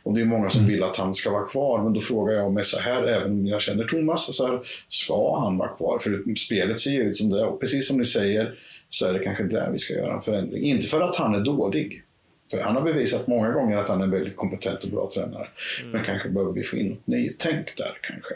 Och 0.04 0.14
det 0.14 0.22
är 0.22 0.26
många 0.26 0.50
som 0.50 0.68
vill 0.68 0.84
att 0.84 0.98
han 0.98 1.14
ska 1.14 1.32
vara 1.32 1.46
kvar. 1.46 1.84
Men 1.84 1.94
då 1.94 2.02
frågar 2.02 2.34
jag 2.34 2.54
mig 2.54 2.64
så 2.64 2.80
här, 2.80 3.04
även 3.04 3.32
om 3.32 3.48
jag 3.48 3.62
känner 3.62 3.84
Thomas, 3.84 4.36
så 4.36 4.48
här, 4.48 4.60
ska 4.90 5.40
han 5.40 5.58
vara 5.58 5.70
kvar? 5.70 6.00
För 6.00 6.36
spelet 6.36 6.80
ser 6.80 6.92
ju 6.92 7.02
ut 7.02 7.18
som 7.18 7.30
det 7.30 7.46
Och 7.46 7.60
precis 7.60 7.88
som 7.88 7.98
ni 7.98 8.06
säger 8.06 8.56
så 8.90 9.06
är 9.06 9.14
det 9.14 9.20
kanske 9.20 9.44
där 9.44 9.70
vi 9.72 9.80
ska 9.80 9.94
göra 9.94 10.14
en 10.14 10.22
förändring. 10.22 10.64
Inte 10.64 10.88
för 10.88 11.02
att 11.02 11.16
han 11.16 11.36
är 11.36 11.40
dålig. 11.40 12.04
För 12.52 12.62
han 12.62 12.76
har 12.76 12.82
bevisat 12.82 13.28
många 13.28 13.52
gånger 13.52 13.78
att 13.78 13.90
han 13.90 14.00
är 14.00 14.04
en 14.04 14.12
väldigt 14.12 14.36
kompetent 14.36 14.84
och 14.84 14.90
bra 14.90 15.10
tränare. 15.14 15.48
Men 15.92 16.04
kanske 16.04 16.30
behöver 16.30 16.54
vi 16.54 16.64
få 16.64 16.78
in 16.78 16.90
något 16.90 17.08
nytänk 17.08 17.78
där 17.78 17.98
kanske. 18.02 18.34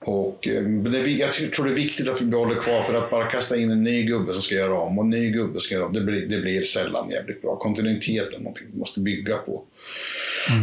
Och, 0.00 0.48
eh, 0.48 0.62
men 0.62 0.92
det, 0.92 1.10
jag 1.10 1.32
tror 1.32 1.64
det 1.64 1.70
är 1.70 1.74
viktigt 1.74 2.08
att 2.08 2.22
vi 2.22 2.26
behåller 2.26 2.54
kvar 2.54 2.82
för 2.82 2.94
att 2.94 3.10
bara 3.10 3.24
kasta 3.24 3.56
in 3.56 3.70
en 3.70 3.82
ny 3.82 4.02
gubbe 4.02 4.32
som 4.32 4.42
ska 4.42 4.54
göra 4.54 4.78
om 4.78 4.98
och 4.98 5.04
en 5.04 5.10
ny 5.10 5.30
gubbe 5.30 5.60
ska 5.60 5.74
göra 5.74 5.86
om. 5.86 5.92
Det 5.92 6.00
blir, 6.00 6.26
det 6.26 6.40
blir 6.40 6.64
sällan 6.64 7.10
jävligt 7.10 7.42
bra. 7.42 7.56
Kontinuitet 7.56 8.34
är 8.34 8.38
någonting 8.38 8.66
vi 8.72 8.78
måste 8.78 9.00
bygga 9.00 9.36
på 9.36 9.64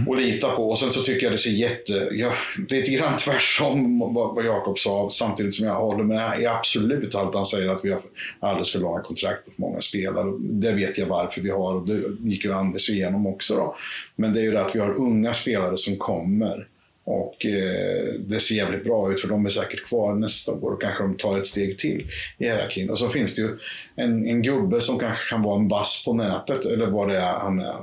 och 0.08 0.18
lita 0.18 0.56
på. 0.56 0.70
Och 0.70 0.80
sen 0.80 0.92
så 0.92 1.02
tycker 1.02 1.24
jag 1.24 1.34
det 1.34 1.38
ser 1.38 1.50
jätte... 1.50 2.10
Ja, 2.12 2.34
lite 2.70 2.92
grann 2.92 3.18
tvärsom 3.20 4.00
vad, 4.00 4.36
vad 4.36 4.46
Jakob 4.46 4.80
sa, 4.80 5.10
samtidigt 5.12 5.54
som 5.54 5.68
jag 5.68 5.76
håller 5.76 6.04
med 6.04 6.42
i 6.42 6.46
absolut 6.46 7.16
allt 7.16 7.36
han 7.36 7.46
säger 7.46 7.70
att 7.70 7.86
vi 7.86 7.92
har 7.92 8.02
alldeles 8.40 8.72
för 8.72 8.80
långa 8.80 9.02
kontrakt 9.02 9.46
på 9.46 9.52
för 9.52 9.62
många 9.62 9.82
spelare. 9.82 10.34
Det 10.40 10.72
vet 10.72 10.98
jag 10.98 11.06
varför 11.06 11.42
vi 11.42 11.50
har 11.50 11.74
och 11.74 11.88
det 11.88 12.04
gick 12.30 12.46
ju 12.46 12.54
Anders 12.54 12.90
igenom 12.90 13.28
också. 13.28 13.56
Då. 13.56 13.76
Men 14.16 14.34
det 14.34 14.40
är 14.40 14.44
ju 14.44 14.52
det 14.52 14.62
att 14.62 14.76
vi 14.76 14.80
har 14.80 14.94
unga 14.94 15.34
spelare 15.34 15.78
som 15.78 15.98
kommer. 15.98 16.68
Och 17.06 17.46
eh, 17.46 18.14
det 18.20 18.40
ser 18.40 18.56
jävligt 18.56 18.84
bra 18.84 19.12
ut 19.12 19.22
för 19.22 19.28
de 19.28 19.46
är 19.46 19.50
säkert 19.50 19.86
kvar 19.86 20.16
nästa 20.16 20.52
år 20.52 20.72
och 20.72 20.82
kanske 20.82 21.04
de 21.04 21.18
tar 21.18 21.38
ett 21.38 21.46
steg 21.46 21.80
till 21.80 22.12
i 22.38 22.44
hierarkin. 22.44 22.90
Och 22.90 23.00
så 23.00 23.10
finns 23.10 23.36
det 23.36 23.42
ju 23.42 23.58
en, 23.96 24.28
en 24.28 24.42
gubbe 24.42 24.82
som 24.82 25.00
kanske 25.00 25.30
kan 25.30 25.42
vara 25.42 25.60
en 25.60 25.68
bass 25.68 26.04
på 26.06 26.14
nätet 26.14 26.66
eller 26.66 26.86
vad 26.88 27.10
det 27.10 27.18
är 27.18 27.40
han 27.40 27.60
är. 27.60 27.78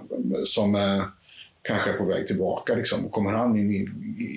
Som 0.44 0.74
eh, 0.74 1.04
kanske 1.62 1.90
är 1.90 1.94
på 1.94 2.04
väg 2.04 2.26
tillbaka. 2.26 2.74
Liksom. 2.74 3.06
Och 3.06 3.12
kommer 3.12 3.32
han 3.32 3.56
in 3.56 3.70
i, 3.70 3.88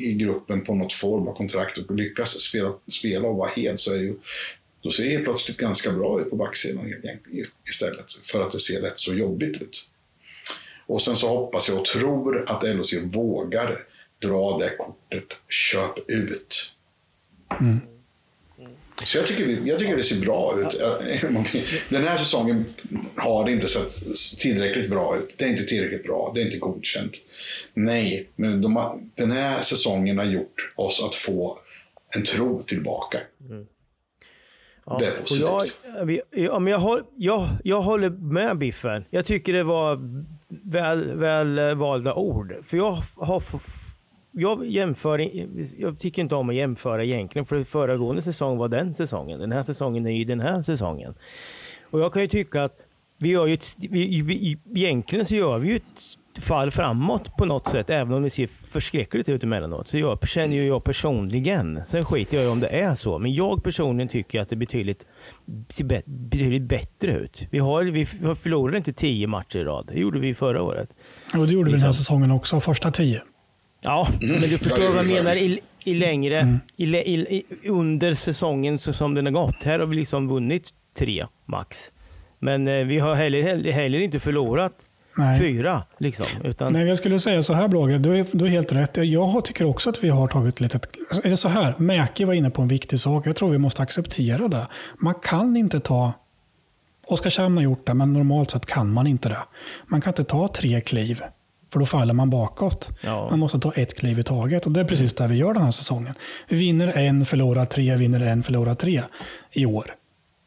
i, 0.09 0.13
gruppen 0.13 0.63
på 0.63 0.75
något 0.75 0.93
form 0.93 1.27
av 1.27 1.33
kontrakt 1.33 1.77
och 1.77 1.95
lyckas 1.95 2.29
spela, 2.29 2.73
spela 2.87 3.27
och 3.27 3.35
vara 3.35 3.49
hel 3.55 3.77
så 3.77 3.93
är 3.93 3.97
det 3.97 4.03
ju 4.03 4.15
då 4.81 4.91
ser 4.91 5.17
det 5.17 5.23
plötsligt 5.23 5.57
ganska 5.57 5.91
bra 5.91 6.21
ut 6.21 6.29
på 6.29 6.35
backsidan 6.35 6.93
istället. 7.69 8.11
För 8.23 8.41
att 8.41 8.51
det 8.51 8.59
ser 8.59 8.81
rätt 8.81 8.99
så 8.99 9.13
jobbigt 9.13 9.61
ut. 9.61 9.89
Och 10.87 11.01
sen 11.01 11.15
så 11.15 11.27
hoppas 11.27 11.69
jag 11.69 11.77
och 11.77 11.85
tror 11.85 12.49
att 12.49 12.63
LHC 12.63 12.93
vågar 13.03 13.85
dra 14.27 14.57
det 14.57 14.69
kortet, 14.77 15.39
köp 15.49 16.09
ut. 16.09 16.71
Så 19.03 19.17
jag 19.17 19.27
tycker, 19.27 19.67
jag 19.67 19.79
tycker 19.79 19.97
det 19.97 20.03
ser 20.03 20.21
bra 20.21 20.55
ut. 20.59 20.79
Den 21.89 22.03
här 22.07 22.17
säsongen 22.17 22.65
har 23.15 23.45
det 23.45 23.51
inte 23.51 23.67
sett 23.67 23.93
tillräckligt 24.39 24.89
bra 24.89 25.17
ut. 25.17 25.33
Det 25.37 25.45
är 25.45 25.49
inte 25.49 25.63
tillräckligt 25.63 26.03
bra. 26.03 26.31
Det 26.35 26.41
är 26.41 26.45
inte 26.45 26.57
godkänt. 26.57 27.13
Nej, 27.73 28.29
men 28.35 28.61
de 28.61 28.75
har, 28.75 28.99
den 29.15 29.31
här 29.31 29.61
säsongen 29.61 30.17
har 30.17 30.25
gjort 30.25 30.73
oss 30.75 31.03
att 31.03 31.15
få 31.15 31.59
en 32.15 32.23
tro 32.23 32.61
tillbaka. 32.61 33.19
Ja, 34.85 34.97
Det 34.99 35.05
är 35.05 35.11
och 35.13 35.19
positivt. 35.19 35.77
jag, 35.83 36.19
ja, 36.31 36.59
men 36.59 36.71
jag, 36.71 36.79
håll- 36.79 37.03
jag, 37.15 37.47
jag 37.63 37.81
håller 37.81 38.09
med 38.09 38.57
Biffen. 38.57 39.05
Jag 39.09 39.25
tycker 39.25 39.53
det 39.53 39.63
var 39.63 39.99
väl, 40.47 41.15
väl 41.15 41.57
eh, 41.57 41.75
valda 41.75 42.13
ord. 42.13 42.55
För 42.63 42.77
jag 42.77 42.97
har 43.15 43.39
jag 44.35 44.65
jämför, 44.65 45.29
jag 45.81 45.99
tycker 45.99 46.21
inte 46.21 46.35
om 46.35 46.49
att 46.49 46.55
jämföra 46.55 47.03
egentligen, 47.03 47.45
för 47.45 47.63
föregående 47.63 48.21
säsong 48.21 48.57
var 48.57 48.67
den 48.67 48.93
säsongen. 48.93 49.39
Den 49.39 49.51
här 49.51 49.63
säsongen 49.63 50.05
är 50.07 50.11
ju 50.11 50.23
den 50.23 50.39
här 50.39 50.61
säsongen. 50.61 51.13
Och 51.91 51.99
jag 51.99 52.13
kan 52.13 52.21
ju 52.21 52.27
tycka 52.27 52.63
att 52.63 52.77
vi 53.17 53.29
gör 53.29 53.45
ju 53.47 53.53
ett, 53.53 53.65
vi, 53.89 54.21
vi, 54.21 54.57
egentligen 54.75 55.25
så 55.25 55.35
gör 55.35 55.57
vi 55.59 55.69
ju 55.69 55.75
ett 55.75 56.41
fall 56.43 56.71
framåt 56.71 57.37
på 57.37 57.45
något 57.45 57.67
sätt, 57.67 57.89
även 57.89 58.13
om 58.13 58.23
det 58.23 58.29
ser 58.29 58.47
förskräckligt 58.47 59.29
ut 59.29 59.43
emellanåt. 59.43 59.87
Så 59.87 59.97
jag 59.97 60.27
känner 60.27 60.55
ju 60.55 60.67
jag 60.67 60.83
personligen, 60.83 61.81
sen 61.85 62.05
skiter 62.05 62.37
jag 62.37 62.45
i 62.45 62.49
om 62.49 62.59
det 62.59 62.67
är 62.67 62.95
så, 62.95 63.19
men 63.19 63.33
jag 63.33 63.63
personligen 63.63 64.07
tycker 64.07 64.41
att 64.41 64.49
det 64.49 64.55
betydligt, 64.55 65.05
ser 65.69 65.83
bet- 65.85 66.05
betydligt 66.05 66.61
bättre 66.63 67.11
ut. 67.17 67.47
Vi, 67.51 67.59
har, 67.59 67.83
vi 67.83 68.05
förlorade 68.05 68.77
inte 68.77 68.93
tio 68.93 69.27
matcher 69.27 69.57
i 69.59 69.63
rad, 69.63 69.85
det 69.93 69.99
gjorde 69.99 70.19
vi 70.19 70.33
förra 70.33 70.61
året. 70.61 70.89
Och 71.37 71.47
det 71.47 71.53
gjorde 71.53 71.65
vi 71.65 71.71
den 71.71 71.81
här 71.81 71.87
Liksom. 71.87 71.93
säsongen 71.93 72.31
också, 72.31 72.59
första 72.59 72.91
tio. 72.91 73.21
Ja, 73.85 74.07
men 74.21 74.41
du 74.41 74.57
förstår 74.57 74.83
Ja, 74.83 74.89
det 74.89 74.95
vad 74.95 75.05
jag 75.05 75.13
menar 75.23 75.33
i, 75.37 75.59
i 75.83 75.95
längre, 75.95 76.59
le- 76.75 77.01
i, 77.03 77.13
i, 77.63 77.69
under 77.69 78.13
säsongen 78.13 78.79
så 78.79 78.93
som 78.93 79.13
den 79.13 79.25
har 79.25 79.33
gått. 79.33 79.63
Här 79.63 79.79
har 79.79 79.85
vi 79.85 79.95
liksom 79.95 80.27
vunnit 80.27 80.69
tre 80.97 81.25
max. 81.45 81.91
Men 82.39 82.67
eh, 82.67 82.85
vi 82.85 82.99
har 82.99 83.15
heller, 83.15 83.41
heller, 83.41 83.71
heller 83.71 83.99
inte 83.99 84.19
förlorat 84.19 84.73
Nej. 85.17 85.39
fyra. 85.39 85.83
Liksom, 85.97 86.25
utan, 86.43 86.73
Nej, 86.73 86.87
jag 86.87 86.97
skulle 86.97 87.19
säga 87.19 87.43
så 87.43 87.53
här 87.53 87.67
Blåge, 87.67 87.97
du 87.97 88.19
är, 88.19 88.25
du 88.31 88.45
är 88.45 88.49
helt 88.49 88.71
rätt. 88.71 88.97
Jag 88.97 89.45
tycker 89.45 89.65
också 89.65 89.89
att 89.89 90.03
vi 90.03 90.09
har 90.09 90.27
tagit 90.27 90.59
lite... 90.61 90.79
Är 91.23 91.29
det 91.29 91.37
så 91.37 91.49
här? 91.49 91.73
Mäki 91.77 92.25
var 92.25 92.33
inne 92.33 92.49
på 92.49 92.61
en 92.61 92.67
viktig 92.67 92.99
sak. 92.99 93.27
Jag 93.27 93.35
tror 93.35 93.49
vi 93.49 93.57
måste 93.57 93.81
acceptera 93.81 94.47
det. 94.47 94.67
Man 94.99 95.13
kan 95.23 95.57
inte 95.57 95.79
ta... 95.79 96.13
Oskarshamn 97.07 97.57
har 97.57 97.63
gjort 97.63 97.87
det, 97.87 97.93
men 97.93 98.13
normalt 98.13 98.51
sett 98.51 98.65
kan 98.65 98.91
man 98.93 99.07
inte 99.07 99.29
det. 99.29 99.37
Man 99.87 100.01
kan 100.01 100.11
inte 100.11 100.23
ta 100.23 100.47
tre 100.47 100.81
kliv, 100.81 101.21
för 101.75 101.79
då 101.79 101.85
faller 101.85 102.13
man 102.13 102.29
bakåt. 102.29 102.89
Ja. 103.01 103.29
Man 103.29 103.39
måste 103.39 103.59
ta 103.59 103.71
ett 103.71 103.95
kliv 103.95 104.19
i 104.19 104.23
taget 104.23 104.65
och 104.65 104.71
det 104.71 104.79
är 104.79 104.83
precis 104.85 105.13
det 105.13 105.27
vi 105.27 105.35
gör 105.35 105.53
den 105.53 105.63
här 105.63 105.71
säsongen. 105.71 106.13
Vi 106.49 106.55
vinner 106.57 106.87
en, 106.97 107.25
förlorar 107.25 107.65
tre, 107.65 107.95
vinner 107.95 108.19
en, 108.19 108.43
förlorar 108.43 108.75
tre 108.75 109.03
i 109.51 109.65
år. 109.65 109.95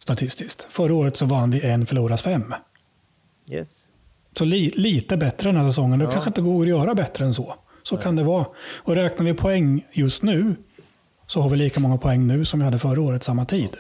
Statistiskt. 0.03 0.67
Förra 0.71 0.95
året 0.95 1.17
så 1.17 1.27
vann 1.27 1.51
vi 1.51 1.61
en, 1.67 1.87
förlorar 1.87 2.17
fem. 2.17 2.55
yes. 3.51 3.87
Så 4.39 4.45
li, 4.45 4.73
lite 4.77 5.17
bättre 5.17 5.49
den 5.49 5.57
här 5.57 5.65
säsongen. 5.69 5.99
Det 5.99 6.07
kanske 6.07 6.31
inte 6.31 6.41
går 6.43 6.63
att 6.63 6.69
göra 6.69 6.95
bättre 6.95 7.25
än 7.25 7.35
så. 7.35 7.55
Så 7.83 7.97
kan 7.97 8.17
det 8.17 8.23
vara. 8.23 8.47
Och 8.77 8.95
räknar 8.95 9.27
vi 9.27 9.35
poäng 9.35 9.85
just 9.93 10.23
nu 10.23 10.57
så 11.27 11.41
har 11.41 11.49
vi 11.51 11.57
lika 11.57 11.81
många 11.81 11.99
poäng 11.99 12.27
nu 12.27 12.45
som 12.45 12.59
vi 12.61 12.65
hade 12.65 12.79
förra 12.79 13.01
året 13.01 13.23
samma 13.23 13.45
tid. 13.45 13.71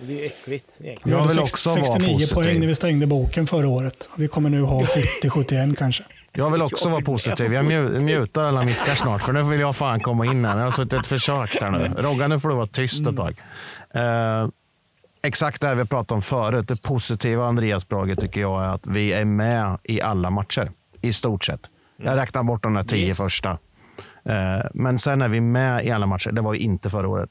Det 0.00 0.12
är 0.12 0.18
ju 0.18 0.26
äckligt. 0.26 0.76
Vi 0.80 0.86
egentligen. 0.88 1.18
Jag 1.18 1.24
hade 1.24 1.34
vill 1.34 1.46
sex- 1.48 1.52
också 1.52 1.68
vara 1.70 1.84
69 1.84 2.14
positiv. 2.14 2.34
poäng 2.34 2.60
när 2.60 2.66
vi 2.66 2.74
stängde 2.74 3.06
boken 3.06 3.46
förra 3.46 3.68
året. 3.68 4.08
Vi 4.16 4.28
kommer 4.28 4.50
nu 4.50 4.62
ha 4.62 4.82
70-71 5.22 5.74
kanske. 5.74 6.04
Jag 6.36 6.50
vill 6.50 6.62
också 6.62 6.84
Jag 6.84 6.92
vara 6.92 7.02
positiv. 7.02 7.52
Jag 7.52 7.64
mju- 7.64 8.00
mutar 8.04 8.44
alla 8.44 8.62
mickar 8.62 8.94
snart, 8.94 9.22
för 9.22 9.32
nu 9.32 9.42
vill 9.42 9.60
jag 9.60 9.76
fan 9.76 10.00
komma 10.00 10.26
in 10.26 10.44
här. 10.44 10.56
Jag 10.56 10.64
har 10.64 10.70
suttit 10.70 10.92
ett 11.00 11.06
försök 11.06 11.56
där 11.60 11.70
nu. 11.70 11.90
Rogga, 11.98 12.28
nu 12.28 12.40
får 12.40 12.48
du 12.48 12.54
vara 12.54 12.66
tyst 12.66 13.06
ett 13.06 13.16
tag. 13.16 13.42
Eh, 13.90 14.48
exakt 15.22 15.60
det 15.60 15.66
här 15.66 15.74
vi 15.74 15.84
pratade 15.84 16.14
om 16.16 16.22
förut. 16.22 16.68
Det 16.68 16.82
positiva 16.82 17.46
Andreas 17.46 17.88
Brage 17.88 18.18
tycker 18.20 18.40
jag 18.40 18.64
är 18.64 18.68
att 18.68 18.86
vi 18.86 19.12
är 19.12 19.24
med 19.24 19.78
i 19.82 20.00
alla 20.00 20.30
matcher. 20.30 20.70
I 21.00 21.12
stort 21.12 21.44
sett. 21.44 21.60
Jag 21.96 22.16
räknar 22.16 22.42
bort 22.42 22.62
de 22.62 22.74
där 22.74 22.84
tio 22.84 23.06
Yes. 23.06 23.16
första. 23.16 23.50
Eh, 24.24 24.64
Men 24.74 24.98
sen 24.98 25.22
är 25.22 25.28
vi 25.28 25.40
med 25.40 25.84
i 25.86 25.90
alla 25.90 26.06
matcher. 26.06 26.32
Det 26.32 26.40
var 26.40 26.52
vi 26.52 26.58
inte 26.58 26.90
förra 26.90 27.08
året. 27.08 27.30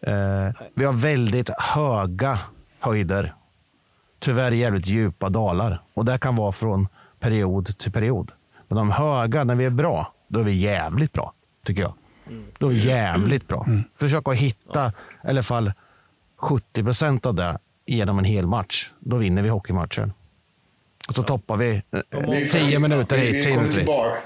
Eh, 0.00 0.12
Vi 0.74 0.84
har 0.84 0.92
väldigt 0.92 1.50
höga 1.58 2.38
höjder. 2.80 3.34
Tyvärr 4.18 4.52
jävligt 4.52 4.86
djupa 4.86 5.28
dalar. 5.28 5.82
Och 5.94 6.04
det 6.04 6.18
kan 6.18 6.36
vara 6.36 6.52
från 6.52 6.88
period 7.20 7.78
till 7.78 7.92
period. 7.92 8.30
Men 8.70 8.76
de 8.76 8.90
höga, 8.90 9.44
när 9.44 9.54
vi 9.54 9.64
är 9.64 9.70
bra, 9.70 10.12
då 10.28 10.40
är 10.40 10.44
vi 10.44 10.52
jävligt 10.52 11.12
bra. 11.12 11.32
Tycker 11.66 11.82
jag. 11.82 11.94
Då 12.58 12.66
är 12.66 12.70
vi 12.70 12.86
jävligt 12.86 13.48
bra. 13.48 13.66
Försök 13.98 14.28
att 14.28 14.36
hitta 14.36 14.92
i 15.24 15.28
alla 15.28 15.42
fall 15.42 15.72
70 16.36 16.84
procent 16.84 17.26
av 17.26 17.34
det 17.34 17.58
genom 17.86 18.18
en 18.18 18.24
hel 18.24 18.46
match. 18.46 18.90
Då 18.98 19.16
vinner 19.16 19.42
vi 19.42 19.48
hockeymatchen. 19.48 20.12
Och 21.08 21.14
så 21.14 21.22
toppar 21.22 21.56
vi 21.56 21.70
eh, 21.70 21.82
Vi 22.10 22.18
är 22.18 22.24
tio 22.26 22.46
faktiskt- 22.48 22.82
minuter 22.82 23.18
hit, 23.18 23.42
tio 23.44 23.54
kommer 23.54 23.68
minuter 23.68 23.80
dit. 23.80 24.22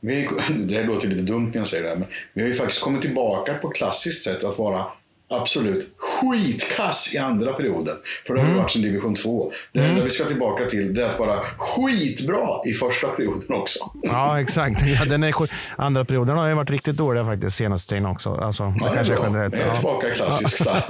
Vi, 0.00 0.28
det 0.74 0.82
låter 0.84 1.08
lite 1.08 1.22
dumt 1.22 1.50
när 1.54 1.56
jag 1.60 1.68
säger 1.68 1.82
det 1.82 1.88
här, 1.88 1.96
men 1.96 2.08
vi 2.32 2.40
har 2.42 2.48
ju 2.48 2.54
faktiskt 2.54 2.82
kommit 2.82 3.02
tillbaka 3.02 3.54
på 3.54 3.68
klassiskt 3.70 4.24
sätt 4.24 4.44
att 4.44 4.58
vara 4.58 4.86
absolut 5.30 5.94
skitkass 5.98 7.14
i 7.14 7.18
andra 7.18 7.52
perioden. 7.52 7.96
För 8.26 8.34
det 8.34 8.40
har 8.40 8.48
ju 8.48 8.54
varit 8.54 8.70
sedan 8.70 8.82
division 8.82 9.14
2. 9.14 9.52
Det 9.72 9.80
enda 9.80 10.04
vi 10.04 10.10
ska 10.10 10.24
tillbaka 10.24 10.64
till 10.64 10.94
det 10.94 11.04
är 11.04 11.08
att 11.08 11.18
vara 11.18 11.40
skitbra 11.58 12.64
i 12.66 12.72
första 12.72 13.08
perioden 13.08 13.52
också. 13.56 13.90
Ja, 14.02 14.40
exakt. 14.40 14.80
Ja, 14.86 15.04
den 15.04 15.22
är, 15.24 15.34
andra 15.76 16.04
perioden 16.04 16.36
har 16.36 16.48
ju 16.48 16.54
varit 16.54 16.70
riktigt 16.70 16.96
dåliga 16.96 17.24
faktiskt 17.24 17.56
senaste 17.56 17.88
tiden 17.88 18.06
också. 18.06 18.34
Alltså, 18.34 18.74
Ja, 18.80 18.88
det 18.88 18.94
kanske 18.94 19.14
är 19.14 19.18
generellt. 19.22 19.54
Vi 19.54 19.58
är 19.58 19.66
Ja. 19.66 19.74
tillbaka 19.74 20.08
i 20.08 20.14
klassisk 20.14 20.58
stall. 20.62 20.82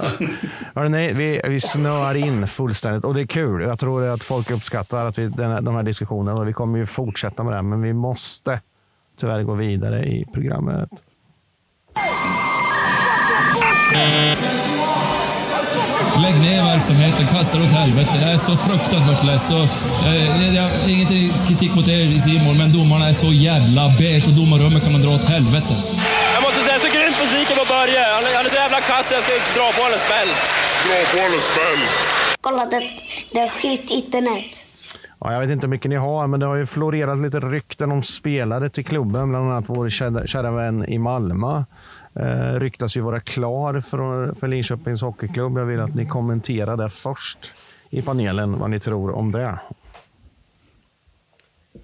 Hörrni, 0.75 1.11
vi, 1.13 1.41
vi 1.47 1.59
snöar 1.59 2.15
in 2.15 2.47
fullständigt 2.47 3.03
och 3.05 3.13
det 3.13 3.21
är 3.21 3.25
kul. 3.27 3.61
Jag 3.61 3.79
tror 3.79 4.07
att 4.07 4.23
folk 4.23 4.51
uppskattar 4.51 5.05
att 5.05 5.17
vi, 5.17 5.27
den 5.27 5.51
här, 5.51 5.61
de 5.61 5.75
här 5.75 5.83
diskussionerna 5.83 6.37
och 6.41 6.47
vi 6.47 6.53
kommer 6.53 6.77
ju 6.79 6.85
fortsätta 6.85 7.43
med 7.43 7.51
det. 7.53 7.57
här, 7.57 7.63
Men 7.63 7.81
vi 7.81 7.93
måste 7.93 8.59
tyvärr 9.19 9.43
gå 9.43 9.53
vidare 9.53 10.05
i 10.05 10.25
programmet. 10.33 10.89
Lägg 16.23 16.35
ner 16.47 16.61
verksamheten, 16.71 17.25
kasta 17.27 17.57
det 17.57 17.63
åt 17.63 17.75
helvete. 17.81 18.15
Jag 18.21 18.31
är 18.33 18.37
så 18.37 18.53
fruktansvärt 18.67 19.23
less. 19.29 19.45
Och, 19.57 19.67
eh, 20.07 20.55
jag, 20.59 20.67
inget 20.93 21.11
kritik 21.47 21.71
mot 21.75 21.87
er 21.87 22.07
Simon, 22.25 22.55
men 22.61 22.69
domarna 22.77 23.05
är 23.11 23.17
så 23.25 23.31
jävla 23.47 23.83
beige 23.99 24.25
och 24.29 24.35
domarrummet 24.39 24.81
kan 24.83 24.91
man 24.95 25.01
dra 25.05 25.11
åt 25.17 25.27
helvete. 25.35 25.73
Jag 26.35 26.41
måste 26.45 26.59
säga, 26.65 26.75
jag 26.77 26.83
så 26.87 26.91
grymt 26.97 27.17
besviken 27.23 27.55
på 27.61 27.65
Börje. 27.75 28.01
Han 28.15 28.23
är, 28.27 28.31
han 28.39 28.45
är 28.47 28.51
så 28.55 28.61
jävla 28.65 28.81
kass, 28.91 29.05
jag 29.15 29.21
ska 29.25 29.33
dra 29.57 29.67
på 29.77 29.81
honom 29.85 29.99
smäll. 30.07 30.31
Dra 30.85 30.97
på 31.11 31.17
en 31.25 31.41
smäll. 31.49 31.81
Kolla 32.45 32.63
det, 32.73 32.81
det 33.33 33.39
är 33.47 33.49
skit 33.57 33.85
internet. 33.99 34.51
Ja, 35.19 35.33
jag 35.33 35.39
vet 35.39 35.49
inte 35.49 35.65
hur 35.65 35.75
mycket 35.75 35.89
ni 35.89 35.95
har, 35.95 36.27
men 36.27 36.39
det 36.39 36.45
har 36.45 36.55
ju 36.55 36.65
florerat 36.65 37.19
lite 37.19 37.39
rykten 37.39 37.91
om 37.91 38.01
spelare 38.03 38.69
till 38.69 38.85
klubben. 38.85 39.29
Bland 39.29 39.51
annat 39.51 39.65
vår 39.67 39.89
kära, 39.89 40.27
kära 40.27 40.51
vän 40.51 40.85
i 40.89 40.97
Malmö. 40.97 41.63
Eh, 42.19 42.59
ryktas 42.59 42.97
ju 42.97 43.01
vara 43.01 43.19
klar 43.19 43.79
för, 43.81 44.33
för 44.33 44.47
Linköpings 44.47 45.01
Hockeyklubb. 45.01 45.57
Jag 45.57 45.65
vill 45.65 45.79
att 45.79 45.95
ni 45.95 46.05
kommenterar 46.05 46.77
det 46.77 46.89
först 46.89 47.53
i 47.89 48.01
panelen, 48.01 48.59
vad 48.59 48.69
ni 48.69 48.79
tror 48.79 49.11
om 49.15 49.31
det. 49.31 49.59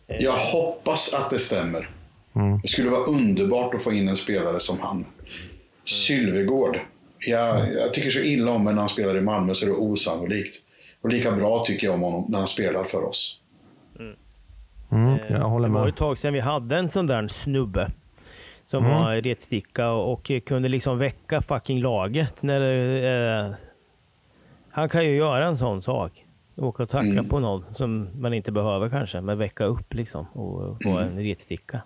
Jag 0.07 0.31
hoppas 0.33 1.13
att 1.13 1.29
det 1.29 1.39
stämmer. 1.39 1.89
Mm. 2.33 2.59
Det 2.61 2.67
skulle 2.67 2.89
vara 2.89 3.03
underbart 3.05 3.73
att 3.75 3.83
få 3.83 3.91
in 3.91 4.09
en 4.09 4.15
spelare 4.15 4.59
som 4.59 4.79
han. 4.79 5.05
Sylvegård. 5.85 6.79
Jag, 7.19 7.73
jag 7.73 7.93
tycker 7.93 8.09
så 8.09 8.19
illa 8.19 8.51
om 8.51 8.63
när 8.63 8.73
han 8.73 8.89
spelar 8.89 9.17
i 9.17 9.21
Malmö 9.21 9.53
så 9.53 9.65
det 9.65 9.71
är 9.71 9.79
osannolikt. 9.81 10.55
Och 11.01 11.09
lika 11.09 11.31
bra 11.31 11.63
tycker 11.65 11.87
jag 11.87 11.93
om 11.93 12.01
honom 12.01 12.25
när 12.29 12.37
han 12.37 12.47
spelar 12.47 12.83
för 12.83 13.03
oss. 13.03 13.37
Mm, 14.91 15.19
jag 15.29 15.39
håller 15.49 15.67
Det 15.67 15.73
var 15.73 15.81
med. 15.81 15.89
ett 15.89 15.95
tag 15.97 16.17
sedan 16.17 16.33
vi 16.33 16.39
hade 16.39 16.77
en 16.77 16.89
sån 16.89 17.07
där 17.07 17.27
snubbe. 17.27 17.91
Som 18.71 18.85
Mm. 18.85 18.97
var 19.01 19.15
retsticka 19.15 19.89
och, 19.91 20.13
och 20.13 20.31
kunde 20.45 20.69
liksom 20.69 20.97
väcka 20.97 21.41
fucking 21.41 21.81
laget. 21.81 22.43
När, 22.43 22.61
eh, 23.45 23.51
han 24.71 24.89
kan 24.89 25.05
ju 25.05 25.15
göra 25.15 25.45
en 25.45 25.57
sån 25.57 25.81
sak. 25.81 26.25
Åka 26.55 26.83
och 26.83 26.89
tackla 26.89 27.11
Mm. 27.11 27.29
på 27.29 27.39
någon 27.39 27.65
som 27.73 28.07
man 28.15 28.33
inte 28.33 28.51
behöver 28.51 28.89
kanske, 28.89 29.21
men 29.21 29.37
väcka 29.37 29.63
upp 29.65 29.93
liksom 29.93 30.25
och 30.25 30.77
vara 30.85 31.03
en 31.05 31.19
retsticka. 31.23 31.81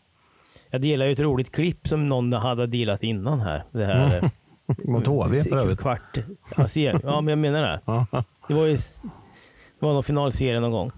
Jag 0.70 0.82
delar 0.82 1.06
ju 1.06 1.12
ett 1.12 1.20
roligt 1.20 1.52
klipp 1.52 1.88
som 1.88 2.10
någon 2.10 2.34
hade 2.34 2.68
dealat 2.68 3.04
innan 3.04 3.40
här. 3.42 3.64
Det 3.72 3.86
här 3.86 4.18
Mm. 4.18 4.30
Mot 4.94 5.08
HV 5.08 5.44
för 5.44 5.58
övrigt. 5.58 5.80
Kvart. 5.80 6.18
Ja, 7.04 7.22
men 7.22 7.28
jag 7.28 7.38
menar 7.38 7.62
det. 7.62 7.80
Det 8.48 8.54
var 8.54 8.66
ju 8.66 8.74
det 9.80 9.86
var 9.86 9.94
någon 9.94 10.04
finalserie 10.04 10.60
någon 10.60 10.72
gång. 10.72 10.92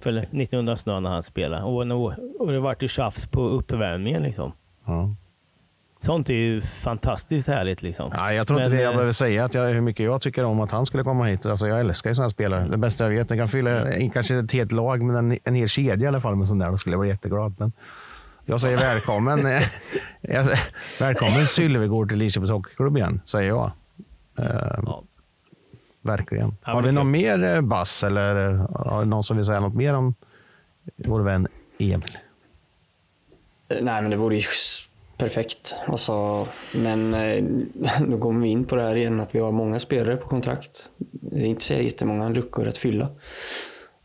För 0.00 0.12
1900 0.12 0.76
snö 0.76 1.00
när 1.00 1.10
han 1.10 1.22
spelade. 1.22 1.62
Och, 1.62 2.06
och 2.40 2.52
det 2.52 2.60
vart 2.60 2.82
ju 2.82 2.88
tjafs 2.88 3.26
på 3.26 3.40
uppvärmningen 3.42 4.22
liksom. 4.22 4.52
Ja. 4.86 5.14
Sånt 6.00 6.30
är 6.30 6.34
ju 6.34 6.60
fantastiskt 6.60 7.48
härligt 7.48 7.82
liksom. 7.82 8.10
Ja, 8.14 8.32
jag 8.32 8.46
tror 8.46 8.60
inte 8.60 8.70
Men, 8.70 8.78
det 8.78 8.82
jag 8.84 8.92
eh, 8.92 8.96
behöver 8.96 9.12
säga, 9.12 9.44
att 9.44 9.54
jag, 9.54 9.66
hur 9.66 9.80
mycket 9.80 10.04
jag 10.04 10.20
tycker 10.20 10.44
om 10.44 10.60
att 10.60 10.70
han 10.70 10.86
skulle 10.86 11.04
komma 11.04 11.24
hit. 11.24 11.46
Alltså, 11.46 11.68
jag 11.68 11.80
älskar 11.80 12.10
ju 12.10 12.14
sådana 12.14 12.30
spelare. 12.30 12.68
Det 12.70 12.76
bästa 12.76 13.04
jag 13.04 13.10
vet. 13.10 13.30
Jag 13.30 13.38
kan 13.38 13.48
fylla, 13.48 13.92
kanske 14.12 14.36
ett 14.36 14.52
helt 14.52 14.72
lag, 14.72 15.02
men 15.02 15.16
en, 15.16 15.38
en 15.44 15.54
hel 15.54 15.68
kedja 15.68 16.04
i 16.04 16.06
alla 16.06 16.20
fall 16.20 16.36
med 16.36 16.48
sån 16.48 16.58
där. 16.58 16.70
Då 16.70 16.78
skulle 16.78 16.94
jag 16.94 17.00
bli 17.00 17.08
jätteglad. 17.08 17.54
Men 17.58 17.72
jag 18.44 18.60
säger 18.60 18.78
välkommen. 18.78 19.46
eh, 20.22 20.46
välkommen 21.00 21.32
Sylvegård 21.46 22.08
till 22.08 22.18
Linköpings 22.18 22.50
Hockeyklubb 22.50 22.96
igen, 22.96 23.20
säger 23.26 23.48
jag. 23.48 23.70
Eh, 24.38 24.78
Ja. 24.82 25.02
Verkligen. 26.02 26.56
Ja, 26.64 26.72
Har 26.72 26.82
vi 26.82 26.92
någon 26.92 27.10
mer 27.10 27.42
eh, 27.42 27.60
bass 27.60 28.04
eller 28.04 28.54
har 28.74 29.04
någon 29.04 29.24
som 29.24 29.36
vill 29.36 29.46
säga 29.46 29.60
något 29.60 29.74
mer 29.74 29.94
om 29.94 30.14
vår 30.96 31.20
vän 31.20 31.48
Emil? 31.78 32.18
Nej, 33.82 34.02
men 34.02 34.10
det 34.10 34.16
vore 34.16 34.36
ju 34.36 34.42
perfekt. 35.16 35.74
Alltså, 35.86 36.46
men 36.74 37.14
eh, 37.14 37.44
då 38.08 38.18
kommer 38.18 38.42
vi 38.42 38.48
in 38.48 38.64
på 38.64 38.76
det 38.76 38.82
här 38.82 38.96
igen 38.96 39.20
att 39.20 39.34
vi 39.34 39.38
har 39.38 39.52
många 39.52 39.80
spelare 39.80 40.16
på 40.16 40.28
kontrakt. 40.28 40.90
Det 40.98 41.40
är 41.40 41.44
inte 41.46 41.64
så 41.64 41.74
jättemånga 41.74 42.28
luckor 42.28 42.68
att 42.68 42.78
fylla. 42.78 43.08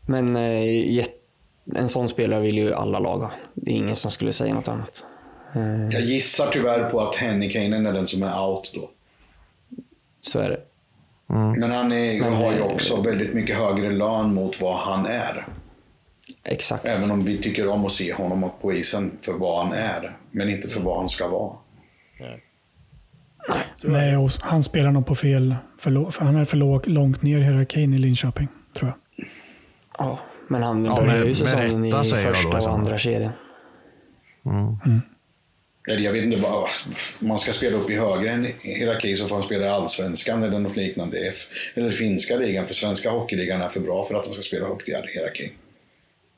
Men 0.06 0.36
eh, 0.36 1.04
en 1.74 1.88
sån 1.88 2.08
spelare 2.08 2.40
vill 2.40 2.58
ju 2.58 2.74
alla 2.74 2.98
lag 2.98 3.18
ha. 3.18 3.30
Det 3.54 3.70
är 3.70 3.74
ingen 3.74 3.96
som 3.96 4.10
skulle 4.10 4.32
säga 4.32 4.54
något 4.54 4.68
annat. 4.68 5.04
Eh, 5.54 5.88
Jag 5.90 6.02
gissar 6.02 6.50
tyvärr 6.52 6.90
på 6.90 7.00
att 7.00 7.14
Henny 7.14 7.50
Kainen 7.50 7.86
är 7.86 7.92
den 7.92 8.06
som 8.06 8.22
är 8.22 8.48
out 8.48 8.72
då. 8.74 8.90
Så 10.20 10.38
är 10.38 10.50
det. 10.50 10.60
Men 11.56 11.70
han 11.70 11.92
är, 11.92 12.20
Men, 12.20 12.32
har 12.32 12.52
ju 12.52 12.60
också 12.60 13.02
väldigt 13.02 13.34
mycket 13.34 13.56
högre 13.56 13.90
lön 13.90 14.34
mot 14.34 14.60
vad 14.60 14.76
han 14.76 15.06
är. 15.06 15.46
Exakt. 16.44 16.84
Även 16.84 17.10
om 17.10 17.24
vi 17.24 17.38
tycker 17.38 17.68
om 17.68 17.84
att 17.86 17.92
se 17.92 18.12
honom 18.12 18.50
på 18.60 18.72
isen 18.72 19.18
för 19.22 19.32
vad 19.32 19.66
han 19.66 19.72
är. 19.76 20.16
Men 20.30 20.50
inte 20.50 20.68
för 20.68 20.80
vad 20.80 20.98
han 20.98 21.08
ska 21.08 21.28
vara. 21.28 21.56
Nej, 23.84 24.16
och 24.16 24.30
han 24.40 24.62
spelar 24.62 24.90
nog 24.90 25.06
på 25.06 25.14
fel... 25.14 25.54
För, 25.78 26.20
han 26.24 26.36
är 26.36 26.44
för 26.44 26.56
låg, 26.56 26.88
långt 26.88 27.22
ner 27.22 27.38
i 27.38 27.42
hierarkin 27.42 27.94
i 27.94 27.98
Linköping, 27.98 28.48
tror 28.78 28.90
jag. 28.90 29.26
Ja, 29.98 30.18
men 30.48 30.62
han 30.62 30.84
Ja, 30.84 30.96
börjar 30.96 31.24
ju 31.24 31.34
säsongen 31.34 31.84
i 31.84 31.92
första 31.92 32.28
och 32.30 32.36
fall. 32.36 32.66
andra 32.66 32.98
kedjan. 32.98 33.32
Eller 35.88 36.02
jag 36.02 36.12
vet 36.12 36.24
inte 36.24 36.46
om 36.46 36.66
man 37.18 37.38
ska 37.38 37.52
spela 37.52 37.76
upp 37.76 37.90
i 37.90 37.96
högre 37.96 38.30
än 38.30 38.46
hierarki 38.60 39.16
så 39.16 39.28
får 39.28 39.34
han 39.36 39.42
spela 39.42 39.66
i 39.66 39.68
allsvenskan 39.68 40.42
eller 40.42 40.58
något 40.58 40.76
liknande. 40.76 41.32
Eller 41.74 41.92
finska 41.92 42.36
ligan, 42.36 42.66
för 42.66 42.74
svenska 42.74 43.10
hockeyligan 43.10 43.62
är 43.62 43.68
för 43.68 43.80
bra 43.80 44.04
för 44.04 44.14
att 44.14 44.24
han 44.26 44.34
ska 44.34 44.42
spela 44.42 44.66
högt 44.66 44.88
i 44.88 44.92
hierarki. 44.92 45.52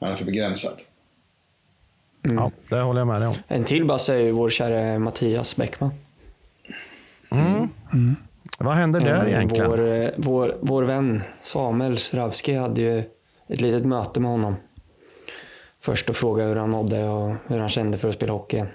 Han 0.02 0.12
är 0.12 0.16
för 0.16 0.24
begränsad. 0.24 0.74
Ja, 2.22 2.50
det 2.68 2.80
håller 2.80 3.00
jag 3.00 3.06
med 3.08 3.20
dig 3.20 3.28
om. 3.28 3.34
En 3.48 3.64
till 3.64 3.84
bass 3.84 4.08
är 4.08 4.18
ju 4.18 4.30
vår 4.32 4.50
kära 4.50 4.98
Mattias 4.98 5.56
Bäckman. 5.56 5.90
Vad 8.58 8.74
händer 8.74 9.00
där 9.00 9.26
egentligen? 9.26 9.70
Vår, 9.70 9.88
eh, 9.88 10.10
vår, 10.16 10.56
vår 10.60 10.82
vän 10.82 11.22
Samuel 11.40 11.98
Sravski 11.98 12.54
hade 12.54 12.80
ju 12.80 12.98
ett 13.48 13.60
litet 13.60 13.84
möte 13.84 14.20
med 14.20 14.30
honom. 14.30 14.56
Först 15.80 16.10
och 16.10 16.16
frågade 16.16 16.48
hur 16.48 16.56
han 16.56 16.70
mådde 16.70 17.08
och 17.08 17.34
hur 17.46 17.58
han 17.58 17.68
kände 17.68 17.98
för 17.98 18.08
att 18.08 18.14
spela 18.14 18.32
hockey 18.32 18.56
igen. 18.56 18.68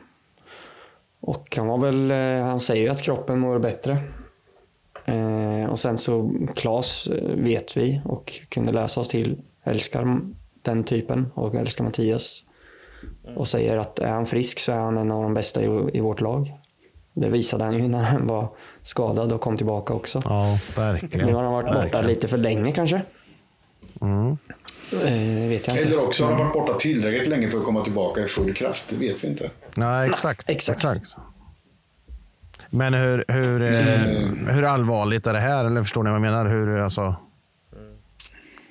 Och 1.19 1.55
han 1.57 1.67
var 1.67 1.77
väl, 1.77 2.11
eh, 2.11 2.45
han 2.45 2.59
säger 2.59 2.83
ju 2.83 2.89
att 2.89 3.01
kroppen 3.01 3.39
mår 3.39 3.59
bättre. 3.59 3.97
Eh, 5.05 5.65
och 5.69 5.79
sen 5.79 5.97
så 5.97 6.31
Klas 6.55 7.07
eh, 7.07 7.35
vet 7.35 7.77
vi 7.77 8.01
och 8.05 8.41
kunde 8.49 8.71
läsa 8.71 9.01
oss 9.01 9.09
till, 9.09 9.37
älskar 9.63 10.19
den 10.67 10.83
typen 10.83 11.31
och 11.33 11.55
älskar 11.55 11.83
Mattias. 11.83 12.43
Och 13.35 13.47
säger 13.47 13.77
att 13.77 13.99
är 13.99 14.09
han 14.09 14.25
frisk 14.25 14.59
så 14.59 14.71
är 14.71 14.77
han 14.77 14.97
en 14.97 15.11
av 15.11 15.23
de 15.23 15.33
bästa 15.33 15.61
i, 15.61 15.65
i 15.93 15.99
vårt 15.99 16.21
lag. 16.21 16.53
Det 17.13 17.29
visade 17.29 17.63
han 17.63 17.73
ju 17.73 17.87
när 17.87 18.03
han 18.03 18.27
var 18.27 18.47
skadad 18.83 19.31
och 19.31 19.41
kom 19.41 19.57
tillbaka 19.57 19.93
också. 19.93 20.21
Ja, 20.25 20.59
verkligen. 20.75 21.27
Nu 21.27 21.33
har 21.33 21.43
han 21.43 21.53
varit 21.53 21.65
borta 21.65 21.79
Verkligen. 21.79 22.07
lite 22.07 22.27
för 22.27 22.37
länge 22.37 22.71
kanske. 22.71 23.01
Mm. 24.01 24.37
Eh, 24.91 25.49
vet 25.49 25.67
jag 25.67 25.77
inte. 25.77 25.89
Eller 25.89 26.03
också 26.03 26.23
har 26.23 26.31
han 26.31 26.39
varit 26.39 26.53
borta 26.53 26.73
tillräckligt 26.73 27.27
länge 27.27 27.49
för 27.49 27.57
att 27.57 27.63
komma 27.63 27.81
tillbaka 27.81 28.21
i 28.21 28.27
full 28.27 28.53
kraft. 28.53 28.85
Det 28.89 28.95
vet 28.95 29.23
vi 29.23 29.27
inte. 29.27 29.51
Nej, 29.75 30.09
exakt. 30.09 30.49
exakt. 30.49 30.99
Men 32.69 32.93
hur, 32.93 33.25
hur, 33.27 33.61
eh, 33.61 34.53
hur 34.53 34.63
allvarligt 34.63 35.27
är 35.27 35.33
det 35.33 35.39
här? 35.39 35.65
Eller 35.65 35.83
förstår 35.83 36.03
ni 36.03 36.09
vad 36.09 36.15
jag 36.15 36.21
menar? 36.21 36.45
Hur, 36.45 36.79
alltså, 36.79 37.15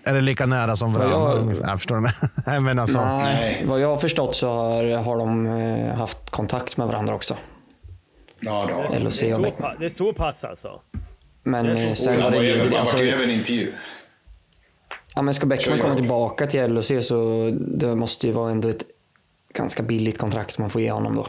är 0.06 0.14
det 0.14 0.20
lika 0.20 0.46
nära 0.46 0.76
som 0.76 0.92
Vad 0.92 1.08
varandra? 1.10 1.54
jag-? 1.54 1.68
Jag 1.70 1.78
förstår 1.78 1.96
du? 1.96 2.08
Nej, 2.46 2.60
men 2.60 2.78
alltså, 2.78 3.00
Nej, 3.04 3.64
vad 3.66 3.80
jag 3.80 3.88
har 3.88 3.96
förstått 3.96 4.36
så 4.36 4.48
har, 4.48 4.96
har 4.96 5.16
de 5.18 5.46
eh, 5.46 5.94
haft 5.94 6.30
kontakt 6.30 6.76
med 6.76 6.86
varandra 6.86 7.14
också. 7.14 7.36
Ja, 8.40 8.66
då. 8.68 8.98
Det 8.98 9.06
är 9.06 9.10
så, 9.10 9.50
pa- 9.50 9.74
det 9.78 9.84
är 9.84 9.88
så 9.88 10.12
pass 10.12 10.44
alltså. 10.44 10.80
Men 11.42 11.64
Det 11.66 11.72
är 11.72 11.86
eh, 11.88 11.94
så- 11.94 12.02
sen 12.04 12.16
Och 12.16 12.22
var 12.22 12.30
det 12.30 12.50
även, 12.52 12.74
Alltså, 12.76 12.98
även 12.98 13.30
intervju. 13.30 13.72
ja, 15.16 15.22
men 15.22 15.34
ska 15.34 15.46
Bäckman 15.46 15.76
Så 15.78 15.82
komma 15.82 15.94
tillbaka 15.94 16.46
till 16.46 16.60
LHC 16.72 17.00
så 17.02 17.50
det 17.60 17.94
måste 17.94 18.26
ju 18.26 18.32
vara 18.32 18.50
ändå 18.50 18.68
ett 18.68 18.84
ganska 19.54 19.82
billigt 19.82 20.18
kontrakt 20.18 20.58
man 20.58 20.70
får 20.70 20.80
ge 20.80 20.90
honom 20.90 21.14
då. 21.16 21.22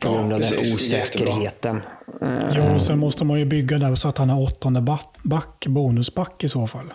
På 0.00 0.08
Ja, 0.08 0.10
grund 0.14 0.32
av 0.32 0.40
den 0.40 0.58
osäkerheten. 0.58 1.82
Eh, 2.22 2.28
Ja, 2.54 2.74
och 2.74 2.82
sen 2.82 2.98
måste 2.98 3.24
man 3.24 3.38
ju 3.38 3.44
bygga 3.44 3.78
där 3.78 3.94
så 3.94 4.08
att 4.08 4.18
han 4.18 4.30
är 4.30 4.40
åttonde 4.42 4.80
back, 5.22 5.66
bonusback 5.66 6.44
i 6.44 6.48
så 6.48 6.66
fall. 6.66 6.92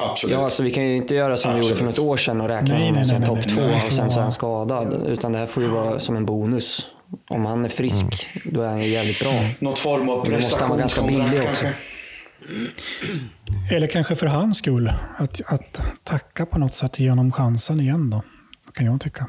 Absolut. 0.00 0.36
Ja, 0.36 0.44
alltså 0.44 0.62
vi 0.62 0.70
kan 0.70 0.84
ju 0.84 0.96
inte 0.96 1.14
göra 1.14 1.36
som 1.36 1.54
vi 1.54 1.60
gjorde 1.60 1.76
för 1.76 1.84
något 1.84 1.98
år 1.98 2.16
sedan 2.16 2.40
och 2.40 2.48
räkna 2.48 2.74
Nej, 2.74 2.78
honom 2.78 2.94
nej, 2.94 3.06
som 3.06 3.22
topp 3.22 3.48
två 3.48 3.62
och 3.62 3.90
sen 3.90 4.10
så 4.10 4.18
är 4.18 4.22
han 4.22 4.32
skadad. 4.32 5.06
Utan 5.06 5.32
det 5.32 5.38
här 5.38 5.46
får 5.46 5.62
ju 5.62 5.68
vara 5.68 6.00
som 6.00 6.16
en 6.16 6.26
bonus. 6.26 6.86
Om 7.28 7.46
han 7.46 7.64
är 7.64 7.68
frisk, 7.68 8.30
då 8.44 8.62
är 8.62 8.68
han 8.68 8.80
ju 8.80 8.88
jävligt 8.88 9.20
bra. 9.20 9.32
Något 9.58 9.78
form 9.78 10.08
av 10.08 10.18
Men 10.18 10.30
då 10.30 10.36
måste 10.36 10.60
han 10.60 10.68
vara 10.68 10.80
ganska 10.80 11.02
prestationskontrakt 11.02 11.30
billig 11.30 11.50
också. 11.50 11.64
kanske. 11.64 11.78
Eller 13.70 13.86
kanske 13.86 14.16
för 14.16 14.26
hans 14.26 14.58
skull. 14.58 14.92
Att, 15.16 15.40
att 15.46 15.82
tacka 16.04 16.46
på 16.46 16.58
något 16.58 16.74
sätt, 16.74 16.98
ge 16.98 17.10
honom 17.10 17.32
chansen 17.32 17.80
igen 17.80 18.10
då. 18.10 18.22
Kan 18.74 18.86
jag 18.86 19.00
tycka. 19.00 19.26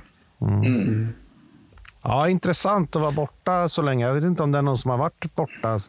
ja, 2.03 2.29
intressant 2.29 2.95
att 2.95 3.01
vara 3.01 3.11
borta 3.11 3.69
så 3.69 3.81
länge. 3.81 4.05
Jag 4.05 4.13
vet 4.13 4.23
inte 4.23 4.43
om 4.43 4.51
det 4.51 4.57
är 4.57 4.61
någon 4.61 4.77
som 4.77 4.91
har 4.91 4.97
varit 4.97 5.35
borta 5.35 5.79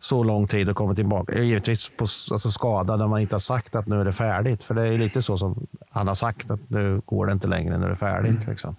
så 0.00 0.22
lång 0.22 0.46
tid 0.46 0.68
och 0.68 0.76
kommit 0.76 0.96
tillbaka. 0.96 1.34
Eh, 1.34 1.42
Givetvis 1.42 1.88
på, 1.88 2.02
alltså 2.02 2.50
skadad 2.50 2.98
när 2.98 3.06
man 3.06 3.20
inte 3.20 3.34
har 3.34 3.40
sagt 3.40 3.74
att 3.74 3.86
nu 3.86 4.00
är 4.00 4.04
det 4.04 4.12
färdigt. 4.12 4.64
För 4.64 4.74
det 4.74 4.88
är 4.88 4.98
lite 4.98 5.22
så 5.22 5.38
som 5.38 5.66
han 5.90 6.08
har 6.08 6.14
sagt 6.14 6.50
att 6.50 6.60
nu 6.70 7.02
går 7.04 7.26
det 7.26 7.32
inte 7.32 7.46
längre, 7.46 7.78
nu 7.78 7.86
är 7.86 7.90
det 7.90 7.96
färdigt. 7.96 8.46
Liksom. 8.46 8.76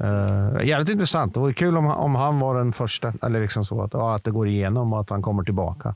Uh, 0.00 0.66
jävligt 0.66 0.88
intressant. 0.88 1.34
Det 1.34 1.40
vore 1.40 1.54
kul 1.54 1.76
om, 1.76 1.86
om 1.86 2.14
han 2.14 2.38
var 2.38 2.58
den 2.58 2.72
första. 2.72 3.12
Eller 3.22 3.40
liksom 3.40 3.64
så 3.64 3.82
att, 3.82 3.92
ja, 3.92 4.14
att 4.14 4.24
det 4.24 4.30
går 4.30 4.48
igenom 4.48 4.92
och 4.92 5.00
att 5.00 5.10
han 5.10 5.22
kommer 5.22 5.42
tillbaka. 5.42 5.94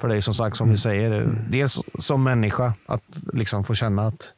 För 0.00 0.08
det 0.08 0.16
är 0.16 0.20
som 0.20 0.34
sagt 0.34 0.56
som 0.56 0.70
vi 0.70 0.76
säger, 0.76 1.22
eh, 1.22 1.28
dels 1.48 1.82
som 1.98 2.22
människa 2.22 2.74
att 2.86 3.02
liksom 3.32 3.64
få 3.64 3.74
känna 3.74 4.06
att 4.06 4.32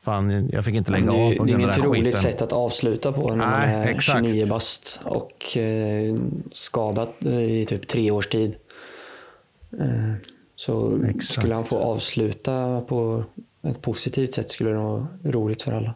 fan, 0.00 0.48
jag 0.52 0.64
fick 0.64 0.76
inte 0.76 0.92
lägga 0.92 1.10
av 1.10 1.32
är, 1.32 1.36
på 1.36 1.44
det 1.44 1.52
är 1.52 1.58
inget 1.58 1.78
roligt 1.78 2.04
skiten. 2.04 2.32
sätt 2.32 2.42
att 2.42 2.52
avsluta 2.52 3.12
på 3.12 3.28
när 3.28 3.36
man 3.36 3.60
Nej, 3.60 3.74
är 3.74 3.84
exakt. 3.84 4.24
29 4.24 4.46
bast 4.46 5.00
och 5.04 5.56
eh, 5.56 6.16
skadad 6.52 7.08
i 7.20 7.64
typ 7.64 7.88
tre 7.88 8.10
års 8.10 8.26
tid. 8.26 8.56
Så 10.56 11.02
Exakt. 11.04 11.32
skulle 11.32 11.54
han 11.54 11.64
få 11.64 11.78
avsluta 11.78 12.80
på 12.80 13.24
ett 13.62 13.82
positivt 13.82 14.34
sätt 14.34 14.50
skulle 14.50 14.70
det 14.70 14.76
vara 14.76 15.06
roligt 15.24 15.62
för 15.62 15.72
alla. 15.72 15.94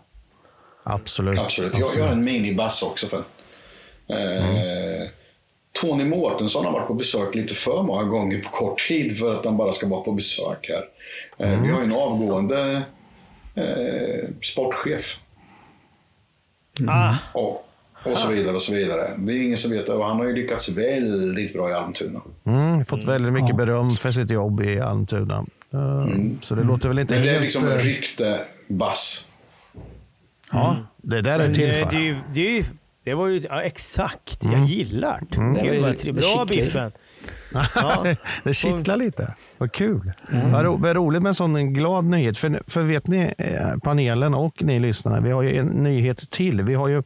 Absolut. 0.85 1.39
Absolut. 1.39 1.79
Jag, 1.79 1.89
jag 1.97 2.05
har 2.05 2.13
en 2.13 2.25
minibass 2.25 2.83
också. 2.83 3.07
För. 3.07 3.19
Eh, 4.09 5.09
Tony 5.81 6.05
Mårtensson 6.05 6.65
har 6.65 6.73
varit 6.73 6.87
på 6.89 6.95
besök 6.95 7.35
lite 7.35 7.55
för 7.55 7.83
många 7.83 8.03
gånger 8.05 8.39
på 8.43 8.49
kort 8.49 8.89
tid 8.89 9.19
för 9.19 9.33
att 9.33 9.45
han 9.45 9.57
bara 9.57 9.73
ska 9.73 9.89
vara 9.89 10.01
på 10.01 10.13
besök 10.13 10.69
här. 10.71 10.85
Eh, 11.47 11.63
Vi 11.63 11.69
har 11.71 11.79
ju 11.81 11.85
en 11.87 11.93
avgående 11.93 12.83
eh, 13.55 14.29
sportchef. 14.43 15.21
Ah, 16.89 17.15
Och, 17.35 17.69
och 18.05 18.19
så 18.19 18.31
vidare 18.33 18.57
och 18.57 18.63
så 18.63 18.75
vidare. 18.75 19.11
Det 19.19 19.33
är 19.33 19.43
ingen 19.45 19.57
som 19.59 19.71
vet 19.71 19.87
det. 19.87 19.93
Och 19.93 20.05
han 20.05 20.17
har 20.17 20.25
ju 20.25 20.35
lyckats 20.35 20.69
väldigt 20.69 21.53
bra 21.53 21.71
i 21.71 21.73
Almtuna. 21.73 22.21
Mm, 22.45 22.85
fått 22.85 23.05
väldigt 23.05 23.33
mycket 23.33 23.57
beröm 23.57 23.87
för 23.87 24.09
sitt 24.09 24.31
jobb 24.31 24.61
i 24.61 24.81
Almtuna. 24.81 25.45
Uh, 25.75 26.07
Så 26.41 26.55
det 26.55 26.63
låter 26.65 26.89
väl 26.89 26.99
inte 26.99 27.15
Men 27.15 27.23
det 27.23 27.29
är 27.29 27.33
helt... 27.33 27.43
liksom 27.43 27.69
eh, 27.69 27.75
rykte 27.77 28.41
bass. 28.69 29.29
Ja, 30.53 30.77
det 30.97 31.21
där 31.23 31.39
är 31.41 31.55
till 31.55 31.69
det, 31.69 31.75
för. 31.75 31.91
det, 31.91 32.17
det, 32.35 32.41
ju- 32.41 32.65
det 33.05 33.15
var 33.15 33.29
ju 33.29 33.41
ja, 33.41 33.63
exakt. 33.63 34.39
Jag 34.45 34.53
Mm. 34.53 34.65
gillar 34.67 35.21
det. 35.31 35.37
Mm. 35.37 35.55
Det 35.55 35.61
Det 35.81 35.91
ett 36.09 36.15
bra. 36.15 36.45
Biffen. 36.45 36.93
Ja. 37.75 38.07
det 38.45 38.55
kittlar 38.55 38.97
lite. 38.97 39.35
Vad 39.59 39.73
kul. 39.73 40.13
Vad, 40.53 40.65
ro, 40.65 40.77
vad 40.77 40.97
roligt 40.97 41.23
med 41.23 41.29
en 41.31 41.35
sån 41.35 41.73
glad 41.75 42.05
nyhet. 42.05 42.39
För, 42.39 42.63
för 42.67 42.83
vet 42.83 43.07
ni, 43.07 43.35
eh, 43.39 43.77
panelen 43.83 44.35
och 44.35 44.63
ni 44.63 44.81
lyssnare, 44.81 45.21
vi 45.21 45.31
har 45.31 45.43
ju 45.43 45.57
en 45.57 45.67
nyhet 45.67 46.31
till. 46.31 46.63
Vi 46.63 46.75
har 46.75 46.89
ju 46.89 47.03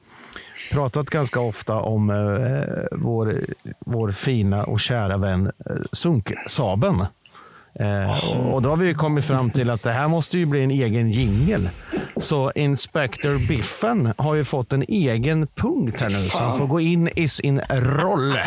pratat 0.70 1.10
ganska 1.10 1.40
ofta 1.40 1.74
om 1.80 2.10
eh, 2.10 2.98
vår, 2.98 3.40
vår 3.80 4.12
fina 4.12 4.64
och 4.64 4.80
kära 4.80 5.16
vän 5.16 5.46
eh, 5.46 5.76
Sunk-Saben. 5.92 7.06
Eh, 7.80 8.24
och- 8.30 8.54
och 8.54 8.62
då 8.62 8.68
har 8.68 8.76
vi 8.76 8.94
kommit 8.94 9.24
fram 9.24 9.50
till 9.50 9.70
att 9.70 9.82
det 9.82 9.90
här 9.90 10.08
måste 10.08 10.38
ju 10.38 10.46
bli 10.46 10.64
en 10.64 10.70
egen 10.70 11.10
jingel. 11.10 11.68
Så 12.16 12.52
Inspector 12.54 13.48
Biffen 13.48 14.12
har 14.18 14.34
ju 14.34 14.44
fått 14.44 14.72
en 14.72 14.82
egen 14.88 15.46
punkt 15.46 16.00
här 16.00 16.10
nu, 16.10 16.28
så 16.28 16.42
han 16.42 16.58
får 16.58 16.66
gå 16.66 16.80
in 16.80 17.08
i 17.16 17.28
sin 17.28 17.60
roll. 17.70 18.38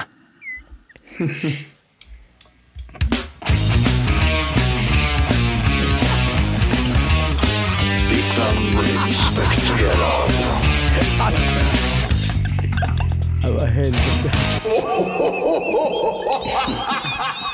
Ja, 13.44 13.50
vad 13.52 13.68
helvete. 13.68 14.32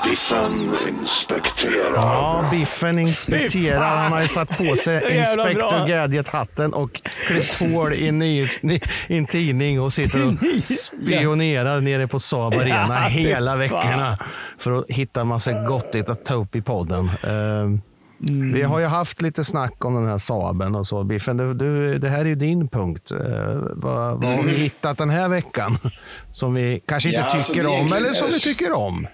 Biffen 0.04 0.72
inspekterar. 1.00 1.96
Ja, 1.96 2.48
Biffen 2.52 3.00
inspekterar. 3.00 3.96
Han 3.96 4.12
har 4.12 4.22
ju 4.22 4.28
satt 4.28 4.58
på 4.58 4.76
sig. 4.76 5.18
Inspector 5.18 5.88
Gadget-hatten 5.88 6.74
och 6.74 7.02
klippt 7.28 7.60
hår 7.60 7.94
i, 7.94 8.12
nyhets, 8.12 8.60
i 9.08 9.18
en 9.18 9.26
tidning 9.26 9.82
och 9.82 9.94
sitter 9.94 10.28
och 10.28 10.34
spionerar 10.64 11.82
nere 11.82 12.08
på 12.08 12.20
Saab 12.20 12.54
Arena 12.54 13.00
hela 13.00 13.56
veckorna 13.56 14.18
för 14.60 14.80
att 14.80 14.86
hitta 14.90 15.24
massa 15.24 15.52
gottigt 15.54 16.10
att 16.10 16.26
ta 16.26 16.34
upp 16.34 16.56
i 16.56 16.62
podden. 16.62 17.10
Mm. 18.30 18.54
Vi 18.54 18.62
har 18.62 18.80
ju 18.80 18.86
haft 18.86 19.22
lite 19.22 19.44
snack 19.44 19.86
om 19.86 19.96
den 19.96 20.06
här 20.08 20.18
Saaben 20.18 20.76
och 20.76 20.88
så. 20.88 21.04
Biffen, 21.04 21.38
du, 21.38 21.54
du, 21.54 22.00
det 22.00 22.10
här 22.10 22.20
är 22.22 22.26
ju 22.26 22.36
din 22.36 22.68
punkt. 22.68 23.12
Eh, 23.12 23.18
vad, 23.74 24.22
vad 24.22 24.36
har 24.36 24.44
vi 24.44 24.52
hittat 24.52 24.98
den 24.98 25.10
här 25.10 25.30
veckan 25.30 25.78
som 26.32 26.54
vi 26.54 26.82
kanske 26.86 27.10
inte 27.10 27.20
Ja, 27.20 27.26
alltså, 27.26 27.54
tycker 27.54 27.68
är 27.68 27.80
om 27.82 27.94
eller 27.94 28.14
som 28.14 28.28
vi 28.28 28.40
tycker 28.40 28.72
om? 28.72 29.08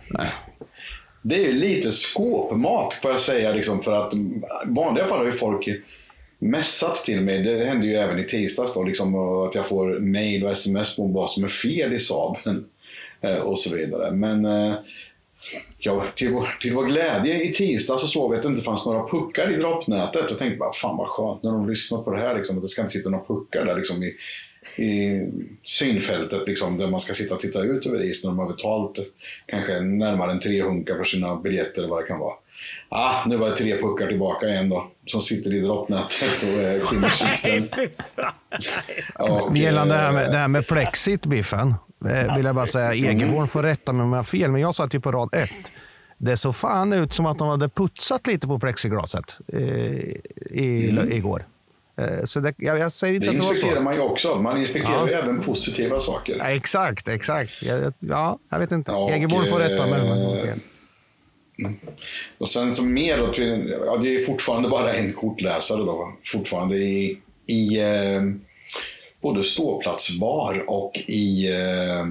Det 1.22 1.36
är 1.36 1.48
ju 1.48 1.54
lite 1.54 1.92
skåpmat 1.92 2.94
får 2.94 3.12
jag 3.12 3.22
säga. 3.22 3.52
Liksom, 3.52 3.82
för 3.82 3.92
att 3.92 4.14
vanliga 4.66 5.08
fall 5.08 5.18
har 5.18 5.26
ju 5.26 5.32
folk 5.32 5.68
messat 6.40 6.96
till 6.96 7.22
mig. 7.22 7.44
Det 7.44 7.66
hände 7.66 7.88
ju 7.88 7.96
även 7.96 8.20
i 8.20 8.24
tisdags 8.24 8.74
då, 8.74 8.84
liksom, 8.84 9.16
att 9.48 9.56
jag 9.56 9.68
får 9.68 10.00
mail 10.00 10.44
och 10.46 10.52
sms 10.52 10.96
på 10.96 11.08
vad 11.08 11.30
som 11.30 11.44
är 11.44 11.48
fel 11.48 11.94
i 11.94 12.00
Saaben. 12.00 12.66
eh, 13.22 13.36
Och 13.36 13.60
så 13.60 13.76
vidare. 13.76 14.12
Men 14.12 14.46
eh, 14.46 14.74
ja, 15.78 16.06
till, 16.16 16.30
vår, 16.30 16.58
till 16.62 16.74
vår 16.74 16.86
glädje 16.86 17.44
i 17.44 17.54
tisdag 17.54 17.98
så 17.98 18.08
såg 18.08 18.32
vi 18.32 18.38
att 18.38 18.44
det 18.44 18.50
inte 18.50 18.62
fanns 18.62 18.86
några 18.86 19.08
puckar 19.08 19.52
i 19.52 19.58
droppnätet. 19.58 20.26
Jag 20.30 20.40
tänkte 20.40 20.58
bara, 20.58 20.74
fan 20.74 20.98
vad 20.98 21.08
skönt 21.08 21.44
när 21.44 21.52
de 21.52 21.70
lyssnar 21.70 22.02
på 22.02 22.12
det 22.12 22.22
här. 22.22 22.38
Liksom, 22.38 22.58
att 22.58 22.64
det 22.64 22.68
ska 22.68 22.82
inte 22.82 22.94
sitta 22.94 23.10
några 23.10 23.26
puckar 23.26 23.66
där 23.66 23.76
liksom, 23.76 24.04
i, 24.04 24.16
i 24.84 25.22
synfältet 25.64 26.48
liksom, 26.48 26.78
där 26.78 26.88
man 26.88 27.00
ska 27.00 27.14
sitta 27.14 27.36
och 27.36 27.42
titta 27.42 27.62
ut 27.62 27.86
över 27.86 28.02
isen 28.02 28.30
när 28.30 28.38
de 28.38 28.48
har 28.48 28.56
betalt 28.56 29.00
kanske 29.46 29.80
närmare 29.80 30.32
än 30.32 30.40
tre 30.40 30.64
hunkar 30.64 30.98
för 30.98 31.04
sina 31.04 31.36
biljetter 31.36 31.82
eller 31.82 31.90
vad 31.90 32.04
det 32.04 32.08
kan 32.08 32.20
vara. 32.20 32.34
Ah, 32.90 33.26
nu 33.26 33.38
var 33.38 33.50
det 33.50 33.56
tre 33.56 33.82
puckar 33.82 34.08
tillbaka 34.08 34.48
igen 34.48 34.70
då, 34.70 34.92
som 35.06 35.22
sitter 35.22 35.54
i 35.54 35.60
droppnätet 35.60 36.44
och 36.44 36.64
är 36.64 36.80
skimmersikten. 36.86 37.88
Och, 39.14 39.58
Gällande 39.58 39.94
det 39.94 40.00
här 40.00 40.12
med, 40.12 40.32
det 40.32 40.38
här 40.38 40.48
med 40.48 40.68
plexit, 40.68 41.26
Biffen, 41.26 41.76
eh, 42.10 42.36
vill 42.36 42.45
jag 42.45 42.56
bara 42.56 42.65
säga. 42.65 42.94
Egerborn 42.94 43.48
får 43.48 43.64
rätta 43.64 43.94
mig 43.94 44.03
om 44.03 44.10
jag 44.11 44.19
har 44.19 44.23
fel, 44.23 44.52
men 44.52 44.61
jag 44.61 44.76
satt 44.76 44.94
ju 44.94 44.99
på 44.99 45.11
rad 45.11 45.30
ett. 45.36 45.72
Det 46.18 46.38
såg 46.38 46.56
fan 46.56 46.94
ut 46.94 47.14
som 47.14 47.26
att 47.26 47.38
de 47.38 47.48
hade 47.48 47.69
putsat 47.69 48.28
lite 48.28 48.48
på 48.48 48.60
plexiglaset 48.60 49.38
eh, 49.48 49.61
i, 50.52 50.90
Mm. 50.91 51.11
igår. 51.11 51.45
Eh, 51.98 52.23
så 52.23 52.40
det, 52.40 52.53
jag, 52.57 52.80
jag 52.80 52.94
säger 52.94 53.14
inte 53.15 53.26
Det 53.28 53.30
att 53.30 53.36
det 53.36 53.41
var 53.45 53.49
inspekterar 53.52 53.78
så. 53.80 53.84
man 53.84 53.94
ju 53.95 53.99
också. 54.02 54.36
Man 54.41 54.57
inspekterar 54.57 54.95
Ja. 54.95 55.07
ju 55.07 55.14
även 55.14 55.40
positiva 55.40 55.99
saker. 55.99 56.36
Ja, 56.40 56.45
exakt, 56.45 57.07
exakt. 57.07 57.61
Jag, 57.61 57.80
jag- 57.82 57.94
ja, 57.99 58.38
jag 58.49 58.60
vet 58.60 58.72
inte. 58.72 58.91
Och, 58.91 59.10
Egerborn 59.11 59.48
får 59.48 59.60
rätta 59.60 59.88
mig. 59.88 60.02
Men, 60.10 60.22
eh, 60.22 60.28
okej. 60.30 60.53
Och 62.38 62.49
sen 62.49 62.76
som 62.76 62.94
mer 62.94 63.18
då, 63.18 63.26
ja, 63.86 63.98
det 64.02 64.15
är 64.15 64.19
fortfarande 64.26 64.69
bara 64.69 64.94
en 64.94 65.14
kortläsare 65.14 65.78
då. 65.78 66.14
Fortfarande 66.26 66.76
i, 66.78 67.18
i 67.48 67.80
eh, 67.82 68.22
både 69.22 69.43
ståplatsbar 69.43 70.64
och 70.68 70.98
i, 71.07 71.49
eh, 71.49 72.06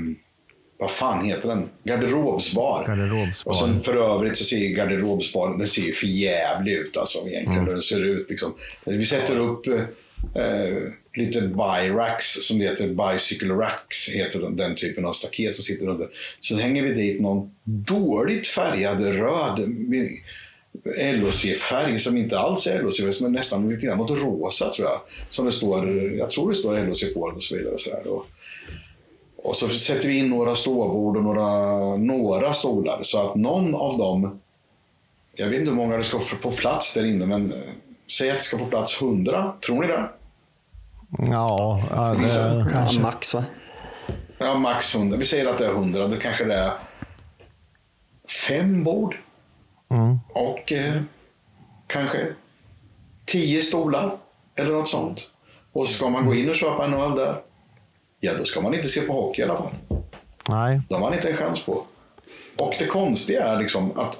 vad 0.78 0.90
fan 0.90 1.24
heter 1.24 1.48
den? 1.48 1.68
Garderobsbar. 1.84 2.84
Garderobsbar. 2.86 3.52
Och 3.52 3.56
sen 3.56 3.80
för 3.80 3.96
övrigt 3.96 4.36
så 4.36 4.44
ser 4.44 4.68
garderobsbaren, 4.68 5.58
den 5.58 5.68
ser 5.68 5.82
ju 5.82 5.92
för 5.92 6.06
jävlig 6.06 6.72
ut 6.72 6.96
alltså 6.96 7.18
egentligen. 7.18 7.62
Mm. 7.62 7.72
Den 7.72 7.82
ser 7.82 8.04
ut 8.04 8.30
liksom. 8.30 8.54
Vi 8.84 9.06
sätter 9.06 9.38
upp 9.38 9.66
eh, 9.66 10.92
lite 11.14 11.40
bi-racks 11.40 12.46
som 12.46 12.58
det 12.58 12.64
heter, 12.64 13.12
bicycle 13.12 13.54
racks 13.54 14.08
heter 14.08 14.40
den, 14.40 14.56
den 14.56 14.74
typen 14.74 15.04
av 15.04 15.12
staket 15.12 15.54
som 15.54 15.64
sitter 15.64 15.88
under. 15.88 16.08
Så 16.40 16.56
hänger 16.56 16.82
vi 16.82 16.92
dit 16.92 17.20
någon 17.20 17.50
dåligt 17.64 18.46
färgad 18.46 19.04
röd 19.04 19.58
LOC-färg 21.14 21.98
som 21.98 22.16
inte 22.16 22.38
alls 22.38 22.66
är 22.66 22.82
LOC, 22.82 23.16
som 23.16 23.26
är 23.26 23.30
nästan 23.30 23.68
lite 23.68 23.86
grann 23.86 24.00
åt 24.00 24.10
rosa 24.10 24.68
tror 24.68 24.88
jag. 24.88 25.00
Som 25.30 25.46
det 25.46 25.52
står, 25.52 25.90
jag 25.92 26.30
tror 26.30 26.48
det 26.48 26.54
står 26.54 26.86
LOC 26.86 27.14
på 27.14 27.20
och 27.20 27.42
så 27.42 27.56
vidare. 27.56 27.74
Och, 27.74 27.80
så 27.80 27.90
här. 27.90 28.06
Och, 28.06 28.26
och 29.36 29.56
så 29.56 29.68
sätter 29.68 30.08
vi 30.08 30.18
in 30.18 30.28
några 30.28 30.54
ståbord 30.54 31.16
och 31.16 31.22
några, 31.22 31.96
några 31.96 32.54
stolar 32.54 33.02
så 33.02 33.30
att 33.30 33.36
någon 33.36 33.74
av 33.74 33.98
dem, 33.98 34.40
jag 35.34 35.48
vet 35.48 35.58
inte 35.58 35.70
hur 35.70 35.76
många 35.76 35.96
det 35.96 36.04
ska 36.04 36.20
få 36.20 36.36
på 36.36 36.50
plats 36.50 36.94
där 36.94 37.04
inne, 37.04 37.26
men 37.26 37.52
eh, 37.52 37.58
säg 38.18 38.30
att 38.30 38.36
det 38.36 38.42
ska 38.44 38.58
få 38.58 38.66
plats 38.66 39.02
100. 39.02 39.52
Tror 39.66 39.80
ni 39.80 39.86
det? 39.86 40.10
Ja, 41.18 41.82
ja, 41.90 42.16
det, 42.18 42.66
Ja, 42.74 43.00
max 43.02 43.34
va? 43.34 43.44
Ja, 44.38 44.54
max 44.54 44.94
100. 44.94 45.16
Vi 45.16 45.24
säger 45.24 45.46
att 45.46 45.58
det 45.58 45.66
är 45.66 45.70
100. 45.70 46.08
Då 46.08 46.16
kanske 46.16 46.44
det 46.44 46.54
är 46.54 46.72
fem 48.48 48.84
bord 48.84 49.16
mm. 49.90 50.18
och 50.32 50.72
eh, 50.72 51.02
kanske 51.86 52.34
tio 53.24 53.62
stolar 53.62 54.16
eller 54.54 54.72
något 54.72 54.88
sånt. 54.88 55.30
Och 55.72 55.88
ska 55.88 56.08
man 56.08 56.26
gå 56.26 56.34
in 56.34 56.48
och 56.50 56.56
köpa 56.56 56.84
en 56.84 56.94
öl 56.94 57.14
där, 57.14 57.42
ja 58.20 58.34
då 58.34 58.44
ska 58.44 58.60
man 58.60 58.74
inte 58.74 58.88
se 58.88 59.00
på 59.00 59.12
hockey 59.12 59.42
i 59.42 59.44
alla 59.44 59.56
fall. 59.56 59.74
Nej. 60.48 60.80
Det 60.88 60.94
har 60.94 61.00
man 61.00 61.14
inte 61.14 61.30
en 61.30 61.36
chans 61.36 61.64
på. 61.64 61.84
Och 62.56 62.74
det 62.78 62.86
konstiga 62.86 63.44
är 63.44 63.58
liksom 63.58 63.98
att 63.98 64.18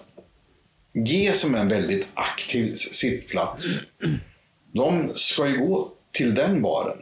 G 0.93 1.33
som 1.35 1.55
är 1.55 1.59
en 1.59 1.69
väldigt 1.69 2.09
aktiv 2.15 2.75
sittplats, 2.75 3.65
de 4.73 5.13
ska 5.15 5.49
ju 5.49 5.59
gå 5.59 5.89
till 6.13 6.35
den 6.35 6.63
baren. 6.63 6.99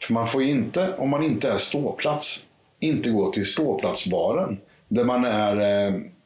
För 0.00 0.12
man 0.12 0.28
får 0.28 0.42
ju 0.42 0.50
inte, 0.50 0.96
om 0.96 1.10
man 1.10 1.22
inte 1.22 1.50
är 1.50 1.58
ståplats, 1.58 2.46
inte 2.80 3.10
gå 3.10 3.32
till 3.32 3.46
ståplatsbaren. 3.46 4.60
Där 4.88 5.04
man 5.04 5.24
är... 5.24 6.17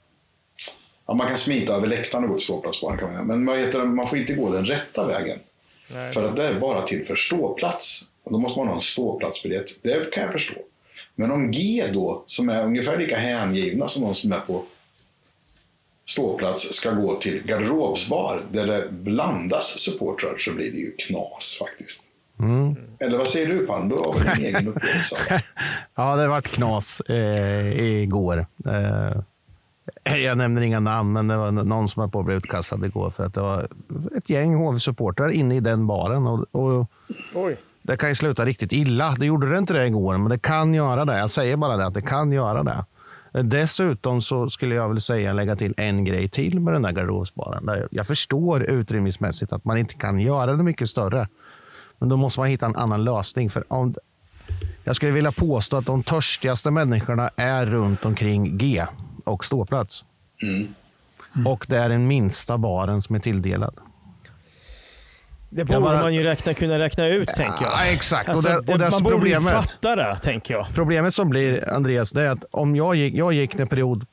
Ja, 1.06 1.14
man 1.14 1.26
kan 1.26 1.36
smita 1.36 1.74
över 1.74 1.86
läktaren 1.86 2.24
och 2.24 2.30
gå 2.30 2.36
till 2.36 2.44
ståplatsbaren. 2.44 2.98
Kan 2.98 3.26
man, 3.26 3.44
men 3.44 3.70
det, 3.70 3.84
man 3.84 4.06
får 4.06 4.18
inte 4.18 4.34
gå 4.34 4.52
den 4.52 4.64
rätta 4.64 5.06
vägen. 5.06 5.38
För 6.14 6.28
att 6.28 6.36
det 6.36 6.46
är 6.46 6.60
bara 6.60 6.82
till 6.82 7.06
för 7.06 7.16
ståplats. 7.16 8.04
Och 8.24 8.32
då 8.32 8.38
måste 8.38 8.58
man 8.58 8.68
ha 8.68 8.74
en 8.74 8.80
ståplatsbiljett. 8.80 9.82
Det 9.82 10.12
kan 10.12 10.22
jag 10.22 10.32
förstå. 10.32 10.54
Men 11.14 11.30
om 11.30 11.50
G 11.50 11.86
då, 11.92 12.24
som 12.26 12.48
är 12.48 12.64
ungefär 12.64 12.98
lika 12.98 13.16
hängivna 13.16 13.88
som 13.88 14.02
de 14.02 14.14
som 14.14 14.32
är 14.32 14.40
på 14.40 14.64
ståplats, 16.04 16.74
ska 16.74 16.90
gå 16.90 17.14
till 17.14 17.42
garderobsbar 17.46 18.42
där 18.50 18.66
det 18.66 18.88
blandas 18.90 19.64
supportrar 19.64 20.38
så 20.38 20.52
blir 20.52 20.72
det 20.72 20.78
ju 20.78 20.96
knas 20.96 21.56
faktiskt. 21.58 22.04
Mm. 22.38 22.76
Eller 22.98 23.18
vad 23.18 23.28
säger 23.28 23.46
du 23.46 23.66
Pan? 23.66 23.88
Du 23.88 23.94
har 23.94 24.14
väl 24.14 24.28
en 24.28 24.44
egen 24.44 24.68
upplevelse? 24.68 25.16
Ja, 25.94 26.16
det 26.16 26.28
vart 26.28 26.48
knas 26.48 27.00
eh, 27.00 27.82
igår. 27.82 28.46
Eh, 28.66 29.22
jag 30.04 30.38
nämner 30.38 30.62
inga 30.62 30.80
namn, 30.80 31.12
men 31.12 31.28
det 31.28 31.36
var 31.36 31.50
någon 31.50 31.88
som 31.88 32.00
var 32.00 32.08
på 32.08 32.18
att 32.20 32.26
bli 32.26 32.34
utkastad 32.34 32.86
igår 32.86 33.10
för 33.10 33.26
att 33.26 33.34
det 33.34 33.40
var 33.40 33.68
ett 34.16 34.30
gäng 34.30 34.54
HV-supportrar 34.54 35.28
inne 35.28 35.56
i 35.56 35.60
den 35.60 35.86
baren. 35.86 36.26
Och, 36.26 36.46
och 36.52 36.86
Oj. 37.34 37.56
det 37.82 37.96
kan 37.96 38.08
ju 38.08 38.14
sluta 38.14 38.44
riktigt 38.44 38.72
illa. 38.72 39.14
Det 39.18 39.26
gjorde 39.26 39.50
det 39.50 39.58
inte 39.58 39.74
det 39.74 39.86
igår, 39.86 40.18
men 40.18 40.30
det 40.30 40.38
kan 40.38 40.74
göra 40.74 41.04
det. 41.04 41.18
Jag 41.18 41.30
säger 41.30 41.56
bara 41.56 41.76
det, 41.76 41.86
att 41.86 41.94
det 41.94 42.02
kan 42.02 42.32
göra 42.32 42.62
det. 42.62 42.84
Dessutom 43.42 44.20
så 44.20 44.48
skulle 44.48 44.74
jag 44.74 44.88
väl 44.88 45.00
säga 45.00 45.32
lägga 45.32 45.56
till 45.56 45.74
en 45.76 46.04
grej 46.04 46.28
till 46.28 46.60
med 46.60 46.74
den 46.74 46.82
där 46.82 46.92
garderobsbaren. 46.92 47.88
Jag 47.90 48.06
förstår 48.06 48.62
utrymmesmässigt 48.62 49.52
att 49.52 49.64
man 49.64 49.78
inte 49.78 49.94
kan 49.94 50.20
göra 50.20 50.52
det 50.56 50.62
mycket 50.62 50.88
större. 50.88 51.28
Men 51.98 52.08
då 52.08 52.16
måste 52.16 52.40
man 52.40 52.48
hitta 52.48 52.66
en 52.66 52.76
annan 52.76 53.04
lösning. 53.04 53.50
För 53.50 53.72
om, 53.72 53.94
jag 54.84 54.96
skulle 54.96 55.12
vilja 55.12 55.32
påstå 55.32 55.76
att 55.76 55.86
de 55.86 56.02
törstigaste 56.02 56.70
människorna 56.70 57.30
är 57.36 57.66
runt 57.66 58.04
omkring 58.04 58.58
G 58.58 58.86
och 59.24 59.44
ståplats. 59.44 60.04
Och 61.46 61.66
det 61.68 61.76
är 61.78 61.88
den 61.88 62.06
minsta 62.06 62.58
baren 62.58 63.02
som 63.02 63.16
är 63.16 63.20
tilldelad. 63.20 63.74
Det 65.54 65.64
borde 65.64 65.80
bara- 65.80 66.02
man 66.02 66.14
ju 66.14 66.22
räkna, 66.22 66.54
kunna 66.54 66.78
räkna 66.78 67.06
ut, 67.06 67.28
tänker 67.28 67.64
jag. 67.64 67.72
Ja, 67.72 67.84
exakt. 67.86 68.28
Alltså, 68.28 68.48
och 68.56 68.64
det, 68.64 68.72
och 68.72 68.78
det, 68.78 68.90
man 68.90 69.02
borde 69.02 69.28
ju 69.28 69.40
fatta 69.40 69.96
det, 69.96 70.18
tänker 70.22 70.54
jag. 70.54 70.66
problemet 70.74 71.14
som 71.14 71.28
blir, 71.30 71.68
Andreas, 71.74 72.12
det 72.12 72.22
är 72.22 72.30
att 72.30 72.44
om 72.50 72.76
jag 72.76 72.94
gick, 72.96 73.14
jag 73.14 73.32
gick 73.32 73.54
när 73.54 73.66
period, 73.66 74.06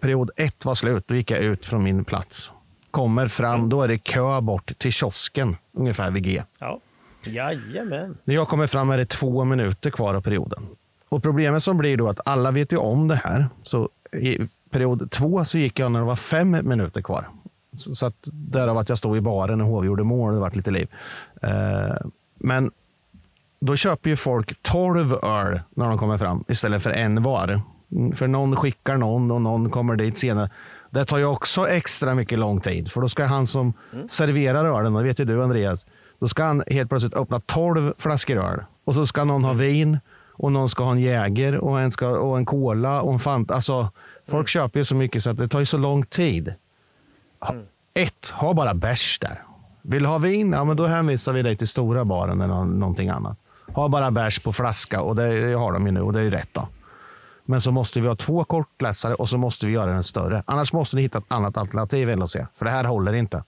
period 0.00 0.30
ett 0.36 0.64
var 0.64 0.74
slut, 0.74 1.04
då 1.08 1.14
gick 1.14 1.30
jag 1.30 1.40
ut 1.40 1.66
från 1.66 1.82
min 1.82 2.04
plats. 2.04 2.52
Kommer 2.90 3.28
fram, 3.28 3.68
då 3.68 3.82
är 3.82 3.88
det 3.88 3.98
kö 3.98 4.40
bort 4.40 4.78
till 4.78 4.92
kiosken, 4.92 5.56
ungefär 5.76 6.10
vid 6.10 6.24
G. 6.24 6.42
Ja. 6.60 6.80
Jajamän. 7.24 8.18
När 8.24 8.34
jag 8.34 8.48
kommer 8.48 8.66
fram 8.66 8.90
är 8.90 8.98
det 8.98 9.04
två 9.08 9.44
minuter 9.44 9.90
kvar 9.90 10.14
av 10.14 10.20
perioden. 10.20 10.66
Och 11.08 11.22
Problemet 11.22 11.62
som 11.62 11.78
blir 11.78 11.96
då 11.96 12.08
att 12.08 12.20
alla 12.24 12.50
vet 12.50 12.72
ju 12.72 12.76
om 12.76 13.08
det 13.08 13.16
här. 13.16 13.48
Så 13.62 13.88
i 14.12 14.38
period 14.70 15.10
två 15.10 15.44
så 15.44 15.58
gick 15.58 15.78
jag 15.78 15.92
när 15.92 16.00
det 16.00 16.06
var 16.06 16.16
fem 16.16 16.50
minuter 16.62 17.02
kvar. 17.02 17.28
Så, 17.76 17.94
så 17.94 18.06
att 18.06 18.16
därav 18.24 18.78
att 18.78 18.88
jag 18.88 18.98
stod 18.98 19.16
i 19.16 19.20
baren 19.20 19.58
när 19.58 19.64
HV 19.64 19.86
gjorde 19.86 20.04
mål. 20.04 20.34
Det 20.34 20.40
vart 20.40 20.56
lite 20.56 20.70
liv. 20.70 20.88
Eh, 21.42 21.96
men 22.34 22.70
då 23.60 23.76
köper 23.76 24.10
ju 24.10 24.16
folk 24.16 24.62
12 24.62 25.12
öl 25.12 25.60
när 25.70 25.88
de 25.88 25.98
kommer 25.98 26.18
fram 26.18 26.44
istället 26.48 26.82
för 26.82 26.90
en 26.90 27.22
var. 27.22 27.60
Mm, 27.92 28.12
För 28.12 28.28
någon 28.28 28.56
skickar 28.56 28.96
någon 28.96 29.30
och 29.30 29.42
någon 29.42 29.70
kommer 29.70 29.96
dit 29.96 30.18
senare. 30.18 30.50
Det 30.90 31.04
tar 31.04 31.18
ju 31.18 31.24
också 31.24 31.68
extra 31.68 32.14
mycket 32.14 32.38
lång 32.38 32.60
tid. 32.60 32.92
För 32.92 33.00
då 33.00 33.08
ska 33.08 33.24
han 33.24 33.46
som 33.46 33.72
serverar 34.08 34.64
ölen, 34.64 34.96
och 34.96 35.02
det 35.02 35.08
vet 35.08 35.20
ju 35.20 35.24
du 35.24 35.42
Andreas, 35.42 35.86
då 36.18 36.28
ska 36.28 36.44
han 36.44 36.62
helt 36.66 36.88
plötsligt 36.88 37.14
öppna 37.14 37.40
12 37.40 37.94
flaskor 37.98 38.36
öl. 38.36 38.60
Och 38.84 38.94
så 38.94 39.06
ska 39.06 39.24
någon 39.24 39.44
ha 39.44 39.52
vin 39.52 39.98
och 40.38 40.52
någon 40.52 40.68
ska 40.68 40.84
ha 40.84 40.92
en 40.92 40.98
Jäger 41.00 41.56
och 41.56 41.80
en, 41.80 41.90
ska, 41.90 42.08
och 42.08 42.36
en 42.38 42.46
Cola 42.46 43.02
och 43.02 43.12
en 43.12 43.18
Fanta. 43.18 43.54
Alltså, 43.54 43.88
folk 44.28 44.48
köper 44.48 44.80
ju 44.80 44.84
så 44.84 44.94
mycket 44.94 45.22
så 45.22 45.30
att 45.30 45.36
det 45.36 45.48
tar 45.48 45.60
ju 45.60 45.66
så 45.66 45.78
lång 45.78 46.02
tid. 46.04 46.54
Ha, 47.40 47.54
ett, 47.94 48.28
ha 48.28 48.54
bara 48.54 48.74
bärs 48.74 49.18
där. 49.18 49.42
Vill 49.82 50.02
du 50.02 50.08
ha 50.08 50.18
vin? 50.18 50.52
Ja, 50.52 50.64
men 50.64 50.76
då 50.76 50.86
hänvisar 50.86 51.32
vi 51.32 51.42
dig 51.42 51.56
till 51.56 51.68
stora 51.68 52.04
baren 52.04 52.40
eller 52.40 52.54
nå- 52.54 52.64
någonting 52.64 53.08
annat. 53.08 53.38
Ha 53.66 53.88
bara 53.88 54.10
bärs 54.10 54.38
på 54.38 54.52
flaska 54.52 55.00
och 55.00 55.16
det 55.16 55.54
har 55.54 55.72
de 55.72 55.86
ju 55.86 55.92
nu 55.92 56.00
och 56.00 56.12
det 56.12 56.18
är 56.20 56.24
ju 56.24 56.30
rätt 56.30 56.48
då. 56.52 56.68
Men 57.44 57.60
så 57.60 57.70
måste 57.72 58.00
vi 58.00 58.08
ha 58.08 58.16
två 58.16 58.44
kortläsare 58.44 59.14
och 59.14 59.28
så 59.28 59.38
måste 59.38 59.66
vi 59.66 59.72
göra 59.72 59.92
den 59.92 60.02
större. 60.02 60.42
Annars 60.46 60.72
måste 60.72 60.96
ni 60.96 61.02
hitta 61.02 61.18
ett 61.18 61.24
annat 61.28 61.56
alternativ 61.56 62.08
LHC. 62.16 62.36
För 62.56 62.64
det 62.64 62.70
här 62.70 62.84
håller 62.84 63.12
inte. 63.12 63.44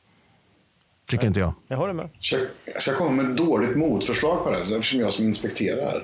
Tycker 1.07 1.27
inte 1.27 1.41
jag. 1.41 1.53
Jag 1.69 1.77
håller 1.77 1.93
med. 1.93 2.09
Ska, 2.21 2.37
ska 2.81 2.91
jag 2.91 2.99
komma 2.99 3.11
med 3.23 3.31
ett 3.31 3.37
dåligt 3.37 3.77
motförslag 3.77 4.45
på 4.45 4.51
det 4.51 4.57
här, 4.57 4.63
eftersom 4.77 5.01
jag 5.01 5.13
som 5.13 5.25
inspekterar. 5.25 6.03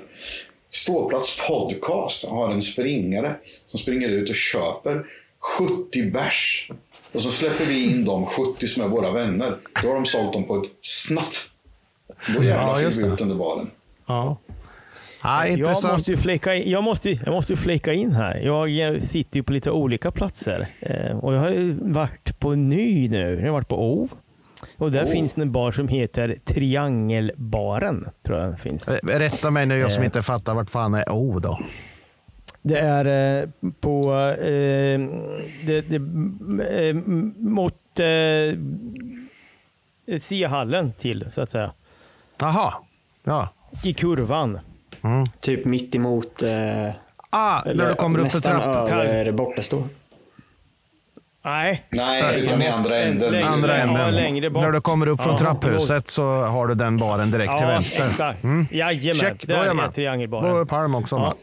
Ståplats 0.77 1.39
podcast 1.47 2.27
har 2.29 2.51
en 2.51 2.61
springare 2.61 3.35
som 3.67 3.79
springer 3.79 4.09
ut 4.09 4.29
och 4.29 4.35
köper 4.35 5.05
70 5.57 6.11
bärs. 6.11 6.69
Och 7.11 7.23
så 7.23 7.31
släpper 7.31 7.65
vi 7.65 7.83
in 7.91 8.05
de 8.05 8.25
70 8.25 8.67
som 8.67 8.83
är 8.83 8.87
våra 8.87 9.11
vänner. 9.11 9.57
Då 9.83 9.87
har 9.87 9.95
de 9.95 10.05
sålt 10.05 10.33
dem 10.33 10.43
på 10.43 10.55
ett 10.57 10.69
snaff. 10.81 11.49
Då 12.37 12.43
jävlar 12.43 12.79
Ja, 12.81 12.89
vi 12.95 13.01
det. 13.01 13.07
ut 13.07 13.21
under 13.21 13.35
baren. 13.35 13.69
Ja. 14.05 14.37
Ja, 15.23 15.47
Jag 15.47 15.83
måste 15.83 16.11
ju 16.11 16.17
flika 16.17 16.55
in, 16.55 16.71
jag 16.71 16.83
måste, 16.83 17.09
jag 17.11 17.31
måste 17.33 17.53
ju 17.53 17.57
flika 17.57 17.93
in 17.93 18.11
här. 18.11 18.37
Jag 18.37 19.03
sitter 19.03 19.37
ju 19.37 19.43
på 19.43 19.53
lite 19.53 19.71
olika 19.71 20.11
platser. 20.11 20.67
Eh, 20.79 21.17
och 21.17 21.33
jag 21.33 21.39
har 21.39 21.49
ju 21.49 21.77
varit 21.81 22.39
på 22.39 22.55
ny 22.55 23.09
nu. 23.09 23.35
Jag 23.39 23.45
har 23.45 23.51
varit 23.53 23.67
på 23.67 23.93
OV. 23.93 24.09
Och 24.77 24.91
där 24.91 25.03
Oh. 25.05 25.09
finns 25.09 25.33
det 25.33 25.41
en 25.41 25.51
bar 25.51 25.71
som 25.71 25.87
heter 25.87 26.35
Triangelbaren. 26.45 28.09
Tror 28.25 28.39
jag 28.39 28.59
finns. 28.59 28.87
Eh, 28.87 29.19
Rätta 29.19 29.51
mig 29.51 29.65
nu, 29.65 29.77
jag 29.77 29.91
som 29.91 30.01
Eh. 30.01 30.05
inte 30.05 30.21
fattar 30.21 30.53
vart 30.53 30.69
fan 30.69 30.93
är 30.93 31.11
O 31.11 31.39
då. 31.39 31.59
Det 32.61 32.79
är 32.79 33.05
eh, 33.41 33.49
på... 33.79 34.13
Eh, 34.41 34.99
det, 35.65 35.81
det, 35.81 35.95
eh, 36.89 36.95
mot 37.37 37.99
eh, 37.99 38.57
Siahallen 40.19 40.91
till, 40.97 41.25
så 41.31 41.41
att 41.41 41.49
säga. 41.51 41.71
Jaha. 42.37 42.73
Ja. 43.23 43.49
I 43.83 43.93
kurvan. 43.93 44.59
Typ 45.39 45.65
mitt 45.65 45.95
emot... 45.95 46.41
Eh, 46.41 46.89
ah, 47.29 47.61
när 47.65 47.87
du 47.89 47.93
kommer 47.93 48.19
upp 48.19 48.31
för 48.31 48.37
nästan 48.37 48.61
trappan. 48.61 48.99
över 48.99 49.31
bortastå. 49.31 49.83
Nej. 51.47 51.83
Nej, 51.89 52.41
utan 52.45 52.61
i 52.61 52.67
andra 52.67 52.95
änden. 52.97 53.31
Längre, 53.31 53.47
Andra 53.47 53.77
ja, 53.77 53.83
änden. 53.83 54.15
längre 54.15 54.49
bort. 54.49 54.63
När 54.63 54.71
du 54.71 54.81
kommer 54.81 55.07
upp 55.07 55.21
från 55.21 55.31
Ja, 55.33 55.37
trapphuset 55.39 56.07
så 56.07 56.23
har 56.41 56.67
du 56.67 56.75
den 56.75 56.97
baren 56.97 57.31
direkt 57.31 57.51
till 57.57 57.61
Ja, 57.61 57.67
vänster. 57.67 58.05
exakt. 58.05 58.43
Mm. 58.43 58.65
Jajamän, 58.71 59.15
Check, 59.15 59.41
då 59.41 59.53
där 59.53 59.75
är 59.81 59.83
är 59.87 59.91
triangelbaren. 59.91 60.49
Då 60.53 60.61
är 60.61 60.65
Palm 60.65 60.95
också 60.95 61.15
Ja. 61.15 61.21
med. 61.21 61.33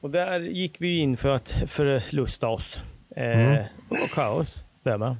Och 0.00 0.10
där 0.10 0.40
gick 0.40 0.76
vi 0.80 0.98
in 0.98 1.16
för 1.16 1.28
att 1.28 1.54
förlusta 1.66 2.48
oss. 2.48 2.80
Eh, 3.16 3.24
Mm. 3.24 3.64
Var 3.88 4.06
kaos 4.14 4.64
där 4.84 4.98
med. 4.98 5.16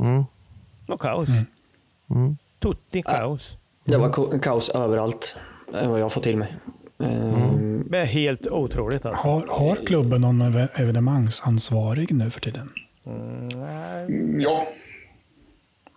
Mm. 0.00 0.18
Det 0.86 0.92
var 0.92 0.96
kaos. 0.98 1.28
Mm. 2.10 2.36
Tutti 2.62 3.02
kaos. 3.02 3.56
Det 3.84 3.96
var 3.96 4.38
kaos 4.38 4.68
överallt, 4.68 5.36
eh, 5.82 5.88
vad 5.90 6.00
jag 6.00 6.12
fått 6.12 6.22
till 6.22 6.36
mig. 6.36 6.54
Eh, 7.02 7.08
Det 7.90 7.98
är 7.98 8.04
helt 8.04 8.46
otroligt 8.46 9.06
alltså. 9.06 9.28
Har, 9.28 9.46
har 9.50 9.76
klubben 9.86 10.20
någon 10.20 10.42
ev- 10.42 10.68
evenemangsansvarig 10.74 12.14
nu 12.14 12.30
för 12.30 12.40
tiden? 12.40 12.70
Mm, 13.06 14.40
Ja, 14.40 14.68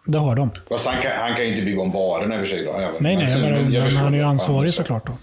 Det 0.06 0.18
har 0.18 0.36
de. 0.36 0.50
fast 0.70 0.86
han 0.88 1.02
kan, 1.02 1.12
han 1.12 1.36
kan 1.36 1.44
ju 1.46 1.50
inte 1.52 1.62
bygga 1.62 1.82
om 1.82 1.92
baren 1.92 2.32
i 2.34 2.36
och 2.36 2.40
för 2.40 2.46
sig. 2.48 2.66
Då. 2.66 2.72
Nej, 3.00 3.16
nej, 3.16 3.32
jag 3.32 3.42
bara 3.42 3.62
men 3.70 3.84
förstår 3.84 4.02
han 4.02 4.14
är 4.14 4.18
ju 4.18 4.24
ansvarig 4.24 4.74
såklart 4.74 5.08
då. 5.08 5.18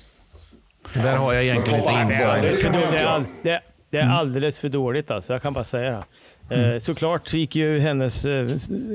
Där 0.94 1.16
har 1.16 1.32
jag 1.32 1.42
egentligen 1.44 1.80
lite 1.80 1.92
Men 1.92 2.08
Det 2.08 2.14
är 2.14 2.16
insider. 2.16 2.30
alldeles 2.32 2.60
för 2.62 2.68
kan 2.72 2.80
man 2.80 3.22
dåligt. 3.22 3.28
Det 3.42 3.50
det, 3.50 3.60
det 3.90 3.98
är 3.98 4.08
alldeles 4.08 4.60
för 4.60 4.68
dåligt 4.68 5.10
alltså. 5.10 5.32
Jag 5.32 5.42
kan 5.42 5.52
bara 5.52 5.64
säga 5.64 6.04
det. 6.48 6.72
Eh, 6.74 6.78
såklart 6.78 7.28
så 7.28 7.36
gick 7.36 7.56
ju 7.56 7.80
hennes, 7.80 8.24
eh, 8.24 8.46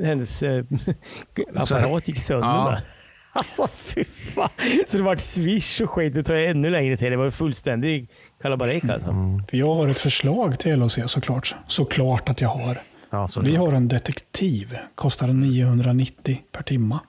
hennes 0.04 0.44
eh, 0.44 0.64
apparat 1.56 2.08
gick 2.08 2.22
sönder. 2.22 2.48
Ja. 2.48 2.78
Alltså 3.40 3.68
fy 3.68 4.04
fan. 4.04 4.50
Så 4.88 4.98
det 4.98 5.04
vart 5.04 5.22
swish 5.22 5.82
och 5.82 5.90
skit. 5.90 6.14
Det 6.14 6.24
tar 6.24 6.36
ännu 6.36 6.70
längre 6.70 6.98
till. 6.98 7.12
Det 7.12 7.18
var 7.18 7.30
fullständig 7.30 8.10
kalabalik 8.42 8.84
alltså. 8.84 9.40
För 9.50 9.58
jag 9.58 9.76
har 9.76 9.88
ett 9.88 10.00
förslag 10.00 10.60
till 10.60 10.80
LHC 10.80 11.00
såklart. 11.08 11.56
Såklart 11.68 12.30
att 12.30 12.42
jag 12.42 12.50
har. 12.50 12.82
Ja, 13.10 13.30
Vi 13.42 13.56
har 13.56 13.74
en 13.74 13.88
detektiv. 13.88 14.78
Kostar 14.96 15.28
990 15.28 16.38
per 16.52 16.64
timma. 16.64 17.00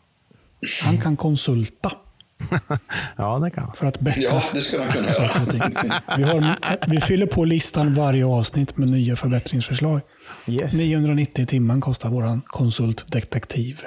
Han 0.83 1.01
kan 1.01 1.17
konsulta 1.17 1.93
ja, 3.17 3.39
det 3.39 3.51
kan 3.51 3.73
för 3.77 3.87
att 3.87 4.01
bättra 4.01 4.23
Ja, 4.23 4.43
det 4.55 4.61
skulle 4.61 4.83
han 4.83 4.93
kunna 4.93 5.09
göra. 5.11 6.03
Vi, 6.17 6.23
har, 6.23 6.57
vi 6.91 7.01
fyller 7.01 7.27
på 7.27 7.45
listan 7.45 7.95
varje 7.95 8.27
avsnitt 8.27 8.77
med 8.77 8.89
nya 8.89 9.17
förbättringsförslag. 9.17 10.01
Yes. 10.49 10.73
990 10.73 11.43
i 11.43 11.47
timmen 11.47 11.81
kostar 11.81 12.09
våran 12.11 12.43
konsultdetektiv. 12.47 13.81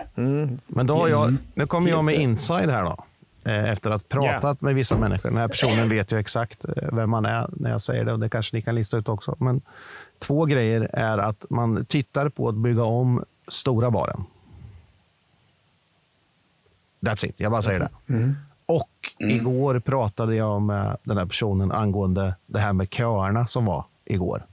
Men 0.68 0.88
då 0.88 0.94
har 0.98 1.10
jag, 1.10 1.30
nu 1.54 1.68
kommer 1.68 1.90
jag 1.90 2.06
med 2.06 2.16
inside 2.16 2.70
här 2.70 2.84
då. 2.84 3.04
Eh, 3.52 3.70
Efter 3.72 3.90
att 3.92 4.02
ha 4.14 4.22
pratat 4.22 4.62
med 4.62 4.76
vissa 4.76 4.98
människor. 4.98 5.30
Den 5.30 5.38
här 5.38 5.48
personen 5.48 5.90
vet 5.90 6.12
ju 6.12 6.18
exakt 6.20 6.66
eh, 6.66 6.72
vem 6.94 7.10
man 7.10 7.26
är 7.26 7.50
när 7.52 7.70
jag 7.70 7.82
säger 7.82 8.06
det 8.06 8.14
och 8.14 8.20
det 8.20 8.30
kanske 8.30 8.56
ni 8.56 8.62
kan 8.62 8.76
lista 8.76 8.98
ut 8.98 9.10
också. 9.10 9.36
Men 9.40 9.62
två 10.20 10.46
grejer 10.46 10.90
är 10.94 11.18
att 11.18 11.46
man 11.50 11.86
tittar 11.86 12.30
på 12.30 12.50
att 12.50 12.56
bygga 12.56 12.84
om 12.84 13.24
stora 13.48 13.92
baren. 13.92 14.24
That's 17.02 17.26
it, 17.26 17.36
jag 17.38 17.52
bara 17.52 17.62
säger 17.62 17.80
det. 17.80 17.90
Och 18.66 18.90
igår 19.20 19.80
pratade 19.80 20.36
jag 20.36 20.62
med 20.62 20.98
den 21.04 21.18
här 21.18 21.26
personen 21.26 21.72
angående 21.72 22.36
det 22.46 22.60
här 22.60 22.74
med 22.74 22.88
köerna 22.94 23.48
som 23.48 23.66
var 23.66 23.86
igår. 24.06 24.46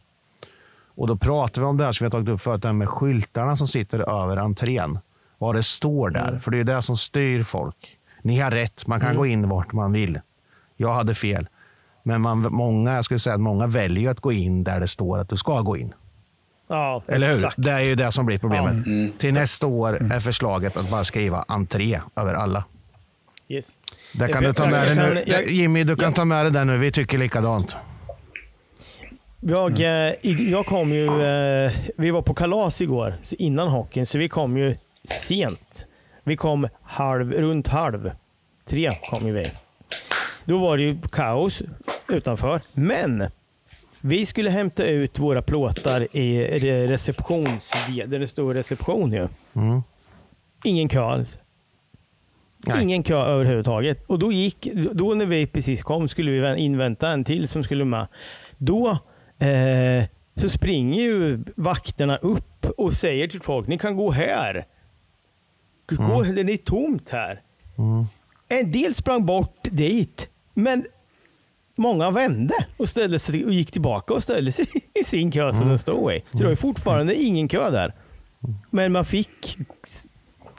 Och 0.97 1.07
då 1.07 1.17
pratade 1.17 1.61
vi 1.61 1.67
om 1.67 1.77
det 1.77 1.85
här 1.85 1.93
som 1.93 2.05
vi 2.05 2.07
har 2.07 2.11
tagit 2.11 2.29
upp 2.29 2.41
förut, 2.41 2.63
det 2.63 2.69
här 2.69 2.73
med 2.73 2.89
skyltarna 2.89 3.57
som 3.57 3.69
sitter 3.69 4.23
över 4.23 4.37
entrén. 4.37 4.99
Vad 5.39 5.55
det 5.55 5.63
står 5.63 6.11
där, 6.11 6.39
för 6.39 6.51
det 6.51 6.59
är 6.59 6.65
det 6.65 6.83
som 6.83 6.97
styr 6.97 7.43
folk. 7.43 7.99
Ni 8.23 8.39
har 8.39 8.51
rätt, 8.51 8.87
man 8.87 9.01
kan 9.01 9.17
gå 9.17 9.27
in 9.27 9.49
vart 9.49 9.73
man 9.73 9.93
vill. 9.93 10.21
Jag 10.77 10.95
hade 10.95 11.15
fel. 11.15 11.49
Men 12.03 12.21
man, 12.21 12.39
många, 12.39 12.95
jag 12.95 13.05
skulle 13.05 13.21
säga 13.21 13.35
att 13.35 13.41
många 13.41 13.67
väljer 13.67 14.11
att 14.11 14.21
gå 14.21 14.33
in 14.33 14.65
där 14.65 14.81
det 14.81 14.89
står 14.89 15.19
att 15.19 15.29
du 15.29 15.37
ska 15.37 15.61
gå 15.61 15.77
in. 15.77 15.95
Ja, 16.69 17.03
Eller 17.07 17.27
hur? 17.27 17.35
exakt. 17.35 17.55
Det 17.59 17.71
är 17.71 17.81
ju 17.81 17.95
det 17.95 18.13
som 18.13 18.27
blir 18.27 18.39
problemet. 18.39 18.87
Mm. 18.87 19.13
Till 19.19 19.35
nästa 19.35 19.67
år 19.67 20.13
är 20.13 20.21
förslaget 20.21 20.77
att 20.77 20.91
bara 20.91 21.05
skriva 21.05 21.45
entré 21.49 22.01
över 22.17 22.35
alla. 22.35 22.65
Yes. 23.49 23.79
Där 24.13 24.29
kan 24.29 24.43
du 24.43 24.53
ta 24.53 24.67
med 24.67 24.89
jag 24.89 24.97
dig 24.97 25.25
nu. 25.27 25.53
Jimmy, 25.53 25.85
du 25.85 25.97
kan 25.97 26.13
ta 26.13 26.25
med 26.25 26.45
dig 26.45 26.53
den 26.53 26.67
nu. 26.67 26.79
Vi 26.79 26.93
tycker 26.93 27.19
likadant. 27.19 27.77
Jag, 29.41 29.81
eh, 29.81 30.13
i- 30.23 30.51
jag 30.51 30.67
kom 30.67 30.93
ju... 30.93 31.07
Eh, 31.23 31.73
vi 31.97 32.11
var 32.11 32.23
på 32.23 32.35
kalas 32.35 32.81
igår, 32.81 33.15
innan 33.39 33.69
hockeyn, 33.69 34.07
så 34.07 34.19
vi 34.19 34.29
kom 34.29 34.57
ju 34.57 34.77
sent. 35.05 35.87
Vi 36.25 36.37
kom 36.37 36.69
halv, 36.83 37.33
runt 37.33 37.69
halv. 37.69 38.11
Tre 38.65 38.91
kom 39.11 39.27
ju 39.27 39.33
vi. 39.33 39.51
Då 40.45 40.59
var 40.59 40.77
det 40.77 40.83
ju 40.83 40.99
kaos 41.13 41.63
utanför. 42.09 42.61
Men 42.73 43.31
vi 44.01 44.27
skulle 44.27 44.51
hämta 44.51 44.85
ut 44.85 45.19
våra 45.19 45.43
plåtar 45.43 46.17
i 46.17 46.47
re- 46.59 46.87
receptionsdel, 46.87 48.11
där 48.11 48.19
det 48.19 48.27
står 48.27 48.55
reception 48.55 49.13
ju. 49.13 49.29
Mm. 49.55 49.83
Ingen 50.65 50.89
kö 50.89 51.01
alls. 51.03 51.39
Nej. 52.59 52.83
Ingen 52.83 53.03
kö 53.03 53.17
överhuvudtaget. 53.17 54.05
Och 54.07 54.19
då 54.19 54.33
gick, 54.33 54.69
då 54.93 55.15
när 55.15 55.27
vi 55.27 55.47
precis 55.47 55.83
kom 55.83 56.09
skulle 56.09 56.31
vi 56.31 56.59
invänta 56.61 57.09
en 57.09 57.25
till 57.25 57.49
som 57.49 57.65
skulle 57.65 57.85
med. 57.85 58.07
Då 58.59 58.99
eh, 59.39 60.05
så 60.35 60.49
springer 60.49 61.03
ju 61.03 61.45
vakterna 61.57 62.17
upp 62.17 62.65
och 62.77 62.93
säger 62.93 63.29
till 63.29 63.41
folk, 63.41 63.69
ni 63.69 63.79
kan 63.79 63.97
gå 63.97 64.11
här. 64.11 64.67
Gå, 65.89 66.23
Det 66.23 66.41
är 66.53 66.57
tomt 66.57 67.11
här. 67.11 67.41
En 68.49 68.73
del 68.73 68.95
sprang 68.95 69.27
bort 69.27 69.59
dit, 69.63 70.29
men 70.55 70.85
många 71.77 72.11
vände 72.11 72.55
och, 72.77 72.89
ställde 72.89 73.19
sig 73.19 73.45
och 73.45 73.53
gick 73.53 73.73
tillbaka 73.73 74.15
och 74.15 74.23
ställde 74.23 74.53
sig 74.53 74.67
i 75.01 75.05
sin 75.05 75.31
kö 75.31 75.53
som 75.53 75.69
de 75.69 75.79
stod 75.79 76.13
i. 76.13 76.23
Så 76.31 76.39
det 76.39 76.45
var 76.45 76.51
ju 76.51 76.57
fortfarande 76.57 77.15
ingen 77.15 77.49
kö 77.49 77.71
där. 77.71 77.95
Men 78.71 78.93
man 78.93 79.05
fick 79.05 79.59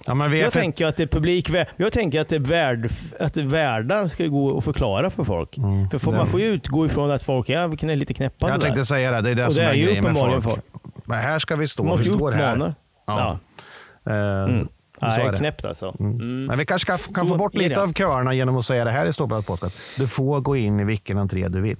Ja, 0.07 0.13
men 0.13 0.37
jag 0.37 0.53
för... 0.53 0.59
tänker 0.59 0.85
att 0.85 0.95
det 0.95 1.03
är 1.03 1.07
publik, 1.07 1.49
jag 1.77 1.91
tänker 1.93 2.21
att 2.21 2.29
det 2.29 2.35
är 2.35 2.39
värd, 2.39 2.89
att 3.19 3.33
det 3.33 3.41
är 3.41 3.45
värdar 3.45 4.07
ska 4.07 4.27
gå 4.27 4.47
och 4.47 4.63
förklara 4.63 5.09
för 5.09 5.23
folk. 5.23 5.55
För 5.91 5.97
folk, 5.97 6.17
man 6.17 6.27
får 6.27 6.39
ju 6.39 6.45
utgå 6.45 6.85
ifrån 6.85 7.11
att 7.11 7.23
folk 7.23 7.49
är 7.49 7.95
lite 7.95 8.13
knäppa 8.13 8.45
Mm. 8.45 8.53
Jag 8.53 8.61
sådär. 8.61 8.67
tänkte 8.75 8.85
säga 8.85 9.11
det. 9.11 9.21
Det 9.21 9.29
är 9.29 9.35
det 9.35 9.45
Och 9.47 9.53
som 9.53 9.63
det 9.63 9.69
är, 9.69 9.73
är 9.73 9.75
ju 9.77 9.85
grejen 9.85 10.03
med 10.03 10.11
uppenbarligen 10.11 10.41
folk. 10.41 10.59
Men 11.05 11.17
här 11.17 11.39
ska 11.39 11.55
vi 11.55 11.67
stå. 11.67 11.83
Man 11.83 11.97
Vi 11.97 12.03
ju 12.03 12.13
står 12.13 12.31
här. 12.31 12.73
Ja. 13.07 13.39
Ja. 14.05 14.13
Eh, 14.13 14.43
Mm. 14.43 14.67
så 14.99 15.05
Nej, 15.05 15.27
är 15.27 15.31
det. 15.31 15.37
knäppt 15.37 15.65
alltså. 15.65 15.95
Mm. 15.99 16.45
Men 16.45 16.57
vi 16.57 16.65
kanske 16.65 16.85
kan, 16.85 16.97
kan 17.13 17.25
Så 17.27 17.31
få 17.31 17.37
bort 17.37 17.53
lite 17.53 17.69
det. 17.75 17.81
av 17.81 17.93
köerna 17.93 18.33
genom 18.33 18.57
att 18.57 18.65
säga 18.65 18.83
det 18.85 18.91
här 18.91 19.05
i 19.07 19.13
Ståbladet 19.13 19.45
Podcast. 19.47 19.77
Du 19.97 20.07
får 20.07 20.39
gå 20.41 20.55
in 20.55 20.79
i 20.79 20.83
vilken 20.83 21.17
entré 21.17 21.47
du 21.47 21.61
vill. 21.61 21.77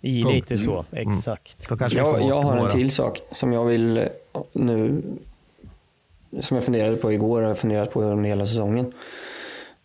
I 0.00 0.22
Punkt. 0.22 0.34
lite 0.34 0.56
så, 0.56 0.84
exakt. 0.92 1.66
Kanske 1.68 1.84
vi 1.98 2.04
får 2.04 2.20
Jag, 2.20 2.28
jag 2.28 2.42
har 2.42 2.56
en 2.58 2.70
till 2.70 2.90
sak 2.90 3.18
som 3.32 3.52
jag 3.52 3.64
vill 3.64 4.08
nu, 4.52 5.02
som 6.40 6.54
jag 6.54 6.64
funderade 6.64 6.96
på 6.96 7.12
igår 7.12 7.42
och 7.42 7.48
har 7.48 7.54
funderat 7.54 7.90
på 7.90 8.02
under 8.02 8.28
hela 8.28 8.46
säsongen. 8.46 8.92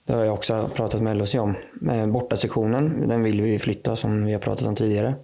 Det 0.06 0.14
har 0.14 0.24
jag 0.24 0.34
också 0.34 0.70
pratat 0.74 1.02
med 1.02 1.18
LHC 1.18 1.36
om. 1.36 1.56
Med 1.74 2.12
bortasektionen, 2.12 3.08
den 3.08 3.24
vill 3.24 3.42
vi 3.42 3.60
flytta 3.60 3.96
som 3.96 4.26
vi 4.26 4.34
har 4.34 4.40
pratat 4.40 4.68
om 4.68 4.76
tidigare. 4.76 5.16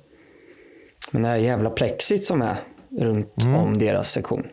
Men 1.11 1.21
det 1.21 1.27
här 1.27 1.35
jävla 1.35 1.69
plexit 1.69 2.25
som 2.25 2.41
är 2.41 2.55
runt 2.99 3.33
om 3.57 3.77
deras 3.77 4.11
sektion. 4.11 4.47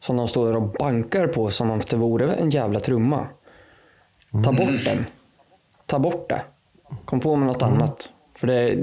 Som 0.00 0.16
de 0.16 0.28
står 0.28 0.56
och 0.56 0.62
bankar 0.62 1.26
på 1.26 1.50
som 1.50 1.70
om 1.70 1.80
det 1.90 1.96
vore 1.96 2.32
en 2.34 2.50
jävla 2.50 2.80
trumma. 2.80 3.26
Ta 4.44 4.52
bort 4.52 4.84
den. 4.84 5.06
Ta 5.86 5.98
bort 5.98 6.28
det. 6.28 6.42
Kom 7.04 7.20
på 7.20 7.36
med 7.36 7.46
något 7.46 7.62
annat. 7.62 8.10
För 8.34 8.46
det, 8.46 8.76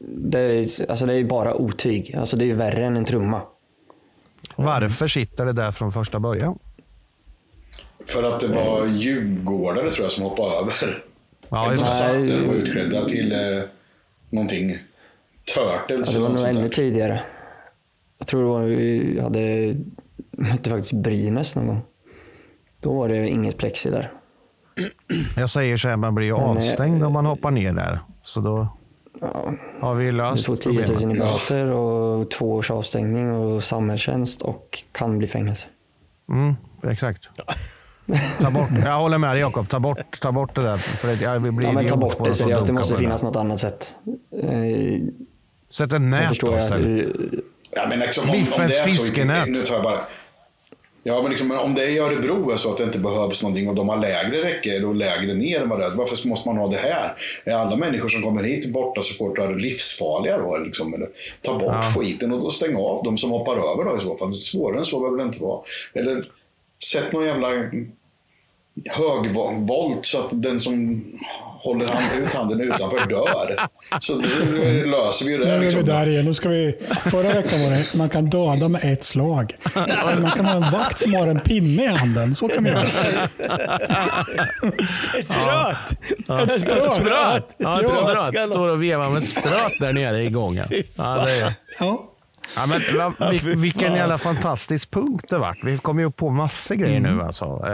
det, 0.00 0.40
är, 0.40 0.90
alltså 0.90 1.06
det 1.06 1.14
är 1.14 1.24
bara 1.24 1.54
otyg. 1.54 2.16
Alltså 2.16 2.36
det 2.36 2.50
är 2.50 2.54
värre 2.54 2.86
än 2.86 2.96
en 2.96 3.04
trumma. 3.04 3.42
Varför 4.56 5.08
sitter 5.08 5.46
det 5.46 5.52
där 5.52 5.72
från 5.72 5.92
första 5.92 6.20
början? 6.20 6.58
För 8.06 8.22
att 8.22 8.40
det 8.40 8.48
var 8.48 8.86
djurgårdare 8.86 9.90
tror 9.90 10.04
jag 10.04 10.12
som 10.12 10.22
hoppade 10.22 10.56
över. 10.56 11.04
Ja, 11.48 11.72
just 11.72 11.84
det. 11.84 11.90
satte 11.90 12.40
och 12.40 12.54
utklädda 12.54 13.04
till 13.08 13.32
eh, 13.32 13.62
någonting. 14.30 14.78
Turtles 15.54 16.08
Ja, 16.14 16.18
det 16.18 16.22
var 16.22 16.28
nog 16.28 16.48
ännu 16.48 16.62
där. 16.62 16.68
tidigare. 16.68 17.20
Jag 18.18 18.26
tror 18.28 18.42
det 18.42 18.48
var, 18.48 18.62
vi 18.62 19.20
hade 19.20 19.76
mötte 20.30 20.70
faktiskt 20.70 20.92
Brynäs 20.92 21.56
någon 21.56 21.66
gång. 21.66 21.82
Då 22.80 22.94
var 22.94 23.08
det 23.08 23.28
inget 23.28 23.56
plexi 23.56 23.90
där. 23.90 24.12
Jag 25.36 25.50
säger 25.50 25.76
så 25.76 25.88
här, 25.88 25.96
man 25.96 26.14
blir 26.14 26.26
ju 26.26 26.32
eh, 26.32 26.42
avstängd 26.50 27.02
om 27.04 27.12
man 27.12 27.26
hoppar 27.26 27.50
ner 27.50 27.72
där. 27.72 28.00
Så 28.22 28.40
då 28.40 28.68
har 29.80 29.94
vi 29.94 30.04
Du 30.04 30.12
löst 30.12 30.46
får 30.46 30.56
10 30.56 30.86
000 30.86 31.16
i 31.16 31.20
böter 31.20 31.66
och 31.70 32.30
två 32.30 32.52
års 32.52 32.70
avstängning 32.70 33.32
och 33.32 33.64
samhällstjänst 33.64 34.42
och 34.42 34.82
kan 34.92 35.18
bli 35.18 35.26
fängelse. 35.26 35.66
Mm, 36.28 36.54
exakt. 36.82 37.28
Ta 38.40 38.50
bort, 38.50 38.68
jag 38.84 39.00
håller 39.00 39.18
med 39.18 39.30
dig 39.30 39.40
Jakob, 39.40 39.68
ta 39.68 39.80
bort, 39.80 40.20
ta 40.20 40.32
bort 40.32 40.54
det 40.54 40.62
där. 40.62 40.76
För 40.76 41.08
det, 41.08 41.20
jag 41.22 41.42
blir 41.42 41.66
Ja, 41.66 41.72
men 41.72 41.86
ta 41.86 41.96
bort 41.96 42.24
det 42.24 42.34
seriöst. 42.34 42.66
Det 42.66 42.72
måste 42.72 42.98
finnas 42.98 43.22
något 43.22 43.36
annat 43.36 43.60
sätt. 43.60 43.94
Eh, 44.42 44.50
Sätt 45.70 45.90
sen 45.90 46.10
nät 46.10 46.40
då 46.40 46.58
istället. 46.58 46.84
du, 46.84 47.44
Ja, 47.76 47.86
men 47.88 47.98
liksom, 47.98 48.24
om, 48.24 48.30
om 48.30 48.36
det 48.36 48.38
Biffens 48.44 48.78
så, 48.78 48.84
fiskenät. 48.84 49.48
Nu 49.48 49.54
tar 49.54 49.74
jag 49.74 49.82
bara. 49.82 50.00
Ja, 51.06 51.22
men 51.22 51.30
liksom, 51.30 51.50
om 51.50 51.74
det 51.74 51.82
är 51.82 51.88
i 51.88 51.98
Örebro 51.98 52.50
är 52.50 52.56
så 52.56 52.70
att 52.70 52.76
det 52.76 52.84
inte 52.84 52.98
behövs 52.98 53.42
någonting 53.42 53.68
och 53.68 53.74
de 53.74 53.88
har 53.88 53.96
lägre 53.96 54.44
räcke 54.44 54.84
och 54.84 54.94
lägre 54.94 55.34
ner 55.34 55.62
än 55.62 55.68
vad 55.68 55.78
det 55.78 55.84
är. 55.84 55.90
Varför 55.90 56.28
måste 56.28 56.48
man 56.48 56.58
ha 56.58 56.68
det 56.68 56.76
här? 56.76 57.14
Är 57.44 57.54
alla 57.54 57.76
människor 57.76 58.08
som 58.08 58.22
kommer 58.22 58.42
hit 58.42 58.72
borta 58.72 59.02
supportrar 59.02 59.54
livsfarliga 59.54 60.38
då? 60.38 60.56
Liksom, 60.58 60.94
eller 60.94 61.08
ta 61.42 61.58
bort 61.58 61.72
Ja. 61.72 61.82
skiten 61.82 62.32
och, 62.32 62.52
stänga 62.52 62.78
av 62.78 63.02
de 63.04 63.18
som 63.18 63.30
hoppar 63.30 63.56
över 63.56 63.90
då 63.90 63.96
i 63.98 64.00
så 64.00 64.16
fall. 64.16 64.32
Svårare 64.32 64.78
än 64.78 64.84
så 64.84 65.00
behöver 65.00 65.18
det 65.18 65.24
inte 65.24 65.42
vara. 65.42 65.60
Eller 65.94 66.22
sätt 66.92 67.12
någon 67.12 67.26
jävla 67.26 67.48
högvolt 68.90 70.06
så 70.06 70.18
att 70.18 70.42
den 70.42 70.60
som 70.60 71.02
håller 71.64 71.88
hand, 71.88 72.04
ut 72.22 72.34
handen 72.34 72.60
utanför 72.60 73.08
dör. 73.08 73.60
Så 74.00 74.12
då 74.14 74.20
löser 74.90 75.26
vi 75.26 75.36
det. 75.36 75.44
Nu 75.44 75.50
är 75.50 75.58
vi 75.58 75.64
Liksom. 75.64 75.84
där 75.84 76.06
igen. 76.06 76.24
Nu 76.24 76.34
ska 76.34 76.48
vi, 76.48 76.76
förra 77.10 77.28
veckan 77.32 77.62
var 77.62 77.70
det 77.70 77.94
man 77.94 78.08
kan 78.08 78.30
döda 78.30 78.68
med 78.68 78.92
ett 78.92 79.02
slag. 79.04 79.56
Man 80.20 80.30
kan 80.30 80.44
ha 80.46 80.54
en 80.54 80.70
vakt 80.72 80.98
som 80.98 81.14
har 81.14 81.26
en 81.26 81.40
pinne 81.40 81.84
i 81.84 81.86
handen. 81.86 82.34
Så 82.34 82.48
kan 82.48 82.64
vi 82.64 82.70
göra. 82.70 82.82
Ett 85.18 85.26
spröt! 85.28 85.98
Ja, 86.26 86.42
Ett 86.42 86.52
spröt! 86.52 86.92
spröt! 86.92 87.54
Ja, 87.56 87.80
ett 87.80 87.90
spröt 87.90 88.16
han. 88.16 88.34
Står 88.50 88.68
och 88.68 88.82
vevar 88.82 89.10
med 89.10 89.24
spröt 89.24 89.72
där 89.80 89.92
nere 89.92 90.22
i 90.22 90.30
gången. 90.30 90.66
Ja, 90.96 91.24
det 91.24 91.30
är... 91.32 91.52
Ja. 91.78 92.10
Ja, 92.56 92.66
men, 92.66 92.80
vilken 93.60 93.94
jävla 93.94 94.18
fantastisk 94.18 94.90
punkt 94.90 95.24
det 95.28 95.38
vart. 95.38 95.64
Vi 95.64 95.78
kom 95.78 95.98
ju 96.00 96.10
på 96.10 96.30
massor 96.30 96.74
grejer 96.74 97.00
nu 97.00 97.22
alltså. 97.22 97.64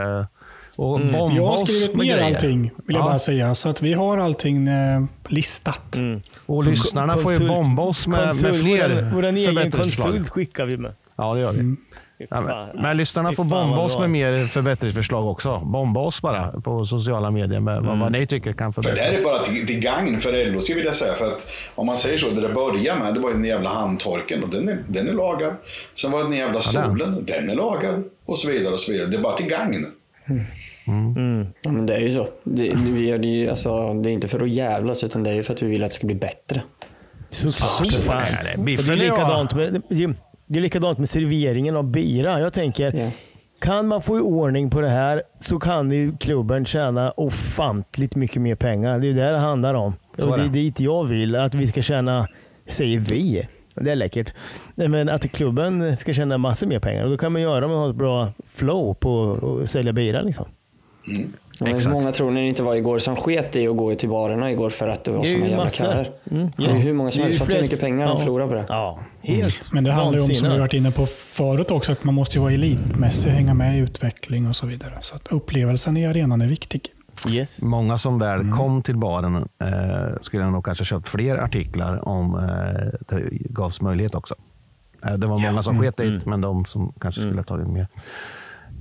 Och 0.81 1.01
bomba 1.01 1.25
Mm. 1.25 1.37
Jag 1.37 1.47
har 1.47 1.57
skrivit 1.57 1.95
med 1.97 2.07
ner 2.07 2.19
allting, 2.19 2.61
vill 2.63 2.97
jag 2.97 2.97
Ja. 2.97 3.05
bara 3.05 3.19
säga. 3.19 3.55
Så 3.55 3.69
att 3.69 3.83
vi 3.83 3.93
har 3.93 4.19
allting 4.19 4.69
eh, 4.69 5.03
listat. 5.29 5.97
Och 6.47 6.65
Så 6.65 6.71
lyssnarna 6.71 7.17
får 7.17 7.33
ju 7.33 7.39
konsult- 7.39 7.49
bomba 7.55 7.83
oss 7.83 8.07
med, 8.07 8.19
med 8.19 8.27
konsult, 8.29 8.57
fler 8.59 8.89
våran, 8.95 9.15
våran 9.15 9.37
egen 9.37 9.71
konsult 9.71 10.29
skickar 10.29 10.65
vi 10.65 10.77
med. 10.77 10.93
Ja, 11.17 11.35
det 11.35 11.41
gör 11.41 11.53
vi. 11.53 11.61
Mm. 11.61 11.77
Ja, 12.31 12.41
men, 12.41 12.83
men 12.83 12.97
lyssnarna 12.97 13.33
får 13.33 13.45
bomba 13.45 13.79
oss 13.79 13.99
med 13.99 14.11
mer 14.11 14.47
förbättringsförslag 14.47 15.27
också. 15.29 15.59
Bomba 15.65 16.01
oss 16.01 16.23
bara 16.23 16.61
på 16.61 16.85
sociala 16.85 17.31
medier 17.31 17.61
med 17.61 17.83
vad, 17.83 17.99
vad 17.99 18.13
ni 18.13 18.27
tycker 18.27 18.53
kan 18.53 18.73
För 18.73 18.83
det 18.83 18.89
här 18.91 18.97
förbättras. 18.97 19.21
är 19.21 19.25
bara 19.25 19.39
till, 19.39 19.67
till 19.67 19.81
gagn 19.81 20.21
för 20.21 20.33
LO, 20.53 20.61
vill 20.75 20.85
jag 20.85 20.97
säga. 20.97 21.15
För 21.15 21.27
att 21.27 21.47
om 21.75 21.87
man 21.87 21.97
säger 21.97 22.19
så, 22.19 22.31
det 22.31 22.41
det 22.41 22.55
började 22.55 23.01
med, 23.05 23.15
det 23.15 23.21
var 23.21 23.31
den 23.31 23.45
jävla 23.45 23.71
handtorken 23.71 24.43
och 24.43 24.49
den 24.51 24.69
är, 24.69 24.79
den 24.89 25.09
är 25.09 25.13
lagad. 25.13 25.53
Sen 25.95 26.11
var 26.11 26.19
det 26.19 26.25
den 26.25 26.39
jävla 26.39 26.53
den. 26.53 26.63
stolen, 26.63 27.25
den 27.27 27.51
är 27.51 27.55
lagad. 27.55 28.05
Och 28.27 28.39
så 28.39 28.51
vidare 28.51 28.73
och 28.73 28.81
så 28.81 28.93
vidare. 28.93 29.09
Det 29.09 29.17
är 29.17 29.21
bara 29.23 29.37
till 29.37 29.47
gagn. 29.47 29.87
Ja, 31.63 31.73
men 31.73 31.87
det 31.87 31.95
är 31.95 32.01
ju 32.01 32.13
så. 32.15 32.29
Det, 32.45 32.75
vi 32.93 33.09
gör 33.09 33.19
det, 33.19 33.29
ju, 33.29 33.49
alltså, 33.49 33.95
det 33.95 34.11
är 34.11 34.13
inte 34.13 34.29
för 34.29 34.41
att 34.41 34.49
jävlas 34.51 35.05
utan 35.05 35.23
det 35.23 35.31
är 35.31 35.35
ju 35.35 35.43
för 35.43 35.55
att 35.55 35.63
vi 35.63 35.67
vill 35.67 35.85
att 35.85 35.91
det 35.91 35.95
ska 35.95 36.07
bli 36.07 36.17
bättre. 36.17 36.63
Såklart. 37.31 37.87
så 37.93 38.01
för 38.01 38.07
fan. 38.07 38.23
är 38.23 38.57
det. 38.67 38.93
Är 38.93 38.97
likadant 38.97 39.55
med, 39.55 39.83
Jim, 39.89 40.17
det 40.47 40.59
är 40.59 40.63
likadant 40.63 40.99
med 40.99 41.09
serveringen 41.09 41.77
av 41.77 41.85
bira. 41.85 42.41
Jag 42.41 42.53
tänker, 42.53 42.93
Ja. 42.97 43.11
kan 43.61 43.89
man 43.89 44.03
få 44.03 44.19
i 44.19 44.21
ordning 44.21 44.71
på 44.71 44.81
det 44.81 44.89
här 44.89 45.23
så 45.39 45.59
kan 45.59 45.91
ju 45.91 46.17
klubben 46.17 46.65
tjäna 46.65 47.11
ofantligt 47.17 48.17
mycket 48.17 48.43
mer 48.43 48.55
pengar. 48.55 48.99
Det 48.99 49.09
är 49.09 49.15
det 49.15 49.31
det 49.31 49.39
handlar 49.39 49.75
om. 49.75 49.93
Och 50.19 50.39
det 50.39 50.45
är 50.45 50.49
dit 50.49 50.81
jag 50.81 51.05
vill. 51.05 51.37
Att 51.37 51.55
vi 51.55 51.67
ska 51.67 51.83
tjäna, 51.83 52.27
säger 52.69 52.99
vi, 52.99 53.49
det 53.75 53.91
är 53.91 53.97
läckert. 53.97 54.33
Men 54.75 55.09
att 55.09 55.33
klubben 55.33 55.97
ska 55.97 56.13
tjäna 56.13 56.39
massor 56.39 56.67
mer 56.67 56.79
pengar. 56.79 57.05
Och 57.05 57.11
då 57.11 57.17
kan 57.17 57.33
man 57.33 57.43
göra 57.43 57.65
om 57.65 57.71
man 57.71 57.81
har 57.81 57.91
ett 57.91 57.97
bra 57.97 58.29
flow 58.49 58.95
på 58.95 59.39
att 59.63 59.71
sälja 59.71 59.93
bira. 59.93 60.23
Liksom. 60.23 60.45
Exakt. 61.61 61.87
hur 61.87 61.91
många 61.91 62.13
tror 62.13 62.31
ni 62.31 62.49
inte 62.49 62.63
var 62.63 62.75
igår 62.75 62.99
som 62.99 63.17
sket 63.17 63.57
i 63.57 63.69
att 63.69 63.77
gå 63.77 63.95
till 63.95 64.09
barerna 64.09 64.51
igår 64.51 64.71
för 64.71 64.89
att 64.89 65.05
det 65.05 65.13
var 65.13 65.25
såna 65.25 65.47
jävla 65.47 65.71
köer? 65.71 66.11
Mm, 66.31 66.51
yes. 66.59 66.87
hur 66.87 66.95
många 66.95 67.11
som 67.11 67.23
helst. 67.23 67.39
Fattar 67.39 67.53
hur 67.53 67.63
mycket 67.63 67.81
pengar 67.81 68.07
de 68.07 68.13
ja. 68.13 68.19
förlorar 68.19 68.47
på 68.47 68.55
det? 68.55 68.65
Ja, 68.69 68.99
helt 69.23 69.73
Men 69.73 69.85
det 69.85 69.93
handlar 69.93 70.19
ju 70.19 70.25
om, 70.25 70.35
som 70.35 70.51
vi 70.51 70.59
varit 70.59 70.75
inne 70.75 70.91
på 70.91 71.07
förut 71.07 71.71
också, 71.71 71.93
att 71.93 72.05
man 72.05 72.15
måste 72.15 72.37
ju 72.37 72.43
vara 72.43 72.53
elitmässig, 72.53 73.31
hänga 73.31 73.55
med 73.55 73.79
i 73.79 73.81
utveckling 73.81 74.49
och 74.49 74.57
så 74.57 74.67
vidare. 74.67 74.99
Så 75.01 75.17
att 75.17 75.29
upplevelsen 75.29 75.97
i 75.97 76.07
arenan 76.07 76.41
är 76.41 76.49
viktig. 76.49 76.93
Yes. 77.29 77.63
Många 77.63 77.99
som 77.99 78.19
väl 78.19 78.53
kom 78.53 78.83
till 78.83 78.97
baren 78.97 79.37
eh, 79.37 80.21
skulle 80.21 80.51
nog 80.51 80.65
kanske 80.65 80.85
köpt 80.85 81.09
fler 81.09 81.37
artiklar 81.37 82.09
om 82.09 82.35
eh, 82.35 82.99
det 83.09 83.29
gavs 83.31 83.81
möjlighet 83.81 84.15
också. 84.15 84.35
Eh, 85.07 85.15
det 85.15 85.27
var 85.27 85.39
många 85.39 85.63
som 85.63 85.81
sket 85.81 85.97
dit, 85.97 86.27
men 86.27 86.41
de 86.41 86.65
som 86.65 86.93
kanske 87.01 87.21
skulle 87.21 87.37
ha 87.37 87.45
tagit 87.45 87.69
mer. 87.69 87.87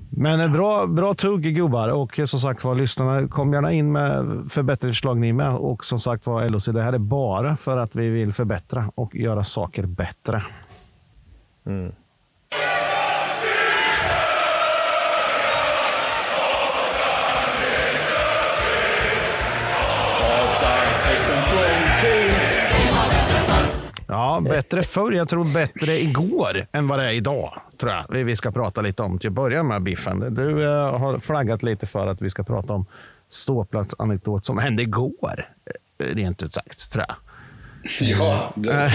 Men 0.09 0.41
eh, 0.41 0.51
bra, 0.51 0.87
bra 0.87 1.13
tugg 1.13 1.41
gubbar 1.41 1.89
och 1.89 2.19
eh, 2.19 2.25
som 2.25 2.39
sagt 2.39 2.63
var 2.63 2.75
lyssnarna 2.75 3.27
kom 3.27 3.53
gärna 3.53 3.71
in 3.71 3.91
med 3.91 4.41
förbättringsförslag 4.49 5.19
ni 5.19 5.33
med. 5.33 5.55
Och 5.55 5.85
som 5.85 5.99
sagt 5.99 6.25
var 6.27 6.49
LOC, 6.49 6.65
det 6.65 6.81
här 6.81 6.93
är 6.93 6.97
bara 6.97 7.57
för 7.57 7.77
att 7.77 7.95
vi 7.95 8.09
vill 8.09 8.33
förbättra 8.33 8.91
och 8.95 9.15
göra 9.15 9.43
saker 9.43 9.85
bättre. 9.85 10.43
Mm. 11.65 11.91
Ja, 24.09 24.41
bättre 24.43 24.83
förr. 24.83 25.11
Jag 25.11 25.29
tror 25.29 25.53
bättre 25.53 25.99
igår 26.01 26.65
än 26.71 26.87
vad 26.87 26.99
det 26.99 27.05
är 27.05 27.11
idag. 27.11 27.61
Tror 27.79 27.91
jag 27.91 28.05
vi 28.09 28.35
ska 28.35 28.51
prata 28.51 28.81
lite 28.81 29.03
om. 29.03 29.19
Till 29.19 29.27
att 29.27 29.33
börja 29.33 29.63
med 29.63 29.81
Biffen. 29.81 30.35
Du 30.35 30.63
eh, 30.63 30.97
har 30.99 31.19
flaggat 31.19 31.63
lite 31.63 31.85
för 31.85 32.07
att 32.07 32.21
vi 32.21 32.29
ska 32.29 32.43
prata 32.43 32.73
om 32.73 32.85
ståplatsanekdot 33.29 34.45
som 34.45 34.57
hände 34.57 34.83
igår. 34.83 35.47
eh, 35.99 36.15
Rent 36.15 36.43
ut 36.43 36.53
sagt, 36.53 36.91
tror 36.91 37.05
jag. 37.07 37.15
Ja, 37.99 38.53
det, 38.55 38.91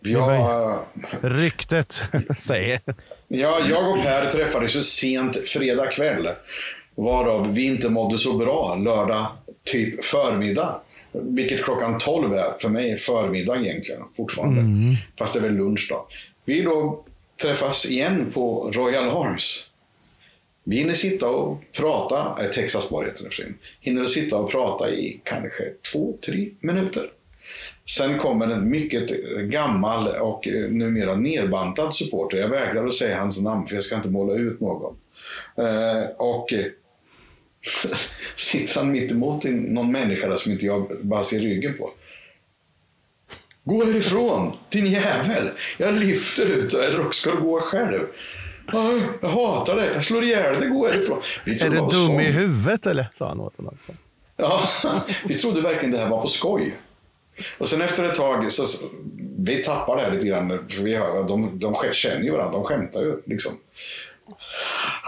ja, 0.00 0.86
Ryktet 1.20 2.04
säger. 2.38 2.80
ja, 3.28 3.58
jag 3.68 3.90
och 3.90 4.02
Per 4.02 4.26
träffades 4.30 4.76
ju 4.76 4.82
sent 4.82 5.36
fredag 5.48 5.86
kväll. 5.86 6.28
Varav 6.94 7.52
vi 7.54 7.64
inte 7.66 7.88
mådde 7.88 8.18
så 8.18 8.36
bra 8.38 8.74
lördag 8.74 9.26
typ 9.64 10.04
förmiddag. 10.04 10.80
Vilket 11.22 11.64
klockan 11.64 11.98
12 11.98 12.32
är 12.32 12.58
för 12.58 12.68
mig 12.68 12.96
förmiddag 12.96 13.56
egentligen 13.56 14.02
fortfarande. 14.16 14.96
Fast 15.18 15.32
det 15.32 15.38
är 15.38 15.42
väl 15.42 15.56
lunch 15.56 15.86
då. 15.90 16.06
Vi 16.44 16.62
då 16.62 17.04
träffas 17.42 17.86
igen 17.86 18.30
på 18.34 18.70
Royal 18.74 19.08
Arms. 19.08 19.70
Vi 20.64 20.76
hinner 20.76 20.94
sitta 20.94 21.28
och 21.28 21.62
prata, 21.72 22.44
äh, 22.44 22.50
Texasbar 22.50 23.04
heter 23.04 23.24
det 23.24 23.30
för. 23.30 23.44
Hinner 23.80 24.06
sitta 24.06 24.36
och 24.36 24.50
prata 24.50 24.90
i 24.90 25.20
kanske 25.24 25.64
två, 25.92 26.18
tre 26.26 26.48
minuter. 26.60 27.10
Sen 27.88 28.18
kommer 28.18 28.48
en 28.48 28.70
mycket 28.70 29.10
gammal 29.42 30.08
och 30.08 30.48
eh, 30.48 30.70
numera 30.70 31.14
nerbantad 31.14 31.94
supporter. 31.94 32.38
Jag 32.38 32.48
vägrar 32.48 32.86
att 32.86 32.94
säga 32.94 33.18
hans 33.18 33.42
namn 33.42 33.66
för 33.66 33.74
jag 33.74 33.84
ska 33.84 33.96
inte 33.96 34.08
måla 34.08 34.34
ut 34.34 34.60
någon. 34.60 34.96
Eh, 35.56 36.04
och 36.16 36.52
eh, 36.52 36.66
sitter 38.36 38.74
han 38.74 38.90
mitt 38.92 39.12
emot 39.12 39.44
en- 39.44 39.62
någon 39.62 39.92
människa 39.92 40.28
där 40.28 40.36
som 40.36 40.52
inte 40.52 40.66
jag 40.66 40.98
bara 41.02 41.24
ser 41.24 41.38
ryggen 41.40 41.78
på. 41.78 41.90
Gå 43.64 43.84
härifrån, 43.84 44.56
din 44.68 44.86
jävel! 44.86 45.50
Jag 45.78 45.94
lyfter 45.94 46.46
ut, 46.46 46.74
eller 46.74 47.06
också 47.06 47.20
ska 47.20 47.30
du 47.36 47.42
gå 47.42 47.60
själv. 47.60 48.00
"Ah, 48.66 48.92
Jag 49.22 49.28
hatar 49.28 49.76
det. 49.76 49.92
Jag 49.94 50.04
slår 50.04 50.24
ihjäl 50.24 50.60
dig. 50.60 50.68
Gå 50.68 50.86
härifrån. 50.88 51.20
Är 51.44 51.70
du 51.70 51.76
dum 51.76 51.90
skoj. 51.90 52.24
i 52.24 52.30
huvudet 52.30 52.86
eller? 52.86 53.06
Sa 53.14 53.28
han 53.28 53.40
åt 53.40 53.56
honom. 53.56 53.76
Ja, 54.36 54.68
vi 55.24 55.34
trodde 55.34 55.60
verkligen 55.60 55.90
det 55.90 55.98
här 55.98 56.08
var 56.08 56.22
på 56.22 56.28
skoj. 56.28 56.76
Och 57.58 57.68
sen 57.68 57.82
efter 57.82 58.04
ett 58.04 58.14
tag 58.14 58.52
så, 58.52 58.86
vi 59.38 59.62
tappar 59.64 59.96
det 59.96 60.02
här 60.02 60.10
lite 60.10 60.26
grann. 60.26 60.48
För 60.68 60.82
vi 60.82 60.94
hör, 60.94 61.28
de, 61.28 61.58
de 61.58 61.74
känner 61.92 62.22
ju 62.22 62.30
varandra, 62.30 62.52
de 62.52 62.64
skämtar 62.64 63.00
ju 63.00 63.20
liksom. 63.26 63.52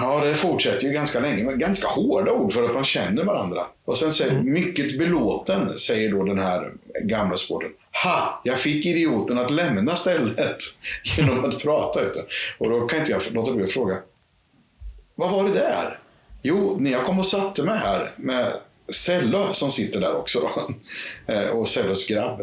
Ja, 0.01 0.25
det 0.25 0.35
fortsätter 0.35 0.87
ju 0.87 0.93
ganska 0.93 1.21
länge, 1.21 1.45
men 1.45 1.59
ganska 1.59 1.89
hårda 1.89 2.33
ord 2.33 2.53
för 2.53 2.65
att 2.65 2.75
man 2.75 2.85
känner 2.85 3.25
varandra. 3.25 3.67
Och 3.85 3.99
sen 3.99 4.13
säger 4.13 4.41
mycket 4.41 4.99
belåten, 4.99 5.79
säger 5.79 6.11
då 6.11 6.25
den 6.25 6.39
här 6.39 6.73
gamla 7.03 7.37
sporten. 7.37 7.71
Ha! 8.05 8.41
Jag 8.45 8.59
fick 8.59 8.87
idioten 8.87 9.39
att 9.39 9.51
lämna 9.51 9.97
stället 9.97 10.57
genom 11.17 11.45
att 11.45 11.63
prata. 11.63 12.01
Ute. 12.01 12.25
Och 12.59 12.71
då 12.71 12.87
kan 12.87 12.99
inte 12.99 13.13
jag 13.13 13.23
låta 13.33 13.53
bli 13.53 13.65
att 13.65 13.71
fråga. 13.71 13.99
Vad 15.15 15.31
var 15.31 15.45
det 15.45 15.55
där? 15.55 15.99
Jo, 16.43 16.77
när 16.81 16.91
jag 16.91 17.05
kom 17.05 17.19
och 17.19 17.27
satte 17.27 17.63
mig 17.63 17.79
här 17.79 18.13
med 18.17 18.53
Sello 18.89 19.55
som 19.55 19.71
sitter 19.71 20.01
där 20.01 20.17
också. 20.17 20.41
Då. 20.41 20.71
Eh, 21.35 21.49
och 21.49 21.69
Sellos 21.69 22.09
grabb. 22.09 22.41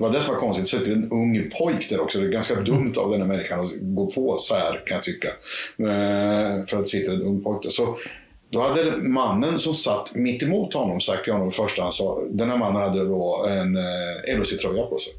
Det 0.00 0.04
var 0.04 0.12
det 0.12 0.22
som 0.22 0.34
var 0.34 0.40
konstigt. 0.40 0.64
Det 0.70 0.78
sitter 0.78 0.92
en 0.92 1.10
ung 1.10 1.50
pojk 1.58 1.88
där 1.88 2.00
också. 2.00 2.18
Det 2.20 2.26
är 2.26 2.30
ganska 2.30 2.60
dumt 2.60 2.92
av 2.96 3.10
den 3.10 3.20
här 3.20 3.28
människan 3.28 3.60
att 3.60 3.70
gå 3.80 4.06
på 4.10 4.36
så 4.38 4.54
här 4.54 4.82
kan 4.86 4.94
jag 4.94 5.02
tycka. 5.02 5.28
Eh, 5.78 6.66
För 6.66 6.76
att 6.76 6.84
det 6.84 6.86
sitter 6.88 7.12
en 7.12 7.22
ung 7.22 7.42
pojk 7.42 7.62
där. 7.62 7.70
Så 7.70 7.98
då 8.50 8.60
hade 8.60 8.96
mannen 8.96 9.58
som 9.58 9.74
satt 9.74 10.14
mitt 10.14 10.42
emot 10.42 10.74
honom 10.74 11.00
sagt 11.00 11.24
till 11.24 11.32
honom 11.32 11.48
det 11.48 11.54
första 11.54 11.82
han 11.82 11.92
sa. 11.92 12.22
Den 12.30 12.50
här 12.50 12.56
mannen 12.56 12.82
hade 12.82 13.04
då 13.04 13.46
en 13.48 13.76
eh, 13.76 14.36
LHC-tröja 14.36 14.86
på 14.86 14.98
sig. 14.98 15.12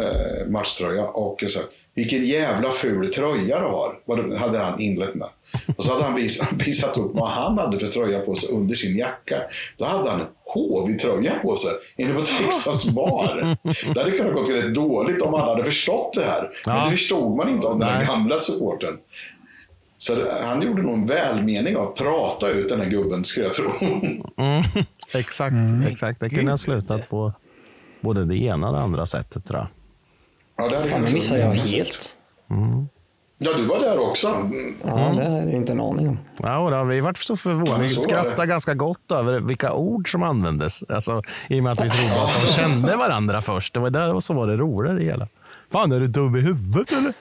Eh, 0.00 0.46
matchtröja. 0.50 1.04
Och 1.04 1.44
så 1.48 1.58
här, 1.58 1.68
vilken 1.94 2.24
jävla 2.24 2.70
ful 2.70 3.12
tröja 3.12 3.60
du 3.60 3.66
har. 3.66 3.98
Vad 4.04 4.32
hade 4.38 4.58
han 4.58 4.80
inlett 4.80 5.14
med. 5.14 5.28
Och 5.76 5.84
så 5.84 5.92
hade 5.92 6.04
han 6.04 6.14
vis- 6.14 6.42
visat 6.52 6.98
upp 6.98 7.10
vad 7.14 7.28
han 7.28 7.58
hade 7.58 7.78
för 7.78 7.86
tröja 7.86 8.20
på 8.20 8.34
sig 8.34 8.54
under 8.54 8.74
sin 8.74 8.96
jacka. 8.96 9.36
Då 9.76 9.84
hade 9.84 10.10
han 10.10 10.20
en 10.20 10.26
HV-tröja 10.54 11.32
på 11.42 11.56
sig 11.56 11.70
inne 11.96 12.14
på 12.14 12.20
Texas 12.20 12.90
bar. 12.94 13.56
Det 13.94 14.00
hade 14.00 14.10
kunnat 14.10 14.34
gått 14.34 14.50
rätt 14.50 14.74
dåligt 14.74 15.22
om 15.22 15.34
alla 15.34 15.48
hade 15.50 15.64
förstått 15.64 16.12
det 16.14 16.24
här. 16.24 16.50
Men 16.66 16.76
Ja. 16.76 16.84
det 16.84 16.90
förstod 16.90 17.36
man 17.36 17.48
inte 17.48 17.66
av 17.66 17.78
den 17.78 17.88
här 17.88 18.06
gamla 18.06 18.38
supporten. 18.38 18.98
Så 19.98 20.14
han 20.42 20.62
gjorde 20.62 20.82
nog 20.82 20.94
en 20.94 21.06
välmening 21.06 21.76
av 21.76 21.88
att 21.88 21.94
prata 21.94 22.48
ut 22.48 22.68
den 22.68 22.80
här 22.80 22.86
gubben, 22.90 23.24
skulle 23.24 23.46
jag 23.46 23.54
tro. 23.54 23.70
Mm. 23.80 24.62
Exakt, 25.12 25.54
exakt. 25.90 26.20
Det 26.20 26.30
kunde 26.30 26.50
ha 26.52 26.58
slutat 26.58 27.08
på 27.10 27.32
både 28.00 28.24
det 28.24 28.36
ena 28.36 28.66
och 28.68 28.72
det 28.74 28.80
andra 28.80 29.06
sättet 29.06 29.46
tror 29.46 29.58
jag. 29.58 29.66
Ja, 30.60 30.68
det 30.68 30.88
Fan, 30.88 31.02
det 31.02 31.12
missar 31.12 31.36
jag 31.36 31.50
helt. 31.50 32.16
Ja, 33.42 33.52
du 33.56 33.66
var 33.66 33.78
där 33.78 33.98
också. 33.98 34.28
Mm. 34.28 34.74
Ja, 34.82 34.90
det 34.90 35.24
hade 35.24 35.36
jag 35.36 35.52
inte 35.52 35.72
en 35.72 35.80
aning 35.80 36.08
om. 36.08 36.18
Ja, 36.36 36.70
då, 36.70 36.84
vi 36.84 37.00
vart 37.00 37.18
så 37.18 37.36
förvånade. 37.36 37.82
Vi 37.82 37.94
var 37.94 38.02
skrattade 38.02 38.46
ganska 38.46 38.74
gott 38.74 39.12
över 39.12 39.40
vilka 39.40 39.72
ord 39.72 40.12
som 40.12 40.22
användes. 40.22 40.84
Alltså, 40.88 41.22
I 41.48 41.60
och 41.60 41.64
med 41.64 41.72
att 41.72 41.84
vi 41.84 41.90
trodde 41.90 42.22
att 42.22 42.46
de 42.46 42.52
kände 42.52 42.96
varandra 42.96 43.42
först. 43.42 43.74
Det 43.74 43.80
var 43.80 43.90
där 43.90 44.20
som 44.20 44.36
var 44.36 44.46
det 44.46 44.56
roliga 44.56 44.92
i 44.92 44.96
det 44.96 45.04
hela. 45.04 45.28
Fan, 45.72 45.92
är 45.92 46.00
du 46.00 46.06
dum 46.06 46.36
i 46.36 46.40
huvudet 46.40 46.92
eller? 46.92 47.12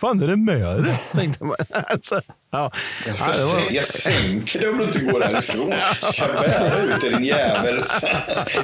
Fan, 0.00 0.22
är 0.22 0.26
det 0.26 0.36
med 0.36 0.82
dig? 0.84 1.00
Tänkte 1.14 1.44
man. 1.44 1.56
Alltså, 1.70 2.20
ja. 2.50 2.72
Jag, 3.06 3.16
Ja, 3.18 3.26
var- 3.26 3.70
jag 3.70 3.86
sänker 3.86 4.58
dig 4.60 4.68
om 4.68 4.78
du 4.78 4.84
inte 4.84 4.98
går 4.98 5.20
härifrån. 5.20 5.74
Ska 6.00 6.22
jag 6.26 6.34
bära 6.40 6.78
ut 6.82 7.00
dig 7.00 7.10
din 7.10 7.24
jävel? 7.24 7.74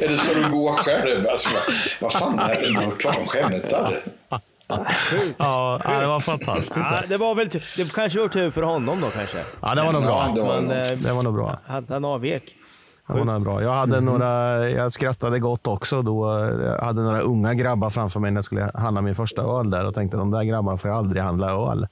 Eller 0.00 0.16
ska 0.16 0.34
du 0.34 0.50
gå 0.50 0.72
själv? 0.76 1.28
Alltså, 1.28 1.48
vad, 2.00 2.12
fan 2.12 2.38
är 2.38 2.48
det? 2.48 2.96
Klart 2.98 3.16
de 3.16 3.26
skämtar. 3.26 4.00
Ja, 4.68 5.80
ja, 5.84 6.00
det 6.00 6.06
var 6.06 6.20
fantastiskt. 6.20 6.72
Ja, 6.76 7.02
det 7.08 7.16
var 7.16 7.34
väl, 7.34 7.48
ty- 7.50 7.60
det 7.76 7.92
kanske 7.94 8.20
var 8.20 8.28
tur 8.28 8.50
för 8.50 8.62
honom 8.62 9.00
då 9.00 9.10
kanske. 9.10 9.44
Ja, 9.62 9.74
det 9.74 9.82
var 9.82 9.92
nog 9.92 10.02
bra. 10.02 10.26
Ja, 10.28 10.34
det 10.34 10.42
var 10.42 10.60
Men, 10.60 10.82
eh, 10.86 10.98
Det 10.98 11.12
var 11.12 11.22
nog 11.22 11.34
bra. 11.34 11.58
han, 11.66 11.86
han 11.88 12.04
avvek. 12.04 12.42
Det 13.08 13.24
var 13.24 13.40
bra. 13.40 13.62
Jag, 13.62 13.72
hade 13.72 14.00
några, 14.00 14.70
jag 14.70 14.92
skrattade 14.92 15.38
gott 15.38 15.66
också 15.66 16.02
då. 16.02 16.40
Jag 16.64 16.84
hade 16.84 17.02
några 17.02 17.20
unga 17.20 17.54
grabbar 17.54 17.90
framför 17.90 18.20
mig 18.20 18.30
när 18.30 18.38
jag 18.38 18.44
skulle 18.44 18.70
handla 18.74 19.00
min 19.02 19.14
första 19.14 19.42
öl 19.42 19.70
där 19.70 19.86
och 19.86 19.94
tänkte 19.94 20.16
de 20.16 20.30
där 20.30 20.42
grabbarna 20.44 20.78
får 20.78 20.90
jag 20.90 20.98
aldrig 20.98 21.22
handla 21.22 21.50
öl. 21.72 21.86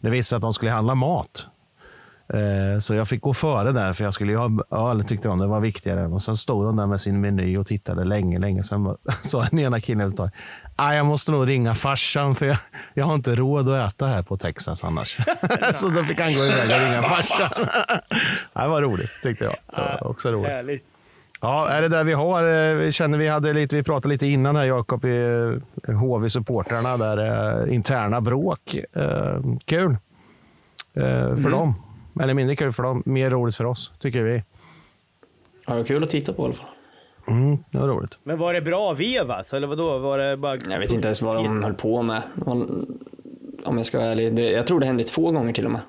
Det 0.00 0.10
visade 0.10 0.22
sig 0.22 0.36
att 0.36 0.42
de 0.42 0.52
skulle 0.52 0.70
handla 0.70 0.94
mat. 0.94 1.46
Eh, 2.28 2.78
Så 2.80 2.94
jag 2.94 3.08
fick 3.08 3.20
gå 3.22 3.34
före 3.34 3.72
där 3.72 3.92
för 3.92 4.04
jag 4.04 4.14
skulle 4.14 4.32
ju 4.32 4.38
ha 4.38 4.50
öl 4.90 5.04
tyckte 5.04 5.28
de 5.28 5.38
det 5.38 5.46
var 5.46 5.60
viktigare. 5.60 6.06
Och 6.06 6.22
sen 6.22 6.36
stod 6.36 6.64
de 6.64 6.76
där 6.76 6.86
med 6.86 7.00
sin 7.00 7.20
meny 7.20 7.56
och 7.56 7.66
tittade 7.66 8.04
länge, 8.04 8.38
länge. 8.38 8.62
Sen 8.62 8.96
sa 9.22 9.46
den 9.50 9.58
ena 9.58 9.80
killen 9.80 10.08
ett 10.08 10.16
tag, 10.16 10.30
"Ah, 10.76 10.94
jag 10.94 11.06
måste 11.06 11.32
nog 11.32 11.48
ringa 11.48 11.74
farsan 11.74 12.34
för 12.34 12.46
jag, 12.46 12.56
jag 12.94 13.04
har 13.04 13.14
inte 13.14 13.34
råd 13.34 13.68
att 13.68 13.92
äta 13.94 14.06
här 14.06 14.22
på 14.22 14.36
Texas 14.36 14.84
annars. 14.84 15.16
så 15.74 15.88
då 15.88 16.04
fick 16.04 16.20
han 16.20 16.34
gå 16.34 16.44
iväg 16.44 16.70
och 16.70 16.78
ringa 16.88 17.02
farsan. 17.02 17.50
det 18.52 18.68
var 18.68 18.82
roligt 18.82 19.10
tyckte 19.22 19.44
jag. 19.44 19.56
Det 19.66 19.98
var 20.00 20.06
också 20.10 20.32
roligt. 20.32 20.50
Härligt. 20.50 20.84
Ja, 21.40 21.68
är 21.68 21.82
det 21.82 21.88
där 21.88 22.04
vi 22.04 22.12
har? 22.12 22.42
Eh, 22.70 22.74
Vi 22.76 22.92
känner 22.92 23.18
vi 23.18 23.28
hade 23.28 23.52
lite, 23.52 23.76
vi 23.76 23.82
pratade 23.82 24.08
lite 24.08 24.26
innan 24.26 24.56
här 24.56 24.66
Jakob, 24.66 25.04
i 25.04 25.08
eh, 25.88 25.94
HV-supportrarna 25.94 26.96
där, 26.96 27.18
eh, 27.68 27.74
interna 27.74 28.20
bråk. 28.20 28.74
Eh, 28.92 29.38
Kul 29.64 29.90
eh, 30.94 31.36
för 31.36 31.50
dem. 31.50 31.74
Eller 32.20 32.34
mindre 32.34 32.56
kul 32.56 32.72
för 32.72 32.82
dem, 32.82 33.02
mer 33.06 33.30
roligt 33.30 33.56
för 33.56 33.64
oss, 33.64 33.92
tycker 33.98 34.22
vi. 34.22 34.42
Ja, 35.66 35.72
det 35.72 35.78
var 35.78 35.84
kul 35.84 36.02
att 36.02 36.10
titta 36.10 36.32
på 36.32 36.42
i 36.42 36.44
alla 36.44 36.54
fall. 36.54 36.66
Mm, 37.26 37.58
det 37.70 37.78
var 37.78 37.88
roligt. 37.88 38.18
Men 38.22 38.38
var 38.38 38.54
det 38.54 38.60
bra 38.60 38.92
vev 38.92 39.30
alltså? 39.30 39.56
Eller 39.56 39.66
vadå? 39.66 39.98
Var 39.98 40.18
det 40.18 40.36
bara... 40.36 40.56
Jag 40.70 40.78
vet 40.78 40.92
inte 40.92 41.08
ens 41.08 41.22
vad 41.22 41.36
de 41.36 41.62
höll 41.62 41.74
på 41.74 42.02
med. 42.02 42.22
Om 43.64 43.76
jag 43.76 43.86
ska 43.86 43.98
vara 43.98 44.08
ärlig. 44.08 44.34
Det, 44.34 44.50
jag 44.50 44.66
tror 44.66 44.80
det 44.80 44.86
hände 44.86 45.04
två 45.04 45.30
gånger 45.30 45.52
till 45.52 45.64
och 45.64 45.70
med. 45.72 45.80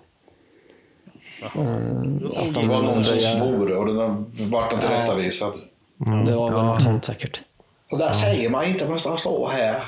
Mm, 1.56 2.26
att 2.38 2.54
Det 2.54 2.68
var 2.68 2.82
någon 2.82 3.04
som 3.04 3.16
började- 3.18 3.38
svor 3.38 3.72
och 3.72 3.86
den 3.86 4.26
vart 4.52 4.74
inte 4.74 4.88
tillrättavisad. 4.88 5.54
Det 6.26 6.36
var 6.36 6.52
väl 6.52 6.66
något 6.66 6.82
sånt 6.82 7.06
säkert. 7.06 7.42
Och 7.92 7.98
där 7.98 8.12
säger 8.12 8.50
man 8.50 8.66
inte, 8.66 8.90
man 8.90 9.00
ska 9.00 9.18
stå 9.18 9.48
här. 9.50 9.84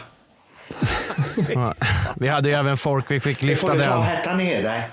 Ja. 1.53 1.73
Vi 2.15 2.27
hade 2.27 2.49
ju 2.49 2.55
även 2.55 2.77
folk 2.77 3.11
vi 3.11 3.19
fick 3.19 3.39
Det 3.39 3.45
lyfta 3.47 3.67
får 3.67 3.73
du 3.77 3.83
ta 3.83 3.97
och 3.97 4.05
den. 4.25 4.37
ner 4.37 4.63
dig. 4.63 4.89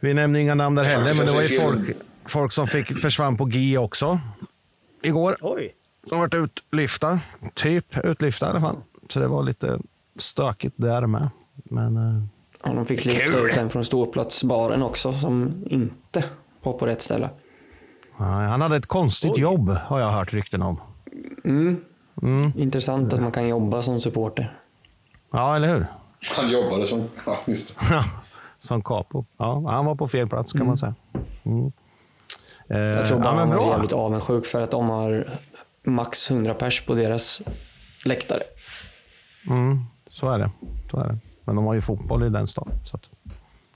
Vi 0.00 0.14
nämnde 0.14 0.40
inga 0.40 0.54
namn 0.54 0.76
där 0.76 0.84
heller, 0.84 1.14
men 1.18 1.26
det 1.26 1.32
var 1.32 1.42
ju 1.42 1.48
folk, 1.60 1.96
folk 2.26 2.52
som 2.52 2.66
fick, 2.66 2.98
försvann 2.98 3.36
på 3.36 3.44
G 3.44 3.78
också. 3.78 4.20
Igår. 5.02 5.36
Oj. 5.40 5.74
De 6.10 6.18
vart 6.20 6.34
utlyfta. 6.34 7.20
Typ 7.54 7.98
utlyfta 8.04 8.46
i 8.46 8.48
alla 8.50 8.60
fall. 8.60 8.76
Så 9.08 9.20
det 9.20 9.28
var 9.28 9.42
lite 9.42 9.78
stökigt 10.16 10.74
där 10.78 11.06
med. 11.06 11.28
Men 11.54 11.96
eh, 11.96 12.22
Ja, 12.64 12.72
de 12.72 12.84
fick 12.84 13.04
lyfta 13.04 13.38
ut 13.38 13.56
en 13.56 13.70
från 13.70 13.84
ståplatsbaren 13.84 14.82
också 14.82 15.12
som 15.12 15.64
inte 15.66 16.24
var 16.62 16.72
på 16.72 16.86
rätt 16.86 17.02
ställe. 17.02 17.30
nej, 18.16 18.48
han 18.48 18.60
hade 18.60 18.76
ett 18.76 18.86
konstigt 18.86 19.38
jobb 19.38 19.68
har 19.68 20.00
jag 20.00 20.10
hört 20.12 20.32
rykten 20.32 20.62
om. 20.62 20.80
Mm. 21.44 21.82
Intressant 22.56 23.12
att 23.12 23.20
man 23.20 23.32
kan 23.32 23.48
jobba 23.48 23.82
som 23.82 24.00
supporter. 24.00 24.58
Ja, 25.32 25.56
eller 25.56 25.74
hur? 25.74 25.86
Han 26.36 26.50
jobbade 26.50 26.86
som... 26.86 27.08
Ja, 27.26 27.38
just. 27.46 27.78
Som 28.58 28.82
capo. 28.82 29.24
Ja, 29.36 29.70
han 29.70 29.84
var 29.86 29.94
på 29.94 30.08
fel 30.08 30.28
plats 30.28 30.52
kan 30.52 30.66
man 30.66 30.76
säga. 30.76 30.94
Eh, 32.72 32.78
Jag 32.80 33.06
tror 33.06 33.18
bara 33.20 33.40
ja, 33.40 33.46
var 33.46 33.54
bra. 33.54 33.70
jävligt 33.70 33.92
avundsjuk 33.92 34.46
för 34.46 34.62
att 34.62 34.70
de 34.70 34.88
har 34.88 35.28
max 35.84 36.30
100 36.30 36.54
pers 36.54 36.80
på 36.86 36.94
deras 36.94 37.42
läktare. 38.04 38.42
Mm, 39.50 39.84
så 40.06 40.30
är 40.30 40.38
det. 40.38 40.50
Så 40.90 41.00
är 41.00 41.08
det. 41.08 41.18
Men 41.44 41.56
de 41.56 41.64
har 41.64 41.74
ju 41.74 41.80
fotboll 41.80 42.22
i 42.24 42.28
den 42.28 42.46
staden. 42.46 42.72
Så 42.84 42.96
att, 42.96 43.02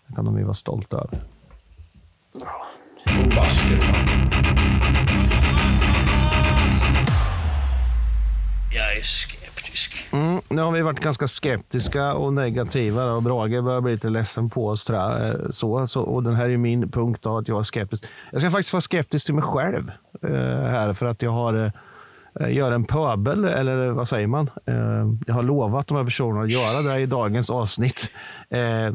det 0.06 0.14
kan 0.14 0.24
de 0.24 0.38
ju 0.38 0.44
vara 0.44 0.54
stolta 0.54 0.96
över. 0.96 1.24
God 3.16 3.34
basket, 3.34 3.82
man. 3.82 4.75
Jag 8.70 8.96
är 8.96 9.00
skeptisk. 9.02 10.08
Mm, 10.12 10.40
nu 10.50 10.62
har 10.62 10.72
vi 10.72 10.82
varit 10.82 11.00
ganska 11.00 11.28
skeptiska 11.28 12.14
och 12.14 12.32
negativa 12.32 13.04
och 13.04 13.22
Brage 13.22 13.64
börjar 13.64 13.80
bli 13.80 13.92
lite 13.92 14.08
ledsen 14.08 14.50
på 14.50 14.68
oss. 14.68 14.84
Tror 14.84 14.98
jag. 14.98 15.28
Eh, 15.28 15.50
så, 15.50 15.86
så, 15.86 16.02
och 16.02 16.22
den 16.22 16.34
här 16.34 16.48
är 16.48 16.56
min 16.56 16.90
punkt 16.90 17.20
då, 17.22 17.38
att 17.38 17.48
jag 17.48 17.58
är 17.58 17.62
skeptisk. 17.62 18.04
Jag 18.32 18.42
ska 18.42 18.50
faktiskt 18.50 18.72
vara 18.72 18.80
skeptisk 18.80 19.26
till 19.26 19.34
mig 19.34 19.44
själv 19.44 19.90
eh, 20.22 20.30
här 20.70 20.92
för 20.92 21.06
att 21.06 21.22
jag 21.22 21.30
har 21.30 21.72
eh, 22.40 22.50
gör 22.52 22.72
en 22.72 22.84
pöbel, 22.84 23.44
eller 23.44 23.90
vad 23.90 24.08
säger 24.08 24.26
man? 24.26 24.50
Eh, 24.66 25.06
jag 25.26 25.34
har 25.34 25.42
lovat 25.42 25.86
de 25.86 25.96
här 25.96 26.04
personerna 26.04 26.42
att 26.42 26.52
göra 26.52 26.92
det 26.92 27.00
i 27.00 27.06
dagens 27.06 27.50
avsnitt. 27.50 28.10
Eh, 28.50 28.94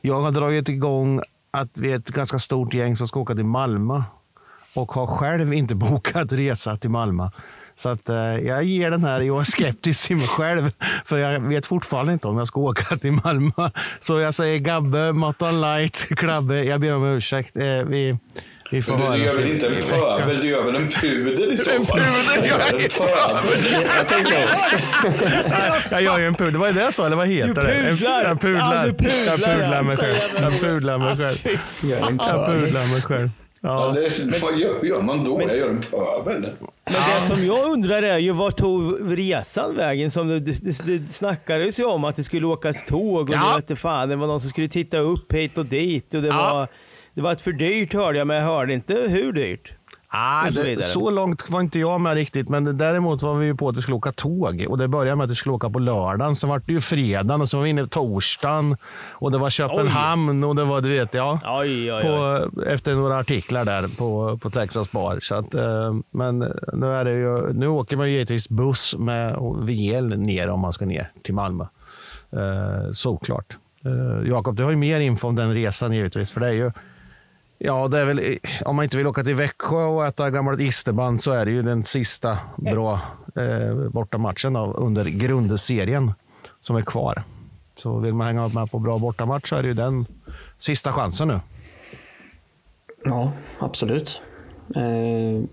jag 0.00 0.20
har 0.20 0.30
dragit 0.30 0.68
igång 0.68 1.20
att 1.50 1.78
vi 1.78 1.92
är 1.92 1.96
ett 1.96 2.10
ganska 2.10 2.38
stort 2.38 2.74
gäng 2.74 2.96
som 2.96 3.08
ska 3.08 3.20
åka 3.20 3.34
till 3.34 3.44
Malmö 3.44 4.02
och 4.74 4.92
har 4.92 5.06
själv 5.06 5.52
inte 5.52 5.74
bokat 5.90 6.32
resa 6.32 6.76
till 6.76 6.90
Malmö. 6.90 7.30
Så 7.82 7.88
att, 7.88 8.08
eh, 8.08 8.16
jag 8.38 8.64
ger 8.64 8.90
den 8.90 9.04
här, 9.04 9.20
jag 9.20 9.40
är 9.40 9.44
skeptisk 9.44 10.06
till 10.06 10.16
mig 10.16 10.26
själv, 10.26 10.70
för 11.04 11.18
jag 11.18 11.40
vet 11.40 11.66
fortfarande 11.66 12.12
inte 12.12 12.26
om 12.28 12.38
jag 12.38 12.46
ska 12.48 12.60
åka 12.60 12.96
till 13.00 13.12
Malmö. 13.12 13.70
Så 14.00 14.20
jag 14.20 14.34
säger 14.34 14.58
Gabbe, 14.58 15.12
Mattan 15.12 15.60
Light, 15.60 16.08
Klabbe, 16.16 16.64
jag 16.64 16.80
ber 16.80 16.94
om 16.94 17.04
ursäkt. 17.04 17.56
Eh, 17.56 17.62
vi, 17.86 18.16
Vi 18.70 18.82
får 18.82 18.96
Men 18.98 19.10
du, 19.10 19.16
du 19.18 19.24
gör 19.24 19.36
väl 19.36 19.50
inte 19.50 19.66
en 19.66 19.74
pöbel, 19.82 20.40
du 20.40 20.46
gör 20.48 20.64
väl 20.64 20.76
en 20.76 20.88
pudel 20.88 21.52
i 21.52 21.56
så 21.56 21.70
En 21.70 21.86
fall? 21.86 21.98
pudel 22.00 22.42
Du 22.42 22.48
gör 22.48 22.58
gör 22.58 22.58
jag 22.66 22.74
en 22.74 22.80
inte. 22.80 22.96
pöbel. 22.98 23.86
Jag 23.96 24.08
tänker 24.08 24.44
också. 24.44 24.76
Jag 25.90 26.02
gör 26.02 26.18
ju 26.18 26.26
en 26.26 26.34
pudel. 26.34 26.56
Vad 26.56 26.68
är 26.68 26.72
det 26.86 26.92
så? 26.92 27.06
Eller 27.06 27.16
vad 27.16 27.28
heter 27.28 27.54
Du 27.54 27.60
det? 27.60 27.72
En- 27.72 27.96
pudlar. 27.96 28.22
Jag 28.24 28.40
pudlar. 28.40 28.74
Ja, 28.76 28.86
du 28.86 28.92
pudlar, 28.92 29.26
Jag 29.26 29.40
pudlar 29.60 29.82
mig 29.82 29.96
själv. 29.96 30.14
Jag 30.42 30.60
pudlar 30.60 30.98
mig 30.98 31.16
själv. 31.16 31.58
Jag 31.82 32.46
pudlar 32.46 32.86
mig 32.92 33.02
själv. 33.02 33.30
Ja, 33.62 33.94
Ja. 33.96 34.00
det, 34.00 34.42
vad 34.42 34.58
gör, 34.58 34.84
gör 34.84 35.02
man 35.02 35.24
då? 35.24 35.42
Jag 35.42 35.56
gör 35.56 35.68
en 35.70 35.80
pöbel. 35.80 36.40
Men 36.60 36.94
det 36.94 37.20
som 37.36 37.44
jag 37.46 37.70
undrar 37.72 38.02
är 38.02 38.18
ju 38.18 38.32
vart 38.32 38.56
tog 38.56 38.96
resan 39.18 39.76
vägen? 39.76 40.10
Som 40.10 40.28
det, 40.28 40.40
det, 40.40 40.86
det 40.86 41.12
snackades 41.12 41.80
ju 41.80 41.84
om 41.84 42.04
att 42.04 42.16
det 42.16 42.24
skulle 42.24 42.46
åkas 42.46 42.84
tåg 42.84 43.28
och 43.28 43.34
Ja. 43.34 43.60
det, 43.66 43.76
fan, 43.76 44.08
det 44.08 44.16
var 44.16 44.26
någon 44.26 44.40
som 44.40 44.50
skulle 44.50 44.68
titta 44.68 44.98
upp 44.98 45.32
hit 45.32 45.58
och 45.58 45.66
dit 45.66 46.14
och 46.14 46.22
det, 46.22 46.28
Ja. 46.28 46.34
var, 46.54 46.68
det 47.14 47.20
var 47.20 47.32
ett 47.32 47.40
för 47.40 47.52
dyrt 47.52 47.92
hörde 47.94 48.18
jag, 48.18 48.26
men 48.26 48.36
jag 48.36 48.44
hörde 48.44 48.72
inte 48.74 48.94
hur 48.94 49.32
dyrt. 49.32 49.72
Ah, 50.12 50.46
Och 50.48 50.54
så 50.54 50.62
det, 50.62 50.82
så 50.84 51.10
långt 51.10 51.50
var 51.50 51.60
inte 51.60 51.78
jag 51.78 52.00
med 52.00 52.14
riktigt, 52.14 52.48
men 52.48 52.78
däremot 52.78 53.22
var 53.22 53.34
vi 53.34 53.46
ju 53.46 53.54
på 53.56 53.68
att 53.68 53.76
vi 53.76 53.82
skulle 53.82 53.94
åka 53.96 54.12
tåg. 54.12 54.66
Och 54.68 54.78
det 54.78 54.88
började 54.88 55.16
med 55.16 55.24
att 55.24 55.30
vi 55.30 55.34
skulle 55.34 55.52
åka 55.52 55.70
på 55.70 55.78
lördagen, 55.78 56.36
sen 56.36 56.48
var 56.48 56.62
det 56.66 56.72
ju 56.72 56.80
fredagen 56.80 57.40
och 57.40 57.48
så 57.48 57.56
var 57.56 57.64
vi 57.64 57.70
inne 57.70 57.82
på 57.82 57.88
torsdagen. 57.88 58.76
Och 59.12 59.32
det 59.32 59.38
var 59.38 59.50
Köpenhamn 59.50 60.44
och 60.44 60.56
det 60.56 60.64
var, 60.64 60.80
du 60.80 60.88
vet, 60.88 61.14
ja. 61.14 61.38
Oj, 61.44 61.92
oj, 61.92 61.94
oj. 61.94 62.02
På, 62.02 62.50
efter 62.62 62.94
några 62.94 63.18
artiklar 63.18 63.64
där 63.64 63.96
på, 63.98 64.38
på 64.42 64.50
Texas 64.50 64.92
Bar. 64.92 65.18
Så 65.22 65.34
att, 65.34 65.54
eh, 65.54 65.94
men 66.10 66.38
nu, 66.72 66.86
är 66.86 67.04
det 67.04 67.12
ju, 67.12 67.52
nu 67.52 67.66
åker 67.68 67.96
man 67.96 68.06
ju 68.06 68.12
givetvis 68.12 68.48
buss 68.48 68.96
med 68.98 69.36
VL 69.58 70.16
ner 70.16 70.48
om 70.48 70.60
man 70.60 70.72
ska 70.72 70.86
ner 70.86 71.10
till 71.22 71.34
Malmö. 71.34 71.64
Eh, 72.32 72.92
såklart. 72.92 73.56
Eh, 73.84 74.28
Jakob, 74.28 74.56
du 74.56 74.62
har 74.64 74.70
ju 74.70 74.76
mer 74.76 75.00
info 75.00 75.28
om 75.28 75.36
den 75.36 75.54
resan 75.54 75.92
givetvis, 75.92 76.32
för 76.32 76.40
det 76.40 76.46
är 76.48 76.52
ju 76.52 76.72
Ja, 77.62 77.88
det 77.88 77.98
är 77.98 78.06
väl, 78.06 78.38
om 78.64 78.76
man 78.76 78.82
inte 78.82 78.96
vill 78.96 79.06
åka 79.06 79.24
till 79.24 79.34
Växjö 79.34 79.84
och 79.84 80.06
äta 80.06 80.30
gammalt 80.30 80.60
isterband 80.60 81.22
så 81.22 81.32
är 81.32 81.44
det 81.44 81.50
ju 81.50 81.62
den 81.62 81.84
sista 81.84 82.38
bra 82.56 83.00
eh, 83.36 83.88
bortamatchen 83.88 84.52
då, 84.52 84.72
under 84.72 85.04
grundserien 85.04 86.12
som 86.60 86.76
är 86.76 86.82
kvar. 86.82 87.22
Så 87.76 87.98
vill 87.98 88.14
man 88.14 88.26
hänga 88.26 88.48
med 88.48 88.70
på 88.70 88.78
bra 88.78 88.98
bortamatch 88.98 89.48
så 89.48 89.56
är 89.56 89.62
det 89.62 89.68
ju 89.68 89.74
den 89.74 90.06
sista 90.58 90.92
chansen 90.92 91.28
nu. 91.28 91.40
Ja, 93.04 93.32
absolut. 93.58 94.20
Eh, 94.76 95.44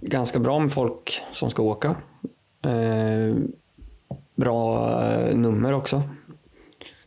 ganska 0.00 0.38
bra 0.38 0.58
med 0.58 0.72
folk 0.72 1.22
som 1.32 1.50
ska 1.50 1.62
åka. 1.62 1.96
Eh, 2.62 3.36
bra 4.34 4.90
eh, 5.04 5.36
nummer 5.36 5.72
också. 5.72 6.02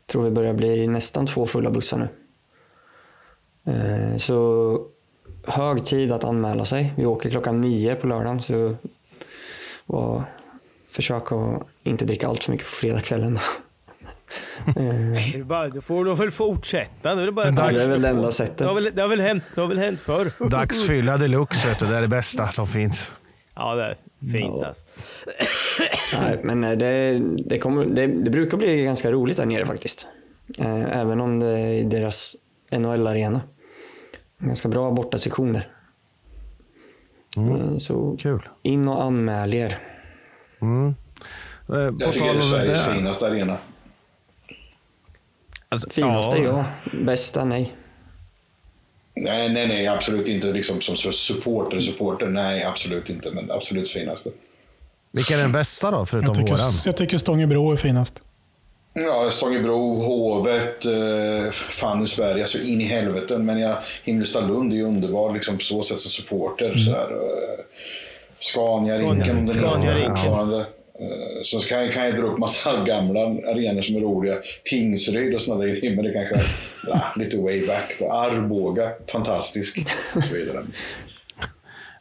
Tror 0.06 0.24
vi 0.24 0.32
börjar 0.32 0.54
bli 0.54 0.88
nästan 0.88 1.26
två 1.26 1.46
fulla 1.46 1.72
bussar 1.72 1.98
nu. 1.98 2.08
Eh, 3.66 4.18
så 4.18 4.80
hög 5.48 5.86
tid 5.86 6.12
att 6.12 6.24
anmäla 6.24 6.66
sig. 6.66 6.94
Vi 6.98 7.06
åker 7.06 7.30
klockan 7.30 7.62
nio 7.62 7.96
på 7.96 8.08
lördagen. 8.08 8.42
Så 8.42 8.76
och 9.88 10.22
försök 10.90 11.32
att 11.32 11.68
inte 11.84 12.06
dricka 12.06 12.28
allt 12.28 12.44
för 12.44 12.52
mycket 12.52 12.68
på 12.68 12.72
fredagskvällen. 12.74 13.40
Det 14.76 15.70
Du 15.74 15.82
får 15.82 16.06
då 16.06 16.14
väl 16.16 16.32
fortsätta. 16.32 17.16
Det 17.16 17.24
är, 17.24 17.32
bara 17.32 17.46
Men 17.46 17.56
det 17.56 17.84
är 17.84 17.90
väl 17.90 18.02
det 18.02 18.10
enda 18.10 18.26
det 18.28 18.32
sättet. 18.34 18.68
har 18.68 18.76
väl, 18.76 18.90
det 18.96 19.02
har 19.02 19.10
väl 19.10 19.22
hänt, 19.22 19.44
det 19.56 19.62
har 19.62 19.68
väl 19.68 19.78
hänt 19.78 20.02
förr? 20.02 20.50
Dagsfylla 20.50 21.18
deluxe, 21.18 21.76
du, 21.80 21.86
det 21.86 21.96
är 21.98 22.02
det 22.02 22.08
bästa 22.08 22.48
som 22.52 22.68
finns. 22.68 23.12
Ja, 23.56 23.76
det 23.76 23.84
är 23.84 23.98
fint 24.32 24.56
Ja. 24.62 24.66
alltså. 24.68 24.86
Nej, 26.22 26.40
men 26.44 26.64
eh, 26.64 26.72
det, 26.78 27.22
det, 27.46 27.60
kommer, 27.60 27.86
det, 27.86 28.08
det 28.08 28.32
brukar 28.32 28.58
bli 28.58 28.84
ganska 28.84 29.12
roligt 29.12 29.38
där 29.38 29.46
nere 29.46 29.66
faktiskt. 29.66 30.08
Eh, 30.58 30.98
Även 31.00 31.22
om 31.22 31.40
det 31.40 31.48
är 31.60 31.84
deras 32.72 32.82
NHL-arena. 32.82 33.42
Ganska 34.40 34.70
bra 34.70 34.92
bortasektioner. 34.92 35.68
Eh, 37.38 37.78
Så 37.78 38.18
Kul. 38.20 38.50
in 38.64 38.88
och 38.88 39.04
anmäl 39.04 39.54
er. 39.54 39.78
Mm. 40.62 40.96
Eh, 41.70 41.76
Jag 42.00 42.14
tycker 42.14 42.26
det 42.34 42.38
är 42.38 42.42
Sveriges 42.42 42.86
det- 42.88 42.94
finaste 42.94 43.28
arena. 43.28 43.58
Alltså, 45.70 45.90
Finaste 45.90 46.38
ja, 46.38 46.66
bästa 47.06 47.46
nej. 47.46 47.76
Nej, 49.16 49.50
nej, 49.50 49.68
nej, 49.68 49.88
absolut 49.88 50.28
inte 50.28 50.48
liksom 50.48 50.82
som 50.82 50.96
supporter, 51.14 51.80
supporter. 51.80 52.28
Nej, 52.30 52.64
absolut 52.64 53.10
inte. 53.10 53.32
Men 53.32 53.52
absolut 53.52 53.90
finaste. 53.90 54.30
Vilken 55.12 55.40
är 55.40 55.44
den 55.44 55.52
bästa 55.52 55.92
då, 55.92 56.06
förutom 56.06 56.28
Jag 56.28 56.36
tycker, 56.36 56.50
våran? 56.52 56.72
jag 56.86 56.98
tycker 56.98 57.18
Stångebro 57.18 57.72
är 57.72 57.76
finast. 57.76 58.22
Ja, 58.94 59.32
Stångebro, 59.32 59.96
Hovet, 60.02 60.86
eh, 60.86 61.52
fan 61.52 62.04
i 62.04 62.08
Sverige, 62.08 62.44
alltså 62.44 62.58
in 62.62 62.82
i 62.82 62.84
helvete. 62.84 63.38
Men 63.38 63.60
jag, 63.60 63.78
Himmelstalund 64.04 64.72
är 64.74 64.78
ju 64.78 64.84
underbar 64.84 65.34
liksom, 65.34 65.58
på 65.58 65.64
så 65.64 65.84
sätt 65.84 66.00
som 66.00 66.12
supporter. 66.12 66.76
Så 66.80 66.92
här, 66.92 67.12
eh, 67.12 67.64
Scania-rinken, 68.40 69.38
om 69.38 69.46
den 69.46 69.56
Scania-rinken. 69.56 70.16
fortfarande. 70.16 70.58
Eh, 70.60 71.44
Så 71.44 71.60
kan 71.60 71.84
jag, 71.84 71.94
kan 71.94 72.06
jag 72.06 72.16
dra 72.16 72.24
upp 72.24 72.38
massa 72.38 72.84
gamla 72.86 73.20
arenor 73.22 73.82
som 73.82 73.96
är 73.96 74.00
roliga. 74.00 74.38
Tingsryd 74.64 75.36
och 75.36 75.42
sådana 75.42 75.64
där, 75.64 75.96
men 75.96 76.06
det 76.06 76.14
kanske 76.14 76.36
är 76.36 76.44
ja, 76.88 77.02
lite 77.16 77.38
way 77.38 77.68
back. 77.68 77.96
Då. 78.00 78.12
Arboga, 78.12 78.92
fantastisk. 79.08 79.78
Och 80.16 80.24
så 80.24 80.34
vidare. 80.36 80.66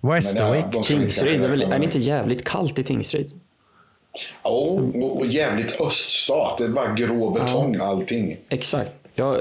Västervik. 0.03 0.65
Men, 0.65 0.73
ja, 0.73 0.83
Tingsryd, 0.83 1.45
är, 1.45 1.49
väl, 1.49 1.63
är 1.63 1.79
det 1.79 1.85
inte 1.85 1.99
jävligt 1.99 2.45
kallt 2.45 2.79
i 2.79 2.83
Tingsryd? 2.85 3.29
Ja, 4.43 4.51
och, 4.51 5.17
och 5.17 5.27
jävligt 5.27 5.81
öststat. 5.81 6.59
Det 6.59 6.65
är 6.65 6.69
bara 6.69 6.95
grå 6.95 7.31
betong 7.31 7.77
allting. 7.77 8.37
Exakt. 8.49 8.93
Jag, 9.15 9.41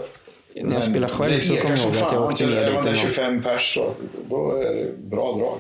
när 0.56 0.74
jag 0.74 0.84
spelade 0.84 1.14
själv 1.14 1.32
det 1.32 1.42
så 1.42 1.56
kommer 1.56 1.78
jag 1.78 1.86
ihåg 1.86 1.96
att 1.96 2.12
jag 2.14 2.24
åkte 2.24 2.46
ner 2.46 2.66
dit 2.66 2.76
en 2.78 2.84
gång. 2.84 2.96
25 2.96 3.44
pers 3.44 3.74
så, 3.74 3.94
då 4.30 4.52
är 4.56 4.76
det 4.76 4.98
bra 4.98 5.34
drag. 5.34 5.60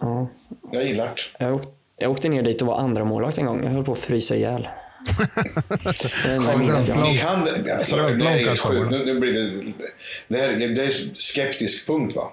Ja. 0.00 0.28
Jag 0.72 0.84
gillar 0.86 1.06
det. 1.06 1.44
Jag, 1.44 1.54
åkte, 1.54 1.68
jag 1.96 2.10
åkte 2.10 2.28
ner 2.28 2.42
dit 2.42 2.62
och 2.62 2.68
var 2.68 2.78
andra 2.78 3.04
målvakt 3.04 3.38
en 3.38 3.46
gång. 3.46 3.64
Jag 3.64 3.70
höll 3.70 3.84
på 3.84 3.92
att 3.92 3.98
frysa 3.98 4.36
ihjäl. 4.36 4.68
Det 6.24 6.30
är 6.30 6.86
det 6.86 7.02
Ni 7.02 7.18
kan 7.18 7.44
det. 7.44 7.76
Alltså, 7.76 7.96
det 7.96 8.02
är. 8.02 8.90
Nu, 8.90 9.04
nu 9.04 9.20
blir 9.20 9.32
det, 9.32 9.72
det, 10.28 10.36
här, 10.36 10.48
det 10.52 10.84
är 10.84 10.90
skeptisk 11.16 11.86
punkt 11.86 12.16
va. 12.16 12.32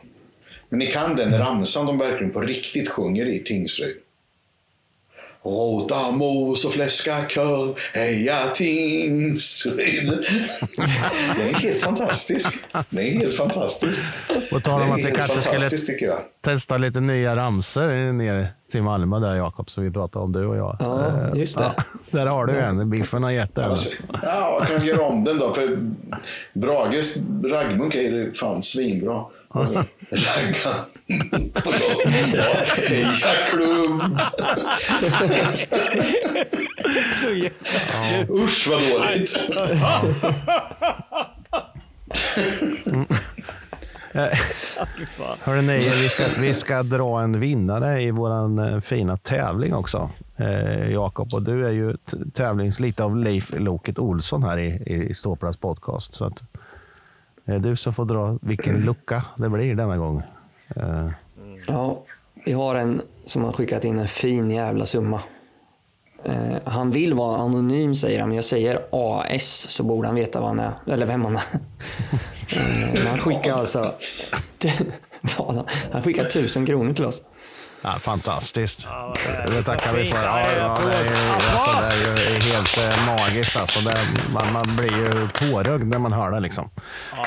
Men 0.70 0.80
ni 0.80 0.88
kan 0.88 1.16
den 1.16 1.38
ramsan 1.38 1.86
de 1.86 1.98
verkligen 1.98 2.34
på 2.34 2.42
riktigt 2.42 2.90
sjunger 2.90 3.26
i 3.26 3.40
Tingsryd. 3.40 3.98
Råta 5.46 6.12
mos 6.12 6.66
och 6.66 6.74
fläskakör, 6.74 7.76
heja 7.94 8.38
Tingsryd. 8.56 10.08
Den 11.38 11.48
är 11.50 11.54
helt 11.54 11.82
fantastisk. 11.82 12.60
Den 12.90 13.06
är 13.06 13.12
helt 13.12 13.34
fantastisk. 13.36 14.00
På 14.52 14.60
tal 14.60 14.82
om 14.82 14.92
att 14.92 14.98
vi 14.98 15.12
kanske 15.12 15.42
skulle 15.42 15.70
testa 16.42 16.78
lite 16.78 17.00
nya 17.00 17.36
ramser 17.36 18.14
ner 18.14 18.54
till 18.72 18.84
Malmö 18.84 19.20
där 19.20 19.36
Jakob, 19.36 19.70
som 19.70 19.84
vi 19.84 19.92
pratade 19.92 20.26
om 20.26 20.32
du 20.32 20.46
och 20.46 20.58
jag. 20.58 20.78
Ja, 20.80 21.06
Eh, 21.06 21.40
just 21.40 21.58
det. 21.58 21.72
Ja, 21.78 21.84
där 22.12 22.26
har 22.26 22.46
du 22.46 22.54
en. 22.60 22.90
Biffen 22.90 23.24
har 23.24 23.32
gett 23.32 23.56
den. 23.56 23.70
Alltså, 23.70 23.96
ja, 24.24 24.58
jag 24.60 24.68
kan 24.68 24.86
göra 24.88 25.02
om 25.02 25.24
den 25.24 25.38
då. 25.38 25.54
För 25.54 25.78
Brages 26.54 27.18
raggmunk 27.44 27.96
är 27.96 28.32
fan 28.36 28.64
svinbra. 28.64 29.26
Ragga. 30.12 30.76
Heja 32.88 33.46
klubb. 33.50 34.02
Så 37.22 37.30
jävla- 37.30 38.34
Usch 38.44 38.68
vad 38.70 38.82
dåligt. 38.82 39.40
Nej, 45.64 45.90
vi, 46.02 46.10
ska, 46.10 46.26
vi 46.42 46.54
ska 46.54 46.84
dra 46.84 47.22
en 47.22 47.40
vinnare 47.40 48.02
i 48.02 48.12
vår 48.12 48.82
fina 48.82 49.18
tävling 49.18 49.74
också. 49.74 50.10
Eh, 50.38 50.92
Jakob, 50.92 51.34
och 51.34 51.42
du 51.44 51.68
är 51.68 51.72
ju 51.72 51.98
tävlings 52.34 52.80
lite 52.80 53.04
av 53.04 53.18
Leif 53.18 53.52
Loket 53.58 54.00
Olsson 54.00 54.44
här 54.44 54.58
i, 54.58 54.68
i 55.10 55.14
Ståplas 55.14 55.58
podcast. 55.58 56.14
Så 56.14 56.26
att, 56.26 56.42
eh, 57.46 57.56
du 57.62 57.76
som 57.76 57.94
får 57.94 58.06
dra 58.06 58.38
vilken 58.42 58.76
lucka 58.86 59.24
det 59.38 59.50
blir 59.50 59.76
denna 59.76 59.98
gång. 59.98 60.24
Ja, 61.68 62.02
vi 62.46 62.54
har 62.54 62.76
en 62.76 63.02
som 63.26 63.44
har 63.44 63.52
skickat 63.52 63.84
in 63.84 64.00
en 64.00 64.08
fin 64.08 64.52
jävla 64.52 64.86
summa. 64.86 65.22
Eh, 66.26 66.58
han 66.66 66.92
vill 66.92 67.14
vara 67.14 67.38
anonym 67.38 67.96
säger 67.96 68.20
han, 68.20 68.30
men 68.30 68.36
jag 68.36 68.46
säger 68.46 68.80
AS 68.92 69.44
så 69.70 69.84
borde 69.84 70.08
han 70.08 70.16
veta 70.16 70.40
vad 70.40 70.50
han 70.50 70.60
är, 70.60 70.74
eller 70.88 71.06
vem 71.06 71.26
han 71.26 71.36
är. 71.36 71.42
eh, 72.58 72.94
men 72.94 73.08
han 73.08 73.18
skickar 73.18 73.54
alltså 73.54 73.94
han- 75.92 76.04
skickar 76.04 76.24
tusen 76.24 76.66
kronor 76.66 76.94
till 76.94 77.06
oss. 77.06 77.22
ja, 77.82 77.92
fantastiskt. 78.00 78.84
Ja. 78.90 79.14
Det 79.48 79.64
tackar 79.64 79.94
vi 79.94 80.12
för. 80.12 80.24
Ja, 80.24 80.44
ja, 80.58 80.78
det, 80.86 81.14
är, 81.14 81.56
alltså, 81.56 82.14
det 82.16 82.26
är 82.28 82.34
ju 82.34 82.40
helt 82.52 82.78
eh, 82.78 83.06
magiskt. 83.06 83.58
Alltså. 83.58 83.80
Det, 83.80 83.98
man, 84.34 84.54
man 84.54 84.76
blir 84.76 84.98
ju 84.98 85.28
tårögd 85.28 85.88
när 85.88 86.00
man 86.00 86.14
hör 86.14 86.32
det. 86.32 86.40
Liksom. 86.40 86.70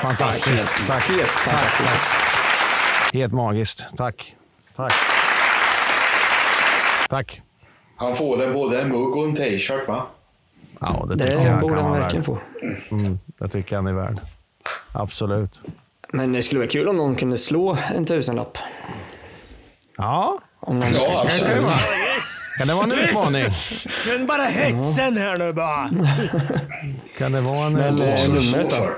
Fantastiskt. 0.01 0.65
Tack. 0.87 1.03
Helt 1.03 1.27
fantastiskt. 1.29 2.28
Helt 3.13 3.33
magiskt. 3.33 3.85
Tack. 3.97 4.35
Tack. 4.75 4.93
Tack. 7.09 7.41
Han 7.95 8.15
får 8.15 8.37
det 8.37 8.47
både 8.53 8.81
en 8.81 8.89
mugg 8.89 9.17
och 9.17 9.23
en 9.25 9.35
t-shirt 9.35 9.87
va? 9.87 10.05
Ja, 10.79 11.05
det 11.09 11.17
tycker 11.17 11.37
Det 11.37 11.43
jag 11.43 11.59
borde 11.61 11.75
kan 11.75 11.83
han 11.83 11.99
verkligen 11.99 12.23
få. 12.23 12.37
Mm, 12.91 13.19
det 13.39 13.47
tycker 13.47 13.75
jag 13.75 13.83
han 13.83 13.87
är 13.87 14.01
värd. 14.01 14.19
Absolut. 14.91 15.59
Men 16.13 16.33
det 16.33 16.41
skulle 16.41 16.59
vara 16.59 16.69
kul 16.69 16.87
om 16.87 16.97
någon 16.97 17.15
kunde 17.15 17.37
slå 17.37 17.77
en 17.95 18.05
tusenlapp. 18.05 18.57
Ja. 19.97 20.39
Om 20.59 20.79
någon 20.79 20.93
Ja, 20.93 21.21
absolut. 21.23 21.67
Kan 22.57 22.67
det 22.67 22.73
vara 22.73 22.83
en 22.83 22.91
utmaning? 22.91 23.45
Men 24.07 24.25
bara 24.27 24.45
hetsen 24.45 25.17
här 25.17 25.37
nu 25.37 25.53
bara. 25.53 25.89
Kan 27.17 27.31
det 27.31 27.41
vara 27.41 27.65
en... 27.65 27.73
Men 27.73 28.01
eh, 28.01 28.29
numret 28.29 28.69
då? 28.69 28.89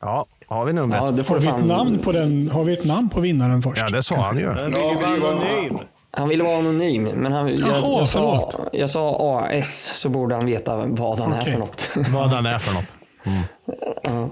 Ja, 0.00 0.26
har 0.54 0.64
vi 0.64 0.72
numret? 0.72 1.00
Ja, 1.02 1.10
det 1.10 1.24
får 1.24 1.34
Har 1.34 1.40
vi, 1.40 1.48
ett 1.48 1.64
namn 1.66 1.98
på 1.98 2.12
den, 2.12 2.50
har 2.50 2.64
vi 2.64 2.72
ett 2.72 2.84
namn 2.84 3.08
på 3.08 3.20
vinnaren 3.20 3.62
först? 3.62 3.82
Ja, 3.82 3.88
det 3.88 4.02
sa 4.02 4.16
han 4.16 4.38
ju. 4.38 4.46
Den 4.54 4.72
Ja, 4.76 4.88
vill 4.88 5.08
ju 5.14 5.20
vara 5.20 5.32
anonym. 5.32 5.78
Han 6.10 6.28
ville 6.28 6.44
vara 6.44 6.58
anonym, 6.58 7.02
men 7.04 7.32
han, 7.32 7.48
jag, 7.48 7.58
Jaha, 7.58 7.98
jag, 7.98 8.08
sa, 8.08 8.50
förlåt. 8.50 8.68
jag 8.72 8.90
sa 8.90 9.40
AS 9.50 9.92
så 9.94 10.08
borde 10.08 10.34
han 10.34 10.46
veta 10.46 10.76
vad 10.86 11.18
han 11.18 11.32
är 11.32 11.40
Okej. 11.40 11.52
för 11.52 11.58
något. 11.58 11.90
Vad 12.12 12.28
han 12.28 12.46
är 12.46 12.58
för 12.58 12.74
något. 12.74 12.96
Ja. 14.02 14.28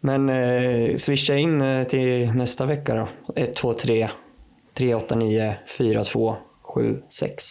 Men 0.00 0.28
eh, 0.28 0.94
swisha 0.96 1.36
in 1.36 1.60
eh, 1.60 1.84
till 1.84 2.32
nästa 2.32 2.66
vecka 2.66 2.94
då. 2.94 3.08
123 3.36 4.08
389 4.74 5.54
4276. 5.66 7.44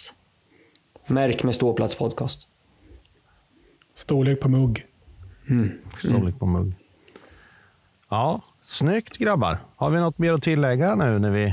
Märk 1.07 1.43
med 1.43 1.55
ståplats 1.55 1.95
podcast. 1.95 2.39
Storlek 3.95 4.39
på 4.39 4.49
mugg. 4.49 4.85
Storlek 6.03 6.39
på 6.39 6.45
mugg. 6.45 6.73
Ja, 8.15 8.41
snyggt 8.63 9.17
grabbar. 9.17 9.59
Har 9.75 9.89
vi 9.89 9.99
något 9.99 10.17
mer 10.17 10.33
att 10.33 10.41
tillägga 10.41 10.95
nu 10.95 11.19
när 11.19 11.31
vi 11.31 11.45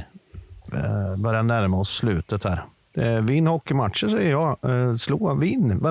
eh, 0.73 1.17
börjar 1.17 1.43
närma 1.43 1.77
oss 1.77 1.89
slutet 1.97 2.45
här? 2.45 2.65
Eh, 2.95 3.21
vinn 3.21 3.47
hockeymatcher 3.47 4.09
säger 4.09 4.31
jag. 4.31 4.59
Eh, 4.63 4.97
slå, 4.97 5.35
vinn. 5.35 5.87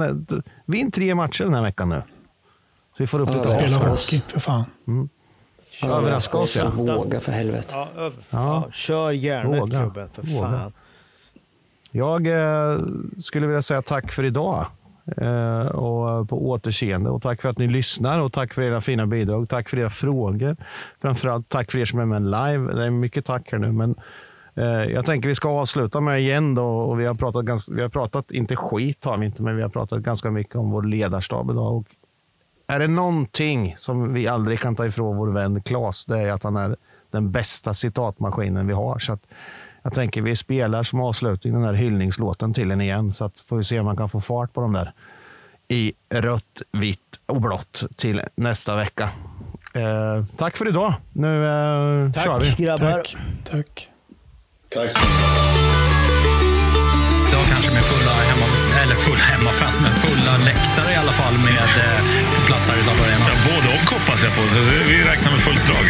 Vinn 0.66 0.92
tre 0.92 1.16
matcher 1.16 1.44
den 1.44 1.54
här 1.54 1.62
veckan 1.62 1.90
nu. 1.90 2.04
Så 2.98 3.04
vi 3.04 3.08
får 3.08 3.20
upp 3.20 3.34
lite 3.34 3.48
spela 3.48 3.90
hockey, 3.90 4.22
för 4.28 4.40
fan. 4.40 4.64
Överraska 5.84 6.38
oss 6.38 6.56
ja. 6.56 6.70
Våga 6.70 7.20
för 7.20 7.32
helvete. 7.32 7.68
Ja. 7.72 7.88
Ja. 7.96 8.12
Ja. 8.30 8.68
Kör 8.72 9.12
järnet 9.12 9.62
Våga. 9.62 9.80
klubben, 9.82 10.10
för 10.14 10.22
Våga. 10.24 10.50
fan. 10.50 10.74
Jag 11.92 12.28
eh, 12.28 12.80
skulle 13.20 13.48
vilja 13.48 13.62
säga 13.62 13.82
tack 13.82 14.12
för 14.12 14.24
idag. 14.24 14.66
Eh, 15.18 15.66
och 15.66 16.30
på 16.30 16.50
återseende. 16.50 17.10
Och 17.10 17.22
tack 17.22 17.42
för 17.42 17.50
att 17.50 17.58
ni 17.58 17.68
lyssnar 17.68 18.20
och 18.20 18.34
tack 18.34 18.54
för 18.54 18.62
era 18.62 18.82
fina 18.82 19.08
bidrag. 19.08 19.50
Tack 19.50 19.70
för 19.70 19.78
era 19.78 19.90
frågor. 19.90 20.58
Framförallt 21.02 21.50
tack 21.50 21.72
för 21.72 21.80
er 21.80 21.86
som 21.86 22.00
är 22.00 22.06
med 22.06 22.22
live. 22.22 22.74
Det 22.74 22.86
är 22.86 22.90
mycket 22.90 23.26
tack 23.26 23.52
här 23.52 23.60
nu. 23.60 23.72
Men 23.72 23.96
eh, 24.56 24.66
jag 24.66 25.06
tänker 25.06 25.30
vi 25.30 25.36
ska 25.36 25.50
avsluta 25.50 26.02
med 26.02 26.20
igen 26.20 26.56
då. 26.56 26.66
Och 26.66 27.00
vi 27.00 27.06
har 27.06 27.16
pratat, 27.16 27.46
ganska, 27.46 27.74
vi 27.74 27.82
har 27.82 27.90
pratat, 27.90 28.32
inte 28.32 28.56
skit 28.56 29.06
har 29.06 29.18
vi 29.18 29.26
inte, 29.26 29.42
men 29.42 29.56
vi 29.56 29.62
har 29.62 29.70
pratat 29.70 30.00
ganska 30.00 30.32
mycket 30.32 30.56
om 30.56 30.72
vår 30.72 30.84
ledarstab 30.84 31.52
idag. 31.52 31.78
Och 31.78 31.86
är 32.68 32.80
det 32.80 32.88
någonting 32.88 33.76
som 33.78 34.14
vi 34.14 34.28
aldrig 34.28 34.60
kan 34.60 34.76
ta 34.76 34.86
ifrån 34.86 35.18
vår 35.18 35.28
vän 35.28 35.62
Claes, 35.62 36.06
det 36.06 36.18
är 36.18 36.34
att 36.34 36.44
han 36.44 36.56
är 36.58 36.76
den 37.12 37.32
bästa 37.32 37.74
citatmaskinen 37.74 38.68
vi 38.68 38.74
har. 38.74 39.00
Så 39.00 39.14
att 39.14 39.24
jag 39.84 39.94
tänker 39.94 40.22
vi 40.22 40.36
spelar 40.36 40.84
som 40.84 41.02
avslutning 41.02 41.54
den 41.54 41.64
här 41.64 41.74
hyllningslåten 41.74 42.54
till 42.54 42.72
en 42.72 42.82
igen, 42.82 43.14
så 43.14 43.26
att 43.26 43.42
får 43.42 43.58
vi 43.58 43.64
se 43.64 43.80
om 43.80 43.86
man 43.86 43.98
kan 43.98 44.10
få 44.10 44.22
fart 44.22 44.54
på 44.54 44.62
dem 44.62 44.74
där 44.74 44.94
i 45.68 45.94
rött, 46.10 46.62
vitt 46.72 47.00
och 47.26 47.42
blått 47.42 47.84
till 47.96 48.22
nästa 48.36 48.76
vecka. 48.76 49.10
Eh, 49.74 50.26
tack 50.38 50.58
för 50.58 50.68
idag. 50.68 50.94
Nu 51.14 51.46
eh, 51.46 52.24
kör 52.24 52.40
vi. 52.40 52.50
Tack 52.50 52.58
grabbar. 52.58 52.92
Tack. 52.92 53.16
Tack. 53.44 53.90
Tack 54.70 54.92
så 54.92 55.00
mycket. 55.00 55.82
Idag 57.30 57.46
kanske 57.54 57.74
med 57.74 57.84
fulla 57.84 58.14
hemma, 58.30 58.46
eller 58.82 58.96
fulla 58.96 59.24
hemmafans, 59.34 59.80
men 59.80 59.92
fulla 59.92 60.38
läktare 60.38 60.92
i 60.94 60.96
alla 60.96 61.12
fall 61.12 61.34
med 61.34 61.70
eh, 61.86 62.00
plats 62.48 62.70
här 62.70 62.80
i 62.80 62.84
Sabro 62.84 63.04
Arena. 63.04 63.26
Ja, 63.32 63.36
både 63.50 63.68
och 63.76 63.88
hoppas 63.94 64.24
jag 64.24 64.36
på. 64.36 64.42
Vi 64.88 65.04
räknar 65.04 65.32
med 65.32 65.42
fullt 65.42 65.66
drag. 65.68 65.86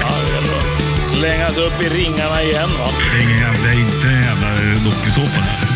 Ja, 0.00 0.08
det 0.26 0.34
gäller 0.34 0.54
att 0.58 0.71
slängas 1.02 1.58
upp 1.58 1.80
i 1.80 1.88
ringarna 1.88 2.42
igen. 2.42 2.68
Va? 2.78 2.88
Det 3.12 3.18
är 3.18 3.22
ingen 3.22 3.38
jävla, 3.40 3.62
det 3.62 3.68
är 3.68 3.80
inte 3.80 4.06
en 4.06 4.22
jävla 4.22 4.48
dokusåpa 4.84 5.36
det 5.36 5.42
här. 5.42 5.68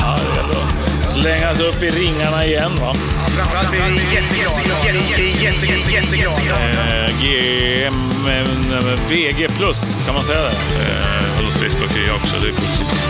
Ja, 0.00 0.18
det 0.18 0.36
gäller 0.36 0.54
att 0.62 1.04
slängas 1.04 1.60
upp 1.60 1.82
i 1.82 1.90
ringarna 1.90 2.44
igen. 2.46 2.72
Va? 2.80 2.94
Framförallt 3.36 3.70
blir 3.70 3.80
vi 3.80 4.14
jätteglada. 4.14 4.60
Jätte, 4.86 5.44
jätte, 5.44 5.66
jätte, 5.66 5.92
jätteglada. 5.92 6.40
Eh, 6.40 7.10
GM, 7.20 8.26
eh, 8.26 8.98
VG 9.08 9.48
plus, 9.48 10.02
kan 10.06 10.14
man 10.14 10.24
säga 10.24 10.40
det? 10.42 10.48
Eh, 10.84 11.36
Håller 11.36 11.50
frisk 11.50 11.76
och 11.84 11.90
kry 11.90 12.10
också, 12.10 12.34
det 12.42 12.48
är 12.48 12.52
positivt. 12.52 13.02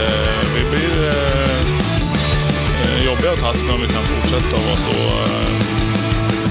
Eh, 0.00 0.40
vi 0.54 0.70
blir 0.70 1.08
eh, 1.08 1.60
eh, 2.82 3.04
jobbiga 3.06 3.32
att 3.32 3.40
tas 3.40 3.62
med 3.62 3.74
om 3.74 3.80
vi 3.80 3.88
kan 3.88 4.02
fortsätta 4.02 4.56
att 4.56 4.66
vara 4.66 4.76
så 4.76 4.90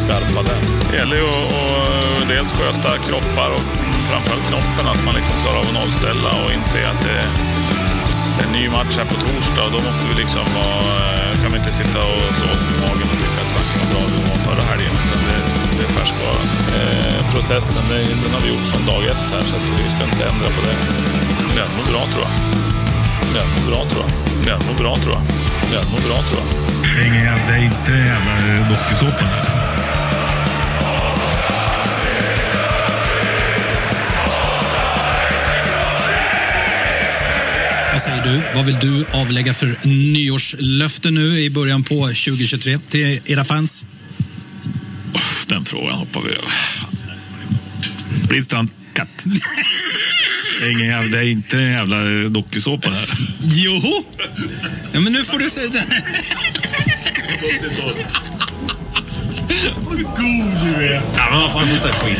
eh, 0.09 0.15
skarpa 0.15 0.41
där. 0.43 0.61
Det 0.91 0.97
gäller 0.97 1.15
ju 1.15 1.23
att 1.23 1.79
att 2.21 2.27
dels 2.35 2.51
sköta 2.51 2.91
kroppar 3.07 3.49
och 3.57 3.65
framförallt 4.09 4.47
knoppen, 4.49 4.85
att 4.93 5.03
man 5.05 5.13
liksom 5.19 5.35
klarar 5.41 5.59
av 5.61 5.67
att 5.69 5.77
nollställa 5.79 6.31
och 6.43 6.49
inse 6.57 6.79
att 6.91 7.01
det 7.07 7.17
är 7.23 7.29
en 8.43 8.51
ny 8.57 8.63
match 8.77 8.93
här 8.99 9.07
på 9.13 9.17
torsdag 9.25 9.63
och 9.67 9.71
då 9.75 9.79
måste 9.87 10.03
vi 10.09 10.15
liksom 10.23 10.45
vara, 10.59 10.79
eh, 11.05 11.31
kan 11.41 11.49
vi 11.53 11.57
inte 11.61 11.73
sitta 11.81 11.99
och 12.11 12.21
slå 12.37 12.47
oss 12.55 12.63
på 12.67 12.73
magen 12.85 13.07
och 13.13 13.19
tycka 13.23 13.39
att 13.43 13.51
Frankrike 13.53 13.85
var 13.85 13.89
bra 13.93 14.01
vi 14.13 14.19
var 14.29 14.39
förra 14.47 14.63
helgen. 14.71 14.93
Utan 15.03 15.19
det, 15.27 15.39
det 15.77 15.83
är 15.87 15.91
färskvara. 15.99 16.41
Eh, 16.79 17.19
processen, 17.33 17.83
det, 17.89 17.99
den 18.23 18.31
har 18.35 18.41
vi 18.45 18.49
gjort 18.53 18.67
från 18.71 18.83
dag 18.91 19.01
ett 19.11 19.25
här 19.33 19.43
så 19.49 19.53
att 19.59 19.67
vi 19.79 19.85
ska 19.93 20.01
inte 20.11 20.23
ändra 20.31 20.47
på 20.57 20.61
det. 20.67 20.77
Den 21.57 21.69
mår 21.77 21.85
bra 21.91 22.03
tror 22.11 22.23
jag. 22.27 22.33
Den 23.35 23.47
mår 23.53 23.63
bra 23.69 23.81
tror 23.91 24.01
jag. 24.05 24.11
Den 24.49 24.59
mår 24.67 24.75
bra 24.81 24.93
tror 25.03 25.13
jag. 25.17 25.23
Den 25.73 25.85
mår 25.91 26.01
bra 26.07 26.19
tror 26.27 26.39
jag. 26.43 26.49
Det 27.47 27.53
är, 27.53 27.63
inte 27.69 27.91
jävla 27.91 28.33
dokusåpa 28.69 29.25
Vad 37.99 38.03
säger 38.03 38.23
du? 38.23 38.41
Vad 38.55 38.65
vill 38.65 38.79
du 38.79 39.05
avlägga 39.11 39.53
för 39.53 39.75
nyårslöfte 39.83 41.11
nu 41.11 41.39
i 41.39 41.49
början 41.49 41.83
på 41.83 42.07
2023 42.07 42.77
till 42.77 43.21
era 43.25 43.43
fans? 43.43 43.85
Den 45.47 45.65
frågan 45.65 45.95
hoppar 45.95 46.21
vi 46.21 46.29
över. 46.29 46.49
Blidstrand, 48.27 48.69
katt. 48.93 49.07
Det 50.59 50.65
är, 50.65 50.71
ingen 50.71 50.87
jävla, 50.87 51.17
det 51.17 51.17
är 51.17 51.29
inte 51.29 51.57
en 51.59 51.71
jävla 51.71 52.29
dokusåpa 52.29 52.89
här. 52.89 53.09
Jo! 53.41 54.05
Ja, 54.91 54.99
men 54.99 55.13
nu 55.13 55.25
får 55.25 55.39
du 55.39 55.49
säga 55.49 55.69
det. 55.69 55.85
Vad 59.85 60.03
god 60.03 60.63
du 60.63 60.87
är. 60.87 61.01
Ja, 61.15 61.27
men 61.31 61.41
vad 61.41 61.51
fan, 61.51 61.67
skjuta 61.67 61.93
skit. 61.93 62.19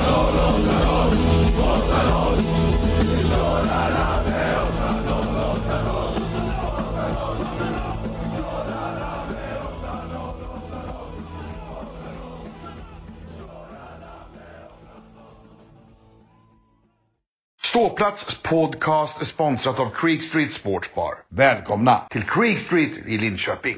Ståplats 17.74 18.42
podcast 18.42 19.26
sponsrat 19.26 19.80
av 19.80 19.90
Creek 19.90 20.24
Street 20.24 20.52
Sports 20.52 20.94
Bar. 20.94 21.14
Välkomna 21.28 22.00
till 22.10 22.22
Creek 22.22 22.58
Street 22.58 22.98
i 23.06 23.18
Linköping. 23.18 23.72